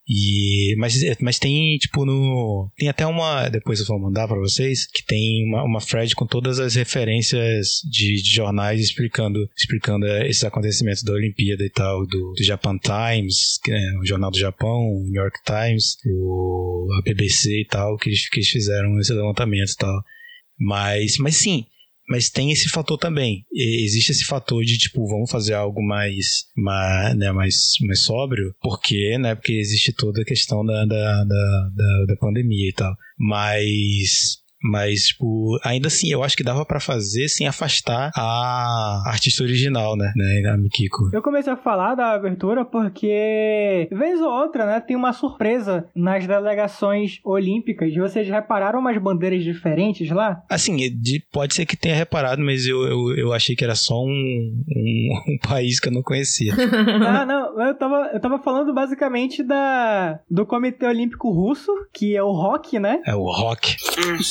E, 0.09 0.74
mas, 0.78 0.94
mas 1.20 1.38
tem, 1.38 1.76
tipo, 1.78 2.05
no. 2.05 2.70
Tem 2.76 2.88
até 2.88 3.07
uma. 3.07 3.48
Depois 3.48 3.78
eu 3.78 3.86
vou 3.86 4.00
mandar 4.00 4.26
para 4.26 4.38
vocês. 4.38 4.86
Que 4.86 5.05
tem 5.05 5.46
uma, 5.46 5.62
uma 5.62 5.80
thread 5.80 6.14
com 6.16 6.26
todas 6.26 6.59
as 6.59 6.74
referências 6.74 7.80
de, 7.88 8.20
de, 8.20 8.34
jornais 8.34 8.80
explicando, 8.80 9.48
explicando 9.57 10.07
esses 10.24 10.42
acontecimentos 10.42 11.05
da 11.05 11.12
Olimpíada 11.12 11.64
e 11.64 11.70
tal. 11.70 12.05
Do, 12.07 12.32
do 12.36 12.42
Japan 12.42 12.76
Times, 12.78 13.61
é 13.68 13.98
o 13.98 14.05
Jornal 14.05 14.30
do 14.30 14.38
Japão, 14.38 14.80
o 14.80 15.05
New 15.05 15.22
York 15.22 15.38
Times, 15.44 15.96
o, 16.05 16.88
a 16.98 17.03
BBC 17.03 17.61
e 17.61 17.66
tal. 17.66 17.96
Que 17.96 18.09
eles, 18.09 18.28
que 18.28 18.40
eles 18.40 18.48
fizeram 18.48 18.98
esse 18.98 19.12
levantamento 19.12 19.70
e 19.70 19.76
tal. 19.76 20.03
Mas, 20.59 21.16
mas 21.18 21.36
sim, 21.36 21.64
mas 22.12 22.28
tem 22.28 22.52
esse 22.52 22.68
fator 22.68 22.98
também. 22.98 23.46
E 23.50 23.82
existe 23.86 24.12
esse 24.12 24.26
fator 24.26 24.62
de, 24.62 24.76
tipo, 24.76 25.08
vamos 25.08 25.30
fazer 25.30 25.54
algo 25.54 25.82
mais, 25.82 26.44
mais, 26.54 27.16
né, 27.16 27.32
mais, 27.32 27.72
mais 27.80 28.04
sóbrio, 28.04 28.54
porque, 28.60 29.16
né, 29.16 29.34
porque 29.34 29.54
existe 29.54 29.94
toda 29.94 30.20
a 30.20 30.24
questão 30.24 30.62
da, 30.62 30.84
da, 30.84 31.24
da, 31.24 31.70
da, 31.74 32.04
da 32.08 32.16
pandemia 32.16 32.68
e 32.68 32.72
tal. 32.74 32.94
Mas 33.18 34.41
mas, 34.62 35.08
tipo, 35.08 35.58
ainda 35.64 35.88
assim, 35.88 36.10
eu 36.10 36.22
acho 36.22 36.36
que 36.36 36.44
dava 36.44 36.64
para 36.64 36.80
fazer 36.80 37.28
sem 37.28 37.46
afastar 37.46 38.10
a 38.16 39.02
artista 39.06 39.42
original, 39.42 39.96
né? 39.96 40.12
né 40.14 40.48
a 40.48 40.56
Mikiko. 40.56 41.10
Eu 41.12 41.22
comecei 41.22 41.52
a 41.52 41.56
falar 41.56 41.94
da 41.94 42.12
abertura 42.12 42.64
porque, 42.64 43.88
vez 43.90 44.20
ou 44.20 44.30
outra, 44.30 44.66
né, 44.66 44.80
tem 44.80 44.96
uma 44.96 45.12
surpresa 45.12 45.88
nas 45.94 46.26
delegações 46.26 47.18
olímpicas. 47.24 47.94
Vocês 47.94 48.28
repararam 48.28 48.78
umas 48.78 48.96
bandeiras 48.98 49.42
diferentes 49.42 50.10
lá? 50.10 50.42
Assim, 50.48 50.76
pode 51.32 51.54
ser 51.54 51.66
que 51.66 51.76
tenha 51.76 51.94
reparado, 51.94 52.42
mas 52.42 52.66
eu, 52.66 52.82
eu, 52.82 53.16
eu 53.16 53.32
achei 53.32 53.56
que 53.56 53.64
era 53.64 53.74
só 53.74 54.02
um, 54.02 54.62
um, 54.68 55.22
um 55.34 55.38
país 55.48 55.80
que 55.80 55.88
eu 55.88 55.92
não 55.92 56.02
conhecia. 56.02 56.54
ah, 57.06 57.26
não, 57.26 57.60
eu 57.60 57.74
tava, 57.74 58.10
eu 58.12 58.20
tava 58.20 58.38
falando 58.38 58.72
basicamente 58.72 59.42
da, 59.42 60.20
do 60.30 60.46
Comitê 60.46 60.86
Olímpico 60.86 61.30
Russo, 61.30 61.72
que 61.92 62.16
é 62.16 62.22
o 62.22 62.32
ROC, 62.32 62.74
né? 62.74 63.00
É 63.06 63.14
o 63.14 63.24
ROC. 63.24 63.76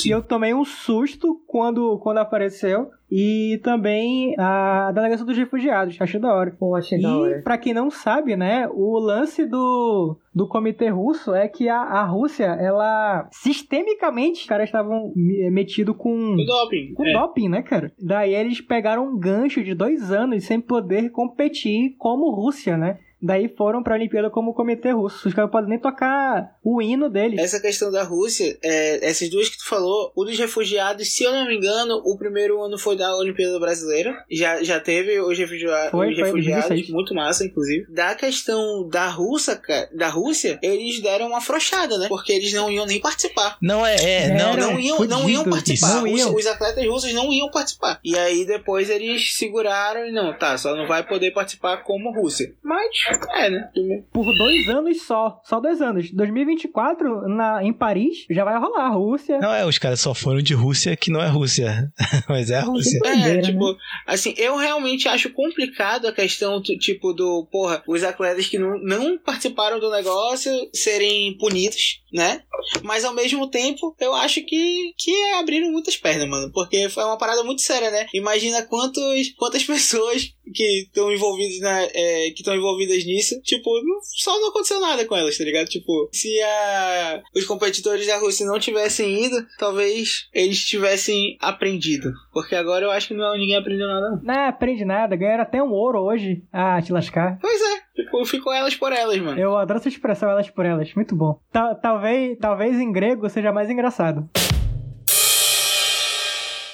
E 0.04 0.10
eu 0.10 0.21
tomei 0.22 0.54
um 0.54 0.64
susto 0.64 1.40
quando, 1.46 1.98
quando 1.98 2.18
apareceu. 2.18 2.90
E 3.10 3.60
também 3.62 4.34
a 4.38 4.90
delegação 4.92 5.26
dos 5.26 5.36
refugiados. 5.36 6.00
Achei 6.00 6.18
da 6.18 6.32
hora. 6.34 6.56
Pô, 6.58 6.74
achei 6.74 6.98
e, 6.98 7.02
da 7.02 7.14
hora. 7.14 7.38
E 7.38 7.42
pra 7.42 7.58
quem 7.58 7.74
não 7.74 7.90
sabe, 7.90 8.34
né, 8.36 8.66
o 8.72 8.98
lance 8.98 9.44
do, 9.44 10.16
do 10.34 10.48
comitê 10.48 10.88
russo 10.88 11.34
é 11.34 11.46
que 11.46 11.68
a, 11.68 11.78
a 11.78 12.04
Rússia, 12.04 12.46
ela 12.46 13.28
sistemicamente, 13.30 14.40
os 14.40 14.46
caras 14.46 14.68
estavam 14.68 15.12
metidos 15.14 15.94
com. 15.96 16.36
Com 16.36 16.44
doping. 16.44 16.94
Com 16.94 17.04
é. 17.04 17.12
doping, 17.12 17.48
né, 17.50 17.60
cara? 17.60 17.92
Daí 18.00 18.34
eles 18.34 18.62
pegaram 18.62 19.06
um 19.06 19.18
gancho 19.18 19.62
de 19.62 19.74
dois 19.74 20.10
anos 20.10 20.44
sem 20.44 20.58
poder 20.58 21.10
competir 21.10 21.94
como 21.98 22.34
Rússia, 22.34 22.78
né? 22.78 22.98
Daí 23.22 23.48
foram 23.56 23.82
pra 23.82 23.94
Olimpíada 23.94 24.30
como 24.30 24.54
comitê 24.54 24.90
russo. 24.90 25.28
Os 25.28 25.34
caras 25.34 25.50
podem 25.50 25.70
nem 25.70 25.78
tocar 25.78 26.56
o 26.62 26.80
hino 26.82 27.08
deles. 27.08 27.38
Essa 27.40 27.60
questão 27.60 27.90
da 27.90 28.02
Rússia, 28.02 28.58
é, 28.62 29.06
essas 29.08 29.28
duas 29.30 29.48
que 29.48 29.58
tu 29.58 29.68
falou, 29.68 30.12
o 30.14 30.24
dos 30.24 30.38
refugiados, 30.38 31.14
se 31.14 31.24
eu 31.24 31.32
não 31.32 31.46
me 31.46 31.56
engano, 31.56 32.02
o 32.04 32.16
primeiro 32.16 32.62
ano 32.62 32.78
foi 32.78 32.96
da 32.96 33.14
Olimpíada 33.16 33.58
Brasileira. 33.58 34.14
Já, 34.30 34.62
já 34.62 34.80
teve 34.80 35.20
os, 35.20 35.38
refugia 35.38 35.88
Foi, 35.90 36.10
os 36.10 36.14
foi, 36.16 36.24
refugiados, 36.24 36.68
2006. 36.68 36.90
muito 36.90 37.14
massa, 37.14 37.44
inclusive. 37.44 37.86
Da 37.90 38.14
questão 38.14 38.88
da 38.88 39.08
Rússia, 39.08 39.60
da 39.94 40.08
Rússia, 40.08 40.58
eles 40.62 41.00
deram 41.00 41.28
uma 41.28 41.38
afrouxada, 41.38 41.98
né? 41.98 42.06
Porque 42.08 42.32
eles 42.32 42.52
não 42.52 42.70
iam 42.70 42.86
nem 42.86 43.00
participar. 43.00 43.56
Não, 43.60 43.84
é, 43.86 43.96
é, 43.96 44.28
não, 44.34 44.56
Não 44.56 44.80
iam, 44.80 44.98
não 45.06 45.28
iam 45.28 45.44
participar. 45.44 45.94
Não 45.96 46.04
Os- 46.04 46.20
iam. 46.20 46.34
Os, 46.34 46.46
atletas 46.46 46.86
russos 46.86 47.12
não 47.12 47.32
iam 47.32 47.50
participar. 47.50 48.00
E 48.04 48.16
aí 48.16 48.44
depois 48.44 48.90
eles 48.90 49.34
seguraram 49.34 50.06
e 50.06 50.12
não, 50.12 50.36
tá, 50.36 50.56
só 50.58 50.74
não 50.74 50.86
vai 50.86 51.06
poder 51.06 51.30
participar 51.32 51.78
como 51.78 52.12
Rússia. 52.12 52.54
Mas, 52.62 52.88
é, 53.34 53.50
né? 53.50 53.70
Por 54.12 54.24
dois 54.36 54.68
anos 54.68 55.02
só. 55.02 55.40
Só 55.44 55.60
dois 55.60 55.80
anos. 55.80 56.10
2024, 56.12 57.28
na, 57.28 57.64
em 57.64 57.72
Paris, 57.72 58.26
já 58.30 58.44
vai 58.44 58.58
rolar. 58.58 58.90
Rússia. 58.90 59.38
Não, 59.38 59.52
é, 59.52 59.64
os 59.64 59.78
caras 59.78 60.00
só 60.00 60.14
foram 60.14 60.42
de 60.42 60.54
Rússia 60.54 60.96
que 60.96 61.10
não 61.10 61.22
é 61.22 61.28
Rússia. 61.28 61.90
Mas 62.28 62.50
é 62.50 62.56
a 62.56 62.62
Rússia. 62.62 62.98
É, 63.04 63.10
Doideira, 63.10 63.42
tipo, 63.42 63.76
assim, 64.06 64.34
eu 64.36 64.56
realmente 64.56 65.08
acho 65.08 65.30
complicado 65.30 66.06
a 66.06 66.12
questão, 66.12 66.60
do, 66.60 66.76
tipo, 66.78 67.12
do, 67.12 67.46
porra, 67.50 67.82
os 67.86 68.02
atletas 68.02 68.46
que 68.46 68.58
não, 68.58 68.78
não 68.82 69.18
participaram 69.18 69.80
do 69.80 69.90
negócio 69.90 70.52
serem 70.72 71.36
punidos, 71.38 72.02
né? 72.12 72.42
Mas 72.82 73.04
ao 73.04 73.14
mesmo 73.14 73.48
tempo, 73.48 73.94
eu 74.00 74.14
acho 74.14 74.44
que, 74.44 74.92
que 74.96 75.12
abriram 75.34 75.70
muitas 75.70 75.96
pernas, 75.96 76.28
mano. 76.28 76.50
Porque 76.52 76.88
foi 76.88 77.04
uma 77.04 77.18
parada 77.18 77.42
muito 77.42 77.62
séria, 77.62 77.90
né? 77.90 78.06
Imagina 78.14 78.62
quantos, 78.62 79.32
quantas 79.36 79.64
pessoas 79.64 80.34
que 80.54 80.82
estão 80.82 81.12
envolvidas 81.12 81.60
na, 81.60 81.82
é, 81.82 82.30
que 82.30 82.40
estão 82.40 82.54
envolvidas 82.54 83.04
nisso, 83.04 83.40
tipo, 83.42 83.70
não- 83.82 84.00
só 84.02 84.38
não 84.40 84.48
aconteceu 84.50 84.80
nada 84.80 85.04
com 85.04 85.16
elas, 85.16 85.36
tá 85.38 85.44
ligado? 85.44 85.68
Tipo, 85.68 86.08
se 86.12 86.40
a, 86.42 87.22
os 87.34 87.44
competidores 87.44 88.06
da 88.06 88.18
Rússia 88.18 88.46
não 88.46 88.58
tivessem 88.58 89.24
ido, 89.26 89.36
talvez 89.58 90.28
eles 90.32 90.58
tivessem 90.64 91.36
aprendido. 91.40 92.12
Porque 92.32 92.54
agora 92.54 92.84
eu 92.84 92.90
acho 92.90 93.08
que 93.08 93.14
não, 93.14 93.36
ninguém 93.36 93.56
aprendeu 93.56 93.86
nada, 93.86 94.10
não. 94.10 94.22
Não 94.22 94.48
aprende 94.48 94.84
nada. 94.84 95.14
Ganharam 95.16 95.42
até 95.42 95.62
um 95.62 95.70
ouro 95.72 96.00
hoje. 96.00 96.42
Ah, 96.52 96.80
te 96.82 96.92
lascar. 96.92 97.38
Pois 97.40 97.60
é, 97.60 98.02
ficou, 98.02 98.24
ficou 98.24 98.52
elas 98.52 98.74
por 98.74 98.92
elas, 98.92 99.18
mano. 99.18 99.38
Eu 99.40 99.56
adoro 99.56 99.78
essa 99.78 99.88
expressão, 99.88 100.30
elas 100.30 100.50
por 100.50 100.64
elas. 100.66 100.92
Muito 100.94 101.14
bom. 101.14 101.38
Ta- 101.52 101.74
talvez, 101.74 102.36
talvez 102.38 102.76
em 102.80 102.90
grego 102.92 103.28
seja 103.28 103.52
mais 103.52 103.70
engraçado. 103.70 104.28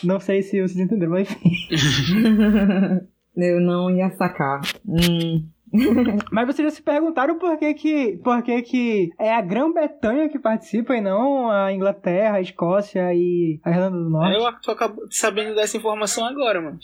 Não 0.05 0.21
sei 0.21 0.43
se 0.43 0.61
vocês 0.63 0.79
entenderam, 0.79 1.13
mas 1.13 1.29
enfim. 1.31 1.51
Eu 3.37 3.61
não 3.61 3.91
ia 3.91 4.11
sacar. 4.11 4.61
Hum. 4.87 5.49
Mas 6.33 6.47
vocês 6.47 6.69
já 6.69 6.75
se 6.75 6.83
perguntaram 6.83 7.39
por 7.39 7.57
que 7.59 7.75
que, 7.75 8.21
por 8.25 8.43
que, 8.43 8.63
que 8.63 9.11
é 9.19 9.35
a 9.35 9.41
Grã-Bretanha 9.41 10.29
que 10.29 10.39
participa 10.39 10.97
e 10.97 11.01
não 11.01 11.51
a 11.51 11.73
Inglaterra, 11.73 12.37
a 12.37 12.41
Escócia 12.41 13.13
e 13.13 13.61
a 13.63 13.71
Irlanda 13.71 13.99
do 13.99 14.11
Norte? 14.11 14.35
Eu 14.35 14.77
tô 14.77 15.07
sabendo 15.11 15.55
dessa 15.55 15.77
informação 15.77 16.25
agora, 16.25 16.61
mano. 16.61 16.79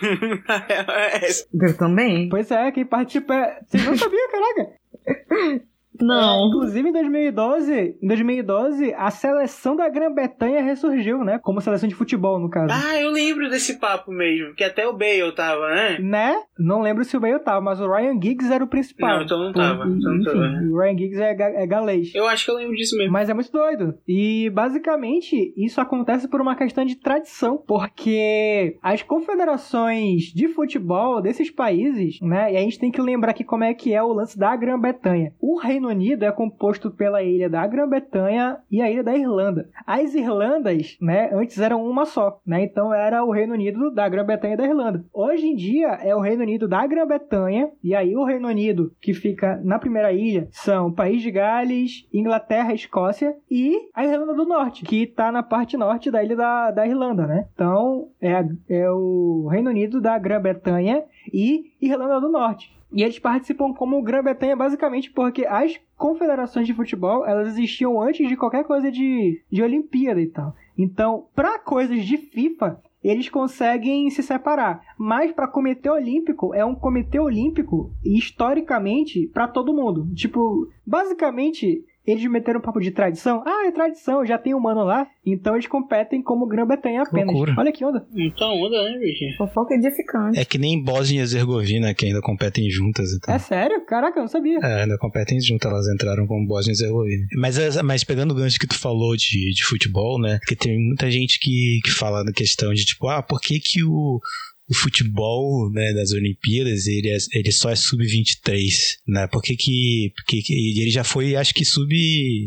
É 0.88 1.26
essa. 1.26 1.46
Eu 1.52 1.76
também? 1.76 2.28
Pois 2.28 2.50
é, 2.50 2.70
quem 2.72 2.84
participa 2.84 3.34
é... 3.34 3.60
Vocês 3.66 3.84
não 3.84 3.96
sabiam, 3.96 4.30
caraca? 4.30 5.64
Não. 6.00 6.48
Inclusive, 6.48 6.88
em 6.88 6.92
2012, 6.92 7.96
em 8.02 8.06
2012, 8.06 8.94
a 8.94 9.10
seleção 9.10 9.76
da 9.76 9.88
Grã-Bretanha 9.88 10.62
ressurgiu, 10.62 11.18
né? 11.24 11.38
Como 11.42 11.60
seleção 11.60 11.88
de 11.88 11.94
futebol, 11.94 12.38
no 12.38 12.48
caso. 12.50 12.72
ah, 12.72 13.00
eu 13.00 13.10
lembro 13.10 13.48
desse 13.48 13.78
papo 13.78 14.10
mesmo. 14.10 14.54
Que 14.54 14.64
até 14.64 14.86
o 14.86 14.92
Bale 14.92 15.32
tava, 15.34 15.68
né? 15.70 15.98
Né? 16.00 16.36
Não 16.58 16.80
lembro 16.80 17.04
se 17.04 17.16
o 17.16 17.20
Bale 17.20 17.38
tava, 17.38 17.60
mas 17.60 17.80
o 17.80 17.90
Ryan 17.90 18.20
Giggs 18.20 18.52
era 18.52 18.62
o 18.64 18.68
principal. 18.68 19.16
Não, 19.18 19.22
então 19.24 19.38
não 19.38 19.52
tava, 19.52 19.84
então 19.86 20.12
não 20.12 20.16
Enfim, 20.20 20.24
tava, 20.24 20.48
né? 20.48 20.68
o 20.70 20.78
Ryan 20.78 20.98
Giggs 20.98 21.20
é, 21.22 21.34
ga- 21.34 21.50
é 21.62 21.66
galês. 21.66 22.12
Eu 22.14 22.26
acho 22.26 22.44
que 22.44 22.50
eu 22.50 22.56
lembro 22.56 22.74
disso 22.76 22.96
mesmo. 22.96 23.12
Mas 23.12 23.28
é 23.28 23.34
muito 23.34 23.50
doido. 23.52 23.94
E 24.06 24.50
basicamente 24.50 25.52
isso 25.56 25.80
acontece 25.80 26.28
por 26.28 26.40
uma 26.40 26.56
questão 26.56 26.84
de 26.84 26.96
tradição, 26.96 27.56
porque 27.66 28.76
as 28.82 29.02
confederações 29.02 30.24
de 30.34 30.48
futebol 30.48 31.20
desses 31.20 31.50
países, 31.50 32.18
né? 32.20 32.52
E 32.52 32.56
a 32.56 32.60
gente 32.60 32.78
tem 32.78 32.90
que 32.90 33.00
lembrar 33.00 33.30
aqui 33.30 33.44
como 33.44 33.64
é 33.64 33.74
que 33.74 33.92
é 33.94 34.02
o 34.02 34.12
lance 34.12 34.38
da 34.38 34.54
Grã-Bretanha. 34.56 35.32
O 35.40 35.58
Reino 35.58 35.83
Unido 35.88 36.24
é 36.24 36.32
composto 36.32 36.90
pela 36.90 37.22
ilha 37.22 37.48
da 37.48 37.66
Grã-Bretanha 37.66 38.58
e 38.70 38.80
a 38.80 38.90
ilha 38.90 39.02
da 39.02 39.16
Irlanda. 39.16 39.68
As 39.86 40.14
Irlandas, 40.14 40.96
né, 41.00 41.30
antes 41.32 41.58
eram 41.58 41.84
uma 41.84 42.04
só, 42.04 42.40
né? 42.46 42.62
Então 42.62 42.92
era 42.92 43.24
o 43.24 43.30
Reino 43.30 43.54
Unido 43.54 43.90
da 43.90 44.08
Grã-Bretanha 44.08 44.54
e 44.54 44.56
da 44.56 44.64
Irlanda. 44.64 45.04
Hoje 45.12 45.46
em 45.46 45.54
dia 45.54 45.88
é 46.02 46.14
o 46.14 46.20
Reino 46.20 46.42
Unido 46.42 46.68
da 46.68 46.86
Grã-Bretanha 46.86 47.70
e 47.82 47.94
aí 47.94 48.16
o 48.16 48.24
Reino 48.24 48.48
Unido 48.48 48.92
que 49.00 49.12
fica 49.12 49.60
na 49.64 49.78
primeira 49.78 50.12
ilha 50.12 50.48
são 50.50 50.92
País 50.92 51.22
de 51.22 51.30
Gales, 51.30 52.06
Inglaterra, 52.12 52.72
Escócia 52.72 53.34
e 53.50 53.88
a 53.94 54.04
Irlanda 54.04 54.34
do 54.34 54.44
Norte, 54.44 54.84
que 54.84 55.06
tá 55.06 55.30
na 55.30 55.42
parte 55.42 55.76
norte 55.76 56.10
da 56.10 56.22
ilha 56.22 56.36
da, 56.36 56.70
da 56.70 56.86
Irlanda, 56.86 57.26
né? 57.26 57.46
Então 57.54 58.08
é, 58.20 58.44
é 58.68 58.90
o 58.90 59.48
Reino 59.50 59.70
Unido 59.70 60.00
da 60.00 60.18
Grã-Bretanha 60.18 61.04
e 61.32 61.72
Irlanda 61.80 62.20
do 62.20 62.30
Norte. 62.30 62.74
E 62.94 63.02
eles 63.02 63.18
participam 63.18 63.74
como 63.74 64.00
Grã-Bretanha 64.00 64.54
basicamente 64.54 65.10
porque 65.10 65.44
as 65.44 65.78
confederações 65.96 66.64
de 66.64 66.72
futebol 66.72 67.26
elas 67.26 67.48
existiam 67.48 68.00
antes 68.00 68.28
de 68.28 68.36
qualquer 68.36 68.62
coisa 68.64 68.90
de, 68.90 69.42
de 69.50 69.62
Olimpíada 69.62 70.20
e 70.20 70.28
tal. 70.28 70.54
Então, 70.78 71.26
para 71.34 71.58
coisas 71.58 72.04
de 72.04 72.16
FIFA, 72.16 72.80
eles 73.02 73.28
conseguem 73.28 74.08
se 74.10 74.22
separar. 74.22 74.80
Mas 74.96 75.32
para 75.32 75.48
comitê 75.48 75.90
olímpico, 75.90 76.54
é 76.54 76.64
um 76.64 76.74
comitê 76.74 77.18
olímpico 77.18 77.90
historicamente 78.04 79.26
para 79.26 79.48
todo 79.48 79.74
mundo. 79.74 80.08
Tipo, 80.14 80.68
basicamente, 80.86 81.84
eles 82.06 82.24
meteram 82.30 82.60
um 82.60 82.62
papo 82.62 82.80
de 82.80 82.90
tradição. 82.90 83.42
Ah, 83.46 83.66
é 83.66 83.70
tradição, 83.72 84.24
já 84.26 84.36
tem 84.38 84.54
um 84.54 84.60
mano 84.60 84.84
lá. 84.84 85.06
Então 85.24 85.54
eles 85.54 85.66
competem 85.66 86.22
como 86.22 86.46
Grã-Bretanha 86.46 87.02
apenas. 87.02 87.26
loucura. 87.34 87.54
Olha 87.58 87.72
que 87.72 87.84
onda. 87.84 88.06
Então 88.14 88.50
onda, 88.60 88.82
né, 88.84 88.98
bicho? 88.98 89.24
Fofoca 89.38 89.74
edificante. 89.74 90.38
É 90.38 90.44
que 90.44 90.58
nem 90.58 90.82
Bósnia 90.82 91.18
e 91.18 91.20
Herzegovina, 91.20 91.94
que 91.94 92.06
ainda 92.06 92.20
competem 92.20 92.68
juntas. 92.70 93.12
Então. 93.14 93.34
É 93.34 93.38
sério? 93.38 93.84
Caraca, 93.86 94.18
eu 94.18 94.22
não 94.22 94.28
sabia. 94.28 94.58
É, 94.62 94.82
ainda 94.82 94.98
competem 94.98 95.40
juntas, 95.40 95.70
elas 95.70 95.86
entraram 95.88 96.26
como 96.26 96.46
Bósnia 96.46 96.72
e 96.72 96.74
Herzegovina. 96.74 97.26
Mas, 97.36 97.58
é- 97.58 97.82
mas 97.82 98.04
pegando 98.04 98.32
o 98.32 98.34
gancho 98.34 98.58
que 98.58 98.66
tu 98.66 98.78
falou 98.78 99.16
de, 99.16 99.50
de 99.52 99.64
futebol, 99.64 100.20
né? 100.20 100.38
Porque 100.40 100.56
tem 100.56 100.78
muita 100.78 101.10
gente 101.10 101.38
que, 101.40 101.80
que 101.82 101.90
fala 101.90 102.22
da 102.24 102.32
questão 102.32 102.72
de 102.74 102.84
tipo, 102.84 103.08
ah, 103.08 103.22
por 103.22 103.40
que 103.40 103.58
que 103.58 103.82
o, 103.82 104.20
o 104.68 104.74
futebol 104.74 105.70
né, 105.72 105.92
das 105.92 106.12
Olimpíadas 106.12 106.86
ele, 106.86 107.10
é- 107.10 107.18
ele 107.34 107.52
só 107.52 107.70
é 107.70 107.76
sub-23, 107.76 108.96
né? 109.06 109.26
Por 109.28 109.42
que 109.42 109.56
que, 109.56 110.12
porque 110.16 110.42
que 110.42 110.80
ele 110.80 110.90
já 110.90 111.04
foi, 111.04 111.36
acho 111.36 111.52
que 111.54 111.64
sub, 111.64 111.92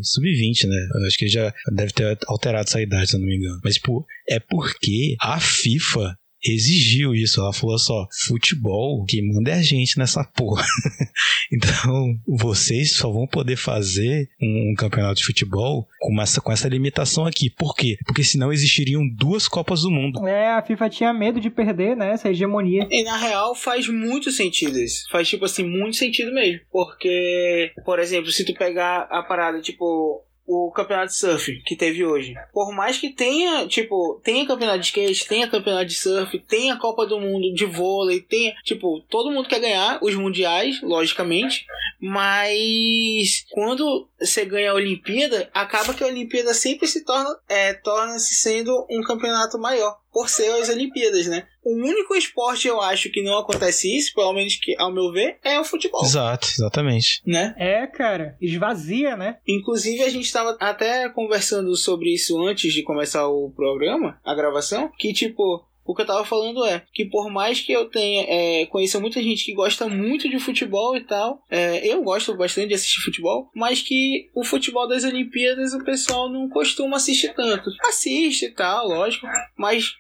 sub-20, 0.03 0.68
né? 0.68 0.88
Eu 0.95 1.05
acho 1.05 1.18
que 1.18 1.26
ele 1.26 1.32
já 1.32 1.53
deve 1.76 1.93
ter 1.93 2.18
alterado 2.28 2.68
essa 2.68 2.82
idade, 2.82 3.09
se 3.09 3.15
eu 3.15 3.20
não 3.20 3.28
me 3.28 3.36
engano. 3.36 3.59
Mas, 3.63 3.76
tipo, 3.76 4.05
é 4.28 4.39
porque 4.39 5.15
a 5.22 5.39
FIFA 5.39 6.18
exigiu 6.43 7.13
isso. 7.13 7.39
Ela 7.39 7.53
falou 7.53 7.77
só, 7.77 8.07
futebol, 8.27 9.05
quem 9.05 9.27
manda 9.27 9.51
é 9.51 9.55
a 9.55 9.61
gente 9.61 9.97
nessa 9.97 10.23
porra. 10.23 10.65
então, 11.51 12.17
vocês 12.27 12.95
só 12.95 13.11
vão 13.11 13.27
poder 13.27 13.55
fazer 13.55 14.29
um, 14.41 14.71
um 14.71 14.75
campeonato 14.75 15.15
de 15.15 15.25
futebol 15.25 15.88
com 15.99 16.21
essa, 16.21 16.41
com 16.41 16.51
essa 16.51 16.67
limitação 16.67 17.25
aqui. 17.25 17.49
Por 17.49 17.75
quê? 17.75 17.97
Porque 18.05 18.23
senão 18.23 18.51
existiriam 18.51 19.07
duas 19.07 19.47
Copas 19.47 19.81
do 19.81 19.91
Mundo. 19.91 20.27
É, 20.27 20.53
a 20.53 20.61
FIFA 20.61 20.89
tinha 20.89 21.13
medo 21.13 21.39
de 21.39 21.49
perder, 21.49 21.95
né? 21.95 22.11
Essa 22.11 22.29
hegemonia. 22.29 22.88
E 22.89 23.03
na 23.03 23.17
real 23.17 23.55
faz 23.55 23.88
muito 23.88 24.31
sentido 24.31 24.79
isso. 24.79 25.07
Faz, 25.11 25.27
tipo 25.27 25.45
assim, 25.45 25.63
muito 25.63 25.97
sentido 25.97 26.33
mesmo. 26.33 26.61
Porque, 26.71 27.71
por 27.85 27.99
exemplo, 27.99 28.31
se 28.31 28.45
tu 28.45 28.53
pegar 28.53 29.07
a 29.09 29.23
parada, 29.23 29.61
tipo, 29.61 30.26
o 30.48 30.72
campeonato 30.72 31.12
de 31.12 31.18
surf 31.18 31.62
que 31.66 31.76
teve 31.76 32.06
hoje. 32.06 32.34
Por 32.54 32.74
mais 32.74 32.98
que 32.98 33.10
tenha, 33.10 33.68
tipo, 33.68 34.20
tenha 34.24 34.48
campeonato 34.48 34.80
de 34.80 34.86
skate, 34.86 35.28
tenha 35.28 35.48
campeonato 35.48 35.86
de 35.86 35.95
surf, 35.95 36.39
tenha 36.39 36.78
Copa 36.78 37.06
do 37.06 37.20
Mundo 37.20 37.54
de 37.54 37.66
vôlei, 37.66 38.22
tenha, 38.22 38.56
tipo, 38.64 39.02
todo 39.10 39.30
mundo 39.30 39.50
quer 39.50 39.60
ganhar 39.60 40.00
os 40.02 40.16
mundiais, 40.16 40.82
logicamente. 40.82 41.66
Mas 42.00 43.45
quando 43.52 44.08
você 44.20 44.45
ganha 44.45 44.72
a 44.72 44.76
Olimpíada, 44.76 45.50
acaba 45.54 45.93
que 45.93 46.04
a 46.04 46.08
Olimpíada 46.08 46.54
sempre 46.54 46.88
se 46.88 47.04
torna, 47.04 47.38
é, 47.50 47.74
torna-se 47.74 48.36
sendo 48.36 48.88
um 48.89 49.02
campeonato 49.02 49.60
maior. 49.60 50.00
Por 50.18 50.30
ser 50.30 50.49
as 50.49 50.68
Olimpíadas, 50.68 51.28
né? 51.28 51.45
O 51.63 51.76
único 51.76 52.15
esporte 52.15 52.68
eu 52.68 52.82
acho 52.82 53.11
que 53.11 53.22
não 53.22 53.38
acontece 53.38 53.95
isso, 53.95 54.15
pelo 54.15 54.34
menos 54.34 54.55
que, 54.55 54.76
ao 54.80 54.91
meu 54.91 55.11
ver, 55.11 55.38
é 55.43 55.59
o 55.59 55.63
futebol. 55.63 56.03
Exato, 56.03 56.47
exatamente. 56.47 57.22
Né? 57.24 57.53
É, 57.55 57.86
cara, 57.86 58.36
esvazia, 58.41 59.15
né? 59.15 59.38
Inclusive, 59.47 60.01
a 60.01 60.09
gente 60.09 60.26
estava 60.26 60.57
até 60.59 61.07
conversando 61.09 61.76
sobre 61.76 62.11
isso 62.11 62.36
antes 62.41 62.74
de 62.74 62.82
começar 62.82 63.28
o 63.28 63.51
programa, 63.55 64.20
a 64.26 64.34
gravação, 64.34 64.89
que 64.97 65.13
tipo. 65.13 65.63
O 65.86 65.95
que 65.95 66.01
eu 66.01 66.05
tava 66.05 66.26
falando 66.26 66.65
é 66.65 66.84
que 66.91 67.05
por 67.05 67.32
mais 67.32 67.61
que 67.61 67.72
eu 67.72 67.89
tenha 67.89 68.26
é, 68.28 68.65
conheça 68.65 68.99
muita 68.99 69.24
gente 69.24 69.45
que 69.45 69.53
gosta 69.53 69.88
muito 69.88 70.28
de 70.28 70.38
futebol 70.38 70.97
e 70.97 70.99
tal, 70.99 71.41
é, 71.49 71.88
eu 71.88 72.03
gosto 72.03 72.36
bastante 72.36 72.68
de 72.68 72.74
assistir 72.74 72.99
futebol, 72.99 73.49
mas 73.55 73.82
que 73.82 74.30
o 74.36 74.43
futebol 74.43 74.86
das 74.86 75.05
Olimpíadas 75.05 75.74
o 75.74 75.86
pessoal 75.86 76.28
não 76.30 76.49
costuma 76.49 76.97
assistir 76.97 77.34
tanto. 77.34 77.70
Assiste 77.86 78.47
e 78.47 78.51
tal, 78.51 78.86
lógico, 78.86 79.26
mas 79.55 79.95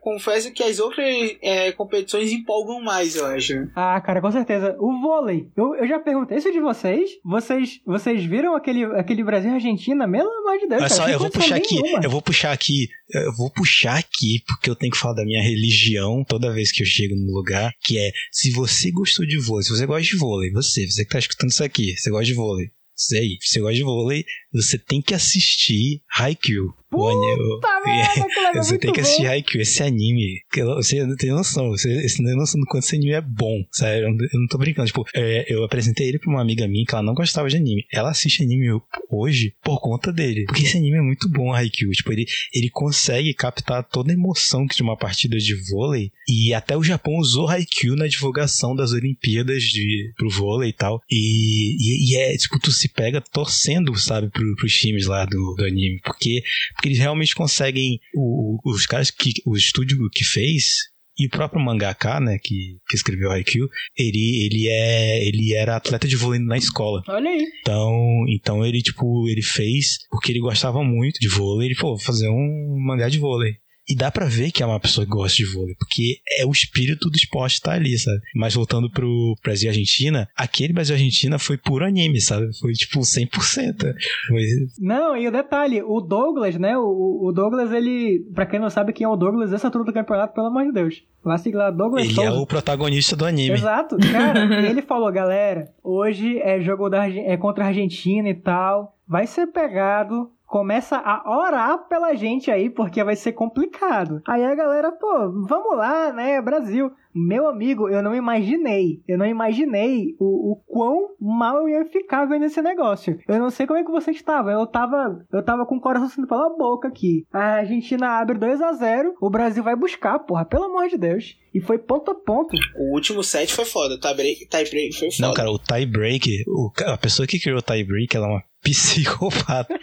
confesso 0.00 0.52
que 0.52 0.62
as 0.62 0.78
outras 0.78 1.06
é, 1.42 1.72
competições 1.72 2.32
empolgam 2.32 2.80
mais, 2.80 3.16
eu 3.16 3.26
acho. 3.26 3.54
Ah, 3.74 4.00
cara, 4.00 4.20
com 4.20 4.30
certeza. 4.30 4.76
O 4.78 5.00
vôlei. 5.00 5.48
Eu, 5.56 5.74
eu 5.76 5.88
já 5.88 5.98
perguntei 5.98 6.38
isso 6.38 6.52
de 6.52 6.60
vocês. 6.60 7.10
Vocês, 7.24 7.80
vocês 7.86 8.24
viram 8.24 8.54
aquele, 8.54 8.84
aquele 8.84 9.24
Brasil 9.24 9.50
e 9.50 9.54
Argentina? 9.54 10.10
Pelo 10.10 10.28
amor 10.28 10.58
de 10.58 10.68
Deus, 10.68 10.82
Olha 10.82 10.88
cara. 10.88 10.94
só, 10.94 11.08
eu 11.08 11.18
vou 11.18 11.30
puxar 11.30 11.56
aqui, 11.56 11.80
nenhuma. 11.80 12.00
eu 12.04 12.10
vou 12.10 12.22
puxar 12.22 12.52
aqui, 12.52 12.88
eu 13.12 13.36
vou 13.36 13.50
puxar 13.50 13.98
aqui, 13.98 14.42
porque 14.46 14.70
eu 14.70 14.76
tenho 14.76 14.92
que 14.92 14.98
falar 14.98 15.14
da 15.14 15.24
minha 15.24 15.42
religião 15.42 16.24
toda 16.26 16.52
vez 16.52 16.72
que 16.72 16.82
eu 16.82 16.86
chego 16.86 17.14
no 17.14 17.32
lugar, 17.32 17.72
que 17.82 17.98
é, 17.98 18.12
se 18.32 18.50
você 18.50 18.90
gostou 18.90 19.26
de 19.26 19.38
vôlei, 19.38 19.64
se 19.64 19.70
você 19.70 19.86
gosta 19.86 20.02
de 20.02 20.16
vôlei, 20.16 20.50
você, 20.50 20.86
você 20.86 21.04
que 21.04 21.10
tá 21.10 21.18
escutando 21.18 21.50
isso 21.50 21.64
aqui, 21.64 21.96
você 21.96 22.10
gosta 22.10 22.24
de 22.24 22.34
vôlei, 22.34 22.70
aí, 23.14 23.38
se 23.40 23.52
você 23.52 23.60
gosta 23.60 23.74
de 23.74 23.82
vôlei, 23.82 24.24
você 24.52 24.78
tem 24.78 25.00
que 25.00 25.14
assistir 25.14 26.02
Haikyuu. 26.16 26.74
O 26.92 27.06
anime- 27.06 27.60
Tá 27.60 27.80
merda, 27.84 28.26
Cleber, 28.34 28.64
Você 28.64 28.78
tem 28.78 28.92
que 28.92 29.00
assistir 29.00 29.26
Haikyuu, 29.26 29.62
esse 29.62 29.82
anime. 29.82 30.42
eu- 30.56 30.74
Você 30.76 31.04
não 31.06 31.16
tem 31.16 31.30
noção. 31.30 31.68
Você, 31.70 32.08
você 32.08 32.22
não 32.22 32.30
tem 32.30 32.38
noção 32.38 32.60
do 32.60 32.66
quanto 32.66 32.84
esse 32.84 32.96
anime 32.96 33.12
é 33.12 33.20
bom. 33.20 33.64
Sério, 33.70 34.06
eu 34.08 34.10
não, 34.10 34.24
eu 34.24 34.40
não 34.40 34.46
tô 34.48 34.58
brincando. 34.58 34.86
Tipo, 34.86 35.04
é, 35.14 35.44
eu 35.52 35.62
apresentei 35.64 36.08
ele 36.08 36.18
pra 36.18 36.30
uma 36.30 36.40
amiga 36.42 36.66
minha 36.66 36.84
que 36.84 36.92
ela 36.94 37.02
não 37.02 37.14
gostava 37.14 37.48
de 37.48 37.56
anime. 37.56 37.84
Ela 37.92 38.10
assiste 38.10 38.42
anime 38.42 38.66
hoje 39.08 39.54
por 39.62 39.80
conta 39.80 40.12
dele. 40.12 40.44
Porque 40.46 40.62
esse 40.62 40.76
anime 40.76 40.98
é 40.98 41.02
muito 41.02 41.28
bom, 41.28 41.52
Haikyuu. 41.52 41.92
Tipo, 41.92 42.12
ele, 42.12 42.26
ele 42.54 42.68
consegue 42.70 43.32
captar 43.34 43.84
toda 43.84 44.10
a 44.10 44.14
emoção 44.14 44.66
que 44.66 44.74
de 44.76 44.82
uma 44.82 44.96
partida 44.96 45.38
de 45.38 45.54
vôlei. 45.70 46.10
E 46.28 46.52
até 46.54 46.76
o 46.76 46.82
Japão 46.82 47.14
usou 47.18 47.48
Haikyuu 47.48 47.96
na 47.96 48.06
divulgação 48.06 48.74
das 48.74 48.92
Olimpíadas 48.92 49.62
de, 49.62 50.12
pro 50.16 50.30
vôlei 50.30 50.70
e 50.70 50.72
tal. 50.72 51.00
E, 51.10 51.76
e, 51.78 52.12
e 52.12 52.16
é, 52.16 52.36
tipo, 52.36 52.58
tu 52.58 52.70
se 52.72 52.88
pega 52.88 53.20
torcendo, 53.20 53.94
sabe, 53.96 54.28
pro, 54.30 54.56
pros 54.56 54.72
times 54.76 55.06
lá 55.06 55.24
do, 55.24 55.54
do 55.56 55.64
anime. 55.64 56.00
Porque 56.02 56.42
porque 56.80 56.88
eles 56.88 56.98
realmente 56.98 57.34
conseguem 57.34 58.00
o- 58.14 58.58
os 58.64 58.86
caras 58.86 59.10
que 59.10 59.32
o 59.44 59.54
estúdio 59.54 59.98
que 60.10 60.24
fez 60.24 60.88
e 61.18 61.26
o 61.26 61.30
próprio 61.30 61.62
mangaka, 61.62 62.18
né, 62.18 62.38
que, 62.42 62.78
que 62.88 62.96
escreveu 62.96 63.30
Haikyuu, 63.30 63.68
ele 63.94 64.46
ele 64.46 64.68
é 64.68 65.22
ele 65.28 65.52
era 65.54 65.76
atleta 65.76 66.08
de 66.08 66.16
vôlei 66.16 66.40
na 66.40 66.56
escola. 66.56 67.02
Olha 67.06 67.28
aí. 67.28 67.44
Então, 67.60 68.24
então 68.28 68.64
ele 68.64 68.80
tipo, 68.80 69.28
ele 69.28 69.42
fez 69.42 69.98
porque 70.10 70.32
ele 70.32 70.40
gostava 70.40 70.82
muito 70.82 71.18
de 71.20 71.28
vôlei, 71.28 71.68
ele 71.68 71.74
pô, 71.76 71.88
vou 71.88 72.00
fazer 72.00 72.30
um 72.30 72.78
mangá 72.78 73.10
de 73.10 73.18
vôlei. 73.18 73.52
E 73.90 73.96
dá 73.96 74.10
pra 74.10 74.26
ver 74.26 74.50
que 74.50 74.62
é 74.62 74.66
uma 74.66 74.78
pessoa 74.78 75.04
que 75.04 75.10
gosta 75.10 75.36
de 75.36 75.52
vôlei, 75.52 75.74
porque 75.74 76.20
é 76.38 76.46
o 76.46 76.52
espírito 76.52 77.10
do 77.10 77.16
esporte 77.16 77.60
tá 77.60 77.72
ali, 77.72 77.98
sabe? 77.98 78.20
Mas 78.34 78.54
voltando 78.54 78.90
pro 78.90 79.34
Brasil 79.42 79.66
e 79.66 79.70
Argentina, 79.70 80.28
aquele 80.36 80.72
Brasil 80.72 80.94
e 80.94 80.98
Argentina 80.98 81.38
foi 81.38 81.56
puro 81.56 81.84
anime, 81.84 82.20
sabe? 82.20 82.46
Foi 82.58 82.72
tipo 82.72 83.00
100%. 83.00 83.94
Foi, 84.28 84.42
Não, 84.78 85.16
e 85.16 85.26
o 85.26 85.32
detalhe, 85.32 85.82
o 85.82 86.00
Douglas, 86.00 86.56
né? 86.56 86.76
O, 86.78 87.28
o 87.28 87.32
Douglas, 87.32 87.72
ele. 87.72 88.20
Pra 88.34 88.46
quem 88.46 88.60
não 88.60 88.70
sabe 88.70 88.92
quem 88.92 89.04
é 89.04 89.08
o 89.08 89.16
Douglas, 89.16 89.52
essa 89.52 89.66
altura 89.66 89.84
do 89.84 89.92
campeonato, 89.92 90.34
pelo 90.34 90.46
amor 90.46 90.64
de 90.66 90.72
Deus. 90.72 91.02
Vai 91.22 91.38
siglar 91.38 91.74
Douglas 91.74 92.04
ele 92.04 92.14
Souza. 92.14 92.30
é 92.30 92.32
o 92.32 92.46
protagonista 92.46 93.14
do 93.14 93.26
anime. 93.26 93.54
Exato, 93.54 93.96
cara. 94.12 94.68
ele 94.68 94.82
falou, 94.82 95.12
galera, 95.12 95.68
hoje 95.82 96.38
é 96.38 96.60
jogo 96.60 96.88
da, 96.88 97.08
é 97.08 97.36
contra 97.36 97.64
a 97.64 97.68
Argentina 97.68 98.28
e 98.28 98.34
tal. 98.34 98.96
Vai 99.06 99.26
ser 99.26 99.48
pegado. 99.48 100.30
Começa 100.50 100.96
a 100.96 101.22
orar 101.30 101.86
pela 101.86 102.12
gente 102.12 102.50
aí, 102.50 102.68
porque 102.68 103.04
vai 103.04 103.14
ser 103.14 103.30
complicado. 103.34 104.20
Aí 104.26 104.42
a 104.42 104.52
galera, 104.52 104.90
pô, 104.90 105.30
vamos 105.46 105.76
lá, 105.76 106.12
né? 106.12 106.42
Brasil. 106.42 106.90
Meu 107.14 107.48
amigo, 107.48 107.88
eu 107.88 108.02
não 108.02 108.16
imaginei. 108.16 109.00
Eu 109.06 109.16
não 109.16 109.26
imaginei 109.26 110.16
o, 110.18 110.52
o 110.52 110.56
quão 110.66 111.10
mal 111.20 111.56
eu 111.56 111.68
ia 111.68 111.84
ficar 111.84 112.24
vendo 112.24 112.46
esse 112.46 112.60
negócio. 112.60 113.16
Eu 113.28 113.38
não 113.38 113.48
sei 113.48 113.64
como 113.64 113.78
é 113.78 113.84
que 113.84 113.92
você 113.92 114.10
estava. 114.10 114.50
Eu 114.50 114.66
tava, 114.66 115.24
eu 115.32 115.44
tava 115.44 115.64
com 115.64 115.76
o 115.76 115.80
coração 115.80 116.08
saindo 116.08 116.26
pela 116.26 116.48
boca 116.56 116.88
aqui. 116.88 117.24
A 117.32 117.58
Argentina 117.58 118.18
abre 118.18 118.36
2 118.36 118.60
a 118.60 118.72
0 118.72 119.14
O 119.20 119.30
Brasil 119.30 119.62
vai 119.62 119.76
buscar, 119.76 120.18
porra, 120.18 120.44
pelo 120.44 120.64
amor 120.64 120.88
de 120.88 120.98
Deus. 120.98 121.36
E 121.54 121.60
foi 121.60 121.78
ponto 121.78 122.10
a 122.10 122.14
ponto. 122.14 122.56
O 122.76 122.94
último 122.94 123.22
set 123.22 123.52
foi 123.52 123.64
foda, 123.64 123.94
o 123.94 124.00
tie 124.00 124.14
break, 124.14 124.46
tie 124.46 124.70
break 124.70 124.98
foi 124.98 125.10
foda. 125.12 125.28
Não, 125.28 125.34
cara, 125.34 125.50
o 125.50 125.58
tie 125.58 125.86
break, 125.86 126.44
o 126.48 126.70
a 126.86 126.96
pessoa 126.96 127.26
que 127.26 127.40
criou 127.40 127.58
o 127.58 127.62
tie 127.62 127.84
break, 127.84 128.16
ela 128.16 128.26
é 128.26 128.30
uma 128.30 128.44
psicopata. 128.62 129.78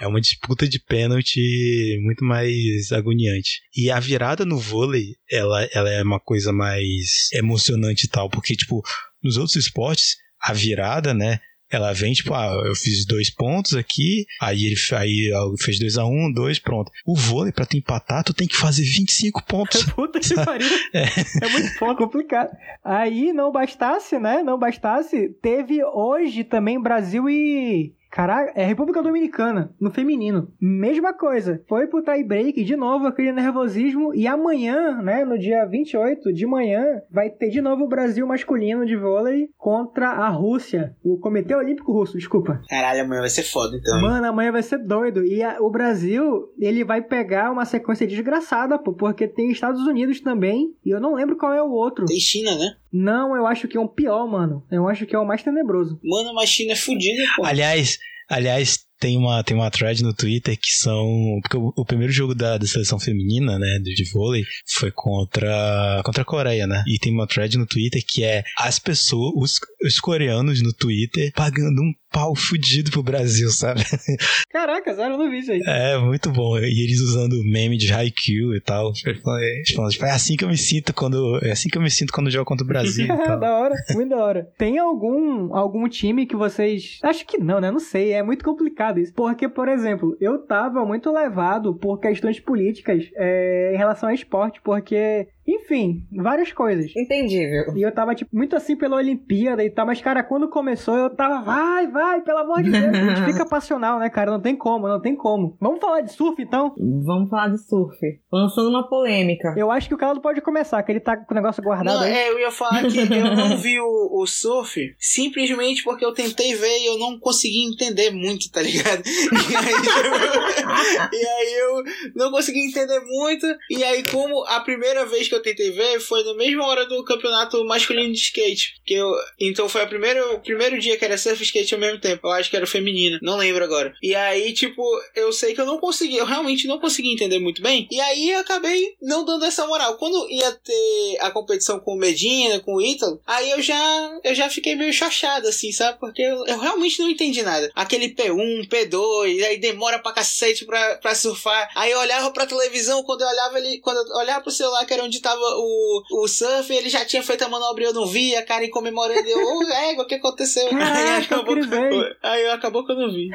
É 0.00 0.06
uma 0.06 0.20
disputa 0.20 0.66
de 0.66 0.78
pênalti 0.78 1.98
muito 2.02 2.24
mais 2.24 2.90
agoniante. 2.90 3.60
E 3.76 3.90
a 3.90 4.00
virada 4.00 4.46
no 4.46 4.58
vôlei, 4.58 5.16
ela, 5.30 5.68
ela 5.74 5.90
é 5.90 6.02
uma 6.02 6.18
coisa 6.18 6.52
mais 6.52 7.28
emocionante 7.34 8.06
e 8.06 8.08
tal, 8.08 8.30
porque, 8.30 8.56
tipo, 8.56 8.82
nos 9.22 9.36
outros 9.36 9.56
esportes, 9.56 10.16
a 10.40 10.54
virada, 10.54 11.12
né? 11.12 11.38
Ela 11.70 11.92
vem, 11.92 12.12
tipo, 12.12 12.34
ah, 12.34 12.62
eu 12.66 12.74
fiz 12.74 13.06
dois 13.06 13.30
pontos 13.30 13.74
aqui, 13.74 14.26
aí 14.40 14.64
ele 14.64 14.74
aí 14.96 15.30
fez 15.60 15.78
2 15.78 15.98
a 15.98 16.04
1 16.04 16.08
um, 16.08 16.32
dois, 16.32 16.58
pronto. 16.58 16.90
O 17.06 17.14
vôlei, 17.14 17.52
pra 17.52 17.64
tu 17.64 17.76
empatar, 17.76 18.24
tu 18.24 18.34
tem 18.34 18.48
que 18.48 18.56
fazer 18.56 18.82
25 18.82 19.44
pontos. 19.44 19.84
Puta 19.94 20.18
que 20.18 20.34
pariu. 20.34 20.66
É 20.92 21.48
muito 21.48 21.78
pouco 21.78 21.96
complicado. 21.96 22.50
Aí, 22.82 23.32
não 23.32 23.52
bastasse, 23.52 24.18
né? 24.18 24.42
Não 24.42 24.58
bastasse, 24.58 25.28
teve 25.40 25.84
hoje 25.84 26.42
também 26.42 26.82
Brasil 26.82 27.30
e. 27.30 27.94
Caraca, 28.10 28.52
é 28.56 28.64
República 28.64 29.02
Dominicana, 29.02 29.72
no 29.80 29.90
feminino. 29.90 30.48
Mesma 30.60 31.12
coisa. 31.12 31.62
Foi 31.68 31.86
pro 31.86 32.02
tie 32.02 32.24
break, 32.24 32.64
de 32.64 32.74
novo, 32.74 33.06
aquele 33.06 33.32
nervosismo. 33.32 34.12
E 34.14 34.26
amanhã, 34.26 35.00
né, 35.00 35.24
no 35.24 35.38
dia 35.38 35.64
28 35.64 36.32
de 36.32 36.44
manhã, 36.46 36.84
vai 37.10 37.30
ter 37.30 37.50
de 37.50 37.60
novo 37.60 37.84
o 37.84 37.88
Brasil 37.88 38.26
masculino 38.26 38.84
de 38.84 38.96
vôlei 38.96 39.48
contra 39.56 40.08
a 40.08 40.28
Rússia. 40.28 40.96
O 41.04 41.18
Comitê 41.18 41.54
Olímpico 41.54 41.92
Russo, 41.92 42.18
desculpa. 42.18 42.60
Caralho, 42.68 43.02
amanhã 43.04 43.20
vai 43.20 43.30
ser 43.30 43.44
foda, 43.44 43.76
então. 43.76 44.00
Mano, 44.00 44.26
amanhã 44.26 44.50
vai 44.50 44.62
ser 44.62 44.78
doido. 44.78 45.24
E 45.24 45.42
a- 45.42 45.58
o 45.60 45.70
Brasil, 45.70 46.48
ele 46.58 46.82
vai 46.84 47.00
pegar 47.02 47.50
uma 47.52 47.64
sequência 47.64 48.06
desgraçada, 48.06 48.76
pô, 48.78 48.92
porque 48.92 49.28
tem 49.28 49.50
Estados 49.52 49.86
Unidos 49.86 50.20
também. 50.20 50.74
E 50.84 50.90
eu 50.90 51.00
não 51.00 51.14
lembro 51.14 51.36
qual 51.36 51.52
é 51.52 51.62
o 51.62 51.70
outro. 51.70 52.06
Tem 52.06 52.18
China, 52.18 52.50
né? 52.56 52.72
Não, 52.92 53.36
eu 53.36 53.46
acho 53.46 53.68
que 53.68 53.76
é 53.76 53.80
um 53.80 53.88
pior, 53.88 54.26
mano. 54.26 54.64
Eu 54.70 54.88
acho 54.88 55.06
que 55.06 55.14
é 55.14 55.18
o 55.18 55.26
mais 55.26 55.42
tenebroso. 55.42 56.00
Mano, 56.02 56.34
mas 56.34 56.48
China 56.48 56.72
é 56.72 56.76
fodida, 56.76 57.22
pô. 57.36 57.44
Aliás, 57.44 57.98
aliás, 58.28 58.78
tem 59.00 59.16
uma, 59.16 59.42
tem 59.42 59.56
uma 59.56 59.70
thread 59.70 60.02
no 60.02 60.14
Twitter 60.14 60.56
que 60.58 60.70
são. 60.72 61.40
Porque 61.42 61.56
o, 61.56 61.72
o 61.74 61.84
primeiro 61.84 62.12
jogo 62.12 62.34
da, 62.34 62.58
da 62.58 62.66
seleção 62.66 62.98
feminina, 63.00 63.58
né, 63.58 63.78
de, 63.82 63.94
de 63.94 64.10
vôlei, 64.12 64.44
foi 64.66 64.92
contra, 64.92 66.02
contra 66.04 66.22
a 66.22 66.24
Coreia, 66.24 66.66
né? 66.66 66.84
E 66.86 66.98
tem 66.98 67.12
uma 67.12 67.26
thread 67.26 67.56
no 67.56 67.66
Twitter 67.66 68.04
que 68.06 68.22
é 68.22 68.44
as 68.58 68.78
pessoas, 68.78 69.32
os, 69.36 69.60
os 69.82 69.98
coreanos 69.98 70.62
no 70.62 70.72
Twitter, 70.72 71.32
pagando 71.34 71.82
um 71.82 71.92
pau 72.12 72.34
fudido 72.34 72.90
pro 72.90 73.02
Brasil, 73.02 73.50
sabe? 73.50 73.80
Caraca, 74.50 74.92
zero, 74.94 75.14
eu 75.14 75.18
não 75.18 75.30
vi 75.30 75.38
isso 75.38 75.52
aí. 75.52 75.60
É, 75.66 75.98
muito 75.98 76.30
bom. 76.30 76.58
E 76.58 76.84
eles 76.84 77.00
usando 77.00 77.42
meme 77.44 77.76
de 77.76 77.92
Haikyuu 77.92 78.54
e 78.54 78.60
tal. 78.60 78.92
Eles 79.06 79.64
tipo, 79.64 80.04
é 80.04 80.10
assim 80.10 80.36
que 80.36 80.44
eu 80.44 80.48
me 80.48 80.56
sinto 80.56 80.92
quando. 80.92 81.38
É 81.42 81.52
assim 81.52 81.68
que 81.68 81.78
eu 81.78 81.82
me 81.82 81.90
sinto 81.90 82.12
quando 82.12 82.30
jogo 82.30 82.44
contra 82.44 82.64
o 82.64 82.68
Brasil 82.68 83.06
da 83.38 83.58
hora, 83.58 83.74
muito 83.94 84.10
da 84.10 84.16
hora. 84.16 84.48
Tem 84.58 84.78
algum, 84.78 85.54
algum 85.54 85.88
time 85.88 86.26
que 86.26 86.36
vocês. 86.36 86.98
Acho 87.02 87.24
que 87.26 87.38
não, 87.38 87.60
né? 87.60 87.70
Não 87.70 87.80
sei. 87.80 88.12
É 88.12 88.22
muito 88.22 88.44
complicado 88.44 88.98
isso. 88.98 89.12
Porque, 89.14 89.48
por 89.48 89.68
exemplo, 89.68 90.16
eu 90.20 90.38
tava 90.38 90.84
muito 90.84 91.12
levado 91.12 91.74
por 91.74 91.98
questões 91.98 92.40
políticas 92.40 93.04
é, 93.16 93.72
em 93.74 93.78
relação 93.78 94.08
ao 94.08 94.14
esporte, 94.14 94.60
porque. 94.62 95.28
Enfim, 95.46 96.06
várias 96.12 96.52
coisas. 96.52 96.92
Entendível. 96.96 97.74
E 97.76 97.82
eu 97.82 97.92
tava, 97.92 98.14
tipo, 98.14 98.30
muito 98.34 98.54
assim 98.54 98.76
pela 98.76 98.96
Olimpíada 98.96 99.64
e 99.64 99.70
tal, 99.70 99.86
mas, 99.86 100.00
cara, 100.00 100.22
quando 100.22 100.48
começou, 100.48 100.96
eu 100.96 101.10
tava, 101.10 101.40
vai, 101.42 101.86
vai, 101.88 102.20
pelo 102.20 102.38
amor 102.38 102.62
de 102.62 102.70
Deus. 102.70 102.84
A 102.84 103.14
gente 103.14 103.32
fica 103.32 103.44
passional, 103.48 103.98
né, 103.98 104.08
cara? 104.10 104.30
Não 104.30 104.40
tem 104.40 104.54
como, 104.54 104.86
não 104.86 105.00
tem 105.00 105.16
como. 105.16 105.56
Vamos 105.60 105.80
falar 105.80 106.02
de 106.02 106.12
surf, 106.12 106.40
então? 106.40 106.74
Vamos 107.04 107.28
falar 107.30 107.48
de 107.48 107.58
surf. 107.58 107.98
Lançando 108.32 108.68
uma 108.68 108.88
polêmica. 108.88 109.54
Eu 109.56 109.70
acho 109.70 109.88
que 109.88 109.94
o 109.94 109.98
Caldo 109.98 110.20
pode 110.20 110.40
começar, 110.40 110.82
que 110.82 110.92
ele 110.92 111.00
tá 111.00 111.16
com 111.16 111.32
o 111.32 111.36
negócio 111.36 111.62
guardado 111.62 111.96
Não, 111.96 112.02
aí. 112.04 112.12
é, 112.12 112.30
eu 112.30 112.38
ia 112.38 112.50
falar 112.50 112.82
que 112.84 112.98
eu 112.98 113.06
não 113.34 113.56
vi 113.56 113.80
o, 113.80 114.20
o 114.22 114.26
surf 114.26 114.94
simplesmente 114.98 115.82
porque 115.82 116.04
eu 116.04 116.12
tentei 116.12 116.54
ver 116.54 116.78
e 116.78 116.86
eu 116.86 116.98
não 116.98 117.18
consegui 117.18 117.64
entender 117.64 118.10
muito, 118.10 118.50
tá 118.50 118.62
ligado? 118.62 119.02
E 119.50 119.56
aí, 119.56 119.74
eu, 119.74 121.10
e 121.12 121.26
aí 121.26 121.54
eu 121.60 121.82
não 122.14 122.30
consegui 122.30 122.60
entender 122.68 123.00
muito. 123.00 123.46
E 123.70 123.82
aí, 123.82 124.02
como 124.10 124.44
a 124.46 124.60
primeira 124.60 125.04
vez 125.06 125.28
que 125.30 125.34
eu 125.36 125.42
tentei 125.42 125.70
ver 125.70 126.00
foi 126.00 126.22
na 126.24 126.34
mesma 126.34 126.66
hora 126.66 126.86
do 126.86 127.02
campeonato 127.04 127.64
masculino 127.64 128.12
de 128.12 128.20
skate. 128.20 128.74
Que 128.84 128.94
eu, 128.94 129.10
então 129.38 129.68
foi 129.68 129.82
a 129.82 129.86
primeira, 129.86 130.34
o 130.34 130.40
primeiro 130.40 130.78
dia 130.78 130.96
que 130.96 131.04
era 131.04 131.16
surf 131.16 131.42
skate 131.42 131.74
ao 131.74 131.80
mesmo 131.80 132.00
tempo. 132.00 132.26
Eu 132.26 132.32
acho 132.32 132.50
que 132.50 132.56
era 132.56 132.66
feminina, 132.66 133.18
não 133.22 133.36
lembro 133.36 133.64
agora. 133.64 133.94
E 134.02 134.14
aí, 134.14 134.52
tipo, 134.52 134.82
eu 135.14 135.32
sei 135.32 135.54
que 135.54 135.60
eu 135.60 135.66
não 135.66 135.78
consegui, 135.78 136.16
eu 136.16 136.26
realmente 136.26 136.66
não 136.66 136.78
consegui 136.78 137.12
entender 137.12 137.38
muito 137.38 137.62
bem. 137.62 137.88
E 137.90 138.00
aí 138.00 138.34
acabei 138.34 138.96
não 139.00 139.24
dando 139.24 139.44
essa 139.44 139.66
moral. 139.66 139.96
Quando 139.96 140.28
ia 140.30 140.52
ter 140.52 141.18
a 141.20 141.30
competição 141.30 141.78
com 141.80 141.94
o 141.94 141.98
Medina, 141.98 142.60
com 142.60 142.74
o 142.74 142.82
Ítalo, 142.82 143.20
aí 143.26 143.50
eu 143.50 143.62
já, 143.62 144.18
eu 144.24 144.34
já 144.34 144.50
fiquei 144.50 144.74
meio 144.74 144.92
chachado, 144.92 145.48
assim, 145.48 145.72
sabe? 145.72 145.98
Porque 145.98 146.22
eu, 146.22 146.44
eu 146.46 146.58
realmente 146.58 146.98
não 147.00 147.08
entendi 147.08 147.42
nada. 147.42 147.70
Aquele 147.74 148.14
P1, 148.14 148.68
P2, 148.68 149.44
aí 149.44 149.58
demora 149.58 149.98
pra 149.98 150.12
cacete 150.12 150.64
pra, 150.64 150.96
pra 150.96 151.14
surfar. 151.14 151.70
Aí 151.74 151.90
eu 151.90 151.98
olhava 151.98 152.30
pra 152.32 152.46
televisão, 152.46 153.02
quando 153.02 153.22
eu 153.22 153.28
olhava 153.28 153.58
ele, 153.58 153.78
quando 153.80 153.98
eu 153.98 154.16
olhava 154.16 154.42
pro 154.42 154.50
celular, 154.50 154.84
que 154.84 154.92
era 154.92 155.04
onde 155.04 155.19
tava 155.20 155.40
o, 155.40 156.02
o 156.12 156.28
surf, 156.28 156.72
ele 156.72 156.88
já 156.88 157.04
tinha 157.04 157.22
feito 157.22 157.44
a 157.44 157.48
manobra 157.48 157.84
e 157.84 157.86
eu 157.86 157.92
não 157.92 158.06
via, 158.06 158.40
a 158.40 158.42
Karen 158.44 158.68
comemorando. 158.68 159.26
Eu, 159.26 159.38
ô, 159.38 159.62
égua, 159.62 160.04
o 160.04 160.06
que 160.06 160.14
aconteceu? 160.16 160.68
Caraca, 160.68 160.98
aí, 160.98 161.24
acabou 161.24 161.56
eu 161.56 162.16
aí 162.22 162.46
acabou 162.50 162.86
que 162.86 162.92
eu 162.92 162.96
não 162.96 163.12
vi. 163.12 163.30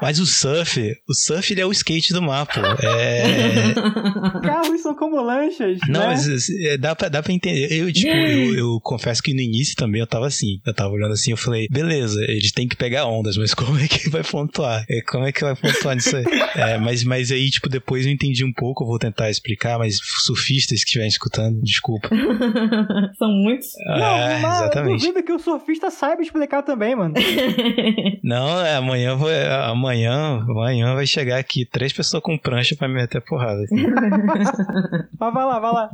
Mas 0.00 0.18
o 0.18 0.26
surf, 0.26 0.94
o 1.08 1.14
surf 1.14 1.52
ele 1.52 1.60
é 1.60 1.66
o 1.66 1.72
skate 1.72 2.12
do 2.12 2.22
mapa. 2.22 2.60
É. 2.82 3.74
Carros 4.44 4.80
são 4.82 4.94
como 4.94 5.20
lanchas. 5.20 5.78
Não, 5.88 6.00
né? 6.00 6.06
mas 6.08 6.48
é, 6.48 6.76
dá 6.76 6.94
pra, 6.94 7.08
dá 7.08 7.22
pra 7.22 7.32
entender. 7.32 7.72
Eu, 7.72 7.92
tipo, 7.92 8.14
eu, 8.14 8.54
eu 8.54 8.80
confesso 8.82 9.22
que 9.22 9.34
no 9.34 9.40
início 9.40 9.74
também 9.76 10.00
eu 10.00 10.06
tava 10.06 10.26
assim. 10.26 10.60
Eu 10.66 10.74
tava 10.74 10.90
olhando 10.90 11.12
assim, 11.12 11.30
eu 11.30 11.36
falei, 11.36 11.66
beleza, 11.70 12.20
eles 12.28 12.52
têm 12.52 12.68
que 12.68 12.76
pegar 12.76 13.06
ondas, 13.06 13.36
mas 13.36 13.52
como 13.54 13.78
é 13.78 13.88
que 13.88 14.08
vai 14.08 14.22
pontuar? 14.22 14.84
É, 14.88 15.00
Como 15.02 15.24
é 15.24 15.32
que 15.32 15.42
vai 15.42 15.54
pontuar 15.56 15.94
nisso 15.94 16.16
aí? 16.16 16.24
É, 16.56 16.78
mas, 16.78 17.04
mas 17.04 17.30
aí, 17.30 17.50
tipo, 17.50 17.68
depois 17.68 18.06
eu 18.06 18.12
entendi 18.12 18.42
um 18.42 18.52
pouco, 18.52 18.82
eu 18.82 18.88
vou 18.88 18.98
tentar 18.98 19.28
explicar, 19.28 19.78
mas 19.78 19.98
surfistas 20.24 20.78
que 20.78 20.86
estiverem 20.86 21.08
escutando, 21.08 21.60
desculpa. 21.60 22.08
São 23.18 23.28
muitos. 23.30 23.68
Não, 23.86 24.16
é, 24.16 24.40
mas 24.40 24.60
exatamente. 24.62 25.00
duvido 25.00 25.22
que 25.22 25.32
o 25.32 25.38
surfista 25.38 25.90
saiba 25.90 26.22
explicar 26.22 26.62
também, 26.62 26.96
mano. 26.96 27.14
Não, 28.22 28.64
é, 28.64 28.76
amanhã, 28.76 29.10
eu 29.10 29.18
vou, 29.18 29.28
amanhã, 29.28 29.85
amanhã 29.88 30.94
vai 30.94 31.06
chegar 31.06 31.38
aqui 31.38 31.64
três 31.64 31.92
pessoas 31.92 32.22
com 32.22 32.36
prancha 32.38 32.74
pra 32.76 32.88
me 32.88 32.94
meter 32.94 33.20
porrada. 33.24 33.62
Mas 33.70 34.50
vai 35.18 35.44
lá, 35.44 35.58
vai 35.58 35.72
lá. 35.72 35.90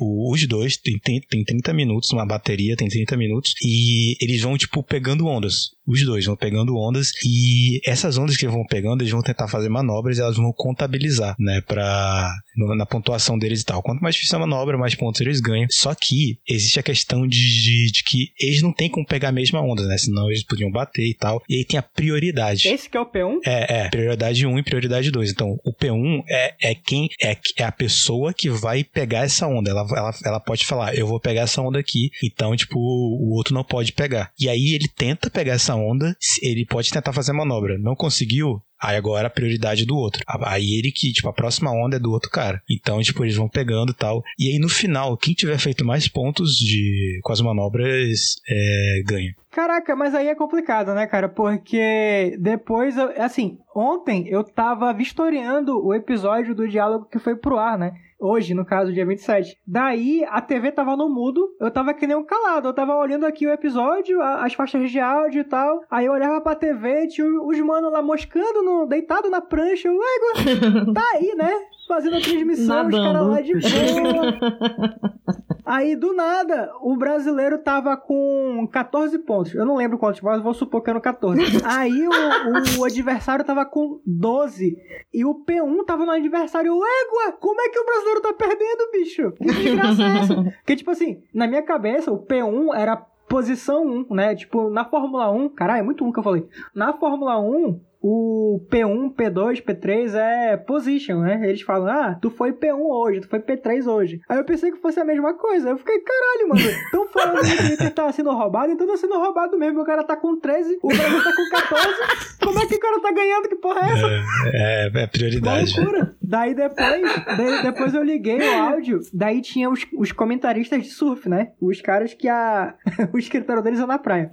O- 0.00 0.32
Os 0.32 0.46
dois 0.46 0.76
tem, 0.76 0.98
tem, 0.98 1.20
tem 1.20 1.44
30 1.44 1.72
minutos, 1.72 2.10
uma 2.12 2.26
bateria 2.26 2.74
tem 2.76 2.88
30 2.88 3.16
minutos, 3.16 3.54
e 3.64 4.16
eles 4.20 4.40
vão, 4.42 4.56
tipo, 4.56 4.82
pegando 4.82 5.26
ondas. 5.26 5.70
Os 5.86 6.04
dois 6.04 6.24
vão 6.24 6.36
pegando 6.36 6.76
ondas, 6.76 7.10
e 7.26 7.80
essas 7.84 8.16
ondas 8.18 8.36
que 8.36 8.46
vão 8.46 8.64
pegando, 8.66 9.02
eles 9.02 9.12
vão 9.12 9.22
tentar 9.22 9.48
fazer 9.48 9.68
manobras 9.68 10.18
e 10.18 10.20
elas 10.20 10.36
vão 10.36 10.52
contabilizar, 10.54 11.34
né, 11.38 11.60
pra, 11.60 12.32
no- 12.56 12.74
na 12.76 12.86
pontuação 12.86 13.38
deles 13.38 13.62
e 13.62 13.64
tal. 13.64 13.82
Quanto 13.82 14.00
mais 14.00 14.14
difícil 14.14 14.36
a 14.36 14.40
manobra, 14.40 14.78
mais 14.78 14.94
pontos 14.94 15.20
eles 15.20 15.40
ganham. 15.40 15.66
Só 15.70 15.94
que 15.94 16.38
existe 16.48 16.78
a 16.78 16.82
questão 16.82 17.26
de, 17.26 17.36
de, 17.38 17.92
de 17.92 18.04
que 18.04 18.28
eles 18.40 18.62
não 18.62 18.72
têm 18.72 18.88
como 18.90 19.06
pegar 19.06 19.28
a 19.30 19.32
mesma 19.32 19.60
onda, 19.60 19.86
né, 19.86 19.96
senão 19.98 20.28
eles 20.30 20.44
podiam 20.44 20.70
bater 20.70 21.02
e 21.08 21.14
tal. 21.14 21.42
E 21.48 21.56
aí 21.56 21.64
tem 21.64 21.78
a 21.78 21.82
prioridade. 21.82 22.68
Esse 22.68 22.88
que 22.88 22.96
é 22.96 23.00
o 23.00 23.06
P1? 23.10 23.38
É, 23.44 23.82
é, 23.86 23.88
prioridade 23.90 24.46
1 24.46 24.58
e 24.58 24.62
prioridade 24.62 25.10
2. 25.10 25.30
Então, 25.30 25.56
o 25.64 25.72
P1 25.74 26.22
é, 26.28 26.70
é 26.70 26.74
quem 26.74 27.08
é, 27.20 27.36
é 27.58 27.64
a 27.64 27.72
pessoa 27.72 28.32
que 28.32 28.48
vai 28.50 28.84
pegar 28.84 29.20
essa 29.24 29.46
onda. 29.46 29.70
Ela, 29.70 29.86
ela, 29.96 30.10
ela 30.24 30.40
pode 30.40 30.64
falar, 30.64 30.94
eu 30.94 31.06
vou 31.06 31.20
pegar 31.20 31.42
essa 31.42 31.60
onda 31.60 31.78
aqui, 31.78 32.10
então, 32.22 32.54
tipo, 32.56 32.78
o 32.78 33.34
outro 33.34 33.54
não 33.54 33.64
pode 33.64 33.92
pegar. 33.92 34.30
E 34.38 34.48
aí 34.48 34.74
ele 34.74 34.88
tenta 34.96 35.30
pegar 35.30 35.54
essa 35.54 35.71
onda, 35.74 36.16
ele 36.40 36.66
pode 36.66 36.90
tentar 36.90 37.12
fazer 37.12 37.32
manobra. 37.32 37.78
Não 37.78 37.94
conseguiu, 37.94 38.62
Aí 38.82 38.96
agora 38.96 39.28
a 39.28 39.30
prioridade 39.30 39.84
é 39.84 39.86
do 39.86 39.94
outro. 39.94 40.24
Aí 40.44 40.76
ele 40.76 40.90
que, 40.90 41.12
tipo, 41.12 41.28
a 41.28 41.32
próxima 41.32 41.70
onda 41.70 41.96
é 41.96 42.00
do 42.00 42.10
outro 42.10 42.28
cara. 42.28 42.60
Então, 42.68 43.00
tipo, 43.00 43.24
eles 43.24 43.36
vão 43.36 43.48
pegando 43.48 43.92
e 43.92 43.94
tal. 43.94 44.24
E 44.36 44.48
aí 44.48 44.58
no 44.58 44.68
final, 44.68 45.16
quem 45.16 45.34
tiver 45.34 45.56
feito 45.58 45.84
mais 45.84 46.08
pontos 46.08 46.56
de 46.56 47.20
com 47.22 47.32
as 47.32 47.40
manobras 47.40 48.34
é, 48.48 49.02
ganha. 49.06 49.32
Caraca, 49.52 49.94
mas 49.94 50.14
aí 50.14 50.26
é 50.26 50.34
complicado, 50.34 50.94
né, 50.94 51.06
cara? 51.06 51.28
Porque 51.28 52.36
depois, 52.40 52.98
assim, 52.98 53.58
ontem 53.76 54.26
eu 54.28 54.42
tava 54.42 54.92
vistoriando 54.92 55.78
o 55.78 55.94
episódio 55.94 56.54
do 56.54 56.66
diálogo 56.66 57.06
que 57.08 57.20
foi 57.20 57.36
pro 57.36 57.58
ar, 57.58 57.78
né? 57.78 57.92
Hoje, 58.24 58.54
no 58.54 58.64
caso, 58.64 58.92
dia 58.92 59.04
27. 59.04 59.58
Daí, 59.66 60.24
a 60.28 60.40
TV 60.40 60.70
tava 60.70 60.96
no 60.96 61.08
mudo, 61.08 61.56
eu 61.58 61.68
tava 61.72 61.92
que 61.92 62.06
nem 62.06 62.16
um 62.16 62.22
calado. 62.24 62.68
Eu 62.68 62.72
tava 62.72 62.94
olhando 62.94 63.26
aqui 63.26 63.48
o 63.48 63.52
episódio, 63.52 64.22
as 64.22 64.54
faixas 64.54 64.92
de 64.92 65.00
áudio 65.00 65.40
e 65.40 65.44
tal. 65.44 65.82
Aí 65.90 66.06
eu 66.06 66.12
olhava 66.12 66.40
pra 66.40 66.54
TV, 66.54 67.08
tinha 67.08 67.26
os 67.26 67.58
manos 67.58 67.90
lá 67.90 68.00
moscando, 68.00 68.62
no, 68.62 68.86
deitado 68.86 69.28
na 69.28 69.40
prancha. 69.40 69.88
Eu, 69.88 69.94
"Égua, 69.94 70.94
tá 70.94 71.02
aí, 71.14 71.34
né? 71.34 71.52
Fazendo 71.88 72.16
a 72.16 72.20
transmissão, 72.20 72.88
os 72.88 72.94
caras 72.94 73.26
lá 73.26 73.40
de 73.40 73.52
boa. 73.54 75.12
Aí, 75.64 75.94
do 75.94 76.12
nada, 76.12 76.72
o 76.80 76.96
brasileiro 76.96 77.58
tava 77.58 77.96
com 77.96 78.68
14 78.70 79.18
pontos. 79.20 79.54
Eu 79.54 79.64
não 79.64 79.76
lembro 79.76 79.96
quantos, 79.98 80.20
mas 80.20 80.42
vou 80.42 80.52
supor 80.52 80.82
que 80.82 80.90
eram 80.90 81.00
14. 81.00 81.40
Aí 81.64 82.06
o, 82.06 82.80
o 82.80 82.84
adversário 82.84 83.44
tava 83.44 83.64
com 83.64 84.00
12. 84.04 84.76
E 85.14 85.24
o 85.24 85.34
P1 85.44 85.84
tava 85.86 86.04
no 86.04 86.12
adversário. 86.12 86.72
Égua, 86.72 87.32
como 87.38 87.60
é 87.60 87.68
que 87.68 87.78
o 87.78 87.84
brasileiro 87.84 88.20
tá 88.20 88.32
perdendo, 88.32 88.90
bicho? 88.92 89.32
Que 89.32 89.44
desgraça 89.44 90.02
é 90.02 90.18
essa? 90.18 90.34
Porque, 90.60 90.76
tipo 90.76 90.90
assim, 90.90 91.22
na 91.32 91.46
minha 91.46 91.62
cabeça, 91.62 92.10
o 92.10 92.26
P1 92.26 92.74
era 92.74 92.96
posição 93.28 93.86
1, 94.10 94.14
né? 94.14 94.34
Tipo, 94.34 94.68
na 94.68 94.84
Fórmula 94.84 95.30
1. 95.30 95.48
Caralho, 95.50 95.80
é 95.80 95.82
muito 95.82 96.04
1 96.04 96.12
que 96.12 96.18
eu 96.18 96.24
falei. 96.24 96.46
Na 96.74 96.92
Fórmula 96.92 97.38
1, 97.40 97.80
o 98.02 98.60
P1, 98.68 99.14
P2, 99.14 99.62
P3 99.62 100.14
é 100.14 100.56
position, 100.56 101.20
né? 101.20 101.40
Eles 101.44 101.62
falam, 101.62 101.86
ah, 101.86 102.18
tu 102.20 102.30
foi 102.30 102.52
P1 102.52 102.76
hoje, 102.76 103.20
tu 103.20 103.28
foi 103.28 103.38
P3 103.38 103.86
hoje. 103.86 104.20
Aí 104.28 104.38
eu 104.38 104.44
pensei 104.44 104.72
que 104.72 104.78
fosse 104.78 104.98
a 104.98 105.04
mesma 105.04 105.34
coisa. 105.34 105.70
Eu 105.70 105.78
fiquei, 105.78 106.00
caralho, 106.00 106.48
mano, 106.48 106.78
tão 106.90 107.08
falando 107.08 107.42
que 107.44 107.54
o 107.54 107.66
Twitter 107.68 107.94
tá 107.94 108.10
sendo 108.10 108.32
roubado, 108.32 108.72
então 108.72 108.88
tá 108.88 108.96
sendo 108.96 109.16
roubado 109.18 109.56
mesmo. 109.56 109.80
O 109.80 109.84
cara 109.84 110.02
tá 110.02 110.16
com 110.16 110.38
13, 110.38 110.78
o 110.82 110.88
Brasil 110.88 111.22
tá 111.22 111.32
com 111.36 111.48
14. 111.48 112.36
Como 112.42 112.58
é 112.58 112.66
que 112.66 112.74
o 112.74 112.80
cara 112.80 113.00
tá 113.00 113.12
ganhando? 113.12 113.48
Que 113.48 113.56
porra 113.56 113.80
é 113.80 113.92
essa? 113.92 114.06
É, 114.52 114.90
é 114.92 115.06
prioridade. 115.06 115.80
Loucura. 115.80 116.16
Daí 116.32 116.54
depois, 116.54 117.02
daí 117.36 117.62
depois 117.62 117.92
eu 117.94 118.02
liguei 118.02 118.38
o 118.38 118.62
áudio, 118.62 119.00
daí 119.12 119.42
tinha 119.42 119.68
os, 119.68 119.84
os 119.98 120.12
comentaristas 120.12 120.82
de 120.82 120.88
surf, 120.88 121.28
né? 121.28 121.52
Os 121.60 121.82
caras 121.82 122.14
que 122.14 122.26
a, 122.26 122.74
o 123.12 123.18
escritório 123.18 123.62
deles 123.62 123.80
é 123.80 123.84
na 123.84 123.98
praia. 123.98 124.30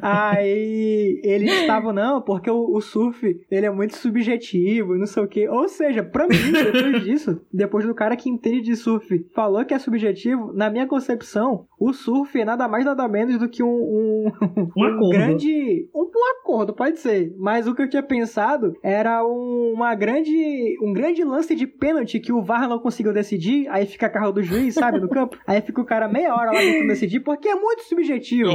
Aí 0.00 1.20
eles 1.24 1.52
estavam, 1.60 1.92
não, 1.92 2.20
porque 2.22 2.48
o, 2.48 2.72
o 2.76 2.80
surf, 2.80 3.40
ele 3.50 3.66
é 3.66 3.70
muito 3.70 3.96
subjetivo, 3.96 4.94
e 4.94 4.98
não 5.00 5.06
sei 5.06 5.22
o 5.24 5.28
quê. 5.28 5.48
Ou 5.48 5.68
seja, 5.68 6.04
pra 6.04 6.28
mim, 6.28 6.36
depois 6.52 7.02
disso, 7.02 7.40
depois 7.52 7.84
do 7.84 7.94
cara 7.94 8.16
que 8.16 8.30
entende 8.30 8.60
de 8.62 8.76
surf 8.76 9.26
falou 9.34 9.64
que 9.64 9.74
é 9.74 9.78
subjetivo, 9.80 10.52
na 10.52 10.70
minha 10.70 10.86
concepção, 10.86 11.66
o 11.80 11.92
surf 11.92 12.38
é 12.40 12.44
nada 12.44 12.68
mais 12.68 12.84
nada 12.84 13.08
menos 13.08 13.38
do 13.38 13.48
que 13.48 13.62
um, 13.62 13.66
um, 13.68 14.32
Um 14.76 14.84
acordo. 14.84 15.08
grande... 15.10 15.88
Um, 15.92 16.02
um 16.14 16.40
acordo, 16.40 16.72
pode 16.74 16.98
ser. 17.00 17.34
Mas 17.38 17.66
o 17.66 17.74
que 17.74 17.82
eu 17.82 17.88
tinha 17.88 18.02
pensado 18.02 18.72
era 18.84 19.26
um- 19.26 19.72
uma 19.74 19.94
grande... 19.94 20.76
Um 20.82 20.91
grande 20.92 21.22
lance 21.24 21.54
de 21.54 21.66
pênalti 21.66 22.20
que 22.20 22.32
o 22.32 22.42
VAR 22.42 22.68
não 22.68 22.78
conseguiu 22.78 23.12
decidir, 23.12 23.66
aí 23.68 23.86
fica 23.86 24.06
a 24.06 24.10
carro 24.10 24.32
do 24.32 24.42
juiz, 24.42 24.74
sabe, 24.74 24.98
no 25.00 25.08
campo. 25.08 25.38
Aí 25.46 25.60
fica 25.60 25.80
o 25.80 25.84
cara 25.84 26.08
meia 26.08 26.34
hora 26.34 26.52
lá 26.52 26.58
tentando 26.58 26.88
decidir, 26.88 27.20
porque 27.20 27.48
é 27.48 27.54
muito 27.54 27.82
subjetivo. 27.84 28.50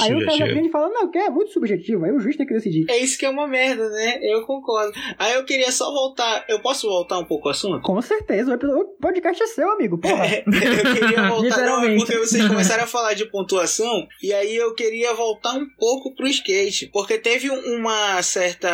Aí 0.00 0.14
o 0.14 0.26
cara 0.26 0.54
vem 0.54 0.66
e 0.66 0.70
fala, 0.70 0.88
não, 0.88 1.10
que 1.10 1.18
é 1.18 1.30
muito 1.30 1.52
subjetivo, 1.52 2.04
aí 2.04 2.12
o 2.12 2.20
juiz 2.20 2.36
tem 2.36 2.46
que 2.46 2.54
decidir. 2.54 2.86
É 2.88 2.98
isso 2.98 3.18
que 3.18 3.26
é 3.26 3.30
uma 3.30 3.46
merda, 3.46 3.88
né? 3.90 4.18
Eu 4.22 4.42
concordo. 4.46 4.92
Aí 5.18 5.34
eu 5.34 5.44
queria 5.44 5.70
só 5.72 5.90
voltar. 5.92 6.44
Eu 6.48 6.60
posso 6.60 6.88
voltar 6.88 7.18
um 7.18 7.24
pouco 7.24 7.48
ao 7.48 7.52
assunto? 7.52 7.80
Com 7.82 8.00
certeza, 8.02 8.54
o 8.62 8.84
podcast 9.00 9.42
é 9.42 9.46
seu, 9.46 9.70
amigo, 9.70 9.98
porra. 9.98 10.26
É, 10.26 10.44
eu 10.46 10.94
queria 10.94 11.22
voltar, 11.28 11.62
não, 11.66 11.84
é 11.84 11.96
porque 11.96 12.16
vocês 12.18 12.46
começaram 12.46 12.84
a 12.84 12.86
falar 12.86 13.14
de 13.14 13.26
pontuação, 13.30 14.06
e 14.22 14.32
aí 14.32 14.54
eu 14.56 14.74
queria 14.74 15.14
voltar 15.14 15.52
um 15.54 15.66
pouco 15.78 16.14
pro 16.14 16.26
skate, 16.26 16.90
porque 16.92 17.18
teve 17.18 17.50
um- 17.50 17.76
uma 17.76 18.22
certa, 18.22 18.68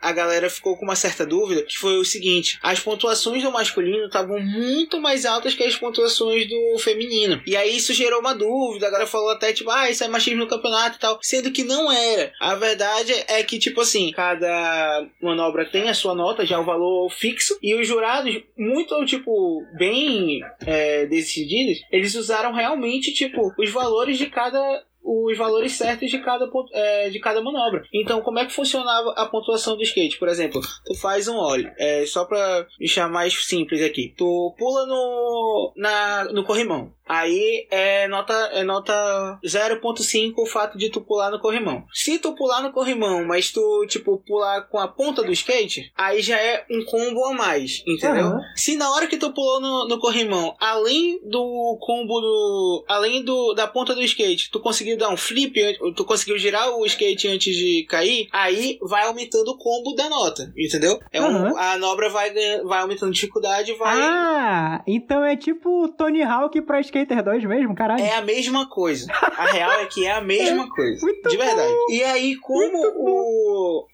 a 0.00 0.12
galera 0.12 0.48
ficou 0.50 0.76
com 0.76 0.84
uma 0.84 0.96
certa 0.96 1.24
dúvida, 1.24 1.62
que 1.62 1.76
foi 1.78 1.96
o 2.02 2.06
seguinte, 2.06 2.58
as 2.62 2.80
pontuações 2.80 3.42
do 3.42 3.52
masculino 3.52 4.06
estavam 4.06 4.40
muito 4.40 5.00
mais 5.00 5.24
altas 5.24 5.54
que 5.54 5.62
as 5.62 5.76
pontuações 5.76 6.48
do 6.48 6.78
feminino, 6.78 7.42
e 7.46 7.56
aí 7.56 7.76
isso 7.76 7.94
gerou 7.94 8.20
uma 8.20 8.34
dúvida, 8.34 8.86
a 8.86 8.90
galera 8.90 9.08
falou 9.08 9.30
até 9.30 9.52
tipo, 9.52 9.70
ah, 9.70 9.90
isso 9.90 10.04
é 10.04 10.08
machismo 10.08 10.40
no 10.40 10.48
campeonato 10.48 10.96
e 10.96 11.00
tal, 11.00 11.18
sendo 11.22 11.50
que 11.50 11.64
não 11.64 11.90
era, 11.90 12.32
a 12.40 12.54
verdade 12.54 13.12
é 13.28 13.42
que 13.42 13.58
tipo 13.58 13.80
assim, 13.80 14.10
cada 14.12 15.06
manobra 15.20 15.64
tem 15.64 15.88
a 15.88 15.94
sua 15.94 16.14
nota, 16.14 16.44
já 16.44 16.58
o 16.60 16.64
valor 16.64 17.10
fixo, 17.10 17.58
e 17.62 17.74
os 17.74 17.86
jurados, 17.86 18.42
muito 18.56 19.04
tipo, 19.04 19.64
bem 19.76 20.40
é, 20.66 21.06
decididos, 21.06 21.78
eles 21.90 22.14
usaram 22.14 22.52
realmente, 22.52 23.12
tipo, 23.12 23.52
os 23.58 23.70
valores 23.70 24.18
de 24.18 24.26
cada. 24.26 24.58
Os 25.04 25.36
valores 25.36 25.72
certos 25.72 26.10
de 26.10 26.18
cada, 26.18 26.48
é, 26.72 27.10
de 27.10 27.18
cada 27.18 27.42
manobra. 27.42 27.84
Então, 27.92 28.20
como 28.22 28.38
é 28.38 28.46
que 28.46 28.52
funcionava 28.52 29.12
a 29.16 29.26
pontuação 29.26 29.76
do 29.76 29.82
skate? 29.82 30.18
Por 30.18 30.28
exemplo, 30.28 30.60
tu 30.84 30.94
faz 30.94 31.26
um 31.28 31.36
óleo, 31.36 31.72
é, 31.76 32.06
só 32.06 32.24
pra 32.24 32.66
deixar 32.78 33.08
mais 33.08 33.34
simples 33.44 33.82
aqui. 33.82 34.14
Tu 34.16 34.54
pula 34.56 34.86
no, 34.86 35.72
na, 35.76 36.24
no 36.32 36.44
corrimão. 36.44 36.92
Aí 37.08 37.66
é 37.70 38.08
nota, 38.08 38.32
é 38.52 38.64
nota 38.64 39.38
0.5 39.44 40.34
o 40.36 40.46
fato 40.46 40.78
de 40.78 40.90
tu 40.90 41.00
pular 41.00 41.30
no 41.30 41.40
corrimão. 41.40 41.84
Se 41.92 42.18
tu 42.18 42.34
pular 42.34 42.62
no 42.62 42.72
corrimão, 42.72 43.24
mas 43.24 43.50
tu, 43.50 43.86
tipo, 43.86 44.22
pular 44.26 44.62
com 44.62 44.78
a 44.78 44.88
ponta 44.88 45.22
do 45.22 45.32
skate, 45.32 45.92
aí 45.96 46.22
já 46.22 46.38
é 46.38 46.64
um 46.70 46.84
combo 46.84 47.24
a 47.26 47.34
mais, 47.34 47.82
entendeu? 47.86 48.26
Aham. 48.26 48.40
Se 48.56 48.76
na 48.76 48.90
hora 48.92 49.06
que 49.06 49.16
tu 49.16 49.32
pulou 49.32 49.60
no, 49.60 49.88
no 49.88 49.98
corrimão, 49.98 50.54
além 50.60 51.20
do 51.24 51.76
combo 51.80 52.20
do. 52.20 52.84
Além 52.88 53.22
do, 53.22 53.54
da 53.54 53.66
ponta 53.66 53.94
do 53.94 54.02
skate, 54.02 54.50
tu 54.50 54.60
conseguiu 54.60 54.96
dar 54.96 55.10
um 55.10 55.16
flip, 55.16 55.54
tu 55.96 56.04
conseguiu 56.04 56.38
girar 56.38 56.70
o 56.70 56.86
skate 56.86 57.28
antes 57.28 57.54
de 57.54 57.84
cair, 57.88 58.28
aí 58.32 58.78
vai 58.80 59.06
aumentando 59.06 59.48
o 59.48 59.58
combo 59.58 59.94
da 59.94 60.08
nota, 60.08 60.52
entendeu? 60.56 60.98
É 61.12 61.20
um, 61.20 61.26
Aham. 61.26 61.58
a 61.58 61.72
manobra 61.72 62.08
vai, 62.08 62.30
vai 62.64 62.80
aumentando 62.80 63.12
dificuldade, 63.12 63.74
vai. 63.74 63.98
Ah, 64.00 64.82
então 64.86 65.24
é 65.24 65.36
tipo 65.36 65.88
Tony 65.96 66.22
Hawk 66.22 66.60
pra 66.62 66.80
Skater 66.92 67.24
2 67.24 67.44
mesmo, 67.44 67.74
caralho. 67.74 68.02
É 68.02 68.14
a 68.16 68.20
mesma 68.22 68.68
coisa. 68.68 69.06
A 69.12 69.46
real 69.46 69.70
é 69.80 69.86
que 69.86 70.04
é 70.06 70.12
a 70.12 70.20
mesma 70.20 70.68
coisa. 70.74 71.00
Muito 71.04 71.28
de 71.28 71.36
verdade. 71.36 71.72
E 71.90 72.02
aí, 72.02 72.36
como 72.36 72.78
o. 72.96 73.86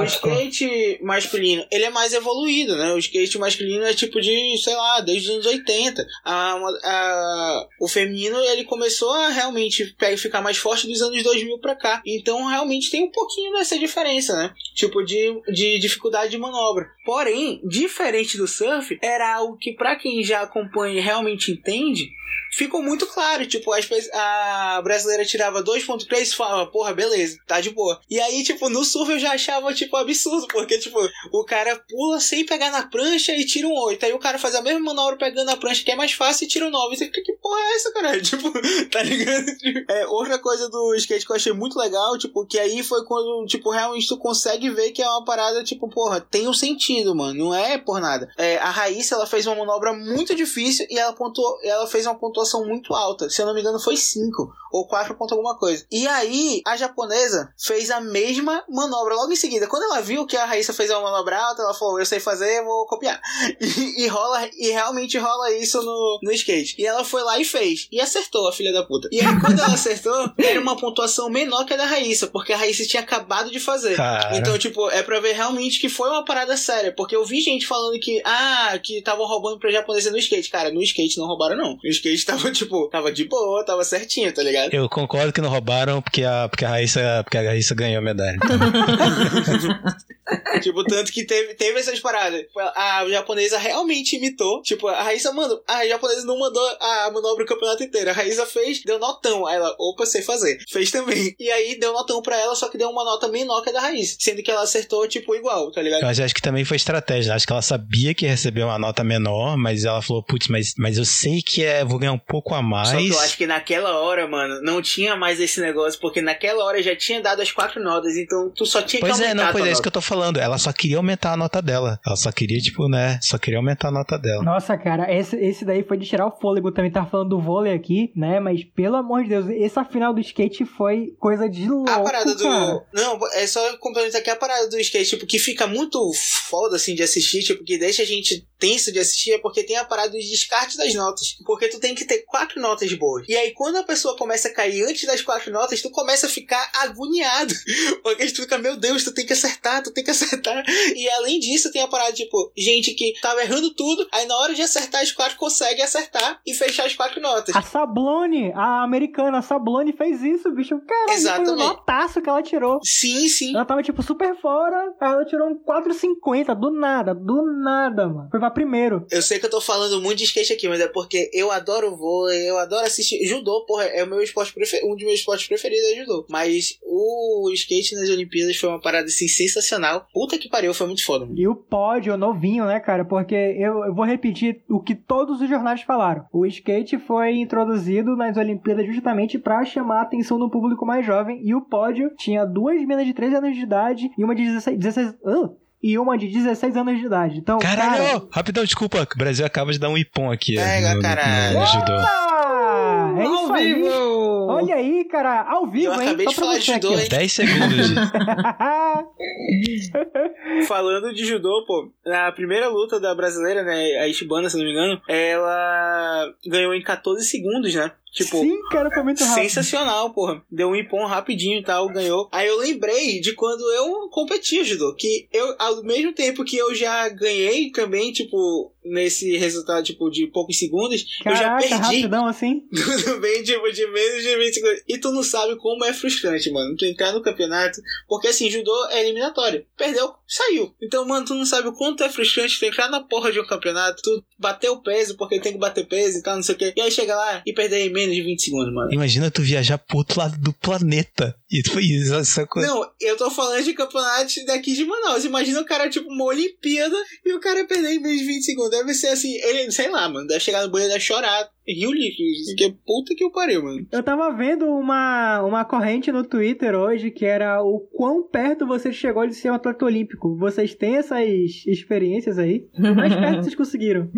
o 0.00 0.04
skate 0.04 0.98
masculino, 1.02 1.64
ele 1.70 1.84
é 1.84 1.90
mais 1.90 2.12
evoluído, 2.12 2.76
né? 2.76 2.92
O 2.92 2.98
skate 2.98 3.38
masculino 3.38 3.84
é 3.84 3.92
tipo 3.94 4.20
de, 4.20 4.56
sei 4.58 4.74
lá, 4.76 5.00
desde 5.00 5.28
os 5.28 5.34
anos 5.34 5.46
80. 5.46 6.06
A, 6.24 6.52
a- 6.84 7.66
o 7.80 7.88
feminino, 7.88 8.38
ele 8.38 8.64
começou 8.64 9.10
a 9.12 9.28
realmente 9.30 9.94
ficar 10.16 10.40
mais 10.40 10.56
forte 10.56 10.86
dos 10.86 11.02
anos 11.02 11.22
2000 11.22 11.58
pra 11.58 11.74
cá. 11.74 12.02
Então, 12.06 12.44
realmente 12.46 12.90
tem 12.90 13.02
um 13.04 13.10
pouquinho 13.10 13.52
dessa 13.54 13.78
diferença, 13.78 14.36
né? 14.36 14.52
Tipo, 14.74 15.02
de, 15.02 15.40
de 15.52 15.78
dificuldade 15.78 16.30
de 16.30 16.38
manobra. 16.38 16.86
Porém, 17.04 17.60
diferente 17.68 18.36
do 18.36 18.46
surf, 18.46 18.98
era 19.02 19.34
algo 19.36 19.56
que 19.58 19.72
pra 19.72 19.96
quem 19.96 20.22
já 20.22 20.42
acompanha 20.42 20.98
e 20.98 21.02
realmente 21.02 21.50
entende, 21.50 22.08
ficou 22.56 22.82
muito 22.82 23.06
claro. 23.06 23.46
Tipo, 23.46 23.72
as 23.72 23.84
a 24.12 24.80
brasileira 24.82 25.24
tirava 25.24 25.62
2.3 25.62 26.22
e 26.22 26.34
falava, 26.34 26.66
porra, 26.70 26.92
beleza, 26.92 27.38
tá 27.46 27.60
de 27.60 27.70
boa. 27.70 28.00
E 28.10 28.20
aí, 28.20 28.42
tipo, 28.42 28.68
no 28.68 28.84
surf 28.84 29.12
eu 29.12 29.18
já 29.18 29.32
achava, 29.32 29.72
tipo, 29.74 29.96
absurdo, 29.96 30.46
porque, 30.48 30.78
tipo, 30.78 30.98
o 31.32 31.44
cara 31.44 31.76
pula 31.88 32.20
sem 32.20 32.44
pegar 32.44 32.70
na 32.70 32.86
prancha 32.86 33.32
e 33.32 33.44
tira 33.44 33.66
um 33.66 33.74
8. 33.74 34.06
Aí 34.06 34.12
o 34.12 34.18
cara 34.18 34.38
faz 34.38 34.54
a 34.54 34.62
mesma 34.62 34.80
manobra 34.80 35.16
pegando 35.16 35.46
na 35.46 35.56
prancha, 35.56 35.84
que 35.84 35.90
é 35.90 35.96
mais 35.96 36.12
fácil, 36.12 36.44
e 36.44 36.48
tira 36.48 36.66
um 36.66 36.70
9. 36.70 36.96
Você 36.96 37.08
que 37.08 37.32
porra 37.34 37.60
é 37.60 37.76
essa, 37.76 37.92
cara? 37.92 38.14
Tipo, 38.24 38.52
tá 38.90 39.02
ligado? 39.02 39.44
É, 39.88 40.06
outra 40.06 40.38
coisa 40.38 40.68
do 40.68 40.94
skate 40.94 41.26
que 41.26 41.32
eu 41.32 41.36
achei 41.36 41.52
muito 41.52 41.78
legal, 41.78 42.16
tipo, 42.18 42.46
que 42.46 42.58
aí 42.58 42.82
foi 42.82 43.04
quando, 43.04 43.46
tipo, 43.46 43.70
realmente 43.70 44.08
tu 44.08 44.16
consegue 44.18 44.70
ver 44.70 44.92
que 44.92 45.02
é 45.02 45.08
uma 45.08 45.24
parada, 45.24 45.62
tipo, 45.62 45.88
porra, 45.88 46.20
tem 46.20 46.48
um 46.48 46.54
sentido, 46.54 47.14
mano. 47.14 47.44
Não 47.44 47.54
é 47.54 47.78
por 47.78 48.00
nada. 48.00 48.30
É, 48.38 48.56
a 48.58 48.70
Raíssa, 48.70 49.14
ela 49.14 49.26
fez 49.26 49.46
uma 49.46 49.56
manobra 49.56 49.92
muito 49.92 50.34
difícil 50.34 50.86
e 50.90 50.98
ela 50.98 51.12
pontuou, 51.12 51.58
ela 51.62 51.86
fez 51.86 52.06
uma 52.06 52.14
pontuação 52.14 52.43
muito 52.64 52.94
alta. 52.94 53.30
Se 53.30 53.40
eu 53.40 53.46
não 53.46 53.54
me 53.54 53.60
engano, 53.60 53.78
foi 53.80 53.96
5 53.96 54.52
ou 54.74 54.88
4 54.88 55.14
ponto 55.14 55.32
alguma 55.32 55.56
coisa. 55.56 55.86
E 55.90 56.06
aí, 56.08 56.60
a 56.66 56.76
japonesa 56.76 57.52
fez 57.56 57.92
a 57.92 58.00
mesma 58.00 58.64
manobra 58.68 59.14
logo 59.14 59.32
em 59.32 59.36
seguida. 59.36 59.68
Quando 59.68 59.84
ela 59.84 60.00
viu 60.00 60.26
que 60.26 60.36
a 60.36 60.44
Raíssa 60.44 60.72
fez 60.72 60.90
uma 60.90 61.00
manobra 61.00 61.38
alta, 61.38 61.62
ela 61.62 61.72
falou, 61.72 62.00
eu 62.00 62.04
sei 62.04 62.18
fazer, 62.18 62.64
vou 62.64 62.86
copiar. 62.86 63.20
E, 63.64 64.04
e 64.04 64.06
rola, 64.08 64.48
e 64.58 64.70
realmente 64.70 65.16
rola 65.16 65.50
isso 65.52 65.80
no, 65.82 66.20
no 66.22 66.32
skate. 66.32 66.74
E 66.78 66.86
ela 66.86 67.04
foi 67.04 67.22
lá 67.22 67.38
e 67.38 67.44
fez. 67.44 67.88
E 67.90 68.00
acertou, 68.00 68.48
a 68.48 68.52
filha 68.52 68.72
da 68.72 68.84
puta. 68.84 69.08
E 69.10 69.20
aí, 69.20 69.40
quando 69.40 69.58
ela 69.58 69.72
acertou, 69.74 70.32
era 70.38 70.60
uma 70.60 70.76
pontuação 70.76 71.30
menor 71.30 71.64
que 71.64 71.72
a 71.72 71.76
da 71.76 71.86
Raíssa, 71.86 72.26
porque 72.26 72.52
a 72.52 72.56
Raíssa 72.56 72.84
tinha 72.84 73.02
acabado 73.02 73.50
de 73.50 73.60
fazer. 73.60 73.96
Cara. 73.96 74.36
Então, 74.36 74.58
tipo, 74.58 74.90
é 74.90 75.02
pra 75.02 75.20
ver 75.20 75.32
realmente 75.32 75.80
que 75.80 75.88
foi 75.88 76.08
uma 76.08 76.24
parada 76.24 76.56
séria. 76.56 76.92
Porque 76.94 77.16
eu 77.16 77.24
vi 77.24 77.40
gente 77.40 77.66
falando 77.66 77.98
que, 78.00 78.20
ah, 78.24 78.78
que 78.82 78.98
estavam 78.98 79.26
roubando 79.26 79.58
pra 79.58 79.70
japonesa 79.70 80.10
no 80.10 80.18
skate. 80.18 80.50
Cara, 80.50 80.70
no 80.70 80.82
skate 80.82 81.18
não 81.18 81.26
roubaram, 81.26 81.56
não. 81.56 81.78
No 81.82 81.90
skate 81.90 82.24
tava, 82.36 82.52
tipo, 82.52 82.88
tava 82.88 83.12
de 83.12 83.24
boa, 83.24 83.64
tava 83.64 83.84
certinho, 83.84 84.32
tá 84.32 84.42
ligado? 84.42 84.72
Eu 84.72 84.88
concordo 84.88 85.32
que 85.32 85.40
não 85.40 85.48
roubaram 85.48 86.02
porque 86.02 86.22
a, 86.22 86.48
porque 86.48 86.64
a, 86.64 86.68
Raíssa, 86.68 87.22
porque 87.24 87.38
a 87.38 87.42
Raíssa 87.42 87.74
ganhou 87.74 87.98
a 87.98 88.02
medalha. 88.02 88.38
tipo, 90.62 90.84
tanto 90.84 91.12
que 91.12 91.24
teve, 91.24 91.54
teve 91.54 91.78
essas 91.78 92.00
paradas. 92.00 92.44
A 92.74 93.04
japonesa 93.08 93.58
realmente 93.58 94.16
imitou. 94.16 94.62
Tipo, 94.62 94.88
a 94.88 95.02
Raíssa, 95.02 95.32
mano, 95.32 95.60
a 95.66 95.86
japonesa 95.86 96.24
não 96.24 96.38
mandou 96.38 96.62
a 96.80 97.10
manobra 97.12 97.44
o 97.44 97.46
campeonato 97.46 97.82
inteiro. 97.82 98.10
A 98.10 98.12
Raíssa 98.12 98.46
fez, 98.46 98.82
deu 98.82 98.98
notão. 98.98 99.46
Aí 99.46 99.56
ela, 99.56 99.74
opa, 99.78 100.06
sei 100.06 100.22
fazer. 100.22 100.58
Fez 100.70 100.90
também. 100.90 101.34
E 101.38 101.50
aí 101.50 101.78
deu 101.78 101.92
notão 101.92 102.22
pra 102.22 102.38
ela, 102.38 102.54
só 102.54 102.68
que 102.68 102.78
deu 102.78 102.90
uma 102.90 103.04
nota 103.04 103.28
menor 103.28 103.62
que 103.62 103.70
a 103.70 103.72
da 103.72 103.80
Raíssa. 103.80 104.16
Sendo 104.18 104.42
que 104.42 104.50
ela 104.50 104.62
acertou, 104.62 105.06
tipo, 105.06 105.34
igual, 105.34 105.70
tá 105.70 105.82
ligado? 105.82 106.02
Mas 106.02 106.20
acho 106.20 106.34
que 106.34 106.42
também 106.42 106.64
foi 106.64 106.76
estratégia. 106.76 107.34
Acho 107.34 107.46
que 107.46 107.52
ela 107.52 107.62
sabia 107.62 108.14
que 108.14 108.24
ia 108.24 108.30
receber 108.30 108.62
uma 108.62 108.78
nota 108.78 109.04
menor, 109.04 109.56
mas 109.56 109.84
ela 109.84 110.02
falou, 110.02 110.22
putz, 110.22 110.48
mas, 110.48 110.74
mas 110.78 110.98
eu 110.98 111.04
sei 111.04 111.42
que 111.42 111.64
é, 111.64 111.84
vou 111.84 111.98
ganhar 111.98 112.12
um 112.12 112.18
pouco 112.26 112.54
a 112.54 112.62
mais. 112.62 112.88
Só 112.88 112.96
que 112.96 113.08
eu 113.08 113.20
acho 113.20 113.36
que 113.36 113.46
naquela 113.46 113.98
hora, 113.98 114.26
mano, 114.26 114.60
não 114.62 114.80
tinha 114.82 115.16
mais 115.16 115.40
esse 115.40 115.60
negócio, 115.60 116.00
porque 116.00 116.20
naquela 116.20 116.64
hora 116.64 116.82
já 116.82 116.96
tinha 116.96 117.20
dado 117.20 117.40
as 117.40 117.52
quatro 117.52 117.82
notas, 117.82 118.16
então 118.16 118.50
tu 118.54 118.66
só 118.66 118.82
tinha 118.82 119.00
Pois 119.00 119.16
que 119.16 119.22
é, 119.22 119.26
aumentar 119.26 119.42
não, 119.42 119.48
a 119.48 119.52
pois 119.52 119.62
tua 119.62 119.68
é 119.68 119.72
isso 119.72 119.82
que 119.82 119.88
eu 119.88 119.92
tô 119.92 120.00
falando. 120.00 120.38
Ela 120.38 120.58
só 120.58 120.72
queria 120.72 120.96
aumentar 120.96 121.32
a 121.32 121.36
nota 121.36 121.60
dela. 121.60 122.00
Ela 122.06 122.16
só 122.16 122.30
queria, 122.32 122.58
tipo, 122.58 122.88
né? 122.88 123.18
Só 123.22 123.38
queria 123.38 123.58
aumentar 123.58 123.88
a 123.88 123.92
nota 123.92 124.18
dela. 124.18 124.42
Nossa, 124.42 124.76
cara, 124.76 125.12
esse, 125.12 125.36
esse 125.36 125.64
daí 125.64 125.82
foi 125.82 125.96
de 125.96 126.06
tirar 126.06 126.26
o 126.26 126.30
fôlego 126.30 126.72
também. 126.72 126.90
Tá 126.90 127.04
falando 127.04 127.30
do 127.30 127.40
vôlei 127.40 127.72
aqui, 127.72 128.12
né? 128.14 128.40
Mas 128.40 128.64
pelo 128.64 128.96
amor 128.96 129.22
de 129.22 129.30
Deus, 129.30 129.46
essa 129.50 129.84
final 129.84 130.14
do 130.14 130.20
skate 130.20 130.64
foi 130.64 131.14
coisa 131.18 131.48
de 131.48 131.68
louco. 131.68 131.90
A 131.90 132.00
parada 132.00 132.34
do. 132.34 132.42
cara. 132.42 132.84
Não, 132.92 133.18
é 133.34 133.46
só 133.46 133.76
complementar 133.78 134.20
aqui 134.20 134.30
a 134.30 134.36
parada 134.36 134.68
do 134.68 134.78
skate, 134.78 135.10
tipo, 135.10 135.26
que 135.26 135.38
fica 135.38 135.66
muito 135.66 136.10
foda 136.48 136.76
assim 136.76 136.94
de 136.94 137.02
assistir, 137.02 137.42
tipo, 137.42 137.64
que 137.64 137.78
deixa 137.78 138.02
a 138.02 138.06
gente 138.06 138.46
tenso 138.58 138.92
de 138.92 138.98
assistir, 138.98 139.32
é 139.32 139.38
porque 139.38 139.62
tem 139.62 139.76
a 139.76 139.84
parada 139.84 140.10
dos 140.10 140.28
descartes 140.28 140.76
das 140.76 140.94
notas. 140.94 141.36
Porque 141.44 141.68
tu 141.68 141.78
tem 141.78 141.94
que 141.94 142.03
ter 142.04 142.24
quatro 142.26 142.60
notas 142.60 142.92
boas. 142.94 143.26
E 143.28 143.36
aí, 143.36 143.52
quando 143.52 143.76
a 143.76 143.82
pessoa 143.82 144.16
começa 144.16 144.48
a 144.48 144.52
cair 144.52 144.84
antes 144.84 145.06
das 145.06 145.22
quatro 145.22 145.52
notas, 145.52 145.82
tu 145.82 145.90
começa 145.90 146.26
a 146.26 146.30
ficar 146.30 146.70
agoniado. 146.74 147.54
Porque 148.02 148.26
tu 148.26 148.42
fica, 148.42 148.58
meu 148.58 148.76
Deus, 148.76 149.04
tu 149.04 149.12
tem 149.12 149.26
que 149.26 149.32
acertar, 149.32 149.82
tu 149.82 149.90
tem 149.92 150.04
que 150.04 150.10
acertar. 150.10 150.64
E 150.94 151.08
além 151.10 151.38
disso, 151.40 151.70
tem 151.72 151.82
a 151.82 151.88
parada, 151.88 152.12
tipo, 152.12 152.52
gente 152.56 152.92
que 152.94 153.14
tava 153.20 153.42
errando 153.42 153.74
tudo, 153.74 154.06
aí 154.12 154.26
na 154.26 154.36
hora 154.36 154.54
de 154.54 154.62
acertar 154.62 155.02
as 155.02 155.12
quatro, 155.12 155.36
consegue 155.36 155.82
acertar 155.82 156.40
e 156.46 156.54
fechar 156.54 156.86
as 156.86 156.94
quatro 156.94 157.20
notas. 157.20 157.54
A 157.54 157.62
Sablone, 157.62 158.52
a 158.54 158.82
americana, 158.82 159.38
a 159.38 159.42
Sablone 159.42 159.92
fez 159.92 160.22
isso, 160.22 160.50
bicho. 160.52 160.80
Cara, 160.80 161.04
foi 161.04 161.14
um 161.14 161.18
Exatamente. 161.18 161.58
notaço 161.58 162.22
que 162.22 162.28
ela 162.28 162.42
tirou. 162.42 162.80
Sim, 162.82 163.28
sim. 163.28 163.54
Ela 163.54 163.64
tava, 163.64 163.82
tipo, 163.82 164.02
super 164.02 164.36
fora, 164.40 164.92
aí 165.00 165.12
ela 165.12 165.24
tirou 165.24 165.48
um 165.48 165.58
4,50, 165.58 166.54
do 166.54 166.70
nada, 166.70 167.14
do 167.14 167.42
nada, 167.42 168.06
mano. 168.06 168.28
Foi 168.30 168.40
pra 168.40 168.50
primeiro. 168.50 169.06
Eu 169.10 169.22
sei 169.22 169.38
que 169.38 169.46
eu 169.46 169.50
tô 169.50 169.60
falando 169.60 170.00
muito 170.00 170.18
de 170.18 170.24
skate 170.24 170.52
aqui, 170.52 170.68
mas 170.68 170.80
é 170.80 170.88
porque 170.88 171.30
eu 171.32 171.50
adoro 171.50 171.93
eu 172.30 172.58
adoro 172.58 172.86
assistir. 172.86 173.24
Judô, 173.24 173.64
porra, 173.66 173.84
é 173.84 174.04
o 174.04 174.06
meu 174.06 174.22
esporte 174.22 174.52
preferido. 174.52 174.88
Um 174.88 174.94
dos 174.94 175.04
meus 175.04 175.20
esportes 175.20 175.46
preferidos 175.46 175.84
é 175.90 175.96
judô. 175.96 176.26
Mas 176.28 176.78
o 176.82 177.50
skate 177.52 177.94
nas 177.94 178.10
Olimpíadas 178.10 178.56
foi 178.56 178.68
uma 178.68 178.80
parada 178.80 179.06
assim 179.06 179.28
sensacional. 179.28 180.06
Puta 180.12 180.38
que 180.38 180.48
pariu, 180.48 180.74
foi 180.74 180.86
muito 180.86 181.04
foda, 181.04 181.24
mano. 181.24 181.38
E 181.38 181.46
o 181.46 181.54
pódio 181.54 182.16
novinho, 182.16 182.64
né, 182.66 182.80
cara? 182.80 183.04
Porque 183.04 183.34
eu, 183.34 183.84
eu 183.84 183.94
vou 183.94 184.04
repetir 184.04 184.62
o 184.68 184.80
que 184.80 184.94
todos 184.94 185.40
os 185.40 185.48
jornais 185.48 185.82
falaram. 185.82 186.26
O 186.32 186.46
skate 186.46 186.98
foi 186.98 187.36
introduzido 187.36 188.16
nas 188.16 188.36
Olimpíadas 188.36 188.86
justamente 188.86 189.38
pra 189.38 189.64
chamar 189.64 190.00
a 190.00 190.02
atenção 190.02 190.38
do 190.38 190.50
público 190.50 190.86
mais 190.86 191.04
jovem. 191.04 191.40
E 191.44 191.54
o 191.54 191.62
pódio 191.62 192.10
tinha 192.16 192.44
duas 192.44 192.78
meninas 192.80 193.06
de 193.06 193.14
13 193.14 193.36
anos 193.36 193.56
de 193.56 193.62
idade 193.62 194.10
e 194.16 194.24
uma 194.24 194.34
de 194.34 194.44
16. 194.44 194.78
16 194.78 195.14
ah, 195.24 195.50
e 195.86 195.98
uma 195.98 196.16
de 196.16 196.28
16 196.28 196.76
anos 196.76 196.98
de 196.98 197.06
idade. 197.06 197.38
Então, 197.38 197.58
Caralho! 197.58 198.20
cara. 198.20 198.28
Rapidão, 198.32 198.64
desculpa. 198.64 199.06
O 199.14 199.18
Brasil 199.18 199.44
acaba 199.44 199.70
de 199.70 199.78
dar 199.78 199.90
um 199.90 199.98
ipom 199.98 200.30
aqui. 200.32 200.56
Pega, 200.56 200.90
no, 200.90 200.96
no- 200.96 201.02
caralho. 201.02 201.58
no 201.60 201.66
judô. 201.66 201.92
Ah, 201.92 203.14
é 203.18 203.22
Ao 203.24 203.34
isso 203.34 203.52
aí. 203.52 203.74
vivo! 203.74 204.46
Olha 204.48 204.74
aí, 204.76 205.04
cara, 205.04 205.42
ao 205.42 205.66
vivo, 205.70 205.92
Eu 205.92 206.00
hein? 206.00 206.08
acabei 206.08 206.24
Só 206.26 206.30
de 206.30 206.36
falar 206.36 206.58
de 206.58 206.66
judô, 206.66 206.88
aqui, 206.88 206.96
ó. 206.96 207.00
hein? 207.00 207.08
10 207.10 207.32
segundos. 207.32 207.90
Falando 210.68 211.12
de 211.12 211.24
judô, 211.24 211.64
pô, 211.66 211.90
na 212.04 212.30
primeira 212.32 212.68
luta 212.68 213.00
da 213.00 213.14
brasileira, 213.14 213.62
né, 213.62 213.74
a 214.00 214.08
Ishibana, 214.08 214.48
se 214.48 214.56
não 214.56 214.64
me 214.64 214.70
engano, 214.72 215.00
ela 215.08 216.32
ganhou 216.46 216.74
em 216.74 216.82
14 216.82 217.24
segundos, 217.24 217.74
né? 217.74 217.90
Tipo, 218.14 218.38
Sim, 218.38 218.56
cara, 218.70 218.88
foi 218.92 219.02
muito 219.02 219.24
rápido. 219.24 219.42
Sensacional, 219.42 220.14
porra. 220.14 220.40
Deu 220.48 220.68
um 220.68 220.76
impom 220.76 221.04
rapidinho 221.04 221.58
e 221.58 221.64
tal, 221.64 221.88
ganhou. 221.88 222.28
Aí 222.30 222.46
eu 222.46 222.58
lembrei 222.58 223.20
de 223.20 223.34
quando 223.34 223.60
eu 223.72 224.08
competia 224.08 224.62
judô, 224.62 224.94
que 224.94 225.28
eu, 225.32 225.56
ao 225.58 225.82
mesmo 225.82 226.12
tempo 226.12 226.44
que 226.44 226.56
eu 226.56 226.72
já 226.72 227.08
ganhei 227.08 227.72
também, 227.72 228.12
tipo, 228.12 228.72
nesse 228.84 229.36
resultado, 229.36 229.82
tipo, 229.84 230.08
de 230.10 230.28
poucos 230.28 230.56
segundos, 230.58 231.04
eu 231.24 231.34
já 231.34 231.42
Caraca, 231.42 231.68
perdi 231.68 231.82
rapidão 231.82 232.26
assim. 232.26 232.62
tudo 232.70 233.18
bem, 233.20 233.42
tipo, 233.42 233.72
de 233.72 233.86
menos 233.90 234.22
de 234.22 234.36
20 234.36 234.54
segundos. 234.54 234.82
E 234.86 234.98
tu 234.98 235.10
não 235.10 235.24
sabe 235.24 235.56
como 235.56 235.84
é 235.84 235.92
frustrante, 235.92 236.52
mano. 236.52 236.76
Tu 236.76 236.84
entrar 236.84 237.12
no 237.12 237.22
campeonato, 237.22 237.80
porque 238.06 238.28
assim, 238.28 238.48
judô 238.48 238.72
é 238.90 239.00
eliminatório. 239.02 239.66
Perdeu, 239.76 240.14
saiu. 240.26 240.72
Então, 240.80 241.04
mano, 241.04 241.26
tu 241.26 241.34
não 241.34 241.44
sabe 241.44 241.66
o 241.66 241.72
quanto 241.72 242.04
é 242.04 242.08
frustrante 242.08 242.60
tu 242.60 242.64
entrar 242.64 242.88
na 242.88 243.00
porra 243.00 243.32
de 243.32 243.40
um 243.40 243.46
campeonato, 243.46 244.02
tu 244.02 244.24
bater 244.38 244.68
o 244.70 244.82
peso, 244.82 245.16
porque 245.16 245.40
tem 245.40 245.52
que 245.52 245.58
bater 245.58 245.86
peso 245.86 246.18
e 246.18 246.22
tal, 246.22 246.36
não 246.36 246.42
sei 246.42 246.54
o 246.54 246.58
quê. 246.58 246.72
E 246.76 246.80
aí 246.80 246.90
chega 246.90 247.16
lá 247.16 247.42
e 247.44 247.52
perder 247.52 247.86
em 247.86 247.92
menos 248.04 248.16
de 248.16 248.22
20 248.22 248.42
segundos, 248.42 248.74
mano. 248.74 248.92
Imagina 248.92 249.30
tu 249.30 249.42
viajar 249.42 249.78
pro 249.78 249.98
outro 249.98 250.20
lado 250.20 250.38
do 250.38 250.52
planeta. 250.52 251.34
E 251.50 251.62
tu 251.62 251.72
foi 251.72 251.84
isso, 251.84 252.14
essa 252.14 252.46
coisa. 252.46 252.68
Não, 252.68 252.84
eu 253.00 253.16
tô 253.16 253.30
falando 253.30 253.62
de 253.62 253.72
campeonatos 253.74 254.34
daqui 254.46 254.74
de 254.74 254.84
Manaus. 254.84 255.24
Imagina 255.24 255.60
o 255.60 255.64
cara, 255.64 255.88
tipo, 255.88 256.08
uma 256.08 256.24
Olimpíada 256.24 256.96
e 257.24 257.32
o 257.32 257.40
cara 257.40 257.64
perder 257.64 257.92
em 257.92 258.00
menos 258.00 258.18
de 258.18 258.26
20 258.26 258.42
segundos. 258.42 258.70
Deve 258.70 258.94
ser 258.94 259.08
assim, 259.08 259.34
ele, 259.34 259.70
sei 259.70 259.88
lá, 259.88 260.08
mano. 260.08 260.26
Deve 260.26 260.40
chegar 260.40 260.62
no 260.62 260.70
banheiro 260.70 260.92
e 260.92 260.94
deve 260.94 261.04
chorar. 261.04 261.48
Rio 261.66 261.92
líquido. 261.92 262.56
Que 262.56 262.70
puta 262.84 263.14
que 263.16 263.24
o 263.24 263.30
pariu, 263.30 263.62
mano. 263.62 263.86
Eu 263.90 264.02
tava 264.02 264.30
vendo 264.36 264.66
uma, 264.66 265.42
uma 265.42 265.64
corrente 265.64 266.12
no 266.12 266.22
Twitter 266.22 266.74
hoje 266.74 267.10
que 267.10 267.24
era 267.24 267.62
o 267.62 267.80
quão 267.80 268.28
perto 268.28 268.66
você 268.66 268.92
chegou 268.92 269.26
de 269.26 269.34
ser 269.34 269.50
um 269.50 269.54
atleta 269.54 269.84
olímpico. 269.84 270.36
Vocês 270.36 270.74
têm 270.74 270.96
essas 270.96 271.24
experiências 271.66 272.38
aí? 272.38 272.66
O 272.76 272.82
mais 272.94 273.14
perto 273.14 273.44
vocês 273.44 273.54
conseguiram. 273.54 274.10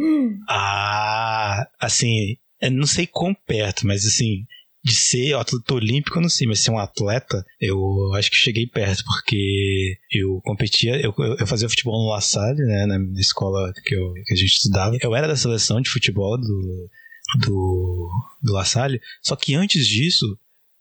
Ah, 0.48 1.68
assim, 1.78 2.36
eu 2.60 2.70
não 2.70 2.86
sei 2.86 3.06
quão 3.06 3.34
perto, 3.34 3.86
mas 3.86 4.04
assim, 4.06 4.44
de 4.84 4.94
ser 4.94 5.34
atleta 5.34 5.74
olímpico, 5.74 6.18
eu 6.18 6.22
não 6.22 6.28
sei, 6.28 6.46
mas 6.46 6.60
ser 6.60 6.70
um 6.70 6.78
atleta, 6.78 7.44
eu 7.60 7.78
acho 8.14 8.30
que 8.30 8.36
cheguei 8.36 8.66
perto, 8.66 9.02
porque 9.04 9.96
eu 10.12 10.40
competia, 10.44 10.96
eu, 11.00 11.12
eu- 11.18 11.46
fazia 11.46 11.68
futebol 11.68 12.00
no 12.02 12.10
La 12.10 12.20
Salle, 12.20 12.62
né, 12.62 12.86
na, 12.86 12.98
escola 13.20 13.72
que, 13.84 13.94
eu, 13.94 14.12
que 14.24 14.32
a 14.32 14.36
gente 14.36 14.54
estudava. 14.54 14.96
Eu 15.02 15.14
era 15.14 15.26
da 15.26 15.34
seleção 15.36 15.80
de 15.80 15.90
futebol 15.90 16.38
do, 16.38 16.88
do, 17.46 18.08
do 18.42 18.52
La 18.52 18.64
Salle, 18.64 19.00
só 19.22 19.34
que 19.34 19.54
antes 19.54 19.86
disso, 19.86 20.24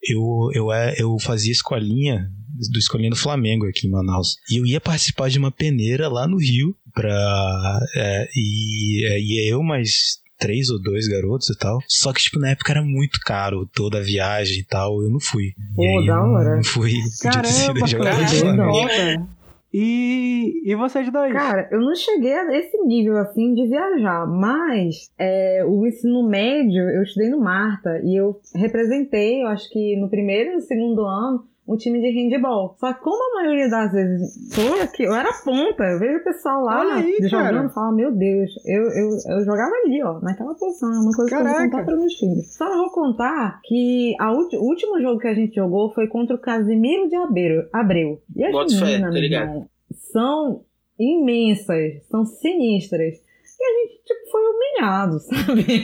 eu, 0.08 0.22
eu, 0.54 0.72
é- 0.72 0.96
eu 1.00 1.18
fazia 1.20 1.52
escolinha 1.52 2.30
do 2.72 2.78
escolhendo 2.80 3.16
Flamengo 3.16 3.66
aqui 3.68 3.88
em 3.88 3.90
Manaus. 3.90 4.38
E 4.52 4.58
eu 4.60 4.66
ia 4.66 4.80
participar 4.80 5.30
de 5.30 5.38
uma 5.40 5.52
peneira 5.52 6.08
lá 6.08 6.28
no 6.28 6.38
Rio 6.38 6.76
pra. 6.94 7.80
É, 7.98 8.28
e 8.36 9.06
é, 9.08 9.20
ia 9.20 9.50
eu 9.52 9.62
mais 9.64 10.20
três 10.38 10.70
ou 10.70 10.82
dois 10.82 11.08
garotos 11.08 11.50
e 11.50 11.58
tal. 11.58 11.80
Só 11.88 12.14
que, 12.14 12.22
tipo, 12.22 12.40
na 12.40 12.50
época 12.50 12.72
era 12.72 12.82
muito 12.82 13.20
caro 13.22 13.68
toda 13.74 14.00
a 14.00 14.02
viagem 14.02 14.60
e 14.60 14.64
tal. 14.64 15.02
Eu 15.02 15.10
não 15.10 15.20
fui. 15.20 15.54
Pô, 15.76 15.84
aí 15.84 16.06
da 16.06 16.14
eu 16.14 16.20
hora. 16.20 16.56
não 16.58 16.64
fui. 16.64 16.94
Podia 17.22 17.42
ter 17.42 17.48
sido 17.48 17.80
Caramba, 17.98 18.88
cara. 18.88 19.28
E, 19.78 20.62
e 20.64 20.74
vocês 20.74 21.12
dois? 21.12 21.34
Cara, 21.34 21.68
eu 21.70 21.82
não 21.82 21.94
cheguei 21.94 22.32
a 22.32 22.58
esse 22.58 22.78
nível 22.86 23.18
assim 23.18 23.54
de 23.54 23.68
viajar, 23.68 24.26
mas 24.26 25.12
é, 25.20 25.66
o 25.68 25.86
ensino 25.86 26.26
médio 26.26 26.82
eu 26.82 27.04
estudei 27.04 27.30
no 27.30 27.42
Marta 27.42 28.00
e 28.02 28.18
eu 28.18 28.40
representei, 28.56 29.44
eu 29.44 29.50
acho 29.50 29.70
que 29.70 29.98
no 29.98 30.10
primeiro 30.10 30.52
e 30.52 30.54
no 30.54 30.62
segundo 30.62 31.02
ano, 31.06 31.46
um 31.68 31.76
time 31.76 32.00
de 32.00 32.10
handball. 32.12 32.76
Só 32.80 32.94
que 32.94 33.02
como 33.02 33.18
a 33.40 33.42
maioria 33.42 33.70
das 33.70 33.92
vezes 33.92 34.54
foi 34.54 34.82
aqui, 34.82 35.04
eu 35.04 35.14
era 35.16 35.30
ponta, 35.44 35.84
eu 35.84 36.00
vejo 36.00 36.18
o 36.20 36.24
pessoal 36.24 36.62
lá 36.64 36.80
Olha 36.82 36.94
aí, 36.96 37.18
jogando 37.28 37.70
e 37.70 37.74
falo, 37.74 37.96
meu 37.96 38.12
Deus, 38.12 38.52
eu, 38.66 38.84
eu, 38.84 39.10
eu 39.38 39.46
jogava 39.46 39.72
ali, 39.84 40.04
ó, 40.04 40.20
naquela 40.22 40.54
posição, 40.54 40.94
é 40.94 41.00
uma 41.00 41.12
coisa 41.12 41.30
que 41.30 41.36
eu 41.36 41.44
Caraca. 41.44 41.60
vou 41.62 41.70
contar 41.72 41.84
para 41.86 41.98
meus 41.98 42.14
filhos. 42.20 42.54
Só 42.56 42.68
eu 42.72 42.78
vou 42.78 42.92
contar 42.92 43.60
que 43.64 44.16
a 44.20 44.32
ulti- 44.32 44.58
o 44.58 44.64
último 44.64 45.02
jogo 45.02 45.20
que 45.20 45.28
a 45.28 45.34
gente 45.34 45.56
jogou 45.56 45.92
foi 45.94 46.08
contra 46.08 46.36
o 46.36 46.40
Casimiro 46.40 47.10
de 47.10 47.16
Abreu. 47.16 47.64
Abreu. 47.74 48.22
E 48.36 48.44
as 48.44 48.52
Boto 48.52 48.72
fé, 48.78 48.86
meninas, 48.86 49.02
tá 49.02 49.12
meu 49.12 49.22
ligado? 49.22 49.44
irmão, 49.50 49.70
são 50.12 50.62
imensas, 51.00 52.04
são 52.10 52.26
sinistras. 52.26 53.16
E 53.58 53.64
a 53.64 53.88
gente, 53.88 54.04
tipo, 54.04 54.25
foi 54.36 54.42
humilhado, 54.44 55.20
sabe? 55.24 55.84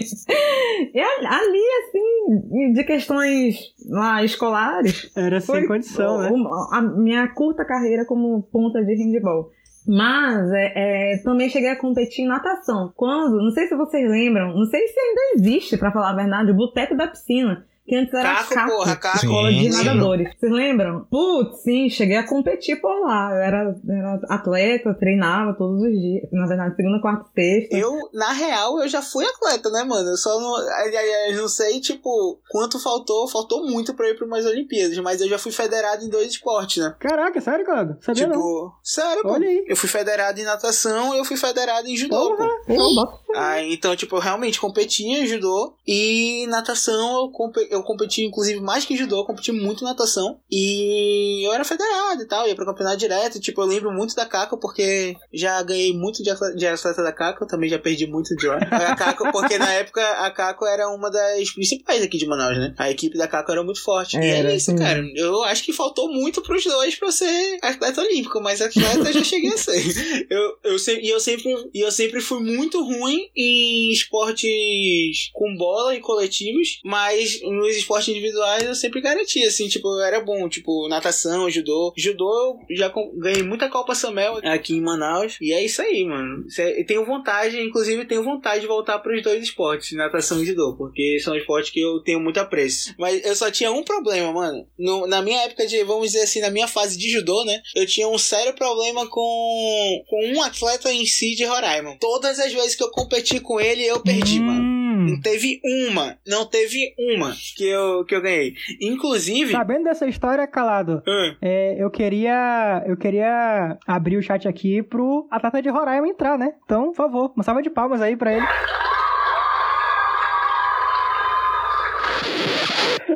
E 0.94 1.00
ali, 1.00 1.64
assim, 1.80 2.74
de 2.74 2.84
questões 2.84 3.74
lá 3.90 4.24
escolares, 4.24 5.10
Era 5.16 5.40
sem 5.40 5.66
condição, 5.66 6.18
né? 6.20 6.30
a 6.72 6.82
minha 6.82 7.28
curta 7.30 7.64
carreira 7.64 8.06
como 8.06 8.44
ponta 8.44 8.84
de 8.84 8.94
handball. 8.96 9.52
Mas 9.88 10.52
é, 10.52 11.14
é, 11.14 11.18
também 11.24 11.50
cheguei 11.50 11.70
a 11.70 11.80
competir 11.80 12.26
em 12.26 12.28
natação. 12.28 12.92
Quando, 12.96 13.38
não 13.38 13.50
sei 13.52 13.68
se 13.68 13.76
vocês 13.76 14.08
lembram, 14.08 14.54
não 14.54 14.66
sei 14.66 14.88
se 14.88 15.00
ainda 15.00 15.22
existe, 15.36 15.78
pra 15.78 15.92
falar 15.92 16.12
a 16.12 16.16
verdade, 16.16 16.52
o 16.52 16.56
Boteco 16.56 16.96
da 16.96 17.08
Piscina. 17.08 17.66
Que 17.92 17.98
antes 17.98 18.14
era 18.14 18.36
Caco, 18.36 18.54
Caco, 18.54 18.72
porra, 18.72 18.96
Caco. 18.96 19.18
escola 19.18 19.50
Sim, 19.50 19.58
de 19.58 19.74
sim. 19.74 19.84
nadadores. 19.84 20.34
Vocês 20.40 20.50
lembram? 20.50 21.06
Putz, 21.12 21.62
sim, 21.62 21.90
cheguei 21.90 22.16
a 22.16 22.26
competir 22.26 22.80
por 22.80 22.98
lá. 23.02 23.32
Eu 23.32 23.42
era, 23.42 23.76
era 23.90 24.20
atleta, 24.30 24.94
treinava 24.94 25.54
todos 25.58 25.84
os 25.84 25.90
dias. 25.92 26.24
Na 26.32 26.48
verdade, 26.48 26.74
segunda, 26.78 27.02
quarta 27.02 27.26
e 27.36 27.42
sexta. 27.42 27.76
Eu, 27.76 27.92
na 28.14 28.32
real, 28.32 28.80
eu 28.80 28.88
já 28.88 29.02
fui 29.02 29.26
atleta, 29.26 29.70
né, 29.72 29.84
mano? 29.84 30.08
Eu 30.08 30.16
só 30.16 30.40
não. 30.40 30.56
Aliás, 30.56 31.36
não 31.36 31.50
sei, 31.50 31.82
tipo, 31.82 32.40
quanto 32.50 32.80
faltou. 32.80 33.28
Faltou 33.28 33.68
muito 33.70 33.94
pra 33.94 34.08
ir 34.08 34.16
pra 34.16 34.26
umas 34.26 34.46
Olimpíadas, 34.46 34.98
mas 35.00 35.20
eu 35.20 35.28
já 35.28 35.38
fui 35.38 35.52
federado 35.52 36.02
em 36.06 36.10
dois 36.10 36.30
esportes, 36.32 36.82
né? 36.82 36.96
Caraca, 36.98 37.42
sério, 37.42 37.66
Claudio? 37.66 37.98
Sabia 38.00 38.26
não. 38.26 38.36
tipo, 38.38 38.74
sério, 38.82 39.22
pô. 39.22 39.34
Olha 39.34 39.50
aí. 39.50 39.66
Eu 39.68 39.76
fui 39.76 39.90
federado 39.90 40.40
em 40.40 40.46
natação 40.46 41.14
e 41.14 41.18
eu 41.18 41.26
fui 41.26 41.36
federado 41.36 41.90
em 41.90 41.98
judô, 41.98 42.38
Porra. 42.38 42.48
pô. 42.66 43.22
Fé. 43.28 43.34
Ah, 43.36 43.62
então, 43.62 43.94
tipo, 43.98 44.16
eu 44.16 44.22
realmente 44.22 44.62
competia 44.62 45.24
em 45.24 45.26
judô 45.26 45.74
e 45.86 46.46
natação 46.48 47.22
eu, 47.22 47.32
compe 47.32 47.68
eu 47.82 47.86
competi, 47.86 48.24
inclusive, 48.24 48.60
mais 48.62 48.86
que 48.86 48.96
judô, 48.96 49.18
eu 49.18 49.26
competi 49.26 49.52
muito 49.52 49.84
natação. 49.84 50.40
E 50.50 51.46
eu 51.46 51.54
era 51.54 51.66
federado 51.66 52.22
e 52.22 52.28
tal, 52.28 52.48
ia 52.48 52.56
pro 52.56 52.66
campeonato 52.66 52.98
direto. 52.98 53.40
Tipo, 53.40 53.62
eu 53.62 53.66
lembro 53.66 53.92
muito 53.92 54.16
da 54.16 54.26
Caco, 54.26 54.58
porque 54.58 55.16
já 55.34 55.62
ganhei 55.64 55.94
muito 55.94 56.24
de 56.24 56.30
atleta, 56.30 56.56
de 56.56 56.68
atleta 56.68 57.04
da 57.04 57.12
Caco, 57.12 57.48
também 57.48 57.70
já 57.70 57.80
perdi 57.80 58.08
muito 58.08 58.36
de. 58.36 58.50
A 58.50 58.96
Caco, 58.96 59.32
porque 59.32 59.58
na 59.58 59.72
época 59.74 60.02
a 60.02 60.30
Caco 60.32 60.66
era 60.66 60.88
uma 60.90 61.10
das 61.10 61.52
principais 61.52 62.02
aqui 62.04 62.18
de 62.18 62.28
Manaus, 62.28 62.58
né? 62.58 62.74
A 62.78 62.90
equipe 62.90 63.18
da 63.18 63.28
Caco 63.28 63.52
era 63.52 63.64
muito 63.64 63.82
forte. 63.84 64.18
e 64.18 64.26
Era, 64.26 64.52
é 64.52 64.56
isso, 64.56 64.76
cara. 64.76 65.04
Eu 65.16 65.44
acho 65.44 65.64
que 65.64 65.74
faltou 65.74 66.12
muito 66.12 66.42
pros 66.42 66.64
dois 66.64 66.96
pra 66.96 67.08
eu 67.08 67.12
ser 67.12 67.60
atleta 67.62 68.02
olímpico, 68.02 68.40
mas 68.42 68.62
atleta 68.62 69.10
eu 69.10 69.14
já 69.14 69.24
cheguei 69.24 69.50
a 69.52 69.58
ser. 69.58 69.82
Eu, 70.30 70.58
eu, 70.64 70.80
sempre, 70.80 71.06
e, 71.06 71.10
eu 71.10 71.20
sempre, 71.20 71.70
e 71.74 71.80
eu 71.82 71.92
sempre 71.92 72.22
fui 72.22 72.40
muito 72.40 72.82
ruim 72.84 73.30
em 73.36 73.92
esportes 73.92 75.30
com 75.34 75.56
bola 75.56 75.96
e 75.96 76.00
coletivos, 76.00 76.80
mas 76.84 77.40
nos 77.62 77.76
esportes 77.78 78.10
individuais 78.10 78.64
eu 78.64 78.76
sempre 78.76 79.02
garantia, 79.02 79.48
assim, 79.48 79.68
tipo, 79.68 79.88
eu 79.88 80.02
era 80.02 80.20
bom, 80.22 80.48
tipo, 80.50 80.88
natação, 80.88 81.50
judô. 81.50 81.94
Judô 81.98 82.60
eu 82.70 82.76
já 82.76 82.92
ganhei 83.16 83.44
muita 83.44 83.70
Copa 83.70 83.96
Samel 83.96 84.40
aqui 84.44 84.74
em 84.76 84.82
Manaus, 84.82 85.38
e 85.42 85.54
é 85.54 85.64
isso 85.64 85.82
aí, 85.82 86.04
mano. 86.06 86.46
É- 86.58 86.82
Eu 86.82 86.86
tenho 86.86 87.06
vontade, 87.06 87.60
inclusive 87.62 88.06
tenho 88.06 88.24
vontade 88.24 88.62
de 88.62 88.68
voltar 88.68 89.00
pros 89.00 89.22
dois 89.22 89.44
esportes, 89.44 89.96
natação 89.96 90.42
e 90.42 90.46
judô, 90.46 90.76
porque 90.78 91.20
são 91.24 91.36
esportes 91.36 91.72
que 91.72 91.80
eu 91.80 92.00
tenho 92.04 92.20
muito 92.20 92.40
apreço. 92.40 92.94
Mas 92.98 93.24
eu 93.26 93.36
só 93.36 93.50
tinha 93.52 93.72
um 93.72 93.84
problema, 93.84 94.32
mano. 94.34 94.66
No- 94.78 95.06
na 95.08 95.22
minha 95.22 95.42
época 95.44 95.66
de, 95.68 95.84
vamos 95.84 96.08
dizer 96.12 96.24
assim, 96.24 96.40
na 96.42 96.50
minha 96.50 96.68
fase 96.68 96.98
de 96.98 97.10
judô, 97.10 97.44
né, 97.46 97.62
eu 97.76 97.86
tinha 97.86 98.08
um 98.08 98.18
sério 98.18 98.54
problema 98.54 99.08
com, 99.08 100.04
com 100.10 100.26
um 100.34 100.42
atleta 100.42 100.92
em 100.92 101.06
si 101.06 101.36
de 101.36 101.46
Roraima. 101.46 101.96
Todas 102.00 102.40
as 102.40 102.52
vezes 102.52 102.76
que 102.76 102.84
eu 102.84 102.92
competi 102.92 103.40
com 103.40 103.60
ele, 103.60 103.84
eu 103.86 104.00
perdi, 104.02 104.40
mano. 104.40 104.71
Hum, 105.02 105.12
Não 105.12 105.22
teve 105.22 105.60
uma, 105.90 106.18
não 106.28 106.46
teve 106.46 106.94
uma 106.98 107.34
que 107.56 107.66
eu, 107.68 108.06
que 108.06 108.16
eu 108.16 108.22
ganhei. 108.22 108.54
Inclusive. 108.82 109.52
sabendo 109.52 109.86
dessa 109.86 110.08
história, 110.08 110.48
Calado, 110.48 111.02
Hum, 111.08 111.36
é, 111.42 111.76
eu 111.82 111.90
queria 111.90 112.84
eu 112.86 112.96
queria 112.98 113.78
abrir 113.88 114.18
o 114.18 114.22
chat 114.22 114.48
aqui 114.48 114.82
pro 114.84 115.28
atleta 115.32 115.62
de 115.62 115.70
Roraima 115.70 116.08
entrar, 116.08 116.38
né? 116.38 116.54
Então, 116.64 116.86
por 116.92 116.96
favor, 116.96 117.34
uma 117.36 117.44
salva 117.44 117.62
de 117.62 117.70
palmas 117.70 118.02
aí 118.02 118.16
pra 118.16 118.34
ele. 118.34 118.46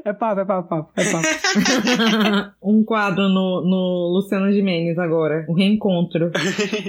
É 0.04 0.14
papo, 0.14 0.42
é 0.42 0.46
papo, 0.46 0.70
papo, 0.70 0.92
é 0.96 1.12
papo. 1.12 2.56
um 2.64 2.84
quadro 2.84 3.30
no, 3.30 3.62
no 3.62 4.14
Luciano 4.14 4.52
Gimenez 4.52 4.98
agora. 4.98 5.46
O 5.48 5.54
reencontro. 5.54 6.32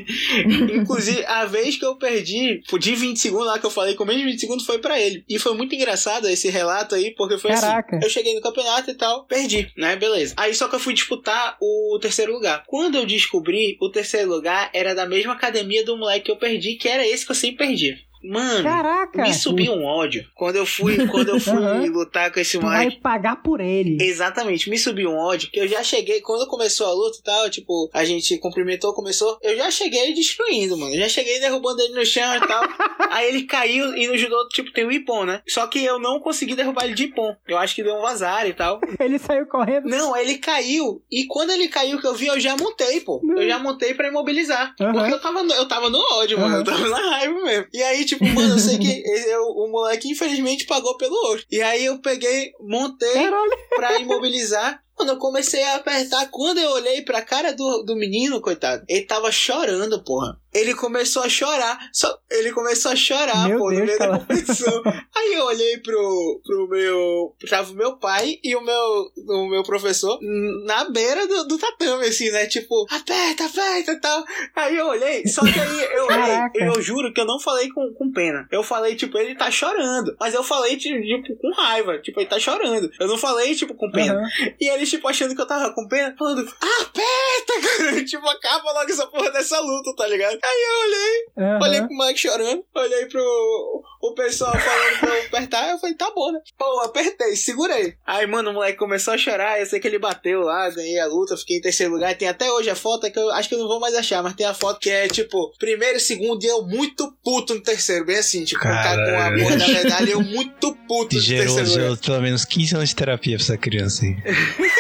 Inclusive, 0.75 1.25
a 1.27 1.45
vez 1.47 1.77
que 1.77 1.85
eu 1.85 1.97
perdi, 1.97 2.63
de 2.79 2.95
20 2.95 3.19
segundos 3.19 3.47
lá 3.47 3.59
que 3.59 3.67
eu 3.67 3.71
falei, 3.71 3.95
com 3.95 4.05
menos 4.05 4.23
de 4.23 4.31
20 4.31 4.41
segundos 4.41 4.67
foi 4.67 4.79
pra 4.79 5.01
ele. 5.01 5.25
E 5.29 5.39
foi 5.39 5.55
muito 5.55 5.75
engraçado 5.75 6.29
esse 6.29 6.49
relato 6.49 6.95
aí, 6.95 7.15
porque 7.15 7.39
foi 7.39 7.53
Caraca. 7.53 7.97
assim. 7.97 8.05
Eu 8.05 8.11
cheguei 8.11 8.35
no 8.35 8.41
campeonato 8.41 8.91
e 8.91 8.95
tal, 8.95 9.25
perdi, 9.25 9.71
né? 9.77 9.97
Beleza. 9.97 10.35
Aí 10.37 10.55
só 10.55 10.69
que 10.69 10.75
eu 10.75 10.81
fui 10.81 10.95
disputar 10.95 11.57
o 11.61 11.99
terceiro 12.01 12.33
lugar. 12.33 12.65
Quando 12.67 12.97
eu 12.97 13.07
descobri, 13.07 13.77
o 13.81 13.91
terceiro 13.91 14.29
lugar 14.31 14.71
era 14.73 14.95
da 14.95 15.07
mesma 15.07 15.33
academia 15.33 15.85
do 15.85 15.97
moleque 15.97 16.27
que 16.27 16.31
eu 16.31 16.37
perdi, 16.37 16.75
que 16.75 16.89
era 16.89 17.07
esse 17.07 17.25
que 17.25 17.33
eu 17.33 17.37
sempre 17.37 17.67
perdi. 17.67 18.07
Mano, 18.29 18.62
Caraca! 18.62 19.22
me 19.22 19.33
subiu 19.33 19.72
um 19.72 19.85
ódio. 19.85 20.24
Quando 20.35 20.57
eu 20.57 20.66
fui, 20.66 21.07
quando 21.07 21.29
eu 21.29 21.41
fui 21.41 21.53
Aham. 21.57 21.87
lutar 21.91 22.33
com 22.33 22.41
esse 22.41 22.59
Tu 22.59 22.62
vai 22.66 22.85
moleque. 22.85 23.01
pagar 23.01 23.43
por 23.43 23.61
ele. 23.61 23.97
Exatamente, 24.03 24.68
me 24.70 24.79
subiu 24.79 25.11
um 25.11 25.16
ódio 25.16 25.51
que 25.51 25.61
eu 25.61 25.68
já 25.68 25.83
cheguei, 25.83 26.20
quando 26.20 26.47
começou 26.49 26.87
a 26.87 26.93
luta 26.93 27.18
e 27.18 27.22
tal, 27.22 27.51
tipo, 27.51 27.89
a 27.93 28.05
gente 28.05 28.37
cumprimentou, 28.39 28.93
começou, 28.95 29.39
eu 29.43 29.57
já 29.57 29.70
cheguei 29.70 30.12
destruindo, 30.14 30.77
mano. 30.77 30.95
Eu 30.95 31.01
já 31.01 31.09
cheguei 31.09 31.39
derrubando 31.41 31.81
ele 31.83 31.95
no 31.95 32.05
chão 32.05 32.35
e 32.37 32.41
tal. 32.47 32.64
Aí 33.11 33.29
ele 33.29 33.43
caiu 33.45 33.95
e 33.97 34.07
no 34.09 34.16
judô, 34.18 34.49
tipo, 34.49 34.72
tem 34.72 34.85
o 34.85 34.93
ipom, 34.93 35.24
né? 35.24 35.41
Só 35.47 35.66
que 35.66 35.83
eu 35.85 35.99
não 35.99 36.18
consegui 36.20 36.55
derrubar 36.55 36.85
ele 36.85 36.95
de 36.95 37.05
ipom. 37.05 37.35
Eu 37.47 37.59
acho 37.59 37.74
que 37.74 37.83
deu 37.83 37.95
um 37.95 38.03
vazar 38.03 38.49
e 38.49 38.53
tal. 38.53 38.81
Ele 38.99 39.18
saiu 39.18 39.47
correndo. 39.47 39.89
Não, 39.89 40.16
ele 40.16 40.39
caiu. 40.39 41.03
E 41.11 41.27
quando 41.27 41.51
ele 41.51 41.68
caiu, 41.68 42.01
que 42.01 42.07
eu 42.07 42.14
vi, 42.14 42.27
eu 42.27 42.41
já 42.41 42.57
montei, 42.57 43.01
pô. 43.01 43.20
Eu 43.37 43.47
já 43.47 43.59
montei 43.59 43.95
pra 43.95 44.09
imobilizar. 44.09 44.74
Aham. 44.81 44.93
Porque 44.93 45.12
eu 45.14 45.20
tava, 45.20 45.43
no, 45.43 45.53
eu 45.55 45.68
tava 45.68 45.89
no 45.91 45.99
ódio, 46.14 46.39
mano. 46.39 46.55
Aham. 46.57 46.59
Eu 46.61 46.64
tava 46.64 46.89
na 46.89 47.11
raiva 47.11 47.45
mesmo. 47.45 47.66
E 47.72 47.83
aí, 47.83 48.05
tipo, 48.05 48.16
mano, 48.25 48.55
eu 48.55 48.59
sei 48.59 48.79
que 48.79 48.87
eu- 49.31 49.47
o 49.49 49.69
moleque 49.71 50.09
infelizmente 50.11 50.67
pagou 50.67 50.97
pelo 50.97 51.14
outro. 51.29 51.45
E 51.51 51.61
aí 51.62 51.85
eu 51.85 52.01
peguei, 52.01 52.53
montei 52.61 53.12
Caralho. 53.12 53.51
pra 53.75 53.99
imobilizar. 53.99 54.81
Quando 54.97 55.11
eu 55.11 55.19
comecei 55.19 55.63
a 55.63 55.77
apertar, 55.77 56.27
quando 56.31 56.59
eu 56.59 56.71
olhei 56.71 57.03
pra 57.03 57.21
cara 57.21 57.53
do, 57.53 57.83
do 57.83 57.95
menino, 57.95 58.41
coitado, 58.41 58.83
ele 58.89 59.03
tava 59.03 59.31
chorando, 59.31 60.03
porra. 60.03 60.41
Ele 60.55 60.75
começou 60.75 61.23
a 61.23 61.29
chorar. 61.29 61.79
Só, 61.93 62.19
ele 62.31 62.51
começou 62.51 62.93
a 62.93 62.97
chorar, 62.97 63.47
Meu 63.47 63.59
pô, 63.59 63.71
no 63.71 63.77
Deus, 63.77 63.87
meio 63.87 63.99
da 63.99 64.19
competição. 64.19 64.83
Aí 65.15 65.35
eu 65.35 65.45
olhei 65.45 65.77
pro, 65.79 66.41
pro 66.43 66.69
meu. 66.69 67.37
Tava 67.47 67.71
o 67.71 67.77
meu 67.77 67.99
pai 67.99 68.39
e 68.43 68.57
o 68.57 68.63
meu, 68.63 69.13
o 69.29 69.49
meu 69.51 69.63
professor 69.63 70.19
na 70.65 70.89
beira 70.89 71.27
do, 71.27 71.45
do 71.47 71.59
tatame, 71.59 72.07
assim, 72.07 72.31
né? 72.31 72.47
Tipo, 72.47 72.87
aperta, 72.91 73.45
aperta 73.45 73.93
e 73.93 74.01
tal. 74.01 74.25
Aí 74.55 74.77
eu 74.77 74.87
olhei, 74.87 75.27
só 75.29 75.43
que 75.43 75.61
aí 75.61 75.95
eu 75.95 76.07
olhei, 76.07 76.69
eu 76.69 76.81
juro 76.81 77.13
que 77.13 77.21
eu 77.21 77.27
não 77.27 77.39
falei 77.39 77.69
com, 77.69 77.93
com 77.93 78.11
pena. 78.11 78.49
Eu 78.51 78.63
falei, 78.63 78.97
tipo, 78.97 79.19
ele 79.19 79.35
tá 79.35 79.51
chorando. 79.51 80.17
Mas 80.19 80.33
eu 80.33 80.43
falei, 80.43 80.79
tipo, 80.79 80.97
com 81.37 81.53
raiva. 81.53 81.99
Tipo, 81.99 82.21
ele 82.21 82.31
tá 82.31 82.39
chorando. 82.39 82.91
Eu 82.99 83.09
não 83.09 83.19
falei, 83.19 83.55
tipo, 83.55 83.75
com 83.75 83.91
pena. 83.91 84.15
Aham. 84.15 84.55
E 84.59 84.71
eles, 84.87 84.91
tipo, 84.91 85.09
achando 85.09 85.34
que 85.34 85.41
eu 85.41 85.47
tava 85.47 85.72
com 85.74 85.89
pena, 85.89 86.14
falando, 86.16 86.41
aperta, 86.41 87.76
cara. 87.76 88.05
tipo, 88.07 88.26
acaba 88.28 88.72
logo 88.72 88.91
essa 88.91 89.07
porra 89.07 89.30
dessa 89.30 89.59
luta, 89.61 89.95
tá 89.97 90.07
ligado? 90.07 90.39
Aí 90.43 90.62
eu 90.62 90.80
olhei, 90.80 91.26
Aham. 91.39 91.62
olhei 91.62 91.80
pro 91.82 91.97
Mike 92.07 92.20
chorando, 92.20 92.64
olhei 92.74 93.07
pro 93.07 93.82
o 94.11 94.15
pessoal 94.15 94.53
falando 94.53 95.01
pra 95.01 95.09
eu 95.17 95.27
apertar, 95.27 95.71
eu 95.71 95.79
falei, 95.79 95.97
tá 95.97 96.11
bom, 96.15 96.33
né? 96.33 96.41
Pô, 96.59 96.81
apertei, 96.81 97.37
segurei. 97.37 97.95
Aí, 98.07 98.27
mano, 98.27 98.51
o 98.51 98.55
moleque 98.55 98.79
começou 98.79 99.15
a 99.15 99.19
chorar, 99.19 99.61
eu 99.61 99.67
sei 99.67 99.81
que 99.81 99.89
ele 99.89 99.99
bateu 99.99 100.41
lá, 100.43 100.69
ganhei 100.71 100.99
a 100.99 101.07
luta, 101.07 101.37
fiquei 101.37 101.59
em 101.59 101.61
terceiro 101.61 101.93
lugar. 101.93 102.15
Tem 102.15 102.29
até 102.29 102.51
hoje 102.51 102.71
a 102.71 102.75
foto, 102.75 103.07
é 103.07 103.11
que 103.11 103.19
eu 103.19 103.31
acho 103.31 103.49
que 103.49 103.55
eu 103.55 103.59
não 103.59 103.69
vou 103.69 103.81
mais 103.81 103.95
achar, 103.95 104.23
mas 104.23 104.35
tem 104.35 104.47
a 104.47 104.55
foto 104.55 104.81
que 104.81 104.91
é, 104.91 105.09
tipo, 105.09 105.53
primeiro 105.59 105.97
e 105.97 106.01
segundo, 106.01 106.43
e 106.43 106.47
eu 106.47 106.63
muito 106.63 107.13
puto 107.25 107.55
no 107.55 107.61
terceiro, 107.61 108.05
bem 108.05 108.19
assim, 108.19 108.45
tipo, 108.45 108.63
tá 108.63 108.95
com 108.95 109.21
a 109.21 109.31
porra 109.39 109.57
da 109.57 109.69
medalha, 109.69 110.11
eu 110.11 110.23
muito 110.23 110.75
puto 110.89 111.15
no 111.17 111.21
Gerou, 111.21 111.45
terceiro 111.45 111.69
lugar. 111.69 111.83
gerou 111.83 111.97
pelo 111.97 112.21
menos 112.23 112.45
15 112.45 112.77
anos 112.77 112.89
de 112.91 112.97
terapia 112.97 113.37
pra 113.37 113.45
essa 113.45 113.57
criança 113.57 114.05
aí. 114.05 114.17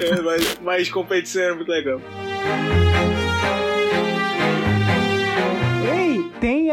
É, 0.00 0.20
mas, 0.20 0.58
mas 0.60 0.90
competição 0.90 1.42
era 1.42 1.54
muito 1.54 1.68
legal. 1.70 2.00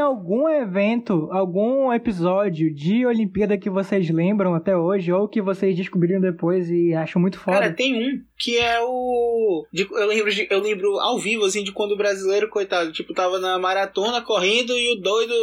Algum 0.09 0.49
evento, 0.49 1.27
algum 1.31 1.93
episódio 1.93 2.73
de 2.73 3.05
Olimpíada 3.05 3.57
que 3.57 3.69
vocês 3.69 4.09
lembram 4.09 4.53
até 4.53 4.75
hoje 4.75 5.11
ou 5.11 5.27
que 5.27 5.41
vocês 5.41 5.75
descobriram 5.75 6.19
depois 6.19 6.69
e 6.69 6.93
acham 6.93 7.21
muito 7.21 7.39
foda? 7.39 7.59
Cara, 7.59 7.73
tem 7.73 7.93
um 7.95 8.21
que 8.37 8.57
é 8.57 8.79
o. 8.81 9.65
de- 9.71 9.87
eu, 9.91 10.07
lembro 10.07 10.31
de- 10.31 10.47
eu 10.49 10.59
lembro 10.61 10.99
ao 10.99 11.19
vivo, 11.19 11.45
assim, 11.45 11.63
de 11.63 11.71
quando 11.71 11.91
o 11.91 11.97
brasileiro, 11.97 12.49
coitado, 12.49 12.91
tipo, 12.91 13.13
tava 13.13 13.37
na 13.39 13.57
maratona 13.59 14.21
correndo 14.21 14.71
e 14.77 14.93
o 14.93 15.01
doido 15.01 15.33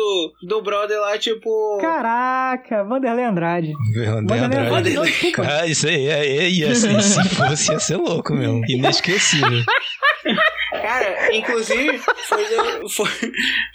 do 0.43 0.63
brother 0.63 0.99
lá, 1.01 1.17
tipo. 1.19 1.79
Caraca, 1.81 2.85
Vanderlei 2.85 3.25
Andrade. 3.25 3.73
Vanderlei 3.95 4.41
Vanderlei 4.41 4.69
Andrade. 4.97 5.11
desculpa. 5.11 5.43
Cara, 5.43 5.67
isso 5.67 5.87
aí, 5.87 6.07
é, 6.07 6.27
é, 6.27 6.51
ia 6.51 6.75
se 6.75 6.89
fosse, 7.35 7.73
ia 7.73 7.79
ser 7.79 7.97
louco 7.97 8.35
mesmo. 8.35 8.63
Inesquecível. 8.69 9.63
Cara, 10.83 11.35
inclusive, 11.37 11.99
foi, 11.99 12.45
de- 12.45 12.95
foi, 12.95 13.07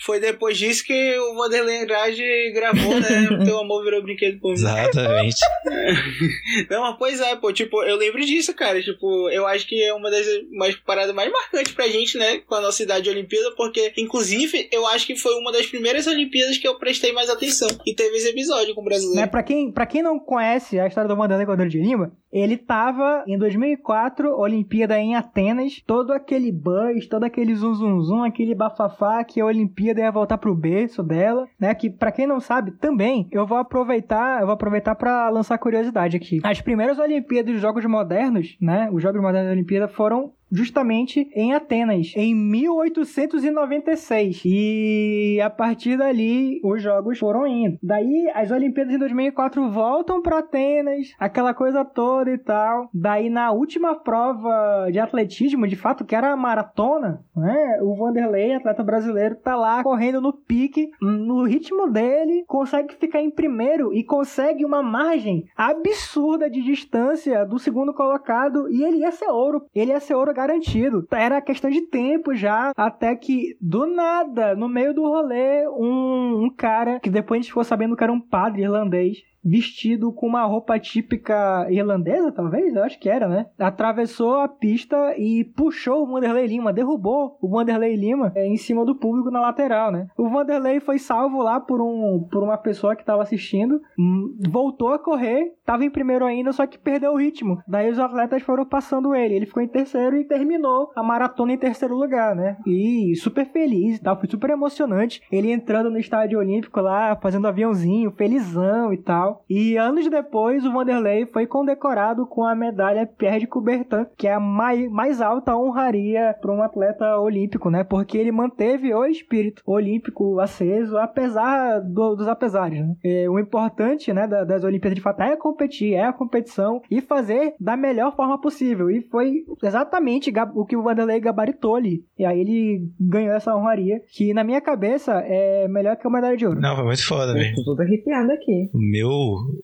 foi 0.05 0.19
depois 0.19 0.57
disso 0.57 0.83
que 0.85 1.17
o 1.17 1.35
Vanderlei 1.35 1.83
Andrade 1.83 2.51
gravou, 2.53 2.99
né? 2.99 3.27
Teu 3.45 3.59
amor 3.59 3.83
virou 3.83 4.01
brinquedo 4.03 4.39
por 4.39 4.49
mim. 4.49 4.53
Exatamente. 4.53 5.37
Não, 6.69 6.81
mas 6.81 6.95
pois 6.97 7.19
é, 7.21 7.35
pô, 7.35 7.51
tipo, 7.51 7.83
eu 7.83 7.95
lembro 7.97 8.21
disso, 8.25 8.53
cara. 8.53 8.81
Tipo, 8.81 9.29
eu 9.29 9.45
acho 9.47 9.67
que 9.67 9.81
é 9.83 9.93
uma 9.93 10.09
das 10.09 10.25
mais 10.51 10.75
paradas 10.75 11.13
mais 11.13 11.31
marcantes 11.31 11.71
pra 11.73 11.87
gente, 11.87 12.17
né? 12.17 12.39
Com 12.39 12.55
a 12.55 12.61
nossa 12.61 12.81
idade 12.83 13.03
de 13.03 13.09
Olimpíada, 13.09 13.51
porque, 13.55 13.93
inclusive, 13.97 14.67
eu 14.71 14.85
acho 14.87 15.05
que 15.07 15.15
foi 15.15 15.33
uma 15.35 15.51
das 15.51 15.65
primeiras 15.67 16.07
Olimpíadas 16.07 16.57
que 16.57 16.67
eu 16.67 16.77
prestei 16.77 17.11
mais 17.13 17.29
atenção. 17.29 17.67
E 17.85 17.93
teve 17.95 18.17
esse 18.17 18.29
episódio 18.29 18.73
com 18.75 18.81
o 18.81 18.83
Né, 18.83 18.89
brasileiro. 18.89 19.31
pra, 19.31 19.43
quem, 19.43 19.71
pra 19.71 19.85
quem 19.85 20.01
não 20.01 20.19
conhece 20.19 20.79
a 20.79 20.87
história 20.87 21.07
do 21.07 21.15
Vanderlei 21.15 21.45
Cordeiro 21.45 21.71
de 21.71 21.79
Lima, 21.79 22.11
ele 22.31 22.57
tava 22.57 23.23
em 23.27 23.37
2004, 23.37 24.39
Olimpíada 24.39 24.97
em 24.97 25.15
Atenas, 25.15 25.81
todo 25.85 26.11
aquele 26.11 26.51
buzz, 26.51 27.07
todo 27.07 27.23
aquele 27.23 27.53
zum 27.55 27.73
zum 27.73 28.01
zum, 28.01 28.23
aquele 28.23 28.55
bafafá 28.55 29.23
que 29.23 29.41
a 29.41 29.45
Olimpíada 29.45 30.01
ia 30.01 30.11
voltar 30.11 30.37
pro 30.37 30.55
berço 30.55 31.03
dela, 31.03 31.47
né? 31.59 31.73
Que 31.75 31.89
pra 31.89 32.11
quem 32.11 32.25
não 32.25 32.39
sabe, 32.39 32.71
também, 32.71 33.27
eu 33.31 33.45
vou 33.45 33.57
aproveitar, 33.57 34.39
eu 34.39 34.45
vou 34.45 34.53
aproveitar 34.53 34.95
para 34.95 35.29
lançar 35.29 35.57
curiosidade 35.57 36.15
aqui. 36.15 36.39
As 36.43 36.61
primeiras 36.61 36.99
Olimpíadas 36.99 37.53
dos 37.53 37.61
Jogos 37.61 37.85
Modernos, 37.85 38.57
né? 38.61 38.89
Os 38.91 39.01
Jogos 39.03 39.21
Modernos 39.21 39.49
da 39.49 39.53
Olimpíada 39.53 39.87
foram 39.87 40.31
justamente 40.51 41.29
em 41.33 41.53
Atenas, 41.53 42.11
em 42.15 42.35
1896. 42.35 44.41
E 44.45 45.39
a 45.41 45.49
partir 45.49 45.97
dali 45.97 46.59
os 46.63 46.81
jogos 46.81 47.19
foram 47.19 47.47
indo. 47.47 47.77
Daí 47.81 48.29
as 48.33 48.51
Olimpíadas 48.51 48.93
em 48.93 48.99
2004 48.99 49.69
voltam 49.69 50.21
para 50.21 50.39
Atenas, 50.39 51.13
aquela 51.17 51.53
coisa 51.53 51.85
toda 51.85 52.31
e 52.31 52.37
tal. 52.37 52.89
Daí 52.93 53.29
na 53.29 53.51
última 53.51 53.95
prova 53.95 54.89
de 54.91 54.99
atletismo, 54.99 55.67
de 55.67 55.75
fato, 55.75 56.03
que 56.03 56.15
era 56.15 56.31
a 56.31 56.37
maratona, 56.37 57.23
né? 57.35 57.79
O 57.81 57.95
Vanderlei, 57.95 58.53
atleta 58.53 58.83
brasileiro, 58.83 59.35
tá 59.35 59.55
lá 59.55 59.83
correndo 59.83 60.19
no 60.19 60.33
pique, 60.33 60.89
no 61.01 61.43
ritmo 61.43 61.89
dele, 61.89 62.43
consegue 62.47 62.95
ficar 62.95 63.21
em 63.21 63.31
primeiro 63.31 63.93
e 63.93 64.03
consegue 64.03 64.65
uma 64.65 64.83
margem 64.83 65.45
absurda 65.55 66.49
de 66.49 66.61
distância 66.61 67.45
do 67.45 67.59
segundo 67.59 67.93
colocado 67.93 68.69
e 68.69 68.83
ele 68.83 68.97
ia 68.97 69.11
ser 69.11 69.29
ouro. 69.29 69.65
Ele 69.73 69.91
ia 69.91 69.99
ser 69.99 70.15
ouro 70.15 70.31
garantido. 70.41 71.07
Era 71.11 71.41
questão 71.41 71.69
de 71.69 71.81
tempo 71.81 72.33
já, 72.33 72.71
até 72.75 73.15
que 73.15 73.55
do 73.59 73.85
nada, 73.85 74.55
no 74.55 74.67
meio 74.67 74.93
do 74.93 75.03
rolê, 75.03 75.67
um, 75.69 76.45
um 76.45 76.49
cara 76.49 76.99
que 76.99 77.09
depois 77.09 77.39
a 77.39 77.41
gente 77.41 77.49
ficou 77.49 77.63
sabendo 77.63 77.95
que 77.95 78.03
era 78.03 78.13
um 78.13 78.19
padre 78.19 78.63
irlandês 78.63 79.23
vestido 79.43 80.11
com 80.11 80.27
uma 80.27 80.43
roupa 80.43 80.79
típica 80.79 81.67
irlandesa, 81.69 82.31
talvez? 82.31 82.75
Eu 82.75 82.83
acho 82.83 82.99
que 82.99 83.09
era, 83.09 83.27
né? 83.27 83.47
Atravessou 83.59 84.35
a 84.35 84.47
pista 84.47 85.15
e 85.17 85.43
puxou 85.43 86.03
o 86.03 86.07
Vanderlei 86.07 86.45
Lima, 86.47 86.73
derrubou 86.73 87.37
o 87.41 87.49
Vanderlei 87.49 87.95
Lima 87.95 88.31
é, 88.35 88.45
em 88.45 88.57
cima 88.57 88.85
do 88.85 88.95
público 88.95 89.31
na 89.31 89.41
lateral, 89.41 89.91
né? 89.91 90.07
O 90.17 90.29
Vanderlei 90.29 90.79
foi 90.79 90.99
salvo 90.99 91.41
lá 91.41 91.59
por, 91.59 91.81
um, 91.81 92.27
por 92.31 92.43
uma 92.43 92.57
pessoa 92.57 92.95
que 92.95 93.01
estava 93.01 93.23
assistindo, 93.23 93.81
hum, 93.97 94.37
voltou 94.49 94.89
a 94.89 94.99
correr, 94.99 95.53
estava 95.59 95.83
em 95.83 95.89
primeiro 95.89 96.25
ainda, 96.25 96.51
só 96.51 96.65
que 96.67 96.77
perdeu 96.77 97.13
o 97.13 97.17
ritmo. 97.17 97.61
Daí 97.67 97.89
os 97.89 97.99
atletas 97.99 98.41
foram 98.43 98.65
passando 98.65 99.15
ele, 99.15 99.35
ele 99.35 99.45
ficou 99.45 99.63
em 99.63 99.67
terceiro 99.67 100.17
e 100.17 100.25
terminou 100.25 100.91
a 100.95 101.03
maratona 101.03 101.53
em 101.53 101.57
terceiro 101.57 101.95
lugar, 101.95 102.35
né? 102.35 102.57
E 102.65 103.15
super 103.15 103.45
feliz 103.45 103.97
e 103.97 104.01
tal, 104.01 104.17
foi 104.19 104.29
super 104.29 104.49
emocionante. 104.49 105.21
Ele 105.31 105.51
entrando 105.51 105.89
no 105.89 105.97
estádio 105.97 106.39
olímpico 106.39 106.79
lá, 106.79 107.15
fazendo 107.15 107.47
aviãozinho, 107.47 108.11
felizão 108.11 108.93
e 108.93 108.97
tal. 108.97 109.30
E 109.49 109.77
anos 109.77 110.09
depois, 110.09 110.65
o 110.65 110.71
Vanderlei 110.71 111.25
foi 111.25 111.45
condecorado 111.47 112.25
com 112.25 112.43
a 112.45 112.55
medalha 112.55 113.05
Pierre 113.05 113.39
de 113.39 113.47
Coubertin, 113.47 114.05
que 114.17 114.27
é 114.27 114.33
a 114.33 114.39
mais, 114.39 114.89
mais 114.91 115.21
alta 115.21 115.55
honraria 115.55 116.35
para 116.41 116.51
um 116.51 116.61
atleta 116.61 117.17
olímpico, 117.19 117.69
né? 117.69 117.83
Porque 117.83 118.17
ele 118.17 118.31
manteve 118.31 118.93
o 118.93 119.05
espírito 119.05 119.61
olímpico 119.65 120.39
aceso, 120.39 120.97
apesar 120.97 121.79
do- 121.81 122.15
dos 122.15 122.27
apesares, 122.27 122.79
né? 122.79 122.95
É, 123.03 123.29
o 123.29 123.39
importante, 123.39 124.11
né, 124.13 124.27
da- 124.27 124.43
das 124.43 124.63
Olimpíadas 124.63 124.95
de 124.95 125.01
fato 125.01 125.21
é 125.21 125.35
competir, 125.35 125.93
é 125.93 126.05
a 126.05 126.13
competição 126.13 126.81
e 126.89 127.01
fazer 127.01 127.53
da 127.59 127.75
melhor 127.77 128.15
forma 128.15 128.39
possível. 128.39 128.89
E 128.89 129.01
foi 129.09 129.43
exatamente 129.63 130.31
o 130.55 130.65
que 130.65 130.75
o 130.75 130.83
Vanderlei 130.83 131.19
gabaritou 131.19 131.75
ali. 131.75 132.03
E 132.17 132.25
aí 132.25 132.39
ele 132.39 132.89
ganhou 132.99 133.33
essa 133.35 133.55
honraria, 133.55 134.01
que 134.11 134.33
na 134.33 134.43
minha 134.43 134.61
cabeça 134.61 135.13
é 135.25 135.67
melhor 135.67 135.95
que 135.95 136.05
a 136.07 136.09
medalha 136.09 136.37
de 136.37 136.45
ouro. 136.45 136.59
Não, 136.59 136.75
foi 136.75 136.85
muito 136.85 137.05
foda, 137.07 137.33
velho. 137.33 137.55
tô 137.55 137.63
toda 137.63 137.83
arrepiada 137.83 138.33
aqui. 138.33 138.69
O 138.73 138.77
meu, 138.79 139.09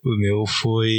o 0.03 0.17
meu 0.17 0.45
foi, 0.45 0.91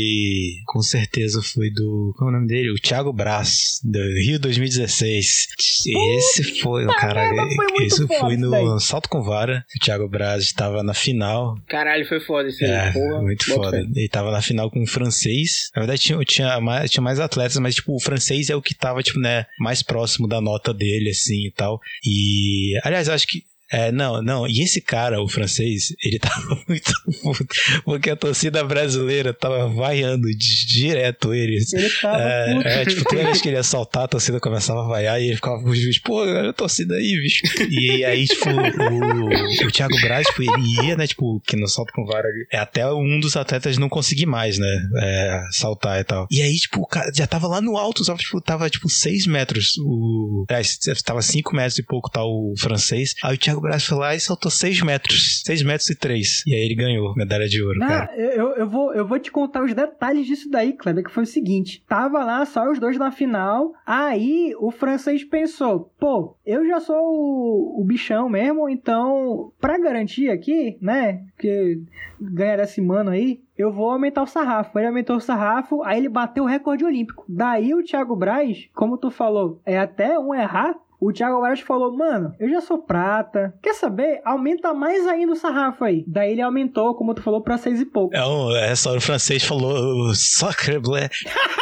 com 0.66 0.80
certeza 0.82 1.40
foi 1.42 1.70
do, 1.70 2.12
qual 2.16 2.28
é 2.30 2.32
o 2.32 2.36
nome 2.36 2.46
dele? 2.48 2.70
O 2.70 2.74
Thiago 2.80 3.12
Braz, 3.12 3.80
do 3.84 3.98
Rio 3.98 4.38
2016. 4.38 5.46
Esse 5.86 6.60
foi, 6.60 6.86
cara, 6.86 7.32
merda, 7.32 7.54
foi 7.54 7.66
muito 7.66 7.82
isso 7.86 8.06
foda 8.06 8.20
foi 8.20 8.36
no 8.36 8.50
daí. 8.50 8.80
salto 8.80 9.08
com 9.08 9.22
vara. 9.22 9.64
O 9.76 9.84
Thiago 9.84 10.08
Braz 10.08 10.42
estava 10.44 10.82
na 10.82 10.94
final. 10.94 11.56
Caralho, 11.68 12.06
foi 12.06 12.20
foda 12.20 12.48
aí, 12.48 12.70
É, 12.70 12.92
porra. 12.92 13.22
muito 13.22 13.44
foda. 13.44 13.70
fé. 13.70 13.86
Ele 13.94 14.08
tava 14.08 14.30
na 14.30 14.42
final 14.42 14.70
com 14.70 14.82
o 14.82 14.86
francês. 14.86 15.70
Na 15.74 15.82
verdade, 15.82 16.00
tinha, 16.00 16.18
tinha, 16.24 16.60
mais, 16.60 16.90
tinha 16.90 17.02
mais 17.02 17.20
atletas, 17.20 17.56
mas, 17.58 17.74
tipo, 17.76 17.94
o 17.94 18.00
francês 18.00 18.50
é 18.50 18.56
o 18.56 18.62
que 18.62 18.74
tava, 18.74 19.02
tipo, 19.02 19.18
né, 19.18 19.46
mais 19.58 19.82
próximo 19.82 20.26
da 20.26 20.40
nota 20.40 20.72
dele, 20.74 21.10
assim, 21.10 21.46
e 21.46 21.52
tal. 21.52 21.80
E, 22.04 22.78
aliás, 22.84 23.08
eu 23.08 23.14
acho 23.14 23.26
que 23.26 23.42
é, 23.70 23.92
não, 23.92 24.22
não, 24.22 24.46
e 24.46 24.62
esse 24.62 24.80
cara, 24.80 25.20
o 25.22 25.28
francês, 25.28 25.94
ele 26.02 26.18
tava 26.18 26.58
muito 26.68 26.92
puto, 27.22 27.46
porque 27.84 28.10
a 28.10 28.16
torcida 28.16 28.64
brasileira 28.64 29.32
tava 29.34 29.68
vaiando 29.68 30.28
di- 30.28 30.66
direto 30.66 31.34
ele. 31.34 31.58
Ele 31.72 31.90
tava 32.00 32.22
É, 32.22 32.54
puto. 32.54 32.68
é, 32.68 32.84
tipo, 32.86 33.04
toda 33.04 33.24
vez 33.24 33.40
que 33.40 33.48
ele 33.48 33.56
ia 33.56 33.62
saltar, 33.62 34.04
a 34.04 34.08
torcida 34.08 34.40
começava 34.40 34.84
a 34.84 34.88
vaiar 34.88 35.20
e 35.20 35.26
ele 35.26 35.36
ficava 35.36 35.62
com 35.62 35.68
o 35.70 35.74
juiz, 35.76 35.98
pô, 35.98 36.22
a 36.22 36.52
torcida 36.52 36.94
aí, 36.94 37.20
bicho. 37.20 37.42
E 37.70 38.04
aí, 38.04 38.26
tipo, 38.26 38.48
o, 38.48 39.66
o 39.66 39.70
Thiago 39.72 40.00
Braz, 40.00 40.26
tipo, 40.26 40.42
ele 40.42 40.86
ia, 40.86 40.96
né, 40.96 41.06
tipo, 41.06 41.40
que 41.46 41.56
no 41.56 41.68
salto 41.68 41.92
com 41.92 42.04
vara, 42.04 42.28
é 42.52 42.58
até 42.58 42.86
um 42.92 43.20
dos 43.20 43.36
atletas 43.36 43.76
não 43.78 43.88
conseguir 43.88 44.26
mais, 44.26 44.58
né, 44.58 44.88
é, 45.02 45.40
saltar 45.52 46.00
e 46.00 46.04
tal. 46.04 46.26
E 46.30 46.40
aí, 46.42 46.54
tipo, 46.56 46.80
o 46.80 46.86
cara 46.86 47.10
já 47.14 47.26
tava 47.26 47.46
lá 47.46 47.60
no 47.60 47.76
alto, 47.76 48.04
só, 48.04 48.16
tipo, 48.16 48.40
tava, 48.40 48.68
tipo, 48.70 48.88
6 48.88 49.26
metros, 49.26 49.74
o... 49.78 50.44
Aliás, 50.48 50.78
tava 51.04 51.22
5 51.22 51.54
metros 51.54 51.78
e 51.78 51.82
pouco, 51.82 52.10
tá, 52.10 52.22
o 52.24 52.54
francês. 52.58 53.14
Aí 53.22 53.34
o 53.34 53.38
Thiago 53.38 53.57
Braz 53.60 53.84
foi 53.84 53.98
lá 53.98 54.14
e 54.14 54.20
saltou 54.20 54.50
6 54.50 54.82
metros, 54.82 55.42
6 55.44 55.62
metros 55.62 55.90
e 55.90 55.98
3. 55.98 56.42
E 56.46 56.54
aí 56.54 56.60
ele 56.60 56.74
ganhou 56.74 57.14
medalha 57.14 57.48
de 57.48 57.62
ouro, 57.62 57.78
Não, 57.78 57.86
cara. 57.86 58.14
eu, 58.16 58.50
eu, 58.56 58.68
vou, 58.68 58.94
eu 58.94 59.06
vou 59.06 59.18
te 59.18 59.30
contar 59.30 59.62
os 59.64 59.74
detalhes 59.74 60.26
disso 60.26 60.50
daí, 60.50 60.72
Kleber, 60.72 61.04
que 61.04 61.10
foi 61.10 61.24
o 61.24 61.26
seguinte: 61.26 61.82
tava 61.88 62.24
lá 62.24 62.44
só 62.44 62.70
os 62.70 62.78
dois 62.78 62.96
na 62.98 63.10
final, 63.10 63.72
aí 63.86 64.52
o 64.58 64.70
francês 64.70 65.24
pensou, 65.24 65.92
pô, 65.98 66.36
eu 66.44 66.66
já 66.66 66.80
sou 66.80 66.96
o, 66.96 67.80
o 67.80 67.84
bichão 67.84 68.28
mesmo, 68.28 68.68
então, 68.68 69.52
pra 69.60 69.78
garantir 69.78 70.30
aqui, 70.30 70.76
né, 70.80 71.22
que 71.38 71.80
ganha 72.20 72.56
desse 72.56 72.80
mano 72.80 73.10
aí, 73.10 73.40
eu 73.56 73.72
vou 73.72 73.90
aumentar 73.90 74.22
o 74.22 74.26
sarrafo. 74.26 74.78
Ele 74.78 74.86
aumentou 74.88 75.16
o 75.16 75.20
sarrafo, 75.20 75.82
aí 75.82 75.98
ele 75.98 76.08
bateu 76.08 76.44
o 76.44 76.46
recorde 76.46 76.84
olímpico. 76.84 77.24
Daí 77.28 77.74
o 77.74 77.82
Thiago 77.82 78.14
Braz, 78.14 78.68
como 78.74 78.96
tu 78.96 79.10
falou, 79.10 79.60
é 79.66 79.78
até 79.78 80.18
um 80.18 80.34
errar. 80.34 80.74
O 81.00 81.12
Thiago 81.12 81.40
Braz 81.40 81.60
falou, 81.60 81.96
mano, 81.96 82.34
eu 82.40 82.50
já 82.50 82.60
sou 82.60 82.78
prata. 82.78 83.54
Quer 83.62 83.74
saber? 83.74 84.20
Aumenta 84.24 84.74
mais 84.74 85.06
ainda 85.06 85.32
o 85.32 85.36
sarrafo 85.36 85.84
aí. 85.84 86.04
Daí 86.08 86.32
ele 86.32 86.42
aumentou, 86.42 86.94
como 86.96 87.14
tu 87.14 87.22
falou, 87.22 87.40
pra 87.40 87.56
seis 87.56 87.80
e 87.80 87.86
pouco. 87.86 88.16
É, 88.16 88.26
um, 88.26 88.54
essa 88.56 88.90
hora 88.90 88.98
o 88.98 89.02
francês 89.02 89.44
falou 89.44 90.12
sacre 90.14 90.78
bleu. 90.80 91.08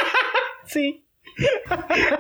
Sim. 0.65 1.06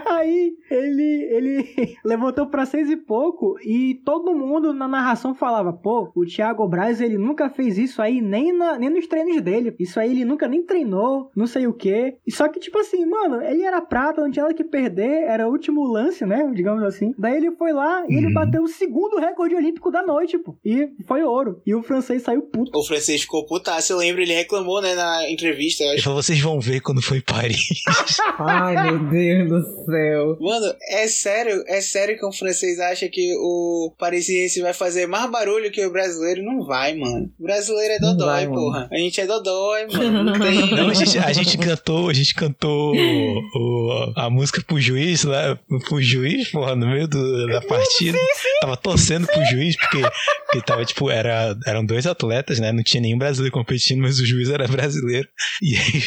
Aí 0.07 0.53
ele, 0.71 1.29
ele 1.31 1.97
levantou 2.05 2.47
pra 2.47 2.67
seis 2.67 2.91
e 2.91 2.97
pouco 2.97 3.57
e 3.65 3.95
todo 4.05 4.35
mundo 4.35 4.73
na 4.73 4.87
narração 4.89 5.35
falava: 5.35 5.73
pô, 5.73 6.11
o 6.15 6.25
Thiago 6.25 6.67
Braz 6.69 7.01
ele 7.01 7.19
nunca 7.19 7.49
fez 7.51 7.79
isso 7.79 8.01
aí 8.03 8.21
nem, 8.21 8.53
na, 8.53 8.79
nem 8.79 8.91
nos 8.91 9.07
treinos 9.07 9.41
dele. 9.41 9.75
Isso 9.79 9.99
aí 9.99 10.11
ele 10.11 10.25
nunca 10.25 10.47
nem 10.49 10.63
treinou, 10.63 11.31
não 11.35 11.47
sei 11.47 11.67
o 11.67 11.73
quê. 11.73 12.17
E 12.27 12.33
só 12.33 12.49
que, 12.49 12.61
tipo 12.61 12.79
assim, 12.79 13.05
mano, 13.07 13.43
ele 13.43 13.63
era 13.63 13.81
prata, 13.81 14.21
não 14.21 14.31
tinha 14.31 14.45
nada 14.45 14.55
que 14.55 14.65
perder, 14.65 15.23
era 15.25 15.49
o 15.49 15.53
último 15.53 15.85
lance, 15.87 16.25
né? 16.25 16.51
Digamos 16.55 16.83
assim. 16.83 17.15
Daí 17.19 17.37
ele 17.37 17.51
foi 17.53 17.73
lá 17.73 18.05
e 18.09 18.15
ele 18.15 18.27
Uhum. 18.27 18.35
bateu 18.35 18.63
o 18.63 18.69
segundo 18.69 19.19
recorde 19.19 19.55
olímpico 19.55 19.91
da 19.91 20.03
noite, 20.03 20.37
pô. 20.39 20.57
E 20.65 20.89
foi 21.07 21.23
ouro. 21.23 21.63
E 21.65 21.75
o 21.75 21.83
francês 21.83 22.23
saiu 22.23 22.43
puto. 22.43 22.77
O 22.77 22.83
francês 22.85 23.23
ficou 23.23 23.47
putaço, 23.47 23.93
eu 23.93 23.99
lembro, 23.99 24.21
ele 24.21 24.33
reclamou, 24.35 24.83
né, 24.83 24.95
na 24.95 25.31
entrevista, 25.31 25.83
eu 25.85 25.89
Ele 25.91 25.95
acho. 25.97 26.05
falou, 26.05 26.23
vocês 26.23 26.41
vão 26.41 26.61
ver 26.61 26.81
quando 26.81 27.01
em 27.17 27.21
Paris. 27.21 27.69
Ai, 28.39 28.83
meu 28.83 28.99
Deus 29.11 29.49
do 29.49 29.85
céu. 29.85 30.37
Mano, 30.41 30.75
é 30.91 31.07
sério, 31.09 31.65
é 31.67 31.81
sério 31.81 32.19
que 32.19 32.27
um 32.27 32.33
francês 32.33 32.79
acha 32.81 33.09
que 33.09 33.35
o 33.39 33.93
parisiense 33.99 34.61
vai 34.61 34.73
fazer 34.73 35.07
mais 35.07 35.31
barulho 35.31 35.71
que 35.71 35.85
o 35.85 35.91
brasileiro? 35.93 36.43
Não 36.43 36.65
vai, 36.65 36.95
mano. 36.95 37.31
O 37.39 37.43
brasileiro 37.45 37.95
é 37.95 37.99
dodói, 37.99 38.27
vai, 38.27 38.47
mano. 38.47 38.61
porra. 38.61 38.89
A 38.93 38.97
gente 38.97 39.21
é 39.21 39.27
dodói, 39.27 39.87
mano. 39.87 40.25
Não 40.25 40.39
tem. 40.39 40.71
Não, 40.71 40.89
a 40.89 40.95
gente, 40.95 41.19
a 41.19 41.33
gente 41.33 41.59
cantou, 41.59 42.09
a 42.09 42.13
gente 42.13 42.35
cantou 42.35 42.95
o- 42.97 44.13
a 44.17 44.29
música 44.31 44.63
pro 44.67 44.81
juiz 44.81 45.25
lá, 45.25 45.59
pro 45.89 46.01
juiz, 46.03 46.51
porra, 46.51 46.75
no 46.75 46.87
meio 46.89 47.07
do- 47.09 47.47
da 47.47 47.61
partida. 47.63 48.19
Tava 48.61 48.77
torcendo 48.77 49.27
pro 49.27 49.45
juiz, 49.47 49.77
porque, 49.77 50.03
porque 50.47 50.67
tava, 50.67 50.85
tipo, 50.85 51.11
era, 51.11 51.57
eram 51.67 51.85
dois 51.85 52.07
atletas, 52.07 52.59
né? 52.59 52.73
Não 52.73 52.83
tinha 52.83 53.01
nenhum 53.01 53.19
brasileiro 53.19 53.53
competindo, 53.55 54.01
mas 54.03 54.19
o 54.19 54.27
juiz 54.27 54.49
era 54.51 54.67
brasileiro. 54.67 55.29
E 55.63 55.77
aí, 55.77 56.03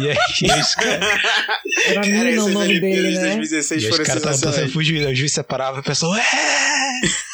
e 0.42 0.50
aí 0.50 0.60
os 0.60 0.74
caras 0.74 1.00
Era 1.86 1.94
Cara, 1.94 2.06
Mina 2.06 2.19
o 2.28 2.32
essas 2.32 2.52
nome 2.54 2.66
Olimpíadas 2.66 2.96
dele, 3.02 3.08
de 3.08 3.14
né? 3.18 3.24
2016 3.24 3.82
e 3.82 3.84
os 3.86 3.90
foram 3.90 4.04
caras 4.04 4.22
estavam 4.22 4.40
torcendo 4.40 4.42
sensacionais. 4.42 4.72
pro 4.72 4.82
juiz. 4.82 5.06
Aí 5.06 5.12
o 5.12 5.16
juiz 5.16 5.32
separava 5.32 5.76
e 5.78 5.80
o 5.80 5.84
pessoal, 5.84 6.14
é! 6.16 6.20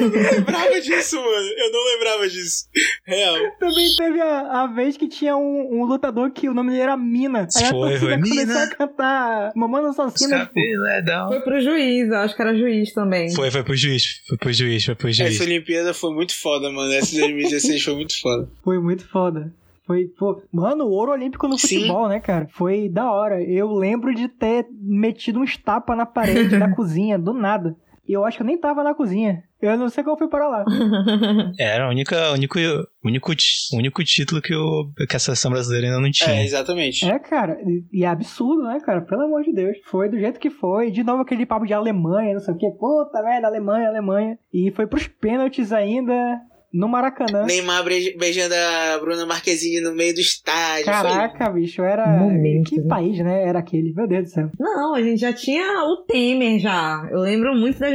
Eu 0.00 0.10
não 0.10 0.30
lembrava 0.30 0.80
disso, 0.80 1.16
mano. 1.16 1.48
Eu 1.56 1.72
não 1.72 1.84
lembrava 1.92 2.28
disso. 2.28 2.66
Real. 3.04 3.36
Também 3.58 3.88
teve 3.96 4.20
a, 4.20 4.62
a 4.62 4.66
vez 4.68 4.96
que 4.96 5.08
tinha 5.08 5.36
um, 5.36 5.80
um 5.80 5.84
lutador 5.84 6.30
que 6.30 6.48
o 6.48 6.54
nome 6.54 6.70
dele 6.70 6.82
era 6.82 6.96
Mina. 6.96 7.48
Aí 7.56 7.64
a 7.64 7.68
Foi, 7.70 7.78
torcida 7.90 7.98
foi, 7.98 8.12
começou 8.12 8.36
Mina. 8.46 8.62
a 8.62 8.68
cantar 8.68 9.52
Mamãe 9.56 9.84
Assassina. 9.86 10.38
pô. 10.40 10.54
cabelos 10.54 10.88
é 10.88 11.02
down. 11.02 11.28
Foi 11.28 11.40
pro 11.40 11.60
juiz, 11.60 12.08
eu 12.08 12.16
acho 12.18 12.36
que 12.36 12.42
era 12.42 12.56
juiz 12.56 12.92
também. 12.92 13.34
Foi, 13.34 13.50
foi 13.50 13.64
pro 13.64 13.74
juiz, 13.74 14.20
foi 14.28 14.38
pro 14.38 14.52
juiz, 14.52 14.84
foi 14.84 14.94
pro 14.94 15.10
juiz. 15.12 15.34
Essa 15.34 15.44
Olimpíada 15.44 15.92
foi 15.92 16.14
muito 16.14 16.34
foda, 16.36 16.70
mano. 16.70 16.92
Essa 16.92 17.10
de 17.10 17.18
2016 17.20 17.82
foi 17.82 17.94
muito 17.94 18.20
foda. 18.20 18.48
Foi 18.62 18.78
muito 18.78 19.04
foda. 19.08 19.52
Foi, 19.88 20.04
pô, 20.18 20.40
mano, 20.52 20.84
o 20.84 20.90
ouro 20.90 21.10
olímpico 21.12 21.48
no 21.48 21.58
Sim. 21.58 21.76
futebol, 21.76 22.08
né, 22.08 22.20
cara? 22.20 22.46
Foi 22.52 22.88
da 22.88 23.10
hora. 23.10 23.42
Eu 23.42 23.72
lembro 23.72 24.14
de 24.14 24.28
ter 24.28 24.66
metido 24.80 25.40
uns 25.40 25.56
tapas 25.56 25.96
na 25.96 26.04
parede 26.06 26.58
da 26.58 26.68
cozinha, 26.76 27.18
do 27.18 27.32
nada. 27.32 27.74
E 28.06 28.12
eu 28.12 28.24
acho 28.24 28.36
que 28.38 28.42
eu 28.42 28.46
nem 28.46 28.58
tava 28.58 28.82
na 28.84 28.94
cozinha. 28.94 29.42
Eu 29.60 29.76
não 29.76 29.88
sei 29.90 30.02
como 30.04 30.14
eu 30.14 30.18
fui 30.18 30.28
para 30.28 30.48
lá. 30.48 30.64
Era 31.58 31.86
o 31.86 31.90
único, 31.90 32.14
único, 32.34 32.58
único, 33.04 33.32
único 33.74 34.04
título 34.04 34.40
que, 34.40 34.54
o, 34.54 34.90
que 35.08 35.16
a 35.16 35.18
seleção 35.18 35.50
brasileira 35.50 35.88
ainda 35.88 36.00
não 36.00 36.10
tinha. 36.10 36.36
É, 36.36 36.44
exatamente. 36.44 37.04
É, 37.08 37.18
cara, 37.18 37.58
e- 37.66 37.84
e 38.00 38.04
é 38.04 38.08
absurdo, 38.08 38.62
né, 38.62 38.78
cara? 38.80 39.02
Pelo 39.02 39.22
amor 39.22 39.42
de 39.42 39.52
Deus. 39.52 39.76
Foi 39.86 40.08
do 40.08 40.18
jeito 40.18 40.38
que 40.40 40.48
foi. 40.50 40.90
De 40.90 41.02
novo 41.02 41.22
aquele 41.22 41.44
papo 41.44 41.66
de 41.66 41.74
Alemanha, 41.74 42.34
não 42.34 42.40
sei 42.40 42.54
o 42.54 42.56
quê. 42.58 42.70
Puta 42.78 43.22
merda, 43.22 43.46
Alemanha, 43.48 43.88
Alemanha. 43.88 44.38
E 44.52 44.70
foi 44.72 44.86
pros 44.86 45.06
pênaltis 45.06 45.72
ainda 45.72 46.38
no 46.72 46.88
Maracanã. 46.88 47.44
Neymar 47.46 47.82
beij- 47.84 48.16
beijando 48.18 48.54
a 48.54 48.98
Bruna 48.98 49.24
Marquezine 49.26 49.80
no 49.80 49.94
meio 49.94 50.12
do 50.14 50.20
estádio. 50.20 50.84
Foi- 50.84 50.92
Caraca, 50.92 51.50
bicho, 51.50 51.82
era. 51.82 52.06
Momento, 52.06 52.68
que 52.70 52.80
né? 52.80 52.88
país, 52.88 53.18
né? 53.18 53.44
Era 53.48 53.58
aquele. 53.60 53.92
Meu 53.94 54.06
Deus 54.06 54.24
do 54.24 54.30
céu. 54.30 54.50
Não, 54.58 54.94
a 54.94 55.02
gente 55.02 55.20
já 55.20 55.32
tinha 55.32 55.82
o 55.84 56.04
Temer 56.06 56.58
já. 56.58 57.08
Eu 57.10 57.20
lembro 57.20 57.54
muito 57.54 57.78
das 57.78 57.92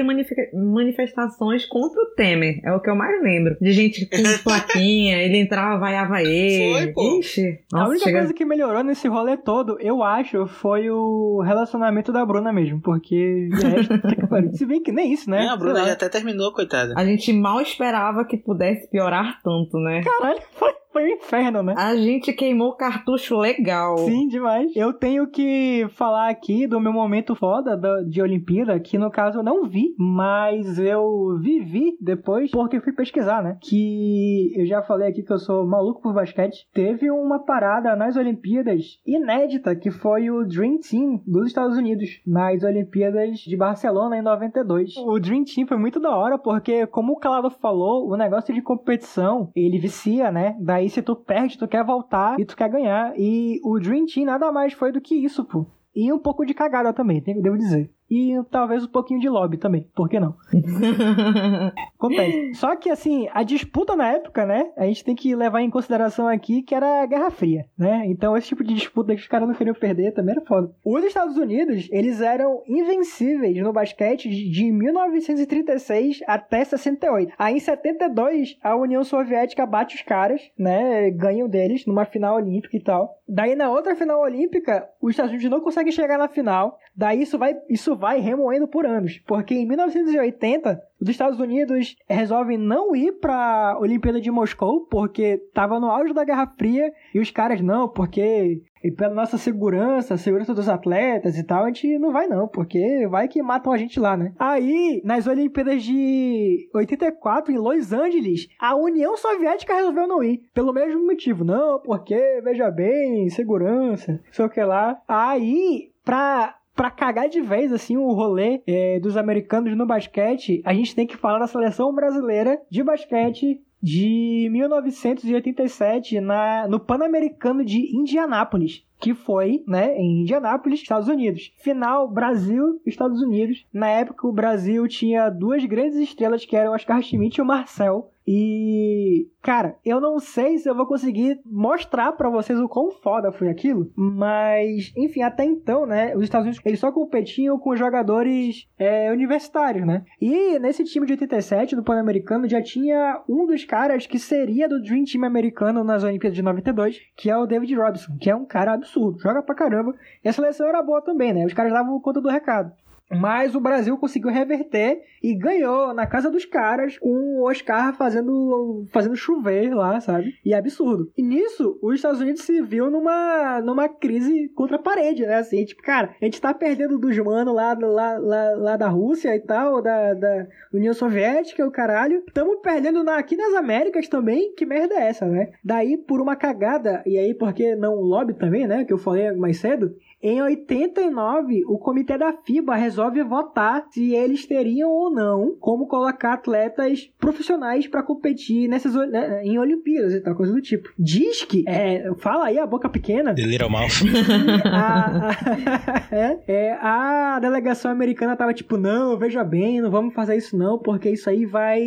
manifestações 0.53 1.65
contra 1.65 2.01
o 2.01 2.07
Temer. 2.15 2.59
É 2.63 2.71
o 2.73 2.79
que 2.81 2.89
eu 2.89 2.95
mais 2.95 3.21
lembro. 3.21 3.55
De 3.61 3.71
gente 3.71 4.07
com 4.07 4.17
plaquinha, 4.43 5.17
ele 5.21 5.37
entrava, 5.37 5.79
vaiava 5.79 6.21
ele. 6.23 6.73
Foi, 6.73 6.87
pô. 6.93 7.19
Ixi. 7.19 7.59
a 7.73 7.77
Nossa, 7.77 7.89
única 7.91 8.05
chega... 8.05 8.17
coisa 8.19 8.33
que 8.33 8.43
melhorou 8.45 8.83
nesse 8.83 9.07
rolê 9.07 9.37
todo, 9.37 9.77
eu 9.79 10.01
acho, 10.03 10.47
foi 10.47 10.89
o 10.89 11.41
relacionamento 11.45 12.11
da 12.11 12.25
Bruna 12.25 12.51
mesmo. 12.51 12.81
Porque. 12.81 13.49
Se 14.53 14.65
bem 14.65 14.81
que 14.81 14.91
nem 14.91 15.13
isso, 15.13 15.29
né? 15.29 15.45
É, 15.45 15.49
a 15.49 15.55
Bruna 15.55 15.85
já 15.85 15.93
até 15.93 16.09
terminou, 16.09 16.51
coitada. 16.51 16.93
A 16.97 17.05
gente 17.05 17.31
mal 17.31 17.61
esperava 17.61 18.25
que 18.25 18.35
pudesse 18.37 18.62
piorar 18.89 19.41
tanto, 19.43 19.77
né? 19.77 20.01
Caralho, 20.03 20.41
foi, 20.53 20.73
foi 20.93 21.03
um 21.03 21.15
inferno, 21.15 21.61
né? 21.63 21.73
A 21.77 21.95
gente 21.95 22.31
queimou 22.31 22.73
cartucho 22.73 23.37
legal. 23.37 23.97
Sim, 23.97 24.27
demais. 24.27 24.71
Eu 24.75 24.93
tenho 24.93 25.27
que 25.27 25.85
falar 25.95 26.29
aqui 26.29 26.67
do 26.67 26.79
meu 26.79 26.93
momento 26.93 27.35
foda 27.35 27.75
da- 27.75 28.01
de 28.03 28.21
Olimpíada, 28.21 28.79
que 28.79 28.97
no 28.97 29.09
caso 29.11 29.39
eu 29.39 29.43
não 29.43 29.67
vi, 29.67 29.93
mas 29.97 30.77
eu 30.79 31.37
vivi 31.41 31.97
depois 31.99 32.51
porque 32.51 32.79
fui 32.79 32.93
pesquisar, 32.93 33.41
né? 33.43 33.57
Que 33.61 34.53
eu 34.55 34.65
já 34.65 34.81
falei 34.81 35.09
aqui 35.09 35.23
que 35.23 35.33
eu 35.33 35.39
sou 35.39 35.65
maluco 35.65 36.01
por 36.01 36.13
basquete. 36.13 36.67
Teve 36.73 37.09
uma 37.11 37.39
parada 37.39 37.95
nas 37.95 38.15
Olimpíadas 38.15 38.99
inédita, 39.05 39.75
que 39.75 39.89
foi 39.91 40.29
o 40.29 40.45
Dream 40.45 40.77
Team 40.77 41.21
dos 41.25 41.47
Estados 41.47 41.77
Unidos, 41.77 42.21
nas 42.25 42.63
Olimpíadas 42.63 43.39
de 43.39 43.57
Barcelona 43.57 44.17
em 44.17 44.21
92. 44.21 44.95
O 44.97 45.19
Dream 45.19 45.43
Team 45.43 45.67
foi 45.67 45.77
muito 45.77 45.99
da 45.99 46.15
hora, 46.15 46.37
porque, 46.37 46.85
como 46.87 47.13
o 47.13 47.17
Calado 47.17 47.49
falou, 47.49 48.07
o 48.09 48.15
negócio 48.15 48.53
de 48.53 48.61
competição, 48.61 49.49
ele 49.55 49.79
vicia, 49.79 50.31
né? 50.31 50.55
Daí 50.59 50.82
se 50.89 51.01
tu 51.01 51.15
perde, 51.15 51.57
tu 51.57 51.67
quer 51.67 51.83
voltar 51.83 52.39
e 52.39 52.45
tu 52.45 52.55
quer 52.55 52.69
ganhar. 52.69 53.13
E 53.17 53.59
o 53.63 53.79
Dream 53.79 54.05
Team 54.05 54.25
nada 54.25 54.51
mais 54.51 54.73
foi 54.73 54.91
do 54.91 55.01
que 55.01 55.15
isso, 55.15 55.43
pô. 55.45 55.65
E 55.95 56.11
um 56.11 56.19
pouco 56.19 56.45
de 56.45 56.53
cagada 56.53 56.91
também, 56.91 57.21
devo 57.21 57.57
dizer. 57.57 57.91
E 58.09 58.33
talvez 58.49 58.83
um 58.83 58.87
pouquinho 58.87 59.19
de 59.19 59.27
lobby 59.27 59.57
também, 59.57 59.89
por 59.95 60.07
que 60.07 60.19
não? 60.19 60.35
Acontece. 61.97 62.53
Só 62.55 62.75
que, 62.75 62.89
assim, 62.89 63.27
a 63.33 63.43
disputa 63.43 63.95
na 63.95 64.11
época, 64.11 64.45
né? 64.45 64.71
A 64.77 64.85
gente 64.85 65.03
tem 65.03 65.15
que 65.15 65.35
levar 65.35 65.61
em 65.61 65.69
consideração 65.69 66.27
aqui 66.27 66.61
que 66.61 66.75
era 66.75 67.03
a 67.03 67.05
Guerra 67.05 67.31
Fria, 67.31 67.65
né? 67.77 68.03
Então, 68.05 68.37
esse 68.37 68.47
tipo 68.47 68.63
de 68.63 68.73
disputa 68.73 69.15
que 69.15 69.21
os 69.21 69.27
caras 69.27 69.47
não 69.47 69.55
queriam 69.55 69.75
perder 69.75 70.13
também 70.13 70.35
era 70.35 70.45
foda. 70.45 70.71
Os 70.85 71.03
Estados 71.03 71.37
Unidos, 71.37 71.87
eles 71.91 72.21
eram 72.21 72.61
invencíveis 72.67 73.57
no 73.57 73.73
basquete 73.73 74.29
de 74.29 74.53
de 74.53 74.71
1936 74.71 76.21
até 76.27 76.63
68. 76.63 77.33
Aí, 77.37 77.55
em 77.55 77.59
72, 77.59 78.57
a 78.61 78.75
União 78.75 79.03
Soviética 79.03 79.65
bate 79.65 79.95
os 79.95 80.01
caras, 80.03 80.41
né? 80.57 81.09
Ganham 81.09 81.49
deles 81.49 81.85
numa 81.85 82.05
final 82.05 82.35
olímpica 82.35 82.77
e 82.77 82.83
tal. 82.83 83.17
Daí, 83.27 83.55
na 83.55 83.71
outra 83.71 83.95
final 83.95 84.21
olímpica, 84.21 84.87
os 85.01 85.11
Estados 85.11 85.31
Unidos 85.31 85.49
não 85.49 85.61
conseguem 85.61 85.91
chegar 85.91 86.17
na 86.17 86.27
final. 86.27 86.77
Daí, 86.95 87.21
isso 87.21 87.37
vai, 87.37 87.55
isso 87.69 87.95
vai 88.03 88.19
remoendo 88.19 88.67
por 88.67 88.85
anos. 88.85 89.17
Porque 89.25 89.55
em 89.55 89.65
1980, 89.65 90.77
os 90.99 91.07
Estados 91.07 91.39
Unidos 91.39 91.95
resolvem 92.05 92.57
não 92.57 92.93
ir 92.93 93.13
pra 93.13 93.77
Olimpíada 93.79 94.19
de 94.19 94.29
Moscou, 94.29 94.85
porque 94.87 95.37
tava 95.53 95.79
no 95.79 95.89
auge 95.89 96.13
da 96.13 96.25
Guerra 96.25 96.53
Fria, 96.57 96.91
e 97.15 97.19
os 97.19 97.31
caras, 97.31 97.61
não, 97.61 97.87
porque 97.87 98.61
e 98.83 98.91
pela 98.91 99.13
nossa 99.13 99.37
segurança, 99.37 100.17
segurança 100.17 100.53
dos 100.53 100.67
atletas 100.67 101.37
e 101.37 101.43
tal, 101.45 101.63
a 101.63 101.67
gente 101.67 101.97
não 101.97 102.11
vai 102.11 102.27
não, 102.27 102.45
porque 102.45 103.07
vai 103.07 103.29
que 103.29 103.41
matam 103.41 103.71
a 103.71 103.77
gente 103.77 103.97
lá, 103.97 104.17
né? 104.17 104.33
Aí, 104.37 105.01
nas 105.05 105.25
Olimpíadas 105.25 105.81
de 105.81 106.69
84, 106.75 107.53
em 107.53 107.57
Los 107.57 107.93
Angeles, 107.93 108.49
a 108.59 108.75
União 108.75 109.15
Soviética 109.15 109.75
resolveu 109.75 110.05
não 110.05 110.21
ir, 110.21 110.41
pelo 110.53 110.73
mesmo 110.73 111.05
motivo. 111.05 111.45
Não, 111.45 111.79
porque, 111.79 112.41
veja 112.43 112.69
bem, 112.69 113.29
segurança, 113.29 114.19
sei 114.29 114.43
o 114.43 114.49
que 114.49 114.61
lá. 114.61 115.01
Aí, 115.07 115.93
pra 116.03 116.57
Pra 116.75 116.89
cagar 116.89 117.29
de 117.29 117.39
vez, 117.39 117.71
assim, 117.71 117.97
o 117.97 118.11
rolê 118.13 118.61
é, 118.65 118.99
dos 118.99 119.15
americanos 119.15 119.75
no 119.77 119.85
basquete, 119.85 120.61
a 120.65 120.73
gente 120.73 120.95
tem 120.95 121.05
que 121.05 121.15
falar 121.17 121.39
da 121.39 121.47
seleção 121.47 121.93
brasileira 121.93 122.59
de 122.69 122.83
basquete 122.83 123.61
de 123.81 124.47
1987 124.49 126.21
na, 126.21 126.67
no 126.69 126.79
Pan-Americano 126.79 127.65
de 127.65 127.95
Indianápolis, 127.95 128.85
que 129.03 129.13
foi, 129.13 129.61
né, 129.67 129.97
em 129.97 130.21
Indianápolis, 130.21 130.81
Estados 130.81 131.09
Unidos. 131.09 131.53
Final 131.57 132.09
Brasil 132.09 132.79
Estados 132.85 133.21
Unidos. 133.21 133.65
Na 133.73 133.89
época 133.89 134.25
o 134.25 134.31
Brasil 134.31 134.87
tinha 134.87 135.29
duas 135.29 135.65
grandes 135.65 135.97
estrelas 135.97 136.45
que 136.45 136.55
eram 136.55 136.71
o 136.71 136.75
Oscar 136.75 137.01
Schmidt 137.01 137.37
e 137.37 137.41
o 137.41 137.45
Marcel. 137.45 138.13
E, 138.25 139.27
cara, 139.41 139.75
eu 139.83 139.99
não 139.99 140.17
sei 140.17 140.57
se 140.57 140.69
eu 140.69 140.75
vou 140.75 140.85
conseguir 140.85 141.39
mostrar 141.45 142.13
pra 142.13 142.29
vocês 142.29 142.57
o 142.59 142.69
quão 142.69 142.89
foda 142.89 143.31
foi 143.31 143.49
aquilo, 143.49 143.91
mas, 143.95 144.93
enfim, 144.95 145.21
até 145.21 145.43
então, 145.43 145.85
né, 145.85 146.15
os 146.15 146.23
Estados 146.23 146.45
Unidos, 146.45 146.61
eles 146.65 146.79
só 146.79 146.91
competiam 146.91 147.59
com 147.59 147.75
jogadores 147.75 148.67
é, 148.79 149.11
universitários, 149.11 149.85
né? 149.85 150.03
E 150.21 150.57
nesse 150.59 150.83
time 150.85 151.05
de 151.05 151.13
87, 151.13 151.75
do 151.75 151.83
Pan-Americano, 151.83 152.47
já 152.47 152.61
tinha 152.61 153.21
um 153.27 153.45
dos 153.45 153.65
caras 153.65 154.07
que 154.07 154.17
seria 154.17 154.69
do 154.69 154.81
Dream 154.81 155.03
Team 155.03 155.25
americano 155.25 155.83
nas 155.83 156.03
Olimpíadas 156.03 156.35
de 156.35 156.41
92, 156.41 156.99
que 157.17 157.29
é 157.29 157.37
o 157.37 157.45
David 157.45 157.75
Robinson, 157.75 158.17
que 158.19 158.29
é 158.29 158.35
um 158.35 158.45
cara 158.45 158.73
absurdo, 158.73 158.92
joga 159.19 159.41
pra 159.41 159.55
caramba. 159.55 159.95
E 160.23 160.29
a 160.29 160.33
seleção 160.33 160.67
era 160.67 160.81
boa 160.81 161.01
também, 161.01 161.33
né? 161.33 161.45
Os 161.45 161.53
caras 161.53 161.73
davam 161.73 161.99
conta 161.99 162.21
do 162.21 162.29
recado. 162.29 162.71
Mas 163.11 163.55
o 163.55 163.59
Brasil 163.59 163.97
conseguiu 163.97 164.31
reverter 164.31 165.01
e 165.21 165.35
ganhou 165.35 165.93
na 165.93 166.05
casa 166.05 166.29
dos 166.29 166.45
caras 166.45 166.97
com 166.97 167.09
o 167.09 167.47
Oscar 167.47 167.95
fazendo, 167.95 168.85
fazendo 168.91 169.15
chover 169.15 169.73
lá, 169.73 169.99
sabe? 169.99 170.33
E 170.43 170.53
é 170.53 170.57
absurdo. 170.57 171.11
E 171.17 171.21
nisso, 171.21 171.77
os 171.81 171.95
Estados 171.95 172.19
Unidos 172.19 172.41
se 172.41 172.61
viu 172.61 172.89
numa, 172.89 173.61
numa 173.61 173.87
crise 173.87 174.49
contra 174.55 174.77
a 174.77 174.81
parede, 174.81 175.25
né? 175.25 175.35
Assim, 175.35 175.63
tipo, 175.63 175.81
cara, 175.81 176.15
a 176.21 176.25
gente 176.25 176.41
tá 176.41 176.53
perdendo 176.53 176.97
dos 176.97 177.17
manos 177.19 177.53
lá, 177.53 177.77
lá, 177.79 178.17
lá, 178.17 178.51
lá 178.55 178.77
da 178.77 178.89
Rússia 178.89 179.35
e 179.35 179.39
tal, 179.39 179.81
da, 179.81 180.13
da 180.13 180.47
União 180.73 180.93
Soviética, 180.93 181.65
o 181.65 181.71
caralho. 181.71 182.23
Tamo 182.33 182.59
perdendo 182.61 183.03
na, 183.03 183.17
aqui 183.17 183.35
nas 183.35 183.53
Américas 183.53 184.07
também. 184.07 184.53
Que 184.55 184.65
merda 184.65 184.95
é 184.95 185.07
essa, 185.07 185.25
né? 185.25 185.51
Daí, 185.63 185.97
por 185.97 186.19
uma 186.19 186.35
cagada, 186.35 187.03
e 187.05 187.17
aí 187.17 187.33
porque 187.33 187.75
não 187.75 187.95
lobby 187.95 188.33
também, 188.33 188.67
né? 188.67 188.83
Que 188.83 188.93
eu 188.93 188.97
falei 188.97 189.31
mais 189.33 189.57
cedo. 189.57 189.95
Em 190.25 190.41
89, 190.41 191.65
o 191.67 191.77
comitê 191.77 192.17
da 192.17 192.31
FIBA 192.31 192.75
resolve 192.75 193.21
votar 193.23 193.85
se 193.91 194.15
eles 194.15 194.45
teriam 194.45 194.89
ou 194.89 195.11
não 195.11 195.53
como 195.59 195.85
colocar 195.85 196.35
atletas 196.35 197.11
profissionais 197.19 197.87
para 197.87 198.01
competir 198.01 198.69
nessas 198.69 198.95
né, 199.11 199.43
em 199.43 199.59
Olimpíadas 199.59 200.13
e 200.13 200.21
tal, 200.21 200.33
coisa 200.33 200.53
do 200.53 200.61
tipo. 200.61 200.87
Diz 200.97 201.43
que, 201.43 201.65
é, 201.67 202.09
fala 202.19 202.45
aí 202.45 202.57
a 202.57 202.65
boca 202.65 202.87
pequena. 202.87 203.35
The 203.35 203.41
Little 203.41 203.69
Mouth. 203.69 203.83
A, 204.63 205.29
a, 205.29 206.07
é, 206.15 206.39
é, 206.47 206.71
a 206.79 207.37
delegação 207.41 207.91
americana 207.91 208.37
tava 208.37 208.53
tipo, 208.53 208.77
não, 208.77 209.17
veja 209.17 209.43
bem, 209.43 209.81
não 209.81 209.91
vamos 209.91 210.13
fazer 210.13 210.37
isso 210.37 210.57
não, 210.57 210.79
porque 210.79 211.09
isso 211.09 211.29
aí 211.29 211.45
vai, 211.45 211.81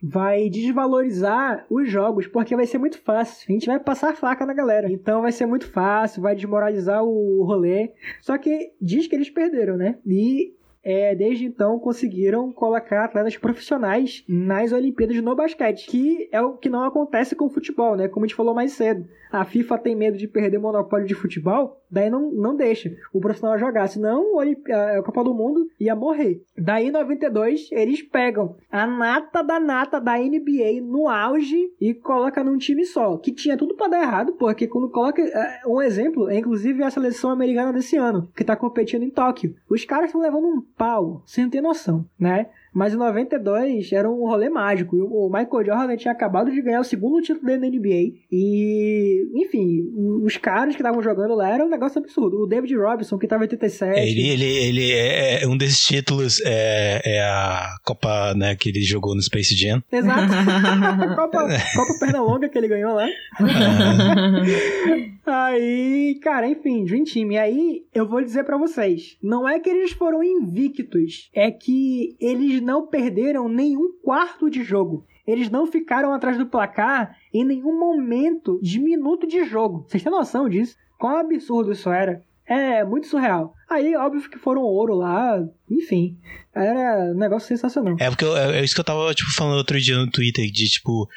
vai 0.00 0.48
desvalorizar 0.48 1.66
os 1.68 1.90
jogos, 1.90 2.28
porque 2.28 2.54
vai 2.54 2.66
ser 2.66 2.78
muito 2.78 3.00
fácil. 3.02 3.44
A 3.48 3.52
gente 3.52 3.66
vai 3.66 3.80
passar 3.80 4.14
faca 4.14 4.46
na 4.46 4.54
galera. 4.54 4.90
Então 4.90 5.22
vai 5.22 5.32
ser 5.32 5.46
muito 5.46 5.66
fácil, 5.66 6.22
vai 6.22 6.36
desmoralizar 6.36 7.02
o 7.02 7.42
rolê 7.44 7.71
só 8.20 8.38
que 8.38 8.72
diz 8.80 9.06
que 9.06 9.14
eles 9.14 9.30
perderam, 9.30 9.76
né? 9.76 9.98
E 10.06 10.54
é, 10.84 11.14
desde 11.14 11.44
então 11.44 11.78
conseguiram 11.78 12.52
colocar 12.52 13.04
atletas 13.04 13.36
profissionais 13.36 14.24
nas 14.28 14.72
Olimpíadas 14.72 15.16
no 15.22 15.36
basquete, 15.36 15.86
que 15.86 16.28
é 16.32 16.40
o 16.40 16.56
que 16.56 16.68
não 16.68 16.82
acontece 16.82 17.36
com 17.36 17.46
o 17.46 17.50
futebol, 17.50 17.96
né? 17.96 18.08
Como 18.08 18.24
a 18.24 18.28
gente 18.28 18.36
falou 18.36 18.54
mais 18.54 18.72
cedo. 18.72 19.06
A 19.32 19.44
FIFA 19.46 19.78
tem 19.78 19.96
medo 19.96 20.18
de 20.18 20.28
perder 20.28 20.58
o 20.58 20.60
monopólio 20.60 21.06
de 21.06 21.14
futebol, 21.14 21.82
daí 21.90 22.10
não, 22.10 22.30
não 22.30 22.54
deixa 22.54 22.94
o 23.12 23.20
profissional 23.20 23.58
jogar, 23.58 23.88
senão 23.88 24.38
a 24.38 25.02
Copa 25.02 25.24
do 25.24 25.32
Mundo 25.32 25.66
ia 25.80 25.96
morrer. 25.96 26.42
Daí 26.56 26.88
em 26.88 26.90
92 26.90 27.70
eles 27.72 28.02
pegam 28.02 28.56
a 28.70 28.86
nata 28.86 29.42
da 29.42 29.58
nata 29.58 29.98
da 29.98 30.18
NBA 30.18 30.82
no 30.82 31.08
auge 31.08 31.72
e 31.80 31.94
coloca 31.94 32.44
num 32.44 32.58
time 32.58 32.84
só, 32.84 33.16
que 33.16 33.32
tinha 33.32 33.56
tudo 33.56 33.74
para 33.74 33.88
dar 33.88 34.02
errado, 34.02 34.32
porque 34.34 34.66
quando 34.66 34.90
coloca 34.90 35.22
é, 35.22 35.62
um 35.66 35.80
exemplo, 35.80 36.28
é 36.28 36.38
inclusive 36.38 36.82
a 36.82 36.90
seleção 36.90 37.30
americana 37.30 37.72
desse 37.72 37.96
ano, 37.96 38.28
que 38.36 38.44
tá 38.44 38.54
competindo 38.54 39.02
em 39.02 39.10
Tóquio. 39.10 39.54
Os 39.68 39.84
caras 39.84 40.06
estão 40.06 40.20
levando 40.20 40.46
um 40.46 40.60
pau, 40.76 41.22
sem 41.24 41.48
ter 41.48 41.62
noção, 41.62 42.04
né? 42.18 42.48
Mas 42.72 42.94
em 42.94 42.96
92 42.96 43.92
era 43.92 44.10
um 44.10 44.26
rolê 44.26 44.48
mágico. 44.48 44.96
O 44.96 45.28
Michael 45.28 45.66
Jordan 45.66 45.96
tinha 45.96 46.12
acabado 46.12 46.50
de 46.50 46.62
ganhar 46.62 46.80
o 46.80 46.84
segundo 46.84 47.20
título 47.20 47.46
dele 47.46 47.60
na 47.60 47.76
NBA. 47.76 48.14
E, 48.30 49.28
enfim, 49.34 49.82
os 50.24 50.36
caras 50.36 50.74
que 50.74 50.80
estavam 50.80 51.02
jogando 51.02 51.34
lá 51.34 51.50
era 51.50 51.64
um 51.64 51.68
negócio 51.68 52.00
absurdo. 52.00 52.42
O 52.42 52.46
David 52.46 52.74
Robinson, 52.76 53.18
que 53.18 53.26
estava 53.26 53.42
em 53.42 53.46
87. 53.46 53.98
Ele, 54.00 54.28
ele, 54.28 54.44
ele 54.44 54.92
é, 54.92 55.42
é, 55.42 55.46
um 55.46 55.56
desses 55.56 55.80
títulos, 55.80 56.40
é, 56.44 57.02
é 57.04 57.22
a 57.22 57.76
Copa 57.84 58.34
né, 58.34 58.56
que 58.56 58.70
ele 58.70 58.80
jogou 58.82 59.14
no 59.14 59.22
Space 59.22 59.54
Jam. 59.54 59.82
Exato. 59.92 60.32
Copa, 61.14 61.48
Copa 61.76 61.98
Pernalonga 62.00 62.48
que 62.48 62.56
ele 62.56 62.68
ganhou 62.68 62.94
lá. 62.94 63.06
aí, 65.26 66.18
cara, 66.22 66.48
enfim, 66.48 66.84
Dream 66.84 67.04
Team. 67.04 67.32
E 67.32 67.38
aí, 67.38 67.82
eu 67.94 68.08
vou 68.08 68.22
dizer 68.22 68.44
para 68.44 68.56
vocês: 68.56 69.16
não 69.22 69.48
é 69.48 69.58
que 69.58 69.68
eles 69.68 69.92
foram 69.92 70.22
invictos, 70.22 71.30
é 71.34 71.50
que 71.50 72.16
eles 72.20 72.61
não 72.62 72.86
perderam 72.86 73.48
nenhum 73.48 73.92
quarto 74.02 74.48
de 74.48 74.62
jogo. 74.62 75.04
Eles 75.26 75.50
não 75.50 75.66
ficaram 75.66 76.12
atrás 76.12 76.36
do 76.36 76.46
placar 76.46 77.16
em 77.32 77.44
nenhum 77.44 77.78
momento 77.78 78.58
de 78.62 78.80
minuto 78.80 79.26
de 79.26 79.44
jogo. 79.44 79.84
Vocês 79.86 80.02
têm 80.02 80.10
noção 80.10 80.48
disso? 80.48 80.76
Quão 80.98 81.16
absurdo 81.16 81.72
isso 81.72 81.90
era? 81.90 82.22
É 82.46 82.84
muito 82.84 83.06
surreal. 83.06 83.54
Aí, 83.70 83.94
óbvio 83.94 84.28
que 84.28 84.38
foram 84.38 84.62
ouro 84.62 84.94
lá, 84.94 85.42
enfim. 85.70 86.18
Era 86.54 87.12
um 87.12 87.18
negócio 87.18 87.48
sensacional. 87.48 87.96
É 87.98 88.10
porque 88.10 88.24
eu, 88.24 88.36
é, 88.36 88.58
é 88.60 88.64
isso 88.64 88.74
que 88.74 88.80
eu 88.80 88.84
tava 88.84 89.14
tipo, 89.14 89.32
falando 89.32 89.58
outro 89.58 89.80
dia 89.80 89.96
no 89.96 90.10
Twitter, 90.10 90.50
de 90.50 90.68
tipo, 90.68 91.08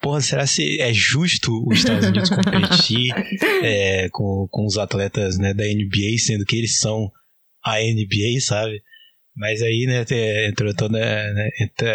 porra, 0.00 0.20
será 0.20 0.46
se 0.46 0.80
é 0.80 0.92
justo 0.92 1.64
os 1.68 1.78
Estados 1.78 2.08
Unidos 2.08 2.30
competir 2.30 3.12
é, 3.62 4.08
com, 4.10 4.48
com 4.50 4.64
os 4.64 4.78
atletas 4.78 5.38
né, 5.38 5.52
da 5.52 5.64
NBA, 5.64 6.18
sendo 6.18 6.44
que 6.44 6.56
eles 6.56 6.78
são 6.78 7.10
a 7.64 7.76
NBA, 7.78 8.40
sabe? 8.40 8.82
Mas 9.36 9.62
aí, 9.62 9.86
né, 9.86 10.04
entrou 10.48 10.74
toda 10.74 10.98
né, 10.98 11.48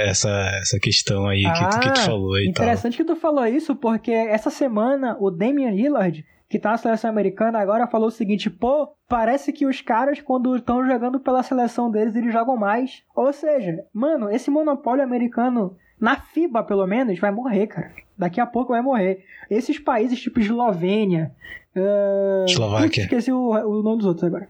essa, 0.08 0.30
essa 0.62 0.80
questão 0.80 1.28
aí 1.28 1.46
ah, 1.46 1.54
que, 1.54 1.70
tu, 1.70 1.80
que 1.80 1.94
tu 1.94 2.00
ah, 2.00 2.06
falou 2.06 2.40
e 2.40 2.48
Interessante 2.48 2.98
tal. 2.98 3.06
que 3.06 3.14
tu 3.14 3.20
falou 3.20 3.46
isso, 3.46 3.76
porque 3.76 4.12
essa 4.12 4.50
semana 4.50 5.18
o 5.20 5.30
Damian 5.30 5.72
Lillard, 5.72 6.26
que 6.50 6.60
tá 6.60 6.72
na 6.72 6.78
seleção 6.78 7.10
americana, 7.10 7.60
agora 7.60 7.88
falou 7.88 8.08
o 8.08 8.12
seguinte, 8.12 8.50
pô, 8.50 8.90
parece 9.08 9.52
que 9.52 9.66
os 9.66 9.82
caras, 9.82 10.22
quando 10.22 10.56
estão 10.56 10.86
jogando 10.88 11.20
pela 11.20 11.44
seleção 11.44 11.92
deles, 11.92 12.16
eles 12.16 12.32
jogam 12.32 12.56
mais. 12.56 13.04
Ou 13.16 13.32
seja, 13.34 13.84
mano, 13.94 14.30
esse 14.30 14.50
monopólio 14.50 15.04
americano, 15.04 15.76
na 16.00 16.16
FIBA 16.16 16.64
pelo 16.64 16.88
menos, 16.88 17.20
vai 17.20 17.32
morrer, 17.32 17.68
cara. 17.68 17.92
Daqui 18.18 18.40
a 18.40 18.46
pouco 18.46 18.72
vai 18.72 18.82
morrer. 18.82 19.24
Esses 19.50 19.78
países 19.78 20.20
tipo 20.20 20.40
Eslovênia... 20.40 21.32
Uh... 21.76 22.46
Eslováquia. 22.46 23.04
esqueci 23.04 23.32
o, 23.34 23.50
o 23.50 23.84
nome 23.84 23.98
dos 23.98 24.06
outros 24.06 24.24
agora. 24.24 24.48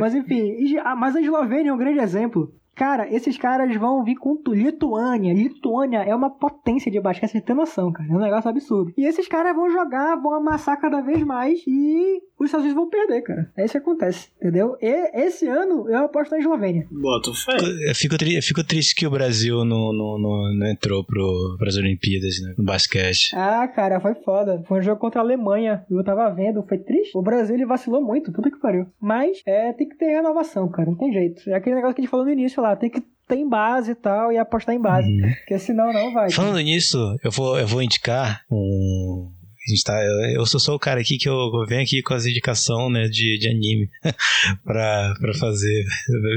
Mas 0.00 0.14
enfim, 0.14 0.78
ah, 0.84 0.94
mas 0.96 1.16
a 1.16 1.20
Eslovênia 1.20 1.70
é 1.70 1.72
um 1.72 1.78
grande 1.78 2.00
exemplo. 2.00 2.52
Cara, 2.78 3.12
esses 3.12 3.36
caras 3.36 3.74
vão 3.76 4.04
vir 4.04 4.14
com 4.14 4.38
Lituânia. 4.46 5.34
Lituânia 5.34 5.98
é 5.98 6.14
uma 6.14 6.30
potência 6.30 6.92
de 6.92 7.00
basquete, 7.00 7.32
você 7.32 7.40
tem 7.40 7.56
noção, 7.56 7.90
cara. 7.90 8.08
É 8.08 8.14
um 8.14 8.20
negócio 8.20 8.48
absurdo. 8.48 8.94
E 8.96 9.04
esses 9.04 9.26
caras 9.26 9.54
vão 9.56 9.68
jogar, 9.68 10.14
vão 10.14 10.32
amassar 10.32 10.80
cada 10.80 11.00
vez 11.00 11.20
mais 11.24 11.60
e 11.66 12.22
os 12.38 12.46
Estados 12.46 12.66
Unidos 12.66 12.80
vão 12.80 12.88
perder, 12.88 13.22
cara. 13.22 13.50
É 13.56 13.64
isso 13.64 13.72
que 13.72 13.78
acontece, 13.78 14.28
entendeu? 14.36 14.76
E 14.80 15.10
esse 15.12 15.48
ano 15.48 15.88
eu 15.88 16.04
aposto 16.04 16.30
na 16.30 16.38
Eslovênia. 16.38 16.86
Bota 16.88 17.32
fé. 17.34 17.56
Eu 17.88 17.94
fico, 17.96 18.16
tri 18.16 18.40
fico 18.40 18.62
triste 18.62 18.94
que 18.94 19.08
o 19.08 19.10
Brasil 19.10 19.64
não, 19.64 19.92
não, 19.92 20.16
não, 20.16 20.54
não 20.54 20.66
entrou 20.68 21.02
pro, 21.02 21.56
pras 21.58 21.76
Olimpíadas, 21.76 22.40
né? 22.40 22.54
No 22.56 22.64
basquete. 22.64 23.34
Ah, 23.34 23.66
cara, 23.66 23.98
foi 23.98 24.14
foda. 24.14 24.62
Foi 24.68 24.78
um 24.78 24.82
jogo 24.82 25.00
contra 25.00 25.20
a 25.20 25.24
Alemanha. 25.24 25.84
Eu 25.90 26.04
tava 26.04 26.30
vendo, 26.30 26.62
foi 26.62 26.78
triste. 26.78 27.18
O 27.18 27.22
Brasil 27.22 27.56
ele 27.56 27.66
vacilou 27.66 28.00
muito, 28.00 28.30
puta 28.30 28.52
que 28.52 28.60
pariu. 28.60 28.86
Mas 29.00 29.42
é, 29.44 29.72
tem 29.72 29.88
que 29.88 29.96
ter 29.96 30.06
renovação, 30.06 30.68
cara. 30.68 30.88
Não 30.88 30.96
tem 30.96 31.12
jeito. 31.12 31.50
É 31.50 31.54
aquele 31.54 31.74
negócio 31.74 31.96
que 31.96 32.02
a 32.02 32.04
gente 32.04 32.10
falou 32.10 32.24
no 32.24 32.32
início 32.32 32.62
lá 32.62 32.67
lá, 32.68 32.76
tem 32.76 32.90
que 32.90 33.02
ter 33.28 33.44
base 33.44 33.90
e 33.90 33.94
tal, 33.94 34.32
e 34.32 34.38
apostar 34.38 34.74
em 34.74 34.80
base. 34.80 35.08
Uhum. 35.08 35.34
Porque 35.34 35.58
senão 35.58 35.92
não 35.92 36.12
vai. 36.12 36.30
Falando 36.30 36.60
nisso, 36.60 37.16
eu 37.22 37.30
vou, 37.30 37.58
eu 37.58 37.66
vou 37.66 37.82
indicar 37.82 38.42
um. 38.50 39.30
A 39.66 39.70
gente 39.70 39.84
tá, 39.84 40.02
eu 40.34 40.46
sou 40.46 40.58
só 40.58 40.74
o 40.74 40.78
cara 40.78 40.98
aqui 40.98 41.18
que 41.18 41.28
eu, 41.28 41.34
eu 41.34 41.66
venho 41.66 41.82
aqui 41.82 42.00
com 42.00 42.14
as 42.14 42.24
indicações 42.24 42.90
né, 42.90 43.06
de, 43.06 43.38
de 43.38 43.48
anime 43.48 43.90
pra, 44.64 45.14
pra 45.20 45.34
fazer 45.34 45.84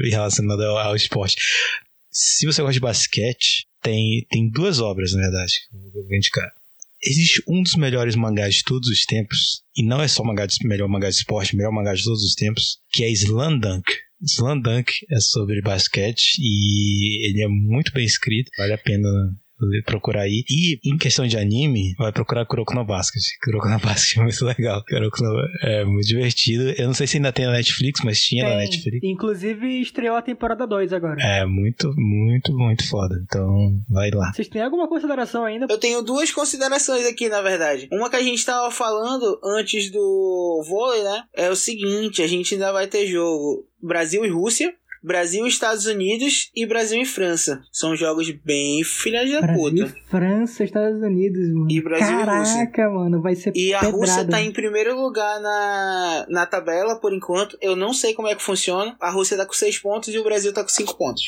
relacionado 0.04 0.62
ao, 0.64 0.78
ao 0.78 0.96
esporte. 0.98 1.38
Se 2.10 2.46
você 2.46 2.62
gosta 2.62 2.74
de 2.74 2.82
basquete, 2.82 3.66
tem, 3.82 4.26
tem 4.30 4.50
duas 4.50 4.82
obras, 4.82 5.14
na 5.14 5.22
verdade, 5.22 5.54
que 5.70 5.98
eu 5.98 6.06
vou 6.06 6.16
indicar. 6.16 6.52
Existe 7.02 7.42
um 7.48 7.64
dos 7.64 7.76
melhores 7.76 8.16
mangás 8.18 8.56
de 8.56 8.64
todos 8.66 8.90
os 8.90 9.06
tempos, 9.06 9.64
e 9.78 9.84
não 9.84 10.02
é 10.02 10.10
só 10.10 10.24
mangá 10.26 10.46
de, 10.46 10.58
melhor 10.68 10.90
mangá 10.90 11.10
de 11.10 11.16
esporte, 11.16 11.56
melhor 11.56 11.72
mangá 11.72 11.94
de 11.94 12.04
todos 12.04 12.22
os 12.22 12.36
tempos, 12.36 12.80
que 12.92 13.04
é 13.04 13.10
Slandunk. 13.10 13.90
Slam 14.24 14.62
Dunk 14.62 14.92
é 15.10 15.20
sobre 15.20 15.62
basquete 15.62 16.38
e 16.40 17.28
ele 17.28 17.44
é 17.44 17.48
muito 17.48 17.92
bem 17.92 18.06
escrito, 18.06 18.52
vale 18.58 18.74
a 18.74 18.78
pena 18.78 19.10
procurar 19.86 20.22
aí. 20.22 20.44
E 20.50 20.80
em 20.84 20.98
questão 20.98 21.28
de 21.28 21.38
anime, 21.38 21.94
vai 21.98 22.12
procurar 22.12 22.46
Kuroko 22.46 22.74
no 22.74 22.86
Basket. 22.86 23.22
Kuroko 23.44 23.70
no 23.70 23.80
Basket 23.80 24.18
é 24.20 24.22
muito 24.22 24.46
legal. 24.46 24.84
Kuroko 24.86 25.24
no... 25.24 25.42
é 25.62 25.86
muito 25.86 26.08
divertido. 26.08 26.70
Eu 26.78 26.88
não 26.88 26.94
sei 26.94 27.08
se 27.08 27.18
ainda 27.18 27.32
tem 27.32 27.46
na 27.46 27.54
Netflix, 27.54 28.02
mas 28.04 28.20
tinha 28.20 28.46
tem. 28.46 28.54
na 28.54 28.60
Netflix. 28.60 29.00
Inclusive 29.04 29.82
estreou 29.82 30.16
a 30.16 30.22
temporada 30.22 30.66
2 30.68 30.94
agora. 30.94 31.22
É, 31.22 31.46
muito, 31.46 31.94
muito, 31.96 32.54
muito 32.54 32.88
foda. 32.88 33.20
Então, 33.24 33.80
vai 33.90 34.12
lá. 34.12 34.32
Vocês 34.34 34.48
têm 34.48 34.62
alguma 34.62 34.88
consideração 34.88 35.46
ainda? 35.46 35.68
Eu 35.70 35.78
tenho 35.78 36.02
duas 36.02 36.32
considerações 36.32 37.06
aqui, 37.06 37.30
na 37.30 37.42
verdade. 37.42 37.88
Uma 37.92 38.10
que 38.10 38.16
a 38.16 38.24
gente 38.24 38.46
tava 38.46 38.72
falando 38.72 39.40
antes 39.44 39.92
do 39.92 40.64
vôlei, 40.68 41.04
né? 41.04 41.24
É 41.36 41.50
o 41.50 41.56
seguinte, 41.56 42.22
a 42.22 42.28
gente 42.28 42.54
ainda 42.54 42.72
vai 42.72 42.88
ter 42.88 43.08
jogo 43.08 43.66
Brasil 43.82 44.24
e 44.24 44.30
Rússia 44.30 44.74
Brasil, 45.04 45.48
Estados 45.48 45.86
Unidos 45.86 46.52
e 46.56 46.66
Brasil 46.66 47.02
e 47.02 47.06
França. 47.06 47.62
São 47.72 47.96
jogos 47.96 48.30
bem 48.30 48.84
filhas 48.84 49.30
da 49.32 49.42
Brasil, 49.42 49.88
puta. 49.88 49.96
França, 50.10 50.64
Estados 50.64 51.02
Unidos, 51.02 51.50
mano. 51.54 51.72
E 51.72 51.82
Brasil 51.82 52.06
Caraca, 52.20 52.38
e 52.38 52.40
Rússia. 52.66 52.90
mano, 52.90 53.22
vai 53.22 53.36
ser 53.36 53.52
E 53.56 53.72
pedrada. 53.72 53.88
a 53.88 53.90
Rússia 53.90 54.28
tá 54.28 54.42
em 54.42 54.52
primeiro 54.52 54.96
lugar 55.02 55.42
na, 55.42 56.26
na 56.30 56.46
tabela, 56.46 57.00
por 57.00 57.14
enquanto. 57.14 57.58
Eu 57.62 57.76
não 57.76 57.94
sei 57.94 58.14
como 58.14 58.28
é 58.28 58.36
que 58.36 58.44
funciona. 58.44 58.96
A 59.02 59.10
Rússia 59.10 59.36
tá 59.38 59.46
com 59.46 59.54
6 59.54 59.80
pontos 59.80 60.14
e 60.14 60.18
o 60.20 60.24
Brasil 60.24 60.54
tá 60.54 60.62
com 60.62 60.70
5 60.70 60.96
pontos. 60.98 61.24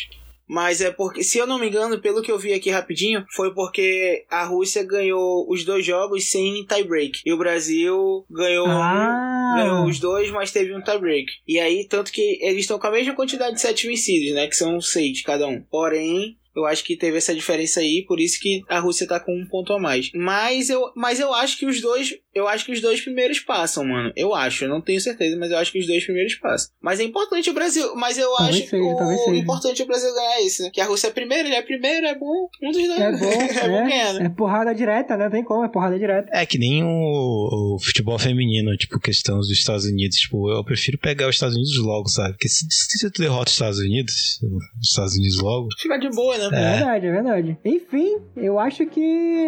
Mas 0.47 0.81
é 0.81 0.91
porque, 0.91 1.23
se 1.23 1.37
eu 1.37 1.47
não 1.47 1.57
me 1.57 1.67
engano, 1.67 1.99
pelo 2.01 2.21
que 2.21 2.31
eu 2.31 2.37
vi 2.37 2.53
aqui 2.53 2.69
rapidinho, 2.69 3.25
foi 3.35 3.53
porque 3.53 4.25
a 4.29 4.43
Rússia 4.45 4.83
ganhou 4.83 5.45
os 5.49 5.63
dois 5.63 5.85
jogos 5.85 6.29
sem 6.29 6.65
tie-break. 6.65 7.21
E 7.25 7.31
o 7.31 7.37
Brasil 7.37 8.25
ganhou, 8.29 8.67
Ah. 8.67 9.53
ganhou 9.55 9.85
os 9.87 9.99
dois, 9.99 10.29
mas 10.31 10.51
teve 10.51 10.75
um 10.75 10.81
tie-break. 10.81 11.27
E 11.47 11.59
aí, 11.59 11.87
tanto 11.87 12.11
que 12.11 12.39
eles 12.41 12.61
estão 12.61 12.77
com 12.77 12.87
a 12.87 12.91
mesma 12.91 13.15
quantidade 13.15 13.55
de 13.55 13.61
sete 13.61 13.87
vencidos, 13.87 14.33
né? 14.35 14.47
Que 14.47 14.55
são 14.55 14.79
seis 14.81 15.21
cada 15.21 15.47
um. 15.47 15.61
Porém, 15.61 16.37
eu 16.55 16.65
acho 16.65 16.83
que 16.83 16.95
teve 16.95 17.17
essa 17.17 17.33
diferença 17.33 17.79
aí, 17.79 18.03
por 18.07 18.19
isso 18.19 18.39
que 18.39 18.61
a 18.69 18.79
Rússia 18.79 19.07
tá 19.07 19.19
com 19.19 19.33
um 19.33 19.47
ponto 19.47 19.73
a 19.73 19.79
mais. 19.79 20.11
Mas 20.13 20.69
eu, 20.69 20.91
mas 20.95 21.19
eu 21.19 21.33
acho 21.33 21.57
que 21.57 21.65
os 21.65 21.81
dois, 21.81 22.15
eu 22.33 22.47
acho 22.47 22.65
que 22.65 22.71
os 22.71 22.81
dois 22.81 23.01
primeiros 23.01 23.39
passam, 23.39 23.83
mano. 23.85 24.11
Eu 24.15 24.33
acho, 24.35 24.65
eu 24.65 24.69
não 24.69 24.81
tenho 24.81 25.01
certeza, 25.01 25.35
mas 25.37 25.51
eu 25.51 25.57
acho 25.57 25.71
que 25.71 25.79
os 25.79 25.87
dois 25.87 26.03
primeiros 26.03 26.35
passam. 26.35 26.69
Mas 26.81 26.99
é 26.99 27.03
importante 27.03 27.49
o 27.49 27.53
Brasil, 27.53 27.95
mas 27.95 28.17
eu 28.17 28.29
Talvez 28.35 28.49
acho 28.55 28.63
que 28.63 28.69
seja, 28.69 28.83
o 28.83 28.95
talvez 28.95 29.23
seja. 29.23 29.37
importante 29.37 29.81
é 29.81 29.85
o 29.85 29.87
Brasil 29.87 30.13
ganhar 30.13 30.41
isso, 30.41 30.63
né? 30.63 30.69
Que 30.73 30.81
a 30.81 30.85
Rússia 30.85 31.07
é 31.07 31.11
primeiro, 31.11 31.47
ele 31.47 31.55
é 31.55 31.61
primeiro, 31.61 32.05
é 32.05 32.15
bom. 32.15 32.47
Um 32.61 32.71
dos 32.71 32.87
dois 32.87 32.99
É 32.99 33.11
bom, 33.11 33.25
é 33.31 33.69
bom 33.69 33.87
ganhar, 33.87 34.09
é, 34.09 34.13
né? 34.19 34.25
é 34.25 34.29
porrada 34.29 34.73
direta, 34.75 35.17
né? 35.17 35.29
Tem 35.29 35.43
como, 35.43 35.63
é 35.63 35.69
porrada 35.69 35.97
direta. 35.97 36.29
É 36.31 36.45
que 36.45 36.57
nem 36.57 36.83
o, 36.83 37.75
o 37.75 37.79
futebol 37.79 38.17
feminino, 38.19 38.75
tipo, 38.77 38.99
questão 38.99 39.37
dos 39.37 39.49
Estados 39.51 39.85
Unidos. 39.85 40.17
Tipo, 40.17 40.51
eu 40.51 40.63
prefiro 40.63 40.97
pegar 40.97 41.27
os 41.27 41.35
Estados 41.35 41.55
Unidos 41.55 41.77
logo, 41.77 42.07
sabe? 42.09 42.33
Porque 42.33 42.49
se, 42.49 42.65
se 42.69 43.09
tu 43.11 43.21
derrota 43.21 43.47
os 43.49 43.53
Estados 43.53 43.79
Unidos, 43.79 44.39
os 44.79 44.89
Estados 44.89 45.15
Unidos 45.15 45.39
logo, 45.39 45.67
Fica 45.79 45.97
de 45.97 46.09
boa, 46.09 46.37
né? 46.37 46.42
É 46.51 46.77
verdade, 46.77 47.07
é 47.07 47.11
verdade. 47.11 47.57
Enfim, 47.63 48.17
eu 48.35 48.59
acho 48.59 48.85
que. 48.85 48.99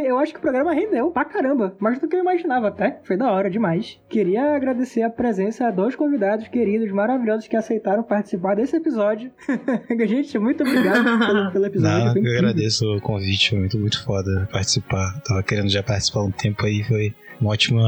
Eu 0.05 0.17
acho 0.19 0.33
que 0.33 0.39
o 0.39 0.41
programa 0.41 0.73
rendeu 0.73 1.11
pra 1.11 1.25
caramba. 1.25 1.75
Mais 1.79 1.99
do 1.99 2.07
que 2.07 2.15
eu 2.15 2.19
imaginava 2.19 2.67
até. 2.67 2.99
Foi 3.03 3.17
da 3.17 3.31
hora 3.31 3.49
demais. 3.49 3.99
Queria 4.09 4.55
agradecer 4.55 5.01
a 5.01 5.09
presença 5.09 5.67
a 5.67 5.71
dois 5.71 5.95
convidados 5.95 6.47
queridos, 6.47 6.91
maravilhosos, 6.91 7.47
que 7.47 7.55
aceitaram 7.55 8.03
participar 8.03 8.55
desse 8.55 8.75
episódio. 8.75 9.31
Gente, 10.07 10.37
muito 10.37 10.63
obrigado 10.63 11.03
pelo, 11.25 11.51
pelo 11.51 11.65
episódio. 11.65 12.21
Não, 12.21 12.31
eu 12.31 12.37
agradeço 12.37 12.85
o 12.95 13.01
convite, 13.01 13.49
foi 13.49 13.59
muito, 13.59 13.79
muito 13.79 14.03
foda 14.03 14.47
participar. 14.51 15.19
Tava 15.27 15.43
querendo 15.43 15.69
já 15.69 15.83
participar 15.83 16.21
um 16.23 16.31
tempo 16.31 16.65
aí, 16.65 16.83
foi 16.83 17.13
uma 17.39 17.51
ótima 17.51 17.83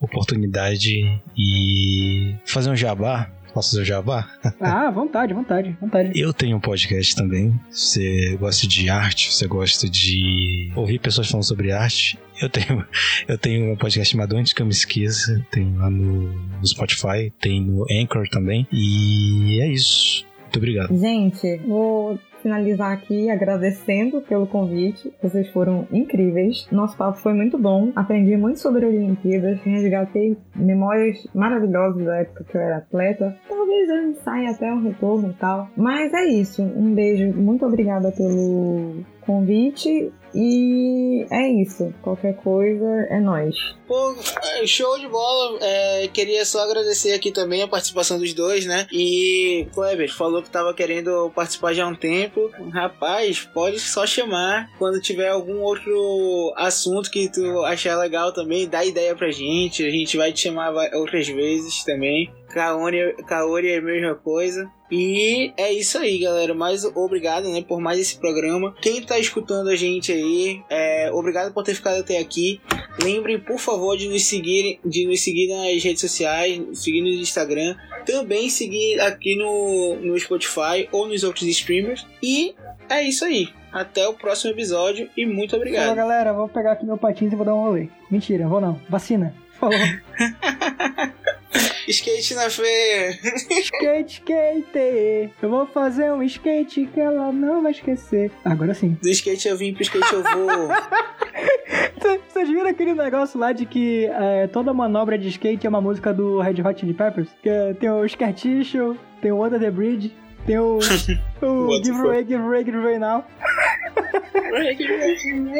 oportunidade 0.00 1.20
e 1.36 2.34
fazer 2.44 2.70
um 2.70 2.76
jabá. 2.76 3.30
Posso 3.58 3.70
fazer 3.70 3.86
jabá? 3.86 4.30
Ah, 4.60 4.88
vontade, 4.88 5.34
vontade, 5.34 5.76
vontade. 5.80 6.12
Eu 6.14 6.32
tenho 6.32 6.56
um 6.56 6.60
podcast 6.60 7.16
também. 7.16 7.58
Você 7.72 8.36
gosta 8.38 8.68
de 8.68 8.88
arte, 8.88 9.32
você 9.32 9.48
gosta 9.48 9.90
de 9.90 10.70
ouvir 10.76 11.00
pessoas 11.00 11.28
falando 11.28 11.42
sobre 11.42 11.72
arte. 11.72 12.16
Eu 12.40 12.48
tenho, 12.48 12.86
eu 13.26 13.36
tenho 13.36 13.72
um 13.72 13.76
podcast 13.76 14.12
chamado 14.12 14.36
Antes 14.36 14.52
que 14.52 14.62
eu 14.62 14.66
me 14.66 14.70
esqueça. 14.70 15.44
Tem 15.50 15.74
lá 15.76 15.90
no, 15.90 16.30
no 16.32 16.66
Spotify, 16.68 17.32
tem 17.40 17.60
no 17.60 17.84
Anchor 17.90 18.28
também. 18.28 18.64
E 18.70 19.60
é 19.60 19.66
isso. 19.66 20.24
Muito 20.42 20.56
obrigado. 20.58 20.96
Gente, 20.96 21.56
vou 21.66 22.16
finalizar 22.42 22.92
aqui 22.92 23.30
agradecendo 23.30 24.20
pelo 24.22 24.46
convite. 24.46 25.12
Vocês 25.22 25.48
foram 25.50 25.86
incríveis. 25.92 26.66
Nosso 26.70 26.96
papo 26.96 27.18
foi 27.18 27.34
muito 27.34 27.58
bom. 27.58 27.92
Aprendi 27.94 28.36
muito 28.36 28.60
sobre 28.60 28.86
Olimpíadas. 28.86 29.60
Resgatei 29.62 30.36
memórias 30.54 31.26
maravilhosas 31.34 32.04
da 32.04 32.16
época 32.16 32.44
que 32.44 32.56
eu 32.56 32.60
era 32.60 32.78
atleta. 32.78 33.36
Talvez 33.48 33.88
eu 33.88 34.14
saia 34.22 34.50
até 34.50 34.72
um 34.72 34.82
retorno 34.82 35.30
e 35.30 35.34
tal. 35.34 35.68
Mas 35.76 36.12
é 36.12 36.26
isso. 36.26 36.62
Um 36.62 36.94
beijo. 36.94 37.32
Muito 37.34 37.64
obrigada 37.66 38.10
pelo 38.12 39.04
convite. 39.28 40.10
E 40.34 41.26
é 41.30 41.48
isso. 41.62 41.92
Qualquer 42.02 42.36
coisa 42.36 42.86
é 43.10 43.20
nós. 43.20 43.54
Pô, 43.86 44.14
é, 44.42 44.66
show 44.66 44.98
de 44.98 45.06
bola. 45.08 45.58
É, 45.60 46.08
queria 46.08 46.44
só 46.44 46.60
agradecer 46.60 47.12
aqui 47.12 47.30
também 47.30 47.62
a 47.62 47.68
participação 47.68 48.18
dos 48.18 48.32
dois, 48.32 48.64
né? 48.64 48.86
E 48.92 49.66
Kleber 49.74 50.12
falou 50.12 50.42
que 50.42 50.50
tava 50.50 50.74
querendo 50.74 51.30
participar 51.34 51.74
já 51.74 51.84
há 51.84 51.88
um 51.88 51.94
tempo. 51.94 52.50
Rapaz, 52.72 53.40
pode 53.52 53.78
só 53.80 54.06
chamar 54.06 54.70
quando 54.78 55.00
tiver 55.00 55.28
algum 55.28 55.60
outro 55.60 56.52
assunto 56.56 57.10
que 57.10 57.30
tu 57.30 57.64
achar 57.64 57.96
legal 57.96 58.32
também. 58.32 58.68
Dá 58.68 58.84
ideia 58.84 59.14
pra 59.14 59.30
gente. 59.30 59.84
A 59.84 59.90
gente 59.90 60.16
vai 60.16 60.32
te 60.32 60.42
chamar 60.42 60.72
outras 60.94 61.26
vezes 61.28 61.84
também. 61.84 62.30
Kaori, 62.48 63.14
Kaori 63.26 63.70
é 63.70 63.78
a 63.78 63.82
mesma 63.82 64.14
coisa. 64.14 64.70
E 64.90 65.52
é 65.56 65.72
isso 65.72 65.98
aí, 65.98 66.18
galera. 66.18 66.54
Mais 66.54 66.84
obrigado, 66.84 67.48
né, 67.50 67.62
por 67.66 67.80
mais 67.80 67.98
esse 67.98 68.16
programa. 68.18 68.74
Quem 68.80 69.02
tá 69.02 69.18
escutando 69.18 69.68
a 69.68 69.76
gente 69.76 70.10
aí, 70.12 70.62
é, 70.70 71.10
obrigado 71.12 71.52
por 71.52 71.62
ter 71.62 71.74
ficado 71.74 72.00
até 72.00 72.18
aqui. 72.18 72.60
Lembrem, 73.02 73.38
por 73.38 73.58
favor, 73.58 73.96
de 73.96 74.08
nos 74.08 74.24
seguir, 74.24 74.80
de 74.84 75.06
nos 75.06 75.20
seguir 75.22 75.48
nas 75.48 75.82
redes 75.84 76.00
sociais, 76.00 76.60
seguir 76.72 77.00
no 77.02 77.08
Instagram, 77.08 77.76
também 78.06 78.48
seguir 78.48 78.98
aqui 79.00 79.36
no, 79.36 79.96
no 79.96 80.18
Spotify 80.18 80.88
ou 80.90 81.06
nos 81.06 81.22
outros 81.22 81.46
streamers. 81.46 82.06
E 82.22 82.54
é 82.88 83.02
isso 83.02 83.24
aí. 83.24 83.48
Até 83.70 84.08
o 84.08 84.14
próximo 84.14 84.50
episódio 84.52 85.10
e 85.16 85.26
muito 85.26 85.50
Falou, 85.50 85.66
obrigado. 85.66 85.94
galera. 85.94 86.32
Vou 86.32 86.48
pegar 86.48 86.72
aqui 86.72 86.86
meu 86.86 86.96
patins 86.96 87.32
e 87.32 87.36
vou 87.36 87.44
dar 87.44 87.54
um 87.54 87.62
rolê. 87.62 87.88
Mentira, 88.10 88.48
vou 88.48 88.60
não. 88.60 88.80
Vacina. 88.88 89.34
Falou. 89.60 89.78
Skate 91.88 92.34
na 92.34 92.50
feia. 92.50 93.18
skate, 93.62 94.12
skate. 94.20 95.30
Eu 95.42 95.48
vou 95.50 95.66
fazer 95.66 96.12
um 96.12 96.22
skate 96.22 96.86
que 96.92 97.00
ela 97.00 97.32
não 97.32 97.62
vai 97.62 97.72
esquecer. 97.72 98.30
Agora 98.44 98.74
sim. 98.74 98.96
Do 99.02 99.08
skate 99.08 99.48
eu 99.48 99.56
vim 99.56 99.72
pro 99.72 99.82
skate 99.82 100.12
eu 100.12 100.22
vou. 100.22 100.68
Cê- 102.02 102.20
Vocês 102.28 102.48
viram 102.48 102.66
aquele 102.68 102.94
negócio 102.94 103.38
lá 103.40 103.52
de 103.52 103.64
que 103.66 104.06
é, 104.06 104.46
toda 104.48 104.72
manobra 104.74 105.18
de 105.18 105.28
skate 105.28 105.66
é 105.66 105.68
uma 105.70 105.80
música 105.80 106.12
do 106.12 106.40
Red 106.40 106.60
Hot 106.62 106.78
Chili 106.80 106.94
Peppers? 106.94 107.28
Que 107.42 107.48
é, 107.48 107.74
tem 107.74 107.90
o 107.90 108.04
Skirticho, 108.04 108.96
tem 109.22 109.32
o 109.32 109.44
Under 109.44 109.58
the 109.58 109.70
Bridge, 109.70 110.12
tem 110.46 110.58
o, 110.58 110.78
o 111.42 111.84
Give 111.84 112.00
Away, 112.00 112.24
Give 112.24 112.42
Away, 112.42 112.64
Give 112.64 112.78
Away 112.78 112.98
Now. 112.98 113.24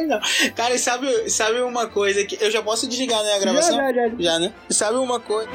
Não. 0.07 0.21
Cara, 0.57 0.79
sabe, 0.79 1.31
sabe 1.31 1.61
uma 1.61 1.87
coisa 1.87 2.25
que. 2.25 2.39
Eu 2.43 2.51
já 2.51 2.63
posso 2.63 2.89
desligar, 2.89 3.23
né, 3.23 3.35
a 3.35 3.39
gravação? 3.39 3.77
Já, 3.77 3.93
já, 3.93 4.09
já. 4.09 4.15
Já, 4.19 4.39
né? 4.39 4.53
Sabe 4.71 4.99
uma 4.99 5.21
coisa. 5.21 5.49